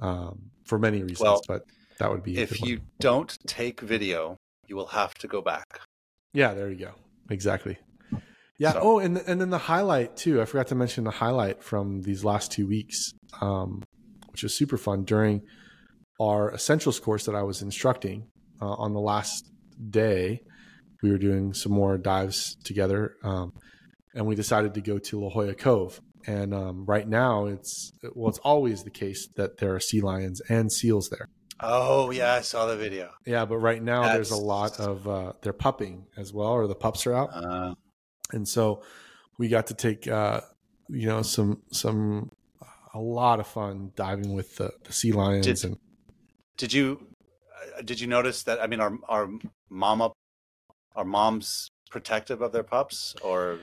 um 0.01 0.51
for 0.65 0.77
many 0.79 1.01
reasons 1.03 1.19
Well, 1.21 1.41
but 1.47 1.61
that 1.99 2.09
would 2.11 2.23
be 2.23 2.37
if 2.37 2.49
good 2.51 2.61
one. 2.61 2.69
you 2.69 2.79
don't 2.99 3.37
take 3.47 3.79
video, 3.81 4.37
you 4.67 4.75
will 4.75 4.87
have 4.87 5.13
to 5.15 5.27
go 5.27 5.41
back. 5.41 5.79
yeah 6.33 6.53
there 6.53 6.69
you 6.69 6.77
go 6.77 6.91
exactly 7.29 7.77
Yeah. 8.57 8.73
So- 8.73 8.79
Oh, 8.83 8.99
and 8.99 9.17
and 9.29 9.39
then 9.41 9.49
the 9.49 9.57
highlight 9.73 10.15
too. 10.15 10.41
I 10.41 10.45
forgot 10.45 10.67
to 10.67 10.75
mention 10.75 11.03
the 11.03 11.11
highlight 11.11 11.61
from 11.63 12.01
these 12.03 12.23
last 12.23 12.51
two 12.55 12.67
weeks, 12.67 12.97
um, 13.41 13.83
which 14.31 14.43
was 14.43 14.53
super 14.57 14.77
fun 14.77 15.03
during 15.03 15.41
our 16.21 16.53
essentials 16.53 16.97
course 16.99 17.25
that 17.25 17.35
I 17.35 17.43
was 17.43 17.61
instructing 17.61 18.27
uh, 18.61 18.75
on 18.85 18.93
the 18.93 19.01
last 19.13 19.51
day. 19.89 20.39
We 21.03 21.11
were 21.11 21.17
doing 21.17 21.53
some 21.53 21.73
more 21.73 21.97
dives 21.97 22.55
together, 22.63 23.15
um, 23.23 23.51
and 24.15 24.25
we 24.25 24.35
decided 24.35 24.73
to 24.75 24.81
go 24.81 24.97
to 24.99 25.19
La 25.23 25.29
Jolla 25.29 25.53
Cove. 25.55 25.99
And 26.27 26.53
um, 26.53 26.85
right 26.85 27.07
now, 27.07 27.45
it's 27.45 27.91
well, 28.13 28.29
it's 28.29 28.39
always 28.39 28.83
the 28.83 28.89
case 28.89 29.27
that 29.35 29.57
there 29.57 29.75
are 29.75 29.79
sea 29.79 30.01
lions 30.01 30.41
and 30.49 30.71
seals 30.71 31.09
there. 31.09 31.29
Oh 31.59 32.11
yeah, 32.11 32.33
I 32.33 32.41
saw 32.41 32.65
the 32.65 32.75
video. 32.75 33.11
Yeah, 33.25 33.45
but 33.45 33.57
right 33.57 33.81
now 33.81 34.11
there's 34.13 34.31
a 34.31 34.37
lot 34.37 34.79
of 34.79 35.07
uh, 35.07 35.33
they're 35.41 35.53
pupping 35.53 36.05
as 36.17 36.33
well, 36.33 36.49
or 36.49 36.67
the 36.67 36.75
pups 36.75 37.05
are 37.07 37.13
out 37.13 37.29
Uh, 37.33 37.75
and 38.31 38.47
so 38.47 38.81
we 39.37 39.47
got 39.47 39.67
to 39.67 39.73
take 39.73 40.07
uh 40.07 40.41
you 40.89 41.07
know 41.07 41.21
some 41.21 41.61
some 41.71 42.31
a 42.93 42.99
lot 42.99 43.39
of 43.39 43.47
fun 43.47 43.91
diving 43.95 44.33
with 44.33 44.55
the, 44.55 44.71
the 44.83 44.93
sea 44.93 45.11
lions 45.11 45.45
Did- 45.45 45.63
and 45.63 45.77
did 46.57 46.73
you 46.73 47.07
uh, 47.77 47.81
did 47.81 47.99
you 47.99 48.07
notice 48.07 48.43
that? 48.43 48.61
I 48.61 48.67
mean, 48.67 48.79
our 48.79 48.97
our 49.07 49.29
mama, 49.69 50.11
our 50.95 51.05
moms 51.05 51.69
protective 51.89 52.41
of 52.41 52.51
their 52.51 52.63
pups, 52.63 53.15
or 53.21 53.59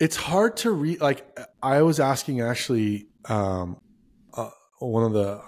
it's 0.00 0.16
hard 0.16 0.56
to 0.56 0.70
read 0.70 1.00
like 1.00 1.38
i 1.62 1.80
was 1.82 2.00
asking 2.00 2.40
actually 2.40 3.06
um 3.26 3.76
uh, 4.34 4.50
one 4.80 5.04
of 5.04 5.12
the 5.12 5.40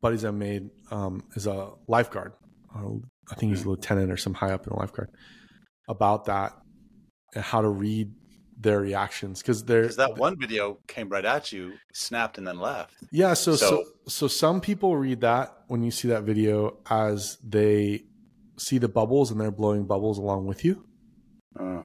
buddies 0.00 0.24
i 0.24 0.30
made 0.30 0.70
um 0.90 1.22
is 1.36 1.46
a 1.46 1.70
lifeguard 1.88 2.32
uh, 2.74 2.88
i 3.30 3.34
think 3.34 3.52
he's 3.54 3.64
a 3.64 3.68
lieutenant 3.68 4.10
or 4.10 4.16
some 4.16 4.34
high 4.34 4.52
up 4.52 4.66
in 4.66 4.72
a 4.72 4.76
lifeguard 4.78 5.10
about 5.88 6.24
that 6.26 6.52
and 7.34 7.44
how 7.44 7.60
to 7.60 7.68
read 7.68 8.10
their 8.58 8.80
reactions 8.80 9.40
because 9.42 9.64
they're 9.64 9.88
that 9.88 10.16
one 10.16 10.38
video 10.38 10.78
came 10.86 11.08
right 11.08 11.24
at 11.24 11.50
you, 11.50 11.72
snapped, 11.92 12.38
and 12.38 12.46
then 12.46 12.60
left. 12.60 12.94
Yeah, 13.10 13.34
so, 13.34 13.56
so 13.56 13.66
So- 13.68 13.84
so 14.06 14.28
some 14.28 14.60
people 14.60 14.96
read 14.96 15.20
that 15.22 15.52
when 15.66 15.82
you 15.82 15.90
see 15.90 16.06
that 16.08 16.22
video 16.22 16.78
as 16.88 17.38
they 17.42 18.04
see 18.58 18.78
the 18.78 18.88
bubbles 18.88 19.32
and 19.32 19.40
they're 19.40 19.50
blowing 19.50 19.84
bubbles 19.84 20.18
along 20.18 20.46
with 20.46 20.64
you. 20.64 20.84
Uh, 21.58 21.82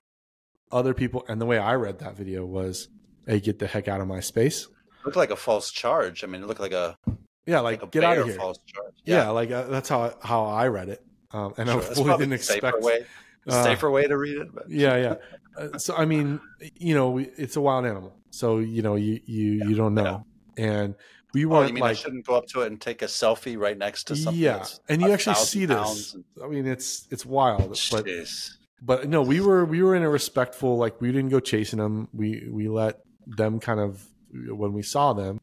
Other 0.71 0.93
people, 0.93 1.23
and 1.27 1.39
the 1.39 1.45
way 1.45 1.57
I 1.57 1.75
read 1.75 1.99
that 1.99 2.15
video 2.17 2.45
was, 2.45 2.89
"Hey, 3.25 3.39
get 3.39 3.59
the 3.59 3.67
heck 3.67 3.87
out 3.87 4.01
of 4.01 4.07
my 4.07 4.19
space." 4.19 4.67
looked 5.05 5.15
like 5.15 5.31
a 5.31 5.37
false 5.37 5.71
charge. 5.71 6.25
I 6.25 6.27
mean, 6.27 6.41
it 6.43 6.47
looked 6.47 6.59
like 6.59 6.73
a 6.73 6.97
Yeah, 7.45 7.61
like, 7.61 7.79
like 7.81 7.87
a 7.87 7.91
get 7.91 8.03
out 8.03 8.17
of 8.17 8.25
here. 8.25 8.35
false 8.35 8.57
charge. 8.65 8.93
Yeah, 9.05 9.29
like 9.29 9.49
uh, 9.51 9.63
that's 9.67 9.87
how 9.87 10.13
how 10.21 10.43
I 10.45 10.67
read 10.67 10.89
it, 10.89 11.01
um, 11.31 11.53
and 11.57 11.69
Sure, 11.69 11.79
I 11.81 11.93
fully 11.93 12.17
didn't 12.17 12.33
expect. 12.33 12.81
way, 12.81 13.05
uh, 13.47 13.63
safer 13.63 13.89
way 13.89 14.05
to 14.07 14.17
read 14.17 14.37
it. 14.37 14.53
But 14.53 14.69
Yeah, 14.69 14.97
yeah. 14.97 15.15
Uh, 15.57 15.77
so 15.77 15.95
I 15.95 16.03
mean, 16.03 16.41
you 16.75 16.93
know, 16.93 17.17
it's 17.19 17.55
a 17.55 17.61
wild 17.61 17.85
animal, 17.85 18.13
so 18.31 18.59
you 18.59 18.81
know, 18.81 18.95
you 18.95 19.21
you 19.25 19.51
you 19.69 19.75
don't 19.75 19.93
know, 19.93 20.25
and 20.57 20.93
we 21.33 21.45
Oh, 21.45 21.49
weren't 21.49 21.69
you 21.69 21.75
mean 21.75 21.83
I 21.85 21.93
shouldn't 21.93 22.25
go 22.25 22.35
up 22.35 22.47
to 22.47 22.61
it 22.63 22.67
and 22.67 22.81
take 22.81 23.01
a 23.01 23.05
selfie 23.05 23.57
right 23.57 23.77
next 23.77 24.05
to 24.07 24.15
something? 24.17 24.41
yeah, 24.41 24.65
and 24.89 25.01
you 25.01 25.09
actually 25.13 25.35
see 25.35 25.65
this. 25.65 26.13
and- 26.15 26.25
I 26.43 26.47
mean, 26.47 26.67
it's 26.67 27.07
it's 27.11 27.25
wild, 27.25 27.69
but 27.69 27.77
Jeez. 27.77 27.91
but 27.91 28.05
no, 28.81 29.21
we 29.21 29.41
were 29.41 29.65
we 29.65 29.81
were 29.81 29.95
in 29.95 30.03
a 30.03 30.09
respectful 30.09 30.77
like 30.77 31.01
we 31.01 31.11
didn't 31.11 31.29
go 31.29 31.39
chasing 31.39 31.79
them. 31.79 32.07
We 32.13 32.47
we 32.51 32.67
let 32.67 32.99
them 33.25 33.59
kind 33.59 33.79
of 33.79 34.05
when 34.31 34.73
we 34.73 34.83
saw 34.83 35.13
them, 35.13 35.39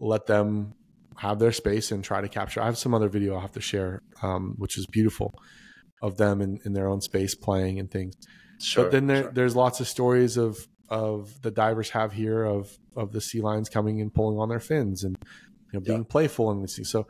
let 0.00 0.26
them 0.26 0.74
have 1.16 1.38
their 1.38 1.52
space 1.52 1.90
and 1.90 2.02
try 2.02 2.20
to 2.20 2.28
capture. 2.28 2.60
I 2.60 2.66
have 2.66 2.78
some 2.78 2.94
other 2.94 3.08
video 3.08 3.34
I'll 3.34 3.40
have 3.40 3.52
to 3.52 3.60
share, 3.60 4.02
um, 4.22 4.54
which 4.56 4.78
is 4.78 4.86
beautiful 4.86 5.34
of 6.00 6.16
them 6.16 6.40
in, 6.40 6.60
in 6.64 6.72
their 6.72 6.88
own 6.88 7.00
space 7.00 7.34
playing 7.34 7.78
and 7.78 7.90
things. 7.90 8.14
Sure. 8.60 8.84
but 8.84 8.92
then 8.92 9.06
there 9.06 9.22
sure. 9.22 9.32
there's 9.32 9.54
lots 9.54 9.80
of 9.80 9.86
stories 9.86 10.36
of 10.36 10.58
of 10.88 11.40
the 11.42 11.50
divers 11.50 11.90
have 11.90 12.12
here 12.12 12.44
of 12.44 12.76
of 12.96 13.12
the 13.12 13.20
sea 13.20 13.40
lions 13.40 13.68
coming 13.68 14.00
and 14.00 14.12
pulling 14.12 14.38
on 14.38 14.48
their 14.48 14.60
fins 14.60 15.04
and 15.04 15.16
you 15.72 15.78
know 15.78 15.80
being 15.80 16.04
playful 16.04 16.50
and 16.50 16.62
these 16.62 16.90
So 16.90 17.06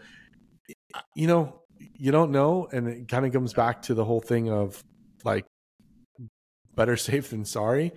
you 1.15 1.27
know 1.27 1.63
you 1.79 2.13
don't 2.13 2.31
know, 2.31 2.69
and 2.73 2.89
it 2.89 3.09
kind 3.09 3.27
of 3.27 3.33
comes 3.33 3.53
back 3.53 3.83
to 3.83 3.95
the 3.95 4.05
whole 4.05 4.21
thing 4.21 4.51
of 4.51 4.83
like 5.29 5.47
better 6.75 6.97
safe 7.09 7.31
than 7.31 7.45
sorry. 7.45 7.93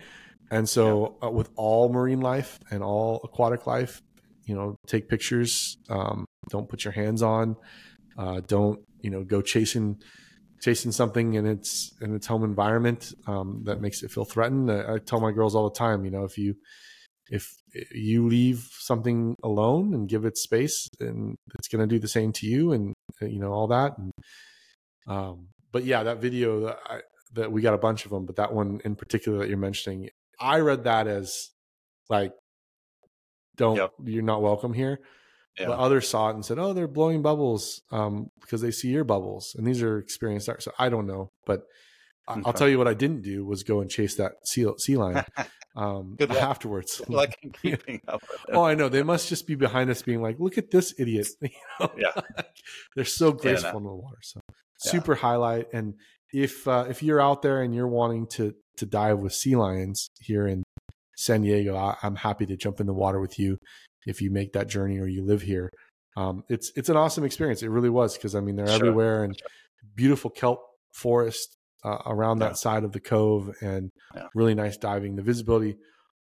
And 0.50 0.68
so 0.68 1.18
uh, 1.24 1.30
with 1.30 1.50
all 1.56 1.90
marine 1.90 2.20
life 2.20 2.60
and 2.70 2.84
all 2.84 3.22
aquatic 3.24 3.66
life, 3.66 4.02
you 4.46 4.56
know, 4.56 4.76
take 4.86 5.08
pictures. 5.08 5.78
Um, 5.90 6.26
don't 6.50 6.68
put 6.68 6.84
your 6.84 6.92
hands 6.92 7.22
on. 7.22 7.56
Uh, 8.18 8.42
don't 8.46 8.80
you 9.00 9.10
know 9.10 9.24
go 9.24 9.42
chasing 9.42 9.98
chasing 10.62 10.92
something 10.92 11.34
in 11.34 11.46
its 11.46 11.94
in 12.02 12.14
its 12.16 12.28
home 12.28 12.44
environment 12.44 13.14
um, 13.28 13.62
that 13.64 13.82
makes 13.82 14.04
it 14.04 14.12
feel 14.12 14.26
threatened. 14.26 14.70
I, 14.72 14.96
I 14.96 14.98
tell 15.00 15.22
my 15.22 15.32
girls 15.32 15.56
all 15.56 15.70
the 15.70 15.78
time, 15.78 16.04
you 16.06 16.12
know, 16.12 16.26
if 16.26 16.38
you 16.38 16.56
if 17.30 17.56
you 17.94 18.28
leave 18.28 18.68
something 18.80 19.36
alone 19.42 19.94
and 19.94 20.10
give 20.10 20.26
it 20.26 20.38
space, 20.38 20.90
and 21.00 21.38
it's 21.58 21.70
going 21.70 21.88
to 21.88 21.88
do 21.88 22.00
the 22.00 22.08
same 22.08 22.34
to 22.34 22.46
you, 22.46 22.74
and 22.74 22.94
uh, 23.22 23.26
you 23.26 23.40
know 23.40 23.54
all 23.54 23.68
that. 23.68 23.98
And, 23.98 24.12
um, 25.08 25.48
but 25.72 25.86
yeah, 25.86 26.04
that 26.04 26.22
video 26.22 26.66
that, 26.66 26.80
I, 26.86 27.00
that 27.34 27.52
we 27.52 27.62
got 27.62 27.74
a 27.74 27.78
bunch 27.78 28.06
of 28.06 28.12
them, 28.12 28.26
but 28.26 28.36
that 28.38 28.54
one 28.54 28.82
in 28.86 28.96
particular 28.96 29.40
that 29.40 29.50
you're 29.50 29.58
mentioning, 29.58 30.10
I 30.40 30.60
read 30.60 30.84
that 30.86 31.08
as 31.08 31.50
like, 32.10 32.34
don't 33.56 33.76
Yep. 33.78 33.92
you're 34.06 34.24
not 34.24 34.42
welcome 34.42 34.74
here. 34.74 35.00
Yeah. 35.60 35.68
But 35.68 35.80
others 35.80 36.08
saw 36.08 36.30
it 36.30 36.36
and 36.36 36.46
said, 36.46 36.58
"Oh, 36.60 36.72
they're 36.72 36.88
blowing 36.88 37.22
bubbles 37.22 37.82
um, 37.92 38.30
because 38.40 38.62
they 38.62 38.72
see 38.72 38.88
your 38.88 39.04
bubbles, 39.04 39.54
and 39.58 39.68
these 39.68 39.82
are 39.84 39.98
experienced 39.98 40.48
divers." 40.48 40.64
So 40.64 40.72
I 40.80 40.88
don't 40.88 41.06
know, 41.06 41.32
but 41.46 41.64
I- 42.28 42.42
I'll 42.46 42.54
tell 42.54 42.70
you 42.70 42.78
what 42.78 42.88
I 42.88 42.94
didn't 42.94 43.22
do 43.22 43.46
was 43.46 43.64
go 43.64 43.82
and 43.82 43.90
chase 43.90 44.16
that 44.16 44.34
sea 44.46 44.66
sea 44.78 44.96
lion 44.96 45.26
um, 45.76 46.16
Good 46.18 46.30
luck. 46.30 46.42
afterwards. 46.42 47.02
like 47.10 47.38
in 47.44 47.52
keeping 47.62 48.02
up 48.08 48.22
with 48.22 48.56
oh, 48.56 48.64
I 48.64 48.76
know 48.76 48.88
they 48.88 49.04
must 49.04 49.28
just 49.28 49.46
be 49.46 49.56
behind 49.56 49.90
us, 49.90 50.02
being 50.02 50.22
like, 50.22 50.40
"Look 50.40 50.58
at 50.58 50.72
this 50.72 50.94
idiot!" 50.98 51.28
You 51.42 51.50
know? 51.82 51.92
Yeah. 51.98 52.22
they're 52.96 53.04
so 53.04 53.32
no. 53.32 53.34
graceful 53.34 53.78
in 53.80 53.84
the 53.84 53.90
water. 53.94 54.20
So 54.22 54.40
Yeah. 54.86 54.92
super 54.92 55.16
highlight. 55.16 55.68
And 55.74 55.96
if 56.34 56.68
uh, 56.68 56.86
if 56.90 57.04
you're 57.04 57.22
out 57.22 57.42
there 57.42 57.62
and 57.62 57.74
you're 57.76 57.88
wanting 57.88 58.28
to 58.28 58.54
to 58.78 58.86
dive 58.86 59.20
with 59.20 59.34
sea 59.34 59.56
lions 59.56 60.08
here 60.20 60.48
in 60.48 60.64
San 61.18 61.42
Diego, 61.42 61.76
I, 61.76 61.98
I'm 62.04 62.16
happy 62.16 62.46
to 62.48 62.58
jump 62.58 62.80
in 62.80 62.88
the 62.88 62.94
water 62.94 63.20
with 63.20 63.38
you 63.38 63.58
if 64.06 64.22
you 64.22 64.32
make 64.32 64.54
that 64.54 64.68
journey 64.68 64.98
or 65.00 65.08
you 65.08 65.24
live 65.24 65.42
here. 65.42 65.70
Um, 66.18 66.44
it's 66.50 66.72
it's 66.76 66.90
an 66.90 66.98
awesome 66.98 67.24
experience. 67.24 67.64
It 67.64 67.70
really 67.70 67.90
was 67.90 68.16
because 68.18 68.36
I 68.36 68.40
mean 68.42 68.56
they're 68.56 68.68
Sure. 68.68 68.76
everywhere 68.76 69.24
and 69.24 69.36
beautiful 69.96 70.30
kelp 70.30 70.62
forest 70.94 71.54
uh, 71.84 71.98
around 72.06 72.40
Yeah. 72.40 72.50
that 72.50 72.58
side 72.58 72.84
of 72.84 72.92
the 72.92 73.00
cove 73.00 73.56
and 73.62 73.90
Yeah. 74.16 74.28
really 74.36 74.56
nice 74.56 74.78
diving. 74.78 75.16
The 75.16 75.22
visibility 75.22 75.78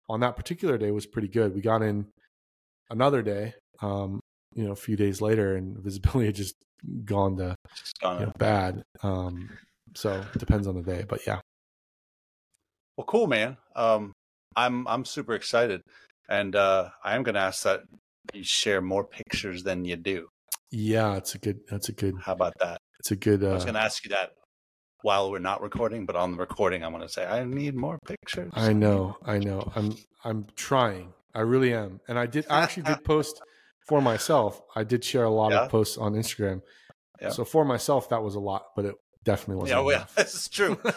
on 0.10 0.20
that 0.22 0.36
particular 0.36 0.78
day 0.78 0.92
was 0.92 1.06
pretty 1.06 1.28
good. 1.28 1.54
We 1.56 1.62
got 1.62 1.82
in 1.82 2.08
another 2.90 3.22
day, 3.22 3.54
um, 3.82 4.20
you 4.54 4.66
know, 4.66 4.72
a 4.72 4.76
few 4.76 4.96
days 4.98 5.22
later, 5.22 5.56
and 5.56 5.78
visibility 5.84 6.26
had 6.28 6.36
just 6.36 6.56
gone 7.06 7.38
to 7.38 7.56
gone 8.02 8.20
you 8.20 8.26
know, 8.28 8.32
bad. 8.38 8.82
Um, 9.04 9.50
so 9.96 10.24
it 10.34 10.40
depends 10.40 10.68
on 10.68 10.76
the 10.76 10.82
day, 10.84 11.06
but 11.08 11.22
yeah, 11.28 11.40
Well, 12.98 13.06
cool, 13.06 13.28
man. 13.28 13.58
Um, 13.76 14.12
I'm 14.56 14.88
I'm 14.88 15.06
super 15.06 15.34
excited, 15.34 15.82
and 16.30 16.56
uh, 16.56 16.90
I 17.04 17.16
am 17.16 17.24
going 17.24 17.36
to 17.36 17.42
ask 17.42 17.64
that 17.64 17.82
you 18.34 18.44
share 18.44 18.82
more 18.82 19.06
pictures 19.06 19.64
than 19.64 19.86
you 19.86 19.96
do. 19.96 20.28
yeah, 20.72 21.16
it's 21.18 21.36
a 21.36 21.40
good. 21.40 21.60
That's 21.70 21.90
a 21.90 21.94
good. 21.94 22.16
How 22.22 22.34
about 22.34 22.54
that? 22.60 22.80
It's 23.00 23.12
a 23.12 23.16
good. 23.16 23.44
I 23.44 23.54
was 23.54 23.64
Uh, 23.64 23.68
going 23.68 23.76
to 23.76 23.82
ask 23.82 24.04
you 24.04 24.10
that 24.10 24.32
while 25.04 25.32
we're 25.32 25.40
not 25.40 25.62
recording, 25.62 26.06
but 26.06 26.16
on 26.16 26.32
the 26.34 26.38
recording, 26.38 26.84
I'm 26.84 26.92
going 26.92 27.02
to 27.08 27.10
say 27.10 27.26
I 27.26 27.44
need 27.46 27.76
more 27.76 27.98
pictures. 28.06 28.52
I 28.56 28.74
know, 28.74 29.18
I 29.26 29.40
know. 29.40 29.72
I'm 29.76 29.96
I'm 30.24 30.48
trying. 30.56 31.14
I 31.34 31.40
really 31.42 31.74
am, 31.74 32.02
and 32.08 32.20
I 32.20 32.26
did. 32.26 32.46
I 32.50 32.62
actually 32.62 32.84
did 32.84 33.04
post 33.14 33.42
for 33.88 34.02
myself. 34.02 34.62
I 34.76 34.84
did 34.84 35.04
share 35.04 35.24
a 35.24 35.30
lot 35.30 35.52
Yeah. 35.52 35.62
of 35.64 35.70
posts 35.72 35.98
on 35.98 36.14
Instagram. 36.14 36.62
Yeah. 37.22 37.30
So 37.30 37.46
for 37.46 37.64
myself, 37.66 38.10
that 38.10 38.22
was 38.22 38.36
a 38.36 38.40
lot, 38.40 38.64
but 38.76 38.86
it 38.86 38.96
definitely 39.24 39.56
wasn't. 39.62 39.78
Yeah, 39.80 39.86
well, 39.86 39.96
enough. 39.98 40.16
this 40.16 40.34
is 40.42 40.48
true. 40.50 40.80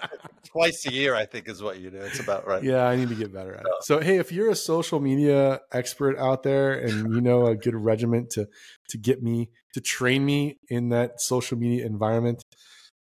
Twice 0.46 0.86
a 0.86 0.92
year, 0.92 1.14
I 1.14 1.26
think, 1.26 1.48
is 1.48 1.62
what 1.62 1.78
you 1.78 1.90
do. 1.90 1.98
It's 1.98 2.18
about 2.20 2.46
right. 2.46 2.62
Yeah, 2.62 2.86
I 2.86 2.96
need 2.96 3.08
to 3.10 3.14
get 3.14 3.32
better 3.32 3.54
at 3.54 3.60
it. 3.60 3.72
So, 3.82 4.00
hey, 4.00 4.16
if 4.18 4.32
you're 4.32 4.50
a 4.50 4.56
social 4.56 4.98
media 5.00 5.60
expert 5.72 6.18
out 6.18 6.42
there 6.42 6.72
and 6.72 7.14
you 7.14 7.20
know 7.20 7.46
a 7.46 7.54
good 7.54 7.74
regiment 7.74 8.30
to 8.30 8.48
to 8.88 8.98
get 8.98 9.22
me 9.22 9.50
to 9.74 9.80
train 9.80 10.24
me 10.24 10.56
in 10.68 10.88
that 10.88 11.20
social 11.20 11.56
media 11.56 11.86
environment 11.86 12.42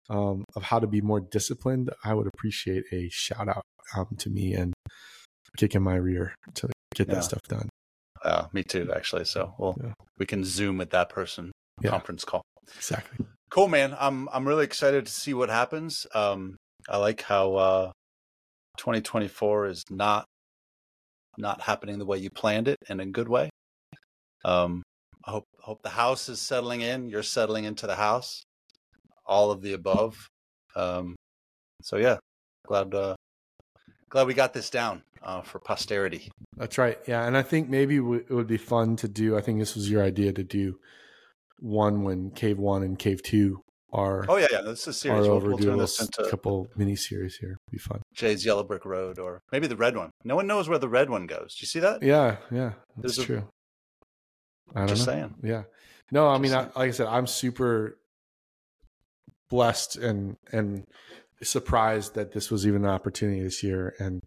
um, 0.09 0.43
of 0.55 0.63
how 0.63 0.79
to 0.79 0.85
be 0.87 1.01
more 1.01 1.19
disciplined, 1.19 1.89
I 2.03 2.13
would 2.13 2.27
appreciate 2.27 2.83
a 2.91 3.09
shout 3.09 3.47
out 3.47 3.63
um, 3.95 4.07
to 4.19 4.29
me 4.29 4.53
and 4.53 4.73
kick 5.57 5.73
in 5.75 5.81
my 5.81 5.95
rear 5.95 6.35
to 6.55 6.69
get 6.93 7.07
Yeah. 7.07 7.15
that 7.15 7.23
stuff 7.23 7.41
done. 7.47 7.69
Uh, 8.23 8.45
me 8.53 8.63
too, 8.63 8.91
actually. 8.95 9.25
So 9.25 9.55
we'll 9.57 9.75
Yeah. 9.83 9.93
we 10.19 10.25
can 10.27 10.43
zoom 10.43 10.77
with 10.77 10.91
that 10.91 11.09
person 11.09 11.51
Yeah. 11.81 11.89
conference 11.91 12.23
call. 12.25 12.43
Exactly. 12.75 13.25
Cool, 13.49 13.67
man. 13.67 13.95
I'm 13.99 14.29
I'm 14.31 14.47
really 14.47 14.63
excited 14.63 15.07
to 15.07 15.11
see 15.11 15.33
what 15.33 15.49
happens. 15.49 16.05
Um, 16.13 16.57
I 16.87 16.97
like 16.97 17.23
how 17.23 17.55
uh, 17.55 17.91
2024 18.77 19.65
is 19.67 19.83
not 19.89 20.25
not 21.37 21.61
happening 21.61 21.97
the 21.97 22.05
way 22.05 22.19
you 22.19 22.29
planned 22.29 22.67
it 22.67 22.77
in 22.87 22.99
a 22.99 23.05
good 23.07 23.27
way. 23.27 23.49
Um, 24.45 24.83
I 25.25 25.31
hope 25.31 25.45
hope 25.59 25.81
the 25.81 25.89
house 25.89 26.29
is 26.29 26.39
settling 26.39 26.81
in. 26.81 27.09
You're 27.09 27.23
settling 27.23 27.63
into 27.63 27.87
the 27.87 27.95
house. 27.95 28.43
All 29.25 29.51
of 29.51 29.61
the 29.61 29.73
above. 29.73 30.27
Um, 30.75 31.15
so 31.81 31.97
yeah, 31.97 32.17
glad 32.67 32.93
uh, 32.93 33.15
glad 34.09 34.27
we 34.27 34.35
got 34.35 34.53
this 34.53 34.69
down 34.69 35.01
uh, 35.23 35.41
for 35.41 35.57
posterity. 35.57 36.29
That's 36.55 36.77
right. 36.77 36.99
Yeah, 37.07 37.25
and 37.25 37.35
I 37.35 37.41
think 37.41 37.67
maybe 37.67 37.97
w- 37.97 38.25
it 38.27 38.33
would 38.33 38.47
be 38.47 38.57
fun 38.57 38.95
to 38.97 39.07
do. 39.07 39.35
I 39.35 39.41
think 39.41 39.59
this 39.59 39.75
was 39.75 39.89
your 39.89 40.03
idea 40.03 40.33
to 40.33 40.43
do 40.43 40.79
one 41.59 42.03
when 42.03 42.31
Cave 42.31 42.57
One 42.57 42.83
and 42.83 42.97
Cave 42.97 43.21
Two 43.23 43.61
are 43.91 44.25
Oh 44.29 44.37
yeah, 44.37 44.47
yeah. 44.51 44.61
This 44.61 44.81
is 44.81 44.87
a 44.87 44.93
series. 44.93 45.27
We'll, 45.27 45.39
we'll 45.39 45.57
a 45.57 45.61
turn 45.61 45.77
this 45.77 45.99
into 45.99 46.29
couple 46.29 46.67
mini 46.75 46.95
series 46.95 47.37
here. 47.37 47.57
Be 47.71 47.77
fun. 47.77 48.01
Jay's 48.13 48.45
Yellow 48.45 48.63
Brick 48.63 48.85
Road, 48.85 49.19
or 49.19 49.41
maybe 49.51 49.67
the 49.67 49.75
red 49.75 49.95
one. 49.95 50.11
No 50.23 50.35
one 50.35 50.47
knows 50.47 50.69
where 50.69 50.79
the 50.79 50.89
red 50.89 51.09
one 51.09 51.25
goes. 51.25 51.55
Do 51.55 51.63
you 51.63 51.67
see 51.67 51.79
that? 51.79 52.03
Yeah, 52.03 52.37
yeah, 52.51 52.73
that's 52.97 53.17
There's 53.17 53.25
true. 53.25 53.47
I 54.75 54.79
don't 54.79 54.89
Just 54.89 55.07
know. 55.07 55.13
saying. 55.13 55.35
Yeah. 55.43 55.63
No, 56.11 56.27
I 56.27 56.37
Just 56.37 56.41
mean, 56.43 56.53
I, 56.53 56.63
like 56.79 56.89
I 56.89 56.91
said, 56.91 57.07
I'm 57.07 57.27
super 57.27 57.97
blessed 59.49 59.97
and 59.97 60.35
and 60.51 60.83
surprised 61.41 62.15
that 62.15 62.33
this 62.33 62.51
was 62.51 62.67
even 62.67 62.83
an 62.83 62.91
opportunity 62.91 63.41
this 63.41 63.63
year. 63.63 63.95
And 63.99 64.21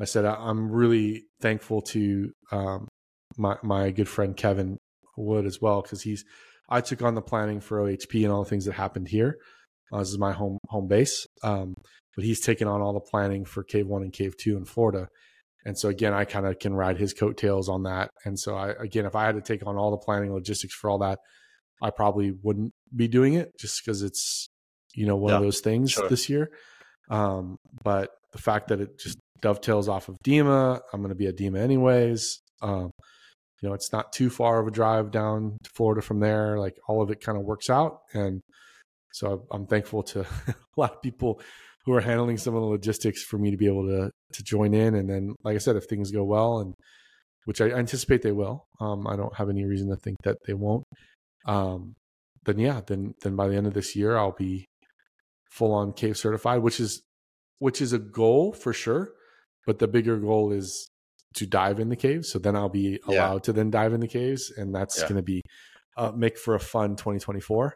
I 0.00 0.04
said 0.04 0.24
I, 0.24 0.34
I'm 0.34 0.70
really 0.70 1.24
thankful 1.40 1.82
to 1.82 2.30
um, 2.52 2.88
my 3.36 3.56
my 3.62 3.90
good 3.90 4.08
friend 4.08 4.36
Kevin 4.36 4.76
Wood 5.16 5.46
as 5.46 5.60
well 5.60 5.82
because 5.82 6.02
he's 6.02 6.24
I 6.70 6.80
took 6.80 7.02
on 7.02 7.14
the 7.14 7.22
planning 7.22 7.60
for 7.60 7.78
OHP 7.78 8.22
and 8.22 8.32
all 8.32 8.44
the 8.44 8.48
things 8.48 8.66
that 8.66 8.72
happened 8.72 9.08
here. 9.08 9.38
Uh, 9.92 9.98
this 9.98 10.08
is 10.08 10.18
my 10.18 10.32
home 10.32 10.58
home 10.68 10.86
base, 10.86 11.26
um, 11.42 11.74
but 12.14 12.24
he's 12.24 12.40
taken 12.40 12.68
on 12.68 12.80
all 12.80 12.92
the 12.92 13.00
planning 13.00 13.44
for 13.44 13.64
Cave 13.64 13.88
One 13.88 14.02
and 14.02 14.12
Cave 14.12 14.36
Two 14.36 14.56
in 14.56 14.64
Florida. 14.64 15.08
And 15.64 15.78
so 15.78 15.88
again, 15.88 16.14
I 16.14 16.24
kind 16.24 16.46
of 16.46 16.58
can 16.58 16.74
ride 16.74 16.96
his 16.96 17.12
coattails 17.12 17.68
on 17.68 17.82
that. 17.82 18.10
And 18.24 18.38
so 18.38 18.54
I 18.56 18.70
again, 18.70 19.04
if 19.04 19.16
I 19.16 19.26
had 19.26 19.34
to 19.34 19.42
take 19.42 19.66
on 19.66 19.76
all 19.76 19.90
the 19.90 19.98
planning 19.98 20.32
logistics 20.32 20.74
for 20.74 20.88
all 20.88 20.98
that, 20.98 21.18
I 21.82 21.90
probably 21.90 22.32
wouldn't 22.42 22.72
be 22.94 23.08
doing 23.08 23.34
it 23.34 23.50
just 23.58 23.84
because 23.84 24.02
it's 24.02 24.48
you 24.94 25.06
know 25.06 25.16
one 25.16 25.34
of 25.34 25.42
those 25.42 25.60
things 25.60 25.90
sure. 25.90 26.08
this 26.08 26.28
year. 26.28 26.50
Um, 27.10 27.56
but 27.82 28.10
the 28.32 28.38
fact 28.38 28.68
that 28.68 28.80
it 28.80 28.98
just 28.98 29.18
dovetails 29.40 29.88
off 29.88 30.08
of 30.08 30.16
DEMA, 30.22 30.80
I'm 30.92 31.00
going 31.00 31.08
to 31.10 31.16
be 31.16 31.26
at 31.26 31.36
DEMA 31.36 31.58
anyways. 31.58 32.40
Um, 32.62 32.90
you 33.60 33.68
know, 33.68 33.74
it's 33.74 33.92
not 33.92 34.12
too 34.12 34.30
far 34.30 34.60
of 34.60 34.66
a 34.66 34.70
drive 34.70 35.10
down 35.10 35.58
to 35.62 35.70
Florida 35.70 36.02
from 36.02 36.20
there. 36.20 36.58
Like 36.58 36.78
all 36.88 37.02
of 37.02 37.10
it 37.10 37.20
kind 37.20 37.36
of 37.36 37.44
works 37.44 37.68
out, 37.68 38.00
and 38.14 38.40
so 39.12 39.46
I'm 39.50 39.66
thankful 39.66 40.02
to 40.04 40.20
a 40.48 40.54
lot 40.76 40.94
of 40.94 41.02
people 41.02 41.40
who 41.84 41.94
are 41.94 42.00
handling 42.00 42.38
some 42.38 42.54
of 42.54 42.60
the 42.60 42.68
logistics 42.68 43.22
for 43.22 43.38
me 43.38 43.50
to 43.50 43.56
be 43.56 43.66
able 43.66 43.86
to 43.86 44.10
to 44.32 44.42
join 44.42 44.74
in. 44.74 44.94
And 44.94 45.08
then, 45.08 45.34
like 45.44 45.56
I 45.56 45.58
said, 45.58 45.76
if 45.76 45.84
things 45.84 46.10
go 46.10 46.24
well, 46.24 46.60
and 46.60 46.74
which 47.44 47.60
I 47.60 47.70
anticipate 47.70 48.22
they 48.22 48.32
will, 48.32 48.64
um, 48.80 49.06
I 49.06 49.16
don't 49.16 49.36
have 49.36 49.50
any 49.50 49.64
reason 49.64 49.88
to 49.90 49.96
think 49.96 50.16
that 50.24 50.38
they 50.46 50.54
won't. 50.54 50.84
Um, 51.46 51.94
then 52.44 52.58
yeah, 52.58 52.80
then 52.86 53.14
then 53.22 53.36
by 53.36 53.48
the 53.48 53.56
end 53.56 53.66
of 53.66 53.74
this 53.74 53.94
year, 53.94 54.16
I'll 54.16 54.32
be 54.32 54.66
full 55.50 55.72
on 55.74 55.92
cave 55.92 56.16
certified, 56.16 56.62
which 56.62 56.80
is 56.80 57.02
which 57.58 57.82
is 57.82 57.92
a 57.92 57.98
goal 57.98 58.52
for 58.52 58.72
sure. 58.72 59.12
But 59.66 59.78
the 59.78 59.88
bigger 59.88 60.16
goal 60.16 60.52
is 60.52 60.88
to 61.34 61.46
dive 61.46 61.80
in 61.80 61.88
the 61.88 61.96
caves. 61.96 62.30
So 62.30 62.38
then 62.38 62.56
I'll 62.56 62.68
be 62.68 63.00
Yeah. 63.08 63.26
allowed 63.26 63.44
to 63.44 63.52
then 63.52 63.70
dive 63.70 63.92
in 63.92 64.00
the 64.00 64.08
caves, 64.08 64.50
and 64.56 64.74
that's 64.74 64.98
Yeah. 64.98 65.08
going 65.08 65.16
to 65.16 65.22
be 65.22 65.42
uh, 65.96 66.12
make 66.12 66.38
for 66.38 66.54
a 66.54 66.60
fun 66.60 66.96
2024. 66.96 67.74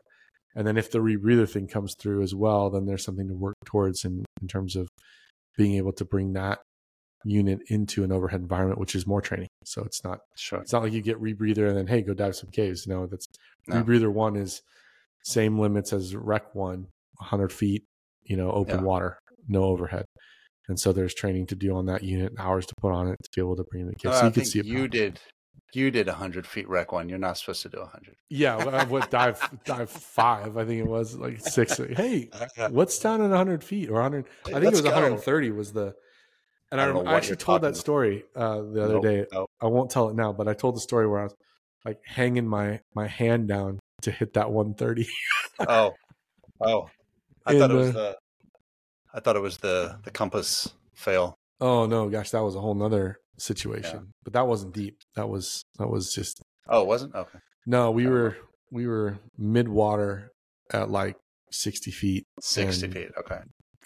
And 0.56 0.66
then 0.66 0.76
if 0.76 0.90
the 0.90 1.00
rebreather 1.00 1.50
thing 1.50 1.66
comes 1.66 1.94
through 1.98 2.22
as 2.22 2.34
well, 2.34 2.70
then 2.70 2.86
there's 2.86 3.04
something 3.04 3.28
to 3.28 3.34
work 3.34 3.56
towards 3.64 4.04
in, 4.04 4.24
in 4.40 4.48
terms 4.48 4.76
of 4.76 4.88
being 5.56 5.74
able 5.74 5.92
to 5.94 6.04
bring 6.04 6.32
that 6.34 6.60
unit 7.24 7.58
into 7.68 8.04
an 8.04 8.12
overhead 8.12 8.40
environment, 8.40 8.78
which 8.78 8.94
is 8.94 9.06
more 9.06 9.20
training. 9.20 9.48
So 9.64 9.82
it's 9.82 10.04
not 10.04 10.20
Sure. 10.36 10.60
it's 10.60 10.72
not 10.72 10.82
like 10.82 10.92
you 10.92 11.02
get 11.02 11.20
rebreather 11.20 11.68
and 11.68 11.76
then 11.76 11.86
hey, 11.86 12.02
go 12.02 12.14
dive 12.14 12.36
some 12.36 12.50
caves. 12.50 12.86
No, 12.86 13.06
that's 13.06 13.26
No. 13.66 13.82
rebreather 13.82 14.12
one 14.12 14.36
is 14.36 14.62
same 15.24 15.58
limits 15.58 15.92
as 15.92 16.14
rec 16.14 16.54
one, 16.54 16.86
100 17.18 17.52
feet, 17.52 17.84
you 18.24 18.36
know, 18.36 18.52
open 18.52 18.76
Yeah. 18.80 18.82
water, 18.84 19.18
no 19.48 19.64
overhead. 19.64 20.04
And 20.68 20.80
so 20.80 20.92
there's 20.92 21.14
training 21.14 21.46
to 21.48 21.54
do 21.54 21.74
on 21.76 21.86
that 21.86 22.02
unit, 22.02 22.32
hours 22.38 22.64
to 22.66 22.74
put 22.80 22.92
on 22.92 23.08
it 23.08 23.16
to 23.22 23.30
be 23.34 23.40
able 23.40 23.56
to 23.56 23.64
bring 23.64 23.82
in 23.82 23.88
the 23.88 23.94
Uh, 23.94 24.12
caves. 24.12 24.16
so 24.18 24.22
I 24.22 24.26
you 24.26 24.32
can 24.32 24.42
think 24.44 24.46
see 24.64 24.68
you 24.70 24.88
did. 24.88 25.20
You 25.74 25.90
did 25.90 26.08
a 26.08 26.12
hundred 26.14 26.46
feet 26.46 26.68
rec 26.68 26.92
one. 26.92 27.08
You're 27.08 27.18
not 27.18 27.36
supposed 27.36 27.62
to 27.62 27.68
do 27.68 27.78
a 27.78 27.86
hundred. 27.86 28.14
Yeah, 28.30 28.56
well, 28.56 28.74
I 28.74 28.84
what 28.84 29.10
dive 29.10 29.40
dive 29.64 29.90
five, 29.90 30.56
I 30.56 30.64
think 30.64 30.80
it 30.80 30.86
was 30.88 31.16
like 31.16 31.40
six. 31.40 31.78
Hey, 31.96 32.30
what's 32.70 32.98
down 32.98 33.20
at 33.20 33.28
100 33.30 33.64
feet 33.64 33.88
or 33.90 33.94
100? 33.94 34.24
I 34.24 34.28
think 34.44 34.56
it 34.56 34.64
Let's 34.64 34.72
was 34.74 34.80
go. 34.82 34.90
130 34.90 35.50
was 35.50 35.72
the. 35.72 35.94
And 36.70 36.80
I 36.80 36.84
I, 36.84 36.86
don't 36.86 36.94
know 36.94 37.00
rem- 37.00 37.06
what 37.06 37.14
I 37.14 37.16
actually 37.18 37.36
told 37.36 37.62
that 37.62 37.76
story 37.76 38.24
uh, 38.36 38.62
the 38.62 38.84
other 38.84 38.94
Nope, 38.94 39.02
day. 39.02 39.26
nope. 39.32 39.50
I 39.60 39.66
won't 39.66 39.90
tell 39.90 40.08
it 40.08 40.14
now, 40.16 40.32
but 40.32 40.48
I 40.48 40.54
told 40.54 40.76
the 40.76 40.80
story 40.80 41.06
where 41.08 41.20
I 41.20 41.24
was 41.24 41.34
like 41.84 41.98
hanging 42.06 42.46
my 42.48 42.80
my 42.94 43.06
hand 43.08 43.48
down 43.48 43.80
to 44.02 44.10
hit 44.12 44.34
that 44.34 44.50
130. 44.52 45.06
Oh, 45.68 45.92
oh. 46.60 46.88
I 47.46 47.52
In 47.52 47.58
thought 47.58 47.70
it 47.70 47.74
was 47.74 47.92
the- 47.92 47.92
the. 47.92 48.16
I 49.14 49.20
thought 49.20 49.36
it 49.36 49.42
was 49.42 49.58
the 49.58 49.98
the 50.04 50.10
compass 50.10 50.68
fail. 50.94 51.34
Oh 51.60 51.86
no, 51.86 52.08
gosh, 52.08 52.30
that 52.30 52.42
was 52.42 52.56
a 52.56 52.60
whole 52.60 52.74
nother 52.74 53.16
situation. 53.38 54.12
But 54.24 54.32
that 54.32 54.46
wasn't 54.46 54.74
deep. 54.74 54.96
That 55.16 55.28
was 55.28 55.62
that 55.78 55.88
was 55.88 56.12
just 56.12 56.42
Oh, 56.68 56.80
it 56.82 56.86
wasn't 56.86 57.14
okay. 57.14 57.38
no. 57.66 57.90
We 57.90 58.06
were 58.06 58.36
we 58.72 58.86
were 58.86 59.18
mid 59.38 59.68
water 59.68 60.30
at 60.72 60.90
like 60.90 61.16
60 61.52 61.90
feet. 61.92 62.24
Sixty 62.40 62.88
feet. 62.88 63.10
Okay. 63.18 63.38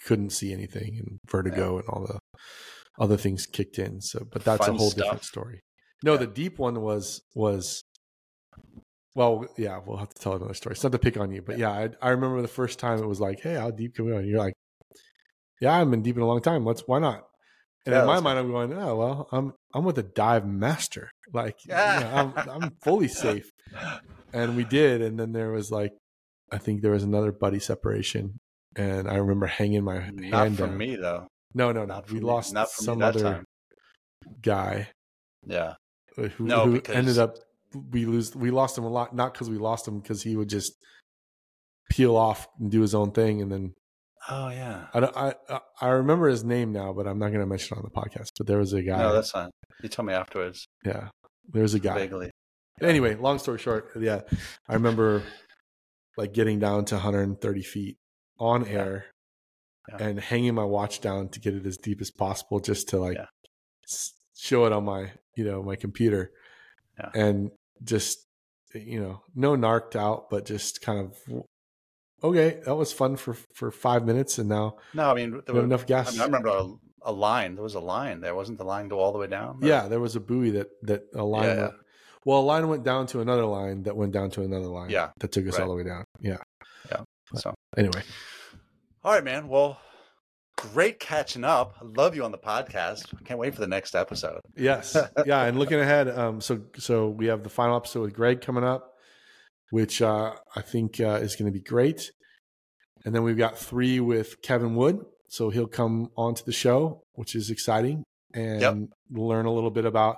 Couldn't 0.05 0.31
see 0.31 0.51
anything 0.53 0.97
and 0.99 1.19
vertigo 1.29 1.77
and 1.77 1.87
all 1.89 2.05
the 2.07 2.19
other 2.99 3.17
things 3.17 3.45
kicked 3.45 3.77
in. 3.77 4.01
So, 4.01 4.25
but 4.31 4.43
that's 4.43 4.65
Fun 4.65 4.75
a 4.75 4.77
whole 4.77 4.89
stuff. 4.89 5.03
different 5.05 5.23
story. 5.25 5.59
No, 6.03 6.13
Yeah. 6.13 6.19
the 6.19 6.27
deep 6.27 6.57
one 6.57 6.81
was 6.81 7.21
was. 7.35 7.83
Well, 9.15 9.45
yeah, 9.57 9.79
we'll 9.85 9.97
have 9.97 10.09
to 10.13 10.21
tell 10.21 10.33
another 10.35 10.53
story. 10.53 10.73
It's 10.73 10.83
not 10.83 10.91
to 10.93 10.99
pick 10.99 11.17
on 11.17 11.31
you, 11.31 11.41
but 11.41 11.57
yeah, 11.57 11.71
I, 11.71 11.89
I 12.01 12.09
remember 12.09 12.41
the 12.41 12.47
first 12.47 12.79
time 12.79 12.99
it 12.99 13.07
was 13.07 13.19
like, 13.19 13.41
"Hey, 13.41 13.55
how 13.55 13.71
deep 13.71 13.95
can 13.95 14.05
we 14.05 14.11
go?" 14.11 14.17
And 14.19 14.27
you're 14.27 14.39
like, 14.39 14.53
"Yeah, 15.59 15.73
I've 15.79 15.89
been 15.91 16.01
deep 16.01 16.15
in 16.15 16.21
a 16.21 16.27
long 16.27 16.41
time. 16.41 16.65
Let's 16.65 16.83
why 16.87 16.99
not?" 16.99 17.23
And 17.85 17.93
Yeah, 17.93 18.01
in 18.01 18.07
my 18.07 18.19
mind, 18.19 18.39
I'm 18.39 18.51
going, 18.51 18.73
"Oh 18.73 18.95
well, 18.95 19.27
I'm 19.31 19.53
I'm 19.73 19.83
with 19.85 19.97
a 19.97 20.03
dive 20.03 20.45
master. 20.47 21.09
Like, 21.33 21.55
you 21.65 21.71
know, 21.73 22.33
I'm 22.37 22.49
I'm 22.63 22.71
fully 22.83 23.07
safe." 23.07 23.49
And 24.33 24.55
we 24.55 24.63
did, 24.63 25.01
and 25.01 25.19
then 25.19 25.31
there 25.31 25.51
was 25.51 25.71
like, 25.71 25.91
I 26.51 26.57
think 26.59 26.81
there 26.81 26.91
was 26.91 27.03
another 27.03 27.31
buddy 27.31 27.59
separation, 27.59 28.37
and 28.75 29.07
I 29.09 29.15
remember 29.15 29.47
hanging 29.47 29.83
my 29.83 29.99
hand 29.99 30.17
Not 30.19 30.51
for 30.51 30.67
down. 30.67 30.77
me 30.77 30.95
though. 30.95 31.27
No, 31.53 31.71
no, 31.71 31.81
no. 31.85 31.95
Not 31.95 32.11
We 32.11 32.19
me. 32.19 32.25
lost 32.25 32.53
Not 32.53 32.69
some 32.69 33.01
other 33.01 33.21
time. 33.21 33.45
guy 34.41 34.89
Yeah. 35.45 35.75
who, 36.15 36.29
No, 36.39 36.65
who 36.65 36.73
because- 36.73 36.95
ended 36.95 37.17
up 37.17 37.37
we 37.91 38.05
lose 38.05 38.35
we 38.35 38.51
lost 38.51 38.77
him 38.77 38.83
a 38.83 38.89
lot 38.89 39.15
not 39.15 39.33
because 39.33 39.49
we 39.49 39.57
lost 39.57 39.87
him 39.87 39.99
because 39.99 40.21
he 40.23 40.35
would 40.35 40.49
just 40.49 40.73
peel 41.89 42.15
off 42.15 42.47
and 42.59 42.69
do 42.71 42.81
his 42.81 42.93
own 42.95 43.11
thing 43.11 43.41
and 43.41 43.51
then 43.51 43.73
Oh 44.29 44.49
yeah. 44.49 44.87
I 44.93 44.99
don't, 44.99 45.15
I 45.15 45.33
I- 45.81 45.87
remember 45.89 46.27
his 46.27 46.43
name 46.43 46.71
now 46.71 46.93
but 46.93 47.07
I'm 47.07 47.19
not 47.19 47.29
going 47.29 47.39
to 47.39 47.45
mention 47.45 47.77
it 47.77 47.81
on 47.81 47.83
the 47.83 47.89
podcast 48.01 48.31
but 48.37 48.47
there 48.47 48.57
was 48.57 48.73
a 48.73 48.81
guy 48.81 48.97
No, 48.99 49.13
that's 49.13 49.31
fine. 49.31 49.49
You 49.81 49.89
told 49.89 50.07
me 50.07 50.13
afterwards. 50.13 50.65
yeah 50.85 51.09
there 51.51 51.61
was 51.63 51.73
a 51.73 51.79
guy 51.79 51.95
Vaguely. 51.95 52.31
anyway 52.81 53.15
long 53.15 53.39
story 53.39 53.57
short 53.59 53.89
yeah 53.99 54.21
I 54.67 54.73
remember 54.73 55.23
like 56.17 56.33
getting 56.33 56.59
down 56.59 56.85
to 56.85 56.95
130 56.95 57.61
feet 57.63 57.95
on 58.39 58.67
air 58.67 59.05
Yeah. 59.89 60.03
and 60.05 60.19
hanging 60.19 60.53
my 60.55 60.65
watch 60.65 60.99
down 61.01 61.29
to 61.29 61.39
get 61.39 61.53
it 61.55 61.65
as 61.65 61.77
deep 61.77 62.01
as 62.01 62.11
possible 62.11 62.59
just 62.59 62.89
to 62.89 62.97
like 62.99 63.17
Yeah. 63.17 63.25
show 64.37 64.65
it 64.65 64.73
on 64.73 64.83
my 64.85 65.11
you 65.35 65.43
know 65.45 65.63
my 65.63 65.75
computer 65.75 66.31
Yeah. 66.99 67.09
and 67.15 67.51
just 67.83 68.25
you 68.75 68.99
know 68.99 69.23
no 69.33 69.55
narked 69.55 69.95
out 69.95 70.29
but 70.29 70.45
just 70.45 70.81
kind 70.81 70.99
of 70.99 71.43
okay 72.23 72.59
that 72.65 72.75
was 72.75 72.91
fun 72.93 73.15
for 73.15 73.35
for 73.53 73.71
five 73.71 74.05
minutes 74.05 74.37
and 74.37 74.49
now 74.49 74.77
No, 74.93 75.09
I 75.11 75.13
mean 75.13 75.41
there 75.45 75.55
were, 75.55 75.63
enough 75.63 75.83
I, 75.83 75.85
gas 75.85 76.11
mean, 76.13 76.21
I 76.21 76.25
remember 76.25 76.49
a, 76.49 76.67
a 77.03 77.11
line. 77.11 77.55
There 77.55 77.63
was 77.63 77.75
a 77.75 77.79
line 77.79 78.19
there. 78.21 78.35
Wasn't 78.35 78.57
the 78.57 78.63
line 78.65 78.87
go 78.89 78.99
all 78.99 79.11
the 79.11 79.19
way 79.19 79.27
down? 79.27 79.59
Or- 79.61 79.67
yeah 79.67 79.87
there 79.87 79.99
was 79.99 80.15
a 80.15 80.19
buoy 80.19 80.51
that 80.51 80.67
that 80.83 81.03
a 81.15 81.23
line 81.23 81.43
Yeah, 81.45 81.55
yeah. 81.55 81.69
well 82.25 82.39
a 82.39 82.41
line 82.41 82.67
went 82.67 82.83
down 82.83 83.07
to 83.07 83.21
another 83.21 83.45
line 83.45 83.83
that 83.83 83.95
went 83.95 84.11
down 84.11 84.29
to 84.31 84.41
another 84.41 84.67
line 84.67 84.89
Yeah. 84.89 85.09
that 85.19 85.31
took 85.31 85.47
us 85.47 85.59
all 85.59 85.69
the 85.69 85.75
way 85.75 85.83
down 85.83 86.03
yeah 86.19 86.37
Yeah. 86.91 87.01
But 87.31 87.41
So 87.41 87.53
anyway 87.77 88.01
all 89.01 89.13
right, 89.13 89.23
man. 89.23 89.47
Well, 89.47 89.79
great 90.57 90.99
catching 90.99 91.45
up. 91.45 91.75
I 91.81 91.85
love 91.85 92.15
you 92.17 92.25
on 92.25 92.31
the 92.31 92.37
podcast. 92.37 93.05
Can't 93.23 93.39
wait 93.39 93.53
for 93.55 93.61
the 93.61 93.67
next 93.67 93.95
episode. 93.95 94.41
Yes. 94.57 94.97
yeah. 95.25 95.43
And 95.45 95.57
looking 95.57 95.79
ahead, 95.79 96.09
um, 96.09 96.41
so 96.41 96.59
so 96.77 97.07
we 97.07 97.27
have 97.27 97.43
the 97.43 97.49
final 97.49 97.77
episode 97.77 98.01
with 98.01 98.13
Greg 98.13 98.41
coming 98.41 98.65
up, 98.65 98.93
which 99.71 100.01
uh, 100.01 100.33
I 100.55 100.61
think 100.61 100.99
uh, 100.99 101.19
is 101.21 101.35
going 101.35 101.51
to 101.51 101.57
be 101.57 101.63
great. 101.63 102.11
And 103.05 103.15
then 103.15 103.23
we've 103.23 103.37
got 103.37 103.57
three 103.57 103.99
with 103.99 104.41
Kevin 104.41 104.75
Wood, 104.75 105.05
so 105.29 105.49
he'll 105.49 105.67
come 105.67 106.09
onto 106.17 106.43
the 106.43 106.51
show, 106.51 107.01
which 107.13 107.35
is 107.35 107.49
exciting, 107.49 108.03
and 108.33 108.61
Yep. 108.61 108.75
we'll 109.11 109.27
learn 109.27 109.45
a 109.45 109.53
little 109.53 109.71
bit 109.71 109.85
about 109.85 110.17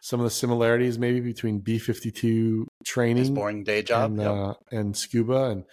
some 0.00 0.20
of 0.20 0.24
the 0.24 0.30
similarities 0.30 0.98
maybe 0.98 1.20
between 1.20 1.60
B 1.60 1.78
fifty 1.78 2.10
two 2.10 2.66
His 2.80 2.88
training 2.88 3.34
boring 3.34 3.64
day 3.64 3.82
job. 3.82 4.10
and 4.12 4.20
Yep. 4.20 4.30
uh, 4.30 4.54
and 4.70 4.96
scuba 4.96 5.44
and. 5.50 5.64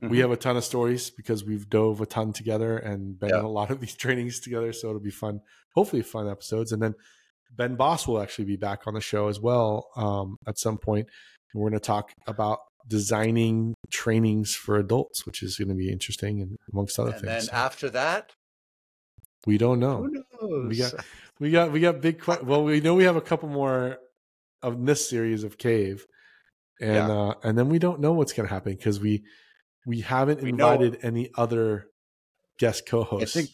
We 0.00 0.18
Mhm. 0.18 0.20
have 0.20 0.30
a 0.30 0.36
ton 0.36 0.56
of 0.56 0.62
stories 0.62 1.10
because 1.10 1.42
we've 1.44 1.68
dove 1.68 2.00
a 2.00 2.06
ton 2.06 2.32
together 2.32 2.78
and 2.78 3.18
been 3.18 3.30
in 3.30 3.44
a 3.44 3.48
lot 3.50 3.72
of 3.72 3.80
these 3.80 3.96
trainings 4.04 4.38
together. 4.38 4.72
So 4.72 4.90
it'll 4.90 5.00
be 5.00 5.10
fun, 5.10 5.40
hopefully 5.74 6.02
fun 6.02 6.28
episodes. 6.28 6.70
And 6.70 6.80
then 6.80 6.94
Ben 7.50 7.74
Boss 7.74 8.06
will 8.06 8.20
actually 8.22 8.44
be 8.44 8.54
back 8.54 8.86
on 8.86 8.94
the 8.94 9.00
show 9.00 9.26
as 9.26 9.40
well 9.40 9.88
um, 9.96 10.36
at 10.46 10.56
some 10.56 10.78
point. 10.78 11.08
And 11.52 11.62
we're 11.62 11.70
going 11.70 11.80
to 11.80 11.86
talk 11.86 12.12
about 12.26 12.58
designing 12.86 13.74
trainings 13.90 14.54
for 14.54 14.76
adults, 14.78 15.24
which 15.26 15.42
is 15.42 15.56
going 15.56 15.68
to 15.68 15.74
be 15.74 15.90
interesting 15.90 16.40
and 16.40 16.56
amongst 16.72 16.98
other 16.98 17.12
and 17.12 17.20
things. 17.20 17.46
then 17.48 17.54
after 17.54 17.90
that, 17.90 18.32
we 19.46 19.56
don't 19.58 19.78
know. 19.80 20.08
who 20.40 20.64
knows? 20.64 20.68
We 20.68 20.76
got 20.76 20.94
we 21.40 21.50
got 21.50 21.72
we 21.72 21.80
got 21.80 22.00
big. 22.00 22.20
que- 22.20 22.42
Well, 22.42 22.64
we 22.64 22.80
know 22.80 22.94
we 22.94 23.04
have 23.04 23.16
a 23.16 23.20
couple 23.20 23.48
more 23.48 23.98
of 24.62 24.84
this 24.84 25.08
series 25.08 25.44
of 25.44 25.56
Cave, 25.58 26.04
and 26.80 26.94
Yeah. 26.94 27.08
uh, 27.10 27.34
and 27.42 27.56
then 27.56 27.68
we 27.68 27.78
don't 27.78 28.00
know 28.00 28.12
what's 28.12 28.32
going 28.32 28.48
to 28.48 28.52
happen 28.54 28.72
because 28.74 28.98
we 29.00 29.22
we 29.86 30.00
haven't 30.00 30.42
We 30.42 30.52
know- 30.52 30.72
invited 30.72 30.98
any 31.02 31.30
other 31.36 31.86
guest 32.58 32.82
I 32.86 32.90
co-hosts. 32.90 33.34
think 33.34 33.50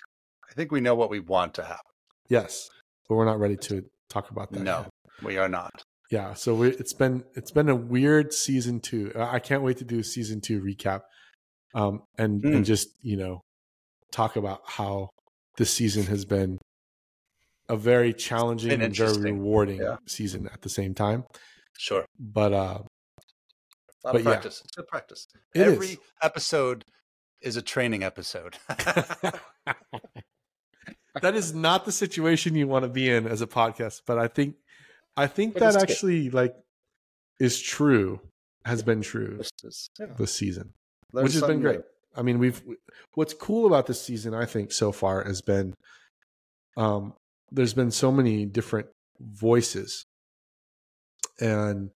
I 0.51 0.55
think 0.55 0.73
we 0.73 0.81
know 0.81 0.95
what 0.95 1.11
we 1.11 1.21
want 1.21 1.55
to 1.55 1.63
happen. 1.65 1.91
yes, 2.29 2.71
but 3.09 3.17
we're 3.17 3.25
not 3.27 3.39
ready 3.39 3.57
to 3.57 3.85
talk 4.09 4.31
about 4.31 4.51
that. 4.53 4.63
No, 4.63 4.79
yet. 4.81 4.91
we 5.25 5.37
are 5.39 5.49
not. 5.49 5.83
Yeah. 6.15 6.35
So 6.35 6.55
we, 6.55 6.69
it's 6.69 6.93
been 6.93 7.25
it's 7.35 7.51
been 7.51 7.69
a 7.69 7.75
weird 7.75 8.33
season 8.33 8.81
two. 8.81 9.13
I 9.17 9.41
can't 9.41 9.63
wait 9.63 9.79
to 9.79 9.85
do 9.85 9.99
a 9.99 10.05
season 10.05 10.41
two 10.41 10.61
recap, 10.63 11.01
um, 11.75 12.03
and 12.17 12.43
Mm. 12.43 12.55
and 12.57 12.65
just 12.65 12.89
you 13.03 13.17
know 13.17 13.41
talk 14.13 14.37
about 14.37 14.61
how 14.79 15.09
this 15.57 15.71
season 15.73 16.07
has 16.07 16.25
been 16.25 16.59
a 17.69 17.77
very 17.77 18.13
challenging 18.13 18.81
and 18.81 18.95
very 18.95 19.19
rewarding 19.33 19.81
Yeah. 19.81 19.97
season 20.07 20.49
at 20.53 20.63
the 20.63 20.69
same 20.69 20.95
time. 20.95 21.25
Sure. 21.79 22.05
But 22.19 22.53
uh, 22.53 22.57
A 22.57 22.63
lot 22.63 22.87
But 24.05 24.15
of 24.17 24.21
yeah. 24.21 24.31
practice. 24.31 24.61
It's 24.65 24.77
good 24.77 24.87
practice. 24.87 25.27
It 25.55 25.63
Every 25.63 25.87
is. 25.89 25.99
episode 26.23 26.85
is 27.43 27.57
a 27.57 27.63
training 27.63 28.03
episode. 28.05 28.57
that 31.23 31.35
is 31.35 31.55
not 31.55 31.85
the 31.85 31.93
situation 31.93 32.55
you 32.55 32.69
want 32.69 32.85
to 32.85 32.89
be 32.89 33.11
in 33.11 33.27
as 33.27 33.41
a 33.43 33.47
podcast. 33.47 34.03
But 34.07 34.19
I 34.19 34.29
think 34.29 34.57
I 35.17 35.27
think 35.27 35.55
But 35.55 35.61
that 35.61 35.75
it's 35.75 35.77
good. 35.77 35.91
actually 35.91 36.31
like 36.31 36.55
is 37.41 37.61
true, 37.61 38.21
has 38.65 38.83
been 38.83 39.01
true 39.03 39.39
This 39.63 39.89
yeah. 39.99 40.07
this 40.19 40.33
season. 40.35 40.73
Learn 41.13 41.25
which 41.25 41.35
has 41.35 41.43
been 41.43 41.61
great. 41.61 41.79
new. 41.79 41.85
I 42.17 42.23
mean, 42.23 42.39
we've 42.39 42.63
what's 43.15 43.35
cool 43.35 43.67
about 43.67 43.87
this 43.87 44.01
season, 44.01 44.35
I 44.35 44.45
think, 44.47 44.73
so 44.73 44.93
far 44.93 45.25
has 45.25 45.41
been 45.43 45.75
um 46.77 47.15
there's 47.53 47.75
been 47.75 47.91
so 47.91 48.11
many 48.11 48.47
different 48.47 48.89
voices. 49.21 50.05
And 51.41 51.91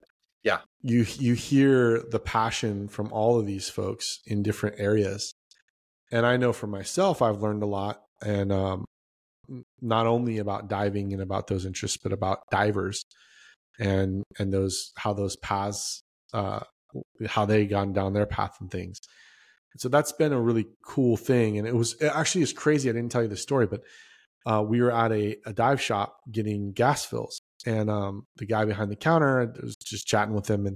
Yeah. 0.44 0.60
you 0.82 1.06
you 1.18 1.34
hear 1.34 2.04
the 2.10 2.20
passion 2.20 2.88
from 2.88 3.12
all 3.12 3.40
of 3.40 3.46
these 3.46 3.70
folks 3.70 4.20
in 4.26 4.44
different 4.44 4.80
areas. 4.80 5.34
And 6.12 6.26
I 6.26 6.38
know 6.38 6.54
for 6.54 6.68
myself 6.68 7.22
I've 7.22 7.42
learned 7.42 7.64
a 7.64 7.68
lot 7.68 8.04
and 8.22 8.52
um 8.52 8.86
not 9.82 10.08
only 10.08 10.38
about 10.38 10.70
diving 10.70 11.14
and 11.14 11.22
about 11.22 11.48
those 11.48 11.66
interests, 11.66 11.98
but 12.02 12.14
about 12.14 12.40
divers 12.52 13.04
and 13.80 14.24
and 14.40 14.52
those 14.52 14.92
how 14.98 15.14
those 15.14 15.36
paths 15.38 16.02
uh 16.34 16.62
how 17.28 17.46
they 17.46 17.66
gone 17.66 17.94
down 17.94 18.14
their 18.14 18.26
path 18.26 18.56
and 18.60 18.72
things. 18.72 19.00
So 19.78 19.90
that's 19.90 20.12
been 20.12 20.34
a 20.34 20.42
really 20.42 20.66
cool 20.84 21.18
thing. 21.18 21.58
And 21.58 21.68
it 21.68 21.76
was 21.76 21.94
it 22.02 22.12
actually 22.14 22.42
is 22.42 22.54
crazy. 22.54 22.90
I 22.90 22.94
didn't 22.94 23.12
tell 23.12 23.22
you 23.22 23.28
the 23.28 23.38
story, 23.38 23.68
but 23.68 23.82
uh, 24.46 24.64
we 24.64 24.82
were 24.82 24.92
at 24.92 25.12
a, 25.12 25.36
a 25.46 25.54
dive 25.54 25.82
shop 25.82 26.18
getting 26.32 26.72
gas 26.72 27.06
fills. 27.06 27.40
And 27.66 27.90
um, 27.90 28.26
the 28.38 28.46
guy 28.46 28.66
behind 28.66 28.90
the 28.90 28.96
counter, 28.96 29.54
was 29.62 29.76
just 29.76 30.08
chatting 30.08 30.34
with 30.34 30.50
him. 30.50 30.66
And 30.66 30.76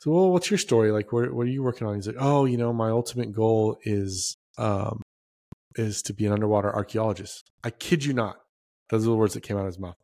so, 0.00 0.12
well, 0.12 0.30
what's 0.30 0.50
your 0.50 0.58
story? 0.58 0.92
Like, 0.92 1.12
what, 1.12 1.32
what 1.32 1.46
are 1.46 1.50
you 1.50 1.62
working 1.62 1.86
on? 1.86 1.96
He's 1.96 2.06
like, 2.06 2.16
oh, 2.18 2.44
you 2.44 2.56
know, 2.56 2.72
my 2.72 2.90
ultimate 2.90 3.32
goal 3.32 3.76
is 3.82 4.36
um, 4.56 5.02
is 5.76 6.02
to 6.02 6.14
be 6.14 6.26
an 6.26 6.32
underwater 6.32 6.74
archaeologist. 6.74 7.50
I 7.62 7.70
kid 7.70 8.04
you 8.04 8.12
not. 8.12 8.36
Those 8.90 9.06
are 9.06 9.10
the 9.10 9.16
words 9.16 9.34
that 9.34 9.42
came 9.42 9.56
out 9.56 9.60
of 9.60 9.66
his 9.66 9.78
mouth 9.78 9.96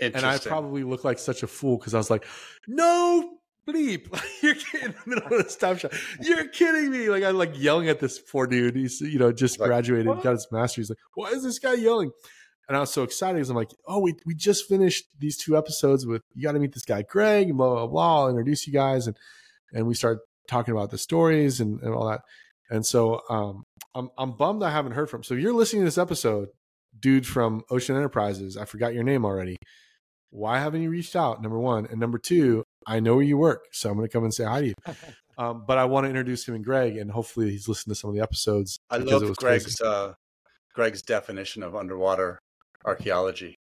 and 0.00 0.16
I 0.24 0.38
probably 0.38 0.82
look 0.84 1.04
like 1.04 1.18
such 1.18 1.42
a 1.42 1.46
fool 1.46 1.78
because 1.78 1.94
I 1.94 1.98
was 1.98 2.10
like, 2.10 2.26
"No, 2.66 3.38
bleep! 3.66 4.08
You're 4.42 4.54
kidding 4.54 4.88
in 4.88 4.92
the 4.92 5.10
middle 5.10 5.38
of 5.38 5.46
a 5.46 5.48
stop 5.48 5.78
shop. 5.78 5.92
You're 6.20 6.48
kidding 6.48 6.90
me!" 6.90 7.08
Like 7.08 7.22
I'm 7.24 7.36
like 7.36 7.52
yelling 7.54 7.88
at 7.88 8.00
this 8.00 8.18
poor 8.18 8.46
dude. 8.46 8.76
He's 8.76 9.00
you 9.00 9.18
know 9.18 9.32
just 9.32 9.60
Like, 9.60 9.68
graduated, 9.68 10.06
what? 10.06 10.22
got 10.22 10.32
his 10.32 10.48
master's. 10.50 10.88
He's 10.88 10.90
like, 10.90 10.98
"Why 11.14 11.30
is 11.30 11.42
this 11.42 11.58
guy 11.58 11.74
yelling?" 11.74 12.10
And 12.66 12.76
I 12.76 12.80
was 12.80 12.90
so 12.90 13.02
excited 13.02 13.34
because 13.34 13.50
I'm 13.50 13.56
like, 13.56 13.70
"Oh, 13.86 14.00
we 14.00 14.14
we 14.26 14.34
just 14.34 14.66
finished 14.68 15.04
these 15.18 15.36
two 15.36 15.56
episodes 15.56 16.06
with 16.06 16.22
you 16.34 16.42
got 16.42 16.52
to 16.52 16.58
meet 16.58 16.74
this 16.74 16.84
guy 16.84 17.02
Greg 17.02 17.48
and 17.48 17.56
blah 17.58 17.70
blah 17.74 17.86
blah. 17.86 18.22
I'll 18.22 18.28
introduce 18.28 18.66
you 18.66 18.72
guys." 18.72 19.06
And 19.06 19.16
and 19.72 19.86
we 19.86 19.94
started 19.94 20.20
talking 20.48 20.72
about 20.72 20.90
the 20.90 20.98
stories 20.98 21.60
and, 21.60 21.80
and 21.82 21.94
all 21.94 22.08
that. 22.08 22.20
And 22.70 22.84
so 22.84 23.20
um, 23.28 23.64
I'm 23.94 24.10
I'm 24.18 24.32
bummed 24.32 24.62
I 24.62 24.70
haven't 24.70 24.92
heard 24.92 25.10
from. 25.10 25.22
So 25.22 25.34
if 25.34 25.40
you're 25.40 25.52
listening 25.52 25.82
to 25.82 25.86
this 25.86 25.98
episode, 25.98 26.48
dude 26.98 27.26
from 27.26 27.62
Ocean 27.70 27.96
Enterprises, 27.96 28.56
I 28.56 28.64
forgot 28.64 28.94
your 28.94 29.04
name 29.04 29.24
already. 29.24 29.56
Why 30.30 30.58
haven't 30.58 30.82
you 30.82 30.90
reached 30.90 31.14
out? 31.14 31.40
Number 31.42 31.58
one, 31.58 31.86
and 31.86 32.00
number 32.00 32.18
two, 32.18 32.64
I 32.86 32.98
know 33.00 33.14
where 33.14 33.24
you 33.24 33.38
work, 33.38 33.66
so 33.72 33.88
I'm 33.88 33.96
going 33.96 34.08
to 34.08 34.12
come 34.12 34.24
and 34.24 34.34
say 34.34 34.44
hi 34.44 34.60
to 34.60 34.66
you. 34.68 34.74
Um, 35.36 35.64
but 35.66 35.78
I 35.78 35.84
want 35.86 36.04
to 36.04 36.08
introduce 36.10 36.46
him 36.46 36.54
and 36.54 36.64
Greg, 36.64 36.96
and 36.96 37.10
hopefully 37.10 37.50
he's 37.50 37.66
listened 37.66 37.92
to 37.92 37.98
some 37.98 38.08
of 38.08 38.14
the 38.14 38.22
episodes. 38.22 38.78
I 38.88 38.98
love 38.98 39.34
Greg's 39.36 39.80
uh, 39.80 40.12
Greg's 40.74 41.02
definition 41.02 41.64
of 41.64 41.74
underwater 41.74 42.38
archaeology. 42.84 43.56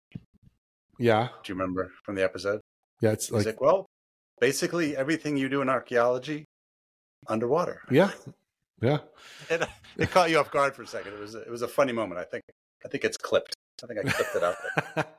Yeah, 0.99 1.29
Do 1.45 1.53
you 1.53 1.57
remember 1.57 1.93
from 2.03 2.17
the 2.17 2.25
episode? 2.25 2.61
yeah, 3.01 3.13
it's 3.13 3.31
like, 3.31 3.47
like, 3.47 3.61
well, 3.61 3.87
basically 4.41 4.97
everything 4.97 5.37
you 5.37 5.49
do 5.49 5.63
in 5.63 5.69
archaeology, 5.69 6.45
underwater. 7.29 7.83
yeah, 7.89 8.11
yeah. 8.81 8.99
It, 9.49 9.63
it 9.99 10.11
caught 10.11 10.31
you 10.31 10.39
off 10.39 10.51
guard 10.51 10.75
for 10.75 10.83
a 10.83 10.87
second. 10.87 11.13
It 11.15 11.21
was 11.21 11.35
it 11.35 11.51
was 11.51 11.63
a 11.63 11.69
funny 11.69 11.93
moment. 11.93 12.21
I 12.21 12.25
think 12.25 12.43
I 12.85 12.89
think 12.89 13.05
it's 13.05 13.17
clipped. 13.17 13.55
I 13.83 13.87
think 13.87 14.01
I 14.07 14.11
clipped 14.11 14.37
it 14.37 14.43
out. 14.43 14.55
There. 14.95 15.05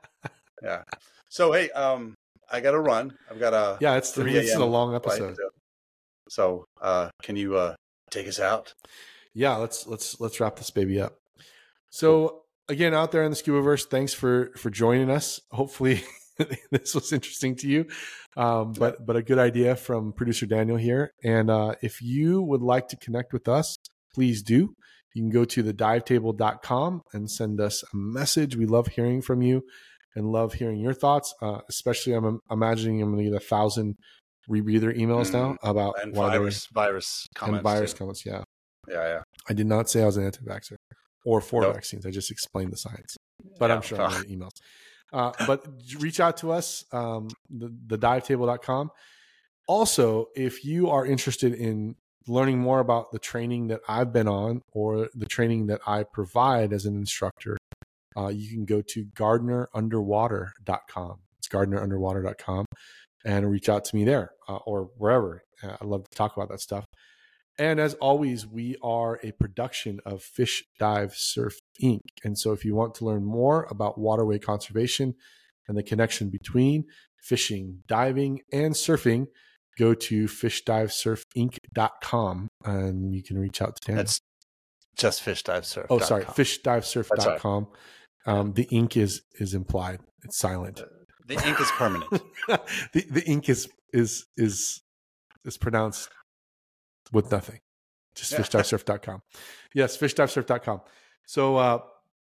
Yeah. 0.63 0.83
So 1.29 1.51
hey, 1.53 1.71
um, 1.71 2.13
I 2.51 2.59
got 2.61 2.71
to 2.71 2.79
run. 2.79 3.17
I've 3.31 3.39
got 3.39 3.53
a 3.53 3.77
yeah, 3.81 3.95
it's, 3.97 4.11
3 4.11 4.35
it's 4.35 4.53
a 4.53 4.63
long 4.63 4.93
episode. 4.93 5.35
so- 5.35 5.49
So, 6.29 6.65
uh, 6.79 7.09
can 7.23 7.35
you 7.35 7.55
uh, 7.57 7.73
take 8.11 8.27
us 8.27 8.39
out? 8.39 8.73
yeah 9.33 9.55
let's 9.55 9.87
let's 9.87 10.19
let's 10.19 10.39
wrap 10.41 10.57
this 10.57 10.69
baby 10.71 10.99
up 10.99 11.15
so 11.89 12.41
again 12.67 12.93
out 12.93 13.13
there 13.13 13.23
in 13.23 13.29
the 13.29 13.35
scuba 13.37 13.61
verse 13.61 13.85
thanks 13.85 14.13
for 14.13 14.51
for 14.57 14.69
joining 14.69 15.09
us 15.09 15.39
hopefully 15.51 16.03
this 16.71 16.95
was 16.95 17.11
interesting 17.13 17.55
to 17.55 17.67
you 17.67 17.85
um 18.37 18.73
but 18.73 19.05
but 19.05 19.15
a 19.15 19.21
good 19.21 19.37
idea 19.39 19.75
from 19.75 20.13
producer 20.13 20.45
daniel 20.45 20.77
here 20.77 21.11
and 21.23 21.49
uh 21.51 21.75
if 21.81 22.01
you 22.01 22.41
would 22.41 22.61
like 22.61 22.87
to 22.87 22.95
connect 22.97 23.33
with 23.33 23.47
us 23.47 23.77
please 24.13 24.41
do 24.41 24.73
you 25.13 25.21
can 25.23 25.29
go 25.29 25.43
to 25.45 25.61
the 25.61 25.73
divetable.com 25.73 27.01
and 27.13 27.29
send 27.29 27.59
us 27.59 27.83
a 27.83 27.95
message 27.95 28.55
we 28.55 28.65
love 28.65 28.87
hearing 28.87 29.21
from 29.21 29.41
you 29.41 29.61
and 30.15 30.31
love 30.31 30.53
hearing 30.53 30.79
your 30.79 30.93
thoughts 30.93 31.33
uh 31.41 31.59
especially 31.69 32.13
i'm 32.13 32.39
imagining 32.49 33.01
i'm 33.01 33.11
gonna 33.11 33.23
get 33.23 33.33
a 33.33 33.39
thousand 33.39 33.95
rebreather 34.49 34.95
emails 34.97 35.31
now 35.31 35.55
about 35.63 35.95
And 36.01 36.15
why 36.15 36.29
they- 36.31 36.37
virus 36.37 36.67
virus 36.73 37.27
comments. 37.35 37.57
and 37.57 37.63
virus 37.63 37.91
too. 37.93 37.97
comments 37.99 38.25
yeah 38.25 38.43
Yeah, 38.89 39.05
yeah. 39.13 39.21
I 39.49 39.53
did 39.53 39.67
not 39.67 39.89
say 39.89 40.01
I 40.01 40.05
was 40.07 40.17
an 40.17 40.25
anti-vaxxer 40.25 40.77
or 41.23 41.39
for 41.39 41.61
Nope. 41.61 41.75
vaccines. 41.75 42.03
I 42.05 42.09
just 42.09 42.31
explained 42.31 42.71
the 42.73 42.77
science, 42.77 43.15
but 43.59 43.69
Yeah, 43.69 43.75
I'm 43.75 43.81
sure 43.83 44.01
I'm 44.01 44.11
getting 44.23 44.39
emails. 44.39 44.57
Uh, 45.11 45.31
but 45.45 45.65
reach 45.99 46.19
out 46.19 46.37
to 46.37 46.51
us, 46.51 46.85
um, 46.91 47.29
the, 47.49 47.73
the 47.87 47.97
divetable.com. 47.97 48.91
Also, 49.67 50.27
if 50.35 50.65
you 50.65 50.89
are 50.89 51.05
interested 51.05 51.53
in 51.53 51.95
learning 52.27 52.59
more 52.59 52.79
about 52.79 53.11
the 53.11 53.19
training 53.19 53.67
that 53.67 53.81
I've 53.87 54.13
been 54.13 54.27
on 54.27 54.61
or 54.71 55.09
the 55.13 55.25
training 55.25 55.67
that 55.67 55.81
I 55.85 56.03
provide 56.03 56.73
as 56.73 56.85
an 56.85 56.95
instructor, 56.95 57.57
uh, 58.15 58.27
you 58.27 58.49
can 58.49 58.65
go 58.65 58.81
to 58.81 59.05
gardnerunderwater.com. 59.05 61.19
It's 61.39 61.47
gardnerunderwater.com 61.47 62.65
and 63.25 63.49
reach 63.49 63.69
out 63.69 63.85
to 63.85 63.95
me 63.95 64.03
there 64.03 64.31
uh, 64.47 64.57
or 64.65 64.89
wherever. 64.97 65.43
Uh, 65.63 65.77
I 65.81 65.85
love 65.85 66.09
to 66.09 66.15
talk 66.15 66.35
about 66.35 66.49
that 66.49 66.61
stuff. 66.61 66.85
And 67.57 67.79
as 67.79 67.93
always, 67.95 68.47
we 68.47 68.77
are 68.81 69.19
a 69.23 69.31
production 69.33 69.99
of 70.05 70.23
Fish 70.23 70.63
Dive 70.79 71.13
Surf 71.13 71.59
Inc. 71.83 71.99
And 72.23 72.37
so 72.37 72.53
if 72.53 72.63
you 72.65 72.75
want 72.75 72.95
to 72.95 73.05
learn 73.05 73.23
more 73.23 73.67
about 73.69 73.99
waterway 73.99 74.39
conservation 74.39 75.13
and 75.67 75.77
the 75.77 75.83
connection 75.83 76.29
between 76.29 76.85
fishing, 77.21 77.83
diving, 77.87 78.41
and 78.51 78.73
surfing, 78.73 79.27
go 79.77 79.93
to 79.93 80.25
fishdivesurfinc.com 80.25 82.49
and 82.65 83.13
you 83.13 83.23
can 83.23 83.37
reach 83.37 83.61
out 83.61 83.75
to 83.75 83.81
Daniel. 83.87 84.03
That's 84.03 84.19
just 84.95 85.21
fish 85.21 85.43
dive 85.43 85.65
surf. 85.65 85.87
oh, 85.89 85.99
sorry, 85.99 86.25
fishdivesurf.com. 86.25 87.67
Um, 88.25 88.53
the 88.53 88.67
ink 88.71 88.97
is 88.97 89.21
is 89.39 89.53
implied. 89.53 89.99
It's 90.23 90.37
silent. 90.37 90.81
The 91.27 91.35
ink 91.47 91.59
is 91.59 91.71
permanent. 91.71 92.09
the 92.47 93.05
the 93.09 93.23
ink 93.25 93.49
is 93.49 93.67
is 93.93 94.25
is 94.37 94.81
is 95.45 95.57
pronounced 95.57 96.09
with 97.11 97.31
nothing. 97.31 97.59
Just 98.15 98.31
Yeah. 98.31 98.39
fishdivesurf.com. 98.41 99.21
Yes, 99.73 99.97
fishdivesurf.com. 99.97 100.81
So 101.27 101.57
uh 101.57 101.79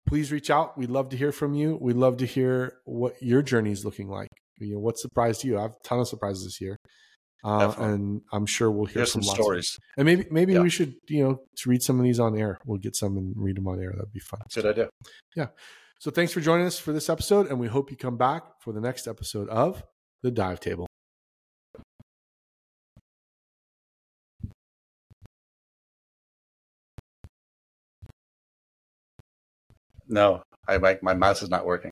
please 0.07 0.31
reach 0.31 0.49
out. 0.49 0.77
We'd 0.77 0.89
love 0.89 1.09
to 1.09 1.17
hear 1.17 1.31
from 1.31 1.53
you. 1.53 1.77
We'd 1.81 1.95
love 1.95 2.17
to 2.17 2.25
hear 2.25 2.73
what 2.85 3.15
your 3.21 3.41
journey 3.41 3.71
is 3.71 3.85
looking 3.85 4.09
like. 4.09 4.27
You 4.59 4.73
know, 4.73 4.79
what 4.79 4.97
surprised 4.97 5.43
you? 5.45 5.57
I 5.57 5.61
have 5.63 5.71
a 5.71 5.87
ton 5.87 5.99
of 5.99 6.07
surprises 6.07 6.43
this 6.43 6.59
year. 6.61 6.75
Uh, 7.45 7.73
and 7.77 8.21
I'm 8.31 8.45
sure 8.45 8.71
we'll 8.71 8.85
hear 8.85 9.05
from 9.05 9.21
some 9.23 9.35
stories. 9.35 9.77
and 9.97 10.05
maybe 10.05 10.25
maybe 10.31 10.53
Yeah. 10.53 10.61
we 10.61 10.69
should, 10.69 10.95
you 11.09 11.23
know, 11.23 11.39
to 11.57 11.69
read 11.69 11.81
some 11.83 11.99
of 11.99 12.03
these 12.05 12.19
on 12.19 12.37
air. 12.37 12.57
We'll 12.65 12.79
get 12.79 12.95
some 12.95 13.17
and 13.17 13.33
read 13.35 13.57
them 13.57 13.67
on 13.67 13.81
air. 13.81 13.91
That'd 13.93 14.13
be 14.13 14.19
fun. 14.21 14.41
Good 14.53 14.65
idea. 14.65 14.89
Yeah. 15.35 15.47
So 15.99 16.09
thanks 16.11 16.31
for 16.33 16.39
joining 16.41 16.65
us 16.67 16.79
for 16.79 16.93
this 16.93 17.09
episode, 17.09 17.47
and 17.47 17.59
we 17.59 17.67
hope 17.67 17.91
you 17.91 17.97
come 17.97 18.15
back 18.17 18.43
for 18.61 18.71
the 18.73 18.79
next 18.81 19.07
episode 19.07 19.49
of 19.49 19.83
The 20.21 20.31
Dive 20.31 20.59
Table. 20.61 20.87
No, 30.07 30.43
I 30.67 30.77
my, 30.77 30.97
my 31.01 31.13
mouse 31.13 31.41
is 31.43 31.49
not 31.49 31.65
working. 31.65 31.91